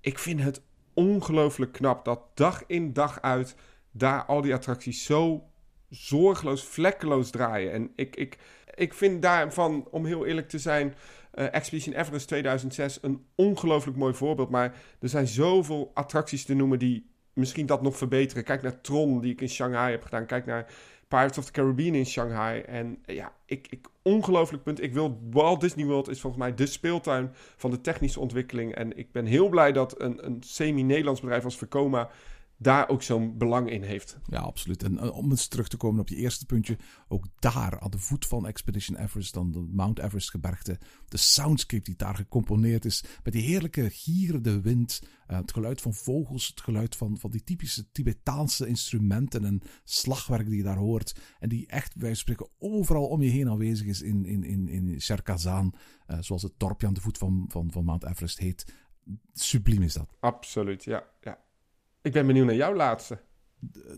Ik 0.00 0.18
vind 0.18 0.42
het 0.42 0.62
ongelooflijk 0.94 1.72
knap 1.72 2.04
dat 2.04 2.20
dag 2.34 2.64
in 2.66 2.92
dag 2.92 3.22
uit 3.22 3.54
daar 3.90 4.24
al 4.24 4.40
die 4.40 4.54
attracties 4.54 5.04
zo 5.04 5.48
zorgeloos, 5.90 6.64
vlekkeloos 6.64 7.30
draaien. 7.30 7.72
En 7.72 7.92
ik, 7.94 8.16
ik, 8.16 8.38
ik 8.74 8.94
vind 8.94 9.22
daarvan, 9.22 9.88
om 9.90 10.04
heel 10.04 10.26
eerlijk 10.26 10.48
te 10.48 10.58
zijn, 10.58 10.94
uh, 11.34 11.54
Expedition 11.54 11.94
Everest 11.94 12.28
2006 12.28 12.98
een 13.02 13.24
ongelooflijk 13.34 13.96
mooi 13.96 14.14
voorbeeld. 14.14 14.50
Maar 14.50 14.74
er 15.00 15.08
zijn 15.08 15.26
zoveel 15.26 15.90
attracties 15.94 16.44
te 16.44 16.54
noemen 16.54 16.78
die 16.78 17.10
misschien 17.32 17.66
dat 17.66 17.82
nog 17.82 17.96
verbeteren. 17.96 18.44
Kijk 18.44 18.62
naar 18.62 18.80
Tron, 18.80 19.20
die 19.20 19.32
ik 19.32 19.40
in 19.40 19.48
Shanghai 19.48 19.90
heb 19.90 20.02
gedaan. 20.02 20.26
Kijk 20.26 20.46
naar 20.46 20.66
Pirates 21.08 21.38
of 21.38 21.44
the 21.44 21.52
Caribbean 21.52 21.94
in 21.94 22.06
Shanghai. 22.06 22.60
En 22.60 22.98
ja, 23.04 23.32
ik, 23.44 23.66
ik 23.70 23.86
ongelooflijk 24.02 24.62
punt. 24.62 24.82
Ik 24.82 24.92
wil 24.92 25.20
Walt 25.30 25.60
Disney 25.60 25.86
World 25.86 26.08
is 26.08 26.20
volgens 26.20 26.42
mij 26.42 26.54
de 26.54 26.66
speeltuin 26.66 27.30
van 27.56 27.70
de 27.70 27.80
technische 27.80 28.20
ontwikkeling. 28.20 28.74
En 28.74 28.96
ik 28.96 29.12
ben 29.12 29.24
heel 29.24 29.48
blij 29.48 29.72
dat 29.72 30.00
een, 30.00 30.26
een 30.26 30.42
semi-Nederlands 30.42 31.20
bedrijf 31.20 31.44
als 31.44 31.56
Vekoma 31.56 32.08
daar 32.58 32.88
ook 32.88 33.02
zo'n 33.02 33.38
belang 33.38 33.70
in 33.70 33.82
heeft. 33.82 34.18
Ja, 34.24 34.40
absoluut. 34.40 34.82
En 34.82 34.92
uh, 34.92 35.16
om 35.16 35.30
eens 35.30 35.48
terug 35.48 35.68
te 35.68 35.76
komen 35.76 36.00
op 36.00 36.08
je 36.08 36.16
eerste 36.16 36.46
puntje, 36.46 36.78
ook 37.08 37.26
daar 37.38 37.80
aan 37.80 37.90
de 37.90 37.98
voet 37.98 38.26
van 38.26 38.46
Expedition 38.46 38.96
Everest, 38.96 39.34
dan 39.34 39.50
de 39.50 39.68
Mount 39.70 39.98
Everest 39.98 40.30
gebergte, 40.30 40.78
de 41.08 41.16
soundscape 41.16 41.82
die 41.82 41.96
daar 41.96 42.14
gecomponeerd 42.14 42.84
is, 42.84 43.04
met 43.22 43.32
die 43.32 43.42
heerlijke 43.42 43.90
gierende 43.90 44.60
wind, 44.60 45.00
uh, 45.02 45.36
het 45.36 45.52
geluid 45.52 45.80
van 45.80 45.94
vogels, 45.94 46.46
het 46.46 46.60
geluid 46.60 46.96
van, 46.96 47.18
van 47.18 47.30
die 47.30 47.44
typische 47.44 47.90
Tibetaanse 47.90 48.66
instrumenten 48.66 49.44
en 49.44 49.62
slagwerk 49.84 50.48
die 50.48 50.56
je 50.56 50.62
daar 50.62 50.76
hoort, 50.76 51.20
en 51.38 51.48
die 51.48 51.66
echt, 51.66 51.94
wij 51.94 52.14
spreken, 52.14 52.48
overal 52.58 53.06
om 53.06 53.22
je 53.22 53.30
heen 53.30 53.48
aanwezig 53.48 53.86
is 53.86 54.02
in, 54.02 54.24
in, 54.24 54.44
in, 54.44 54.68
in 54.68 54.88
uh, 54.88 56.18
zoals 56.20 56.42
het 56.42 56.52
dorpje 56.56 56.86
aan 56.86 56.94
de 56.94 57.00
voet 57.00 57.18
van, 57.18 57.44
van, 57.48 57.72
van 57.72 57.84
Mount 57.84 58.04
Everest 58.04 58.38
heet. 58.38 58.74
Subliem 59.32 59.82
is 59.82 59.92
dat. 59.92 60.16
Absoluut, 60.20 60.84
ja. 60.84 61.04
ja. 61.20 61.44
Ik 62.06 62.12
ben 62.12 62.26
benieuwd 62.26 62.46
naar 62.46 62.54
jouw 62.54 62.74
laatste. 62.74 63.22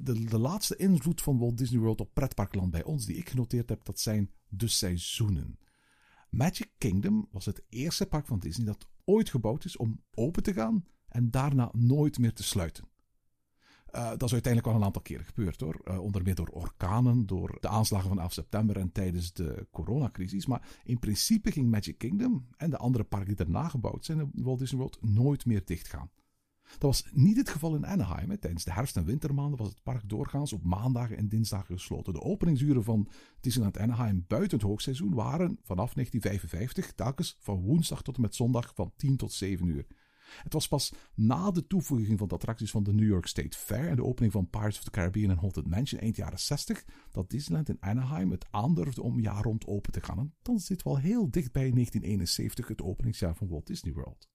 De, 0.03 0.25
de, 0.25 0.39
laatste 0.39 0.77
invloed 0.77 1.23
van 1.23 1.39
Walt 1.39 1.59
Disney 1.59 1.81
World 1.81 2.01
op 2.01 2.15
pretparkland 2.15 2.71
bij 2.71 2.85
ons, 2.85 3.07
die 3.07 3.17
ik 3.17 3.29
genoteerd 3.29 3.69
heb, 3.69 3.85
dat 3.85 4.01
zijn 4.01 4.31
de 4.49 4.69
seizoenen. 4.69 5.59
Magic 6.31 6.71
Kingdom 6.79 7.29
was 7.31 7.47
het 7.47 7.63
eerste 7.69 8.07
park 8.07 8.27
van 8.27 8.39
Disney 8.39 8.67
dat 8.67 8.89
ooit 9.05 9.31
gebouwd 9.31 9.65
is 9.65 9.77
om 9.77 10.01
open 10.15 10.43
te 10.43 10.53
gaan 10.53 10.85
en 11.09 11.31
daarna 11.31 11.71
nooit 11.73 12.19
meer 12.19 12.33
te 12.33 12.43
sluiten. 12.43 12.85
Uh, 13.95 14.09
dat 14.09 14.23
is 14.23 14.33
uiteindelijk 14.33 14.73
wel 14.73 14.81
een 14.81 14.87
aantal 14.87 15.03
keren 15.03 15.25
gebeurd 15.25 15.61
hoor. 15.61 15.81
Uh, 15.85 16.01
onder 16.01 16.23
meer 16.23 16.35
door 16.35 16.49
orkanen, 16.49 17.27
door 17.27 17.57
de 17.61 17.69
aanslagen 17.69 18.09
van 18.09 18.21
11 18.21 18.33
september 18.33 18.77
en 18.77 18.93
tijdens 18.93 19.33
de 19.33 19.67
coronacrisis. 19.71 20.47
Maar 20.47 20.69
in 20.85 20.99
principe 20.99 21.53
ging 21.53 21.71
Magic 21.71 21.99
Kingdom 21.99 22.49
en 22.57 22.71
de 22.71 22.79
andere 22.79 23.05
parken 23.05 23.29
die 23.29 23.37
daarna 23.37 23.69
gebouwd 23.69 24.05
zijn 24.05 24.21
in 24.21 24.31
Walt 24.43 24.59
Disney 24.59 24.81
World 24.81 24.99
nooit 25.03 25.47
meer 25.47 25.63
dichtgaan. 25.65 26.11
Dat 26.71 26.81
was 26.81 27.05
niet 27.12 27.37
het 27.37 27.49
geval 27.49 27.75
in 27.75 27.87
Anaheim. 27.87 28.39
Tijdens 28.39 28.64
de 28.64 28.73
herfst- 28.73 28.97
en 28.97 29.05
wintermaanden 29.05 29.59
was 29.59 29.69
het 29.69 29.83
park 29.83 30.09
doorgaans 30.09 30.53
op 30.53 30.64
maandagen 30.64 31.16
en 31.16 31.29
dinsdagen 31.29 31.75
gesloten. 31.75 32.12
De 32.12 32.23
openingsuren 32.23 32.85
van 32.85 33.09
Disneyland 33.41 33.79
Anaheim 33.79 34.25
buiten 34.29 34.59
het 34.59 34.66
hoogseizoen 34.66 35.14
waren 35.14 35.59
vanaf 35.62 35.95
1955 35.95 36.93
telkens 36.93 37.37
van 37.41 37.61
woensdag 37.61 38.03
tot 38.03 38.16
en 38.16 38.23
met 38.23 38.35
zondag 38.35 38.73
van 38.75 38.93
10 38.97 39.16
tot 39.16 39.33
7 39.33 39.66
uur. 39.66 39.87
Het 40.43 40.53
was 40.53 40.69
pas 40.69 40.93
na 41.14 41.51
de 41.51 41.66
toevoeging 41.66 42.19
van 42.19 42.29
de 42.29 42.35
attracties 42.35 42.71
van 42.71 42.83
de 42.83 42.93
New 42.93 43.09
York 43.09 43.27
State 43.27 43.59
Fair 43.59 43.89
en 43.89 43.97
de 43.97 44.05
opening 44.05 44.33
van 44.33 44.51
Pirates 44.51 44.79
of 44.79 44.85
the 44.85 44.91
Caribbean 44.91 45.31
en 45.31 45.39
Haunted 45.39 45.66
Mansion 45.66 46.01
eind 46.01 46.16
jaren 46.16 46.39
60 46.39 46.85
dat 47.11 47.31
Disneyland 47.31 47.69
in 47.69 47.77
Anaheim 47.81 48.31
het 48.31 48.47
aandurfde 48.51 49.03
om 49.03 49.21
jaar 49.21 49.43
rond 49.43 49.66
open 49.66 49.93
te 49.93 50.01
gaan. 50.01 50.35
Dan 50.43 50.59
zit 50.59 50.83
wel 50.83 50.99
heel 50.99 51.31
dicht 51.31 51.53
bij 51.53 51.71
1971, 51.71 52.69
het 52.69 52.83
openingsjaar 52.83 53.37
van 53.37 53.49
Walt 53.49 53.66
Disney 53.66 53.93
World. 53.93 54.29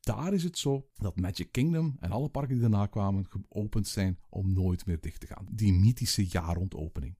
Daar 0.00 0.32
is 0.32 0.42
het 0.42 0.58
zo 0.58 0.86
dat 0.94 1.20
Magic 1.20 1.52
Kingdom 1.52 1.96
en 2.00 2.10
alle 2.10 2.28
parken 2.28 2.52
die 2.52 2.60
daarna 2.60 2.86
kwamen 2.86 3.26
geopend 3.28 3.88
zijn 3.88 4.18
om 4.28 4.52
nooit 4.52 4.86
meer 4.86 5.00
dicht 5.00 5.20
te 5.20 5.26
gaan. 5.26 5.46
Die 5.50 5.72
mythische 5.72 6.26
jaarrondopening. 6.26 7.18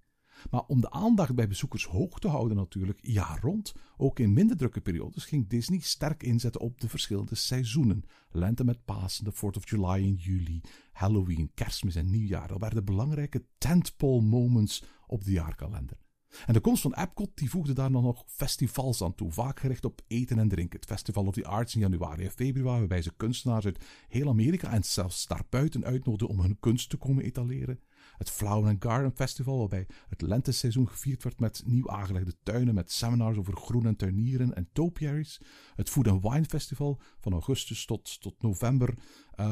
Maar 0.51 0.65
om 0.67 0.81
de 0.81 0.91
aandacht 0.91 1.35
bij 1.35 1.49
bezoekers 1.49 1.85
hoog 1.85 2.19
te 2.19 2.29
houden 2.29 2.57
natuurlijk, 2.57 2.99
jaar 3.03 3.41
rond, 3.41 3.73
ook 3.97 4.19
in 4.19 4.33
minder 4.33 4.57
drukke 4.57 4.81
periodes, 4.81 5.25
ging 5.25 5.49
Disney 5.49 5.79
sterk 5.79 6.23
inzetten 6.23 6.61
op 6.61 6.81
de 6.81 6.89
verschillende 6.89 7.35
seizoenen. 7.35 8.05
Lente 8.31 8.65
met 8.65 8.85
Pasen, 8.85 9.25
de 9.25 9.35
4th 9.35 9.57
of 9.57 9.71
July 9.71 10.05
in 10.05 10.15
juli, 10.15 10.61
Halloween, 10.93 11.51
Kerstmis 11.55 11.95
en 11.95 12.11
Nieuwjaar. 12.11 12.49
Dat 12.49 12.61
werden 12.61 12.85
belangrijke 12.85 13.45
tentpole 13.59 14.23
moments 14.23 14.85
op 15.07 15.25
de 15.25 15.33
jaarkalender. 15.33 15.99
En 16.47 16.53
de 16.53 16.61
komst 16.61 16.83
van 16.83 16.95
Epcot 16.95 17.31
die 17.35 17.51
voegde 17.51 17.73
daar 17.73 17.93
dan 17.93 18.03
nog 18.03 18.25
festivals 18.27 19.03
aan 19.03 19.15
toe, 19.15 19.33
vaak 19.33 19.61
gericht 19.61 19.85
op 19.85 20.01
eten 20.07 20.39
en 20.39 20.49
drinken. 20.49 20.81
Het 20.81 20.89
Festival 20.89 21.27
of 21.27 21.35
the 21.35 21.47
Arts 21.47 21.75
in 21.75 21.81
januari 21.81 22.25
en 22.25 22.31
februari, 22.31 22.79
waarbij 22.79 23.03
ze 23.03 23.13
kunstenaars 23.17 23.65
uit 23.65 23.85
heel 24.09 24.29
Amerika 24.29 24.73
en 24.73 24.85
zelfs 24.85 25.27
daarbuiten 25.27 25.85
uitnodigden 25.85 26.29
om 26.29 26.41
hun 26.41 26.61
kunst 26.61 26.91
te 26.91 26.97
komen 26.97 27.25
etaleren. 27.25 27.81
Het 28.21 28.31
Flower 28.31 28.71
and 28.71 28.85
Garden 28.85 29.13
Festival, 29.15 29.59
waarbij 29.59 29.87
het 30.09 30.21
lenteseizoen 30.21 30.89
gevierd 30.89 31.23
werd 31.23 31.41
met 31.41 31.63
nieuw 31.67 31.91
aangelegde 31.91 32.35
tuinen 32.43 32.75
met 32.75 32.93
seminars 32.93 33.39
over 33.39 33.57
groen 33.57 33.87
en 33.87 33.97
tuinieren 33.97 34.55
en 34.55 34.69
topiaries. 34.73 35.41
Het 35.75 35.91
Food 35.91 36.09
and 36.09 36.23
Wine 36.23 36.45
Festival 36.45 37.01
van 37.21 37.33
augustus 37.33 37.85
tot, 37.85 38.21
tot 38.21 38.43
november 38.43 38.95
uh, 39.37 39.47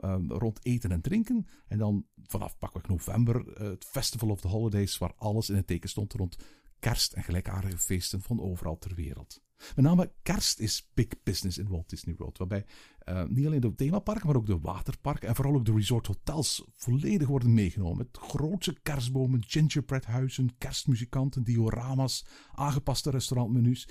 uh, 0.00 0.16
rond 0.28 0.64
eten 0.66 0.92
en 0.92 1.00
drinken. 1.00 1.46
En 1.66 1.78
dan 1.78 2.06
vanaf 2.22 2.58
pakweg 2.58 2.86
november 2.86 3.46
uh, 3.46 3.68
het 3.68 3.84
Festival 3.84 4.28
of 4.28 4.40
the 4.40 4.48
Holidays, 4.48 4.98
waar 4.98 5.14
alles 5.16 5.50
in 5.50 5.56
het 5.56 5.66
teken 5.66 5.88
stond 5.88 6.12
rond 6.12 6.36
kerst 6.78 7.12
en 7.12 7.22
gelijkaardige 7.22 7.78
feesten 7.78 8.22
van 8.22 8.40
overal 8.40 8.78
ter 8.78 8.94
wereld. 8.94 9.43
Met 9.56 9.84
name 9.84 10.12
kerst 10.22 10.58
is 10.60 10.90
big 10.94 11.06
business 11.22 11.58
in 11.58 11.68
Walt 11.68 11.88
Disney 11.88 12.14
World, 12.18 12.38
waarbij 12.38 12.64
uh, 13.08 13.24
niet 13.24 13.46
alleen 13.46 13.60
de 13.60 13.74
themaparken, 13.74 14.26
maar 14.26 14.36
ook 14.36 14.46
de 14.46 14.58
waterparken 14.58 15.28
en 15.28 15.34
vooral 15.34 15.54
ook 15.54 15.64
de 15.64 15.72
resort 15.72 16.06
hotels 16.06 16.64
volledig 16.74 17.28
worden 17.28 17.54
meegenomen. 17.54 17.96
Met 17.96 18.18
grootse 18.18 18.76
kerstbomen, 18.82 19.44
gingerbreadhuizen, 19.46 20.58
kerstmuzikanten, 20.58 21.44
dioramas, 21.44 22.26
aangepaste 22.52 23.10
restaurantmenu's. 23.10 23.88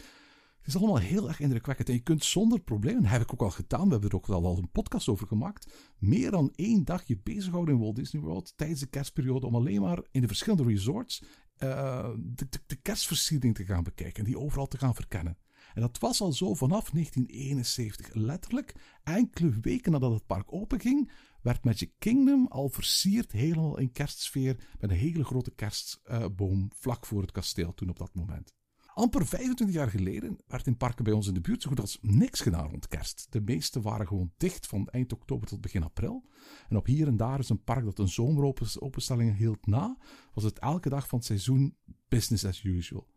Het 0.58 0.74
is 0.74 0.78
allemaal 0.78 0.98
heel 0.98 1.28
erg 1.28 1.40
indrukwekkend 1.40 1.90
en 1.90 1.94
je 1.94 2.02
kunt 2.02 2.24
zonder 2.24 2.60
problemen, 2.60 3.06
heb 3.06 3.22
ik 3.22 3.34
ook 3.34 3.42
al 3.42 3.50
gedaan, 3.50 3.86
we 3.86 3.92
hebben 3.92 4.10
er 4.10 4.16
ook 4.16 4.30
al, 4.30 4.46
al 4.46 4.58
een 4.58 4.72
podcast 4.72 5.08
over 5.08 5.28
gemaakt, 5.28 5.74
meer 5.98 6.32
dan 6.32 6.52
één 6.56 6.84
dag 6.84 7.04
je 7.08 7.20
bezighouden 7.24 7.74
in 7.74 7.80
Walt 7.80 7.96
Disney 7.96 8.22
World 8.22 8.54
tijdens 8.56 8.80
de 8.80 8.86
kerstperiode 8.86 9.46
om 9.46 9.56
alleen 9.56 9.82
maar 9.82 10.00
in 10.12 10.22
de 10.22 10.28
verschillende 10.28 10.64
resorts 10.64 11.24
de, 11.58 12.48
de, 12.50 12.60
de 12.66 12.76
kerstversiering 12.76 13.56
te 13.56 13.66
gaan 13.66 13.84
bekijken 13.84 14.20
en 14.20 14.26
die 14.26 14.40
overal 14.40 14.68
te 14.68 14.78
gaan 14.78 14.96
verkennen. 14.96 15.38
En 15.74 15.82
dat 15.82 16.00
was 16.00 16.22
al 16.22 16.32
zo 16.32 16.54
vanaf 16.54 16.90
1971. 16.90 18.14
Letterlijk, 18.14 18.76
enkele 19.04 19.60
weken 19.62 19.92
nadat 19.92 20.14
het 20.14 20.26
park 20.26 20.54
openging, 20.54 21.12
werd 21.42 21.64
Magic 21.64 21.92
Kingdom 21.98 22.48
al 22.48 22.70
versierd 22.70 23.32
helemaal 23.32 23.78
in 23.80 23.92
kerstsfeer 23.92 24.68
met 24.80 24.90
een 24.90 24.98
hele 24.98 25.24
grote 25.24 25.52
kerstboom 25.52 26.72
vlak 26.76 27.06
voor 27.06 27.22
het 27.22 27.32
kasteel 27.32 27.74
toen 27.74 27.90
op 27.90 27.98
dat 27.98 28.14
moment. 28.14 28.54
Amper 28.94 29.26
25 29.26 29.76
jaar 29.76 29.90
geleden 29.90 30.38
werd 30.48 30.68
in 30.68 30.78
parken 30.78 31.04
bij 31.04 31.14
ons 31.14 31.28
in 31.28 31.34
de 31.34 31.42
buurt 31.42 31.62
zo 31.62 31.70
goed 31.70 31.80
als 31.80 31.98
niks 32.02 32.42
gedaan 32.42 32.70
rond 32.70 32.88
kerst. 32.88 33.28
De 33.30 33.42
meeste 33.42 33.82
waren 33.82 34.08
gewoon 34.08 34.32
dicht 34.38 34.68
van 34.68 34.88
eind 34.88 35.14
oktober 35.14 35.48
tot 35.48 35.62
begin 35.62 35.84
april. 35.84 36.26
En 36.70 36.78
op 36.78 36.86
hier 36.86 37.08
en 37.08 37.18
daar 37.18 37.40
is 37.40 37.50
een 37.50 37.64
park 37.64 37.86
dat 37.86 38.00
een 38.00 38.08
zomeropenstelling 38.08 39.38
hield 39.38 39.66
na, 39.66 39.98
was 40.34 40.44
het 40.44 40.60
elke 40.60 40.90
dag 40.90 41.08
van 41.08 41.18
het 41.18 41.28
seizoen 41.28 41.78
business 42.08 42.46
as 42.46 42.64
usual. 42.64 43.13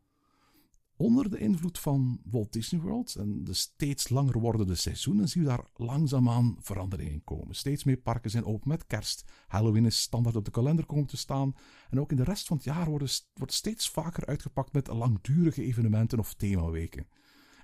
Onder 0.98 1.30
de 1.30 1.38
invloed 1.38 1.78
van 1.78 2.20
Walt 2.30 2.52
Disney 2.52 2.80
World 2.80 3.14
en 3.14 3.44
de 3.44 3.52
steeds 3.52 4.08
langer 4.08 4.38
wordende 4.38 4.74
seizoenen 4.74 5.28
zien 5.28 5.42
we 5.42 5.48
daar 5.48 5.64
langzaamaan 5.74 6.56
veranderingen 6.58 7.24
komen. 7.24 7.54
Steeds 7.54 7.84
meer 7.84 7.96
parken 7.96 8.30
zijn 8.30 8.44
open 8.44 8.68
met 8.68 8.86
kerst. 8.86 9.24
Halloween 9.46 9.86
is 9.86 10.00
standaard 10.00 10.36
op 10.36 10.44
de 10.44 10.50
kalender 10.50 10.86
komen 10.86 11.06
te 11.06 11.16
staan. 11.16 11.54
En 11.90 12.00
ook 12.00 12.10
in 12.10 12.16
de 12.16 12.24
rest 12.24 12.46
van 12.46 12.56
het 12.56 12.66
jaar 12.66 12.88
worden, 12.88 13.08
wordt 13.34 13.52
steeds 13.52 13.90
vaker 13.90 14.26
uitgepakt 14.26 14.72
met 14.72 14.86
langdurige 14.86 15.62
evenementen 15.62 16.18
of 16.18 16.34
themaweken. 16.34 17.06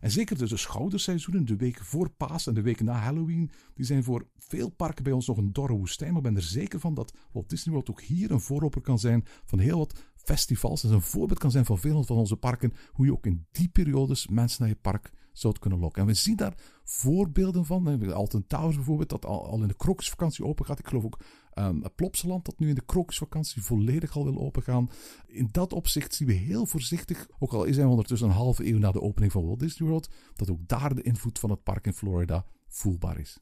En 0.03 0.11
zeker 0.11 0.39
de 0.39 0.57
schouderseizoenen, 0.57 1.45
de 1.45 1.57
weken 1.57 1.85
voor 1.85 2.11
Paas 2.11 2.47
en 2.47 2.55
de 2.55 2.63
weken 2.63 2.85
na 2.85 2.99
Halloween, 2.99 3.51
die 3.75 3.85
zijn 3.85 4.05
voor 4.05 4.29
veel 4.37 4.69
parken 4.69 5.05
bij 5.05 5.13
ons 5.13 5.27
nog 5.27 5.37
een 5.37 5.53
dorre 5.53 5.75
woestijn. 5.75 6.09
Maar 6.13 6.23
ik 6.23 6.29
ben 6.29 6.37
er 6.37 6.43
zeker 6.43 6.81
van 6.81 6.95
dat 6.95 7.15
Walt 7.33 7.49
Disney 7.49 7.75
World 7.75 7.91
ook 7.91 8.01
hier 8.01 8.31
een 8.31 8.41
voorloper 8.41 8.81
kan 8.81 8.99
zijn 8.99 9.25
van 9.45 9.59
heel 9.59 9.79
wat 9.79 10.01
festivals. 10.25 10.83
Dat 10.83 10.91
een 10.91 11.03
voorbeeld 11.03 11.39
kan 11.39 11.51
zijn 11.51 11.65
van 11.65 11.79
veel 11.79 12.05
van 12.05 12.17
onze 12.17 12.37
parken, 12.37 12.73
hoe 12.93 13.07
je 13.07 13.13
ook 13.13 13.27
in 13.27 13.47
die 13.51 13.69
periodes 13.69 14.29
mensen 14.29 14.61
naar 14.61 14.71
je 14.71 14.79
park 14.81 15.13
zou 15.33 15.59
kunnen 15.59 15.79
lokken. 15.79 16.03
En 16.03 16.09
we 16.09 16.15
zien 16.15 16.37
daar 16.37 16.55
voorbeelden 16.85 17.67
van. 17.67 18.13
Alton 18.13 18.47
Towers 18.47 18.77
bijvoorbeeld, 18.77 19.09
dat 19.09 19.25
al, 19.25 19.47
al 19.47 19.63
in 19.63 19.69
de 19.69 19.75
krokusvakantie 19.75 20.45
open 20.45 20.65
gaat. 20.65 20.79
Ik 20.79 20.87
geloof 20.87 21.05
ook 21.05 21.19
um, 21.55 21.83
Plopsaland, 21.95 22.45
dat 22.45 22.59
nu 22.59 22.69
in 22.69 22.75
de 22.75 22.85
krokusvakantie 22.85 23.63
volledig 23.63 24.17
al 24.17 24.25
wil 24.25 24.39
opengaan. 24.39 24.91
In 25.27 25.49
dat 25.51 25.73
opzicht 25.73 26.15
zien 26.15 26.29
we 26.29 26.35
heel 26.35 26.67
voorzichtig, 26.67 27.29
ook 27.39 27.53
al 27.53 27.67
zijn 27.71 27.87
we 27.87 27.91
ondertussen 27.91 28.29
een 28.29 28.35
halve 28.35 28.67
eeuw 28.67 28.79
na 28.79 28.93
de 28.93 29.01
opening 29.01 29.33
van 29.33 29.47
Walt 29.47 29.61
Disney 29.61 29.89
World, 29.89 30.11
dat 30.35 30.51
ook 30.51 30.69
daar 30.69 30.95
de 30.95 31.03
invloed 31.03 31.39
van 31.39 31.51
het 31.51 31.63
park 31.63 31.87
in 31.87 31.95
Florida 31.95 32.45
voelbaar 32.69 33.19
is. 33.19 33.39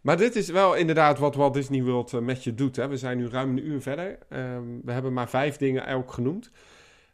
Maar 0.00 0.16
dit 0.16 0.36
is 0.36 0.48
wel 0.48 0.74
inderdaad 0.74 1.18
wat 1.18 1.34
Walt 1.34 1.54
Disney 1.54 1.82
World 1.82 2.12
eh, 2.12 2.20
met 2.20 2.44
je 2.44 2.54
doet. 2.54 2.76
Hè? 2.76 2.88
We 2.88 2.96
zijn 2.96 3.18
nu 3.18 3.28
ruim 3.28 3.50
een 3.50 3.66
uur 3.66 3.82
verder. 3.82 4.18
Um, 4.30 4.80
we 4.84 4.92
hebben 4.92 5.12
maar 5.12 5.28
vijf 5.28 5.56
dingen 5.56 5.86
elk 5.86 6.12
genoemd 6.12 6.50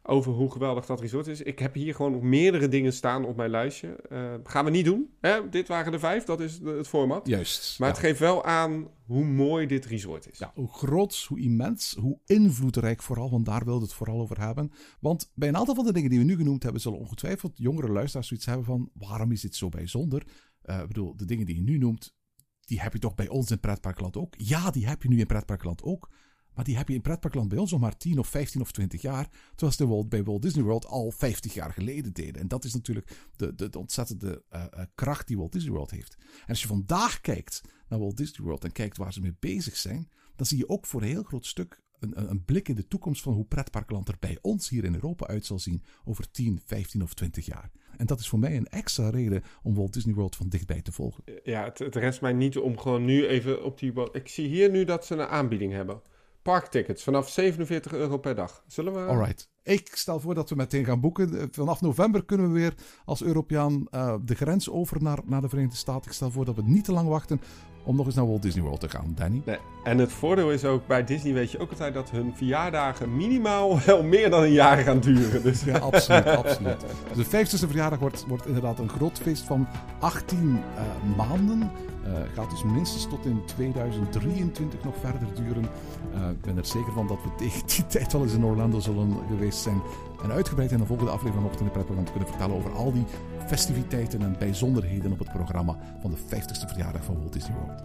over 0.06 0.32
hoe 0.32 0.50
geweldig 0.50 0.86
dat 0.86 1.00
resort 1.00 1.26
is. 1.26 1.42
Ik 1.42 1.58
heb 1.58 1.74
hier 1.74 1.94
gewoon 1.94 2.12
nog 2.12 2.22
meerdere 2.22 2.68
dingen 2.68 2.92
staan 2.92 3.24
op 3.24 3.36
mijn 3.36 3.50
lijstje. 3.50 3.96
Uh, 4.12 4.34
gaan 4.44 4.64
we 4.64 4.70
niet 4.70 4.84
doen. 4.84 5.10
Hè? 5.20 5.48
Dit 5.48 5.68
waren 5.68 5.92
de 5.92 5.98
vijf, 5.98 6.24
dat 6.24 6.40
is 6.40 6.60
het 6.64 6.88
format. 6.88 7.26
Juist. 7.26 7.78
Maar 7.78 7.88
het 7.88 7.98
geeft 7.98 8.18
wel 8.18 8.44
aan 8.44 8.88
hoe 9.06 9.24
mooi 9.24 9.66
dit 9.66 9.86
resort 9.86 10.30
is. 10.30 10.38
Ja, 10.38 10.52
hoe 10.54 10.72
groot, 10.72 11.24
hoe 11.28 11.40
immens, 11.40 11.96
hoe 12.00 12.18
invloedrijk 12.26 13.02
vooral, 13.02 13.30
want 13.30 13.46
daar 13.46 13.64
wilde 13.64 13.84
het 13.84 13.94
vooral 13.94 14.20
over 14.20 14.40
hebben. 14.40 14.72
Want 15.00 15.32
bij 15.34 15.48
een 15.48 15.56
aantal 15.56 15.74
van 15.74 15.84
de 15.84 15.92
dingen 15.92 16.10
die 16.10 16.18
we 16.18 16.24
nu 16.24 16.36
genoemd 16.36 16.62
hebben, 16.62 16.80
zullen 16.80 16.98
ongetwijfeld 16.98 17.52
jongere 17.58 17.92
luisteraars 17.92 18.28
zoiets 18.28 18.46
hebben 18.46 18.64
van, 18.64 18.90
waarom 18.94 19.32
is 19.32 19.40
dit 19.40 19.54
zo 19.54 19.68
bijzonder? 19.68 20.26
Uh, 20.64 20.80
ik 20.80 20.86
bedoel, 20.86 21.16
de 21.16 21.24
dingen 21.24 21.46
die 21.46 21.54
je 21.54 21.62
nu 21.62 21.78
noemt, 21.78 22.14
die 22.64 22.80
heb 22.80 22.92
je 22.92 22.98
toch 22.98 23.14
bij 23.14 23.28
ons 23.28 23.50
in 23.50 23.60
pretparkland 23.60 24.16
ook? 24.16 24.34
Ja, 24.36 24.70
die 24.70 24.86
heb 24.86 25.02
je 25.02 25.08
nu 25.08 25.18
in 25.18 25.26
pretparkland 25.26 25.82
ook. 25.82 26.08
Maar 26.54 26.64
die 26.64 26.76
heb 26.76 26.88
je 26.88 26.94
in 26.94 27.00
pretparkland 27.00 27.48
bij 27.48 27.58
ons 27.58 27.70
nog 27.70 27.80
maar 27.80 27.96
10 27.96 28.18
of 28.18 28.28
15 28.28 28.60
of 28.60 28.72
20 28.72 29.02
jaar. 29.02 29.28
Terwijl 29.48 29.72
ze 29.72 29.86
Walt, 29.86 30.08
bij 30.08 30.24
Walt 30.24 30.42
Disney 30.42 30.64
World 30.64 30.86
al 30.86 31.10
50 31.10 31.54
jaar 31.54 31.72
geleden 31.72 32.12
deden. 32.12 32.40
En 32.40 32.48
dat 32.48 32.64
is 32.64 32.74
natuurlijk 32.74 33.28
de, 33.36 33.54
de, 33.54 33.68
de 33.68 33.78
ontzettende 33.78 34.44
uh, 34.50 34.64
uh, 34.74 34.84
kracht 34.94 35.26
die 35.26 35.36
Walt 35.36 35.52
Disney 35.52 35.72
World 35.72 35.90
heeft. 35.90 36.16
En 36.40 36.48
als 36.48 36.60
je 36.60 36.66
vandaag 36.66 37.20
kijkt 37.20 37.60
naar 37.88 37.98
Walt 37.98 38.16
Disney 38.16 38.46
World 38.46 38.64
en 38.64 38.72
kijkt 38.72 38.96
waar 38.96 39.12
ze 39.12 39.20
mee 39.20 39.36
bezig 39.40 39.76
zijn. 39.76 40.08
Dan 40.36 40.46
zie 40.46 40.58
je 40.58 40.68
ook 40.68 40.86
voor 40.86 41.02
een 41.02 41.08
heel 41.08 41.22
groot 41.22 41.46
stuk 41.46 41.82
een, 41.98 42.30
een, 42.30 42.44
blik 42.44 42.68
in 42.68 42.74
de 42.74 42.88
toekomst 42.88 43.22
van 43.22 43.32
hoe 43.32 43.44
pretparkland 43.44 44.08
er 44.08 44.16
bij 44.20 44.38
ons 44.40 44.68
hier 44.68 44.84
in 44.84 44.94
Europa 44.94 45.26
uit 45.26 45.46
zal 45.46 45.58
zien 45.58 45.82
over 46.04 46.30
10, 46.30 46.60
15 46.64 47.02
of 47.02 47.14
20 47.14 47.46
jaar. 47.46 47.70
En 47.96 48.06
dat 48.06 48.20
is 48.20 48.28
voor 48.28 48.38
mij 48.38 48.56
een 48.56 48.66
extra 48.66 49.10
reden 49.10 49.42
om 49.62 49.74
Walt 49.74 49.92
Disney 49.92 50.14
World 50.14 50.36
van 50.36 50.48
dichtbij 50.48 50.82
te 50.82 50.92
volgen. 50.92 51.24
Ja, 51.42 51.64
het, 51.64 51.78
het 51.78 51.96
rest 51.96 52.20
mij 52.20 52.32
niet 52.32 52.58
om 52.58 52.78
gewoon 52.78 53.04
nu 53.04 53.26
even 53.26 53.64
op 53.64 53.78
die... 53.78 53.92
Ik 54.12 54.28
zie 54.28 54.48
hier 54.48 54.70
nu 54.70 54.84
dat 54.84 55.06
ze 55.06 55.14
een 55.14 55.26
aanbieding 55.26 55.72
hebben 55.72 56.00
parktickets 56.44 57.02
vanaf 57.02 57.28
47 57.28 57.92
euro 57.92 58.18
per 58.18 58.34
dag. 58.34 58.64
Zullen 58.66 58.92
we... 58.92 59.00
Alright. 59.00 59.48
Ik 59.62 59.90
stel 59.92 60.20
voor 60.20 60.34
dat 60.34 60.50
we 60.50 60.56
meteen 60.56 60.84
gaan 60.84 61.00
boeken. 61.00 61.48
Vanaf 61.50 61.80
november 61.80 62.24
kunnen 62.24 62.52
we 62.52 62.58
weer 62.58 62.74
als 63.04 63.22
Europeaan 63.22 63.86
uh, 63.90 64.14
de 64.22 64.34
grens 64.34 64.70
over 64.70 65.02
naar, 65.02 65.18
naar 65.24 65.40
de 65.40 65.48
Verenigde 65.48 65.76
Staten. 65.76 66.10
Ik 66.10 66.16
stel 66.16 66.30
voor 66.30 66.44
dat 66.44 66.56
we 66.56 66.62
niet 66.62 66.84
te 66.84 66.92
lang 66.92 67.08
wachten 67.08 67.40
om 67.84 67.96
nog 67.96 68.06
eens 68.06 68.14
naar 68.14 68.26
Walt 68.26 68.42
Disney 68.42 68.62
World 68.64 68.80
te 68.80 68.88
gaan, 68.88 69.12
Danny. 69.16 69.42
Nee. 69.44 69.58
En 69.84 69.98
het 69.98 70.12
voordeel 70.12 70.50
is 70.50 70.64
ook, 70.64 70.86
bij 70.86 71.04
Disney 71.04 71.32
weet 71.32 71.50
je 71.50 71.58
ook 71.58 71.70
altijd 71.70 71.94
dat 71.94 72.10
hun 72.10 72.32
verjaardagen 72.36 73.16
minimaal 73.16 73.78
wel 73.86 74.02
meer 74.02 74.30
dan 74.30 74.42
een 74.42 74.52
jaar 74.52 74.76
gaan 74.76 75.00
duren. 75.00 75.42
Dus. 75.42 75.64
Ja, 75.64 75.78
absoluut, 75.78 76.26
absoluut. 76.26 76.84
Dus 77.14 77.28
de 77.28 77.46
50ste 77.46 77.68
verjaardag 77.68 77.98
wordt, 77.98 78.24
wordt 78.28 78.46
inderdaad 78.46 78.78
een 78.78 78.88
groot 78.88 79.18
feest 79.18 79.42
van 79.42 79.66
18 79.98 80.38
uh, 80.38 81.16
maanden. 81.16 81.70
Uh, 82.06 82.10
gaat 82.34 82.50
dus 82.50 82.64
minstens 82.64 83.08
tot 83.08 83.26
in 83.26 83.42
2023 83.44 84.84
nog 84.84 84.94
verder 85.00 85.28
duren. 85.34 85.68
Uh, 86.14 86.30
ik 86.30 86.40
ben 86.40 86.56
er 86.56 86.64
zeker 86.64 86.92
van 86.92 87.06
dat 87.06 87.18
we 87.22 87.34
tegen 87.44 87.66
die 87.66 87.86
tijd 87.86 88.12
wel 88.12 88.22
eens 88.22 88.32
in 88.32 88.44
Orlando 88.44 88.80
zullen 88.80 89.16
geweest 89.28 89.58
zijn. 89.58 89.82
En 90.22 90.32
uitgebreid 90.32 90.70
in 90.70 90.78
de 90.78 90.86
volgende 90.86 91.10
aflevering 91.10 91.42
van 91.42 91.50
Ochtend 91.50 91.76
in 91.76 92.10
kunnen 92.10 92.28
vertellen 92.28 92.56
over 92.56 92.72
al 92.72 92.92
die 92.92 93.04
festiviteiten 93.46 94.22
en 94.22 94.36
bijzonderheden 94.38 95.12
op 95.12 95.18
het 95.18 95.32
programma 95.32 95.76
van 96.00 96.10
de 96.10 96.16
50ste 96.16 96.68
verjaardag 96.68 97.04
van 97.04 97.18
Walt 97.18 97.32
Disney 97.32 97.58
World. 97.58 97.82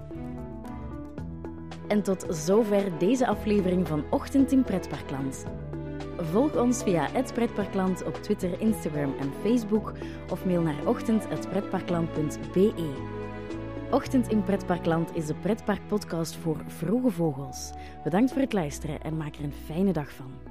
En 1.87 2.03
tot 2.03 2.25
zover 2.29 2.97
deze 2.97 3.27
aflevering 3.27 3.87
van 3.87 4.03
Ochtend 4.09 4.51
in 4.51 4.63
Pretparkland. 4.63 5.45
Volg 6.17 6.55
ons 6.55 6.83
via 6.83 7.07
het 7.11 7.33
Pretparkland 7.33 8.03
op 8.03 8.13
Twitter, 8.13 8.61
Instagram 8.61 9.13
en 9.19 9.31
Facebook 9.43 9.93
of 10.31 10.45
mail 10.45 10.61
naar 10.61 10.87
ochtend.pretparkland.be. 10.87 13.17
Ochtend 13.91 14.27
in 14.27 14.43
Pretparkland 14.43 15.15
is 15.15 15.25
de 15.25 15.35
pretparkpodcast 15.35 16.35
voor 16.35 16.63
vroege 16.67 17.11
vogels. 17.11 17.71
Bedankt 18.03 18.31
voor 18.31 18.41
het 18.41 18.53
luisteren 18.53 19.01
en 19.01 19.17
maak 19.17 19.35
er 19.35 19.43
een 19.43 19.53
fijne 19.65 19.91
dag 19.91 20.11
van. 20.11 20.48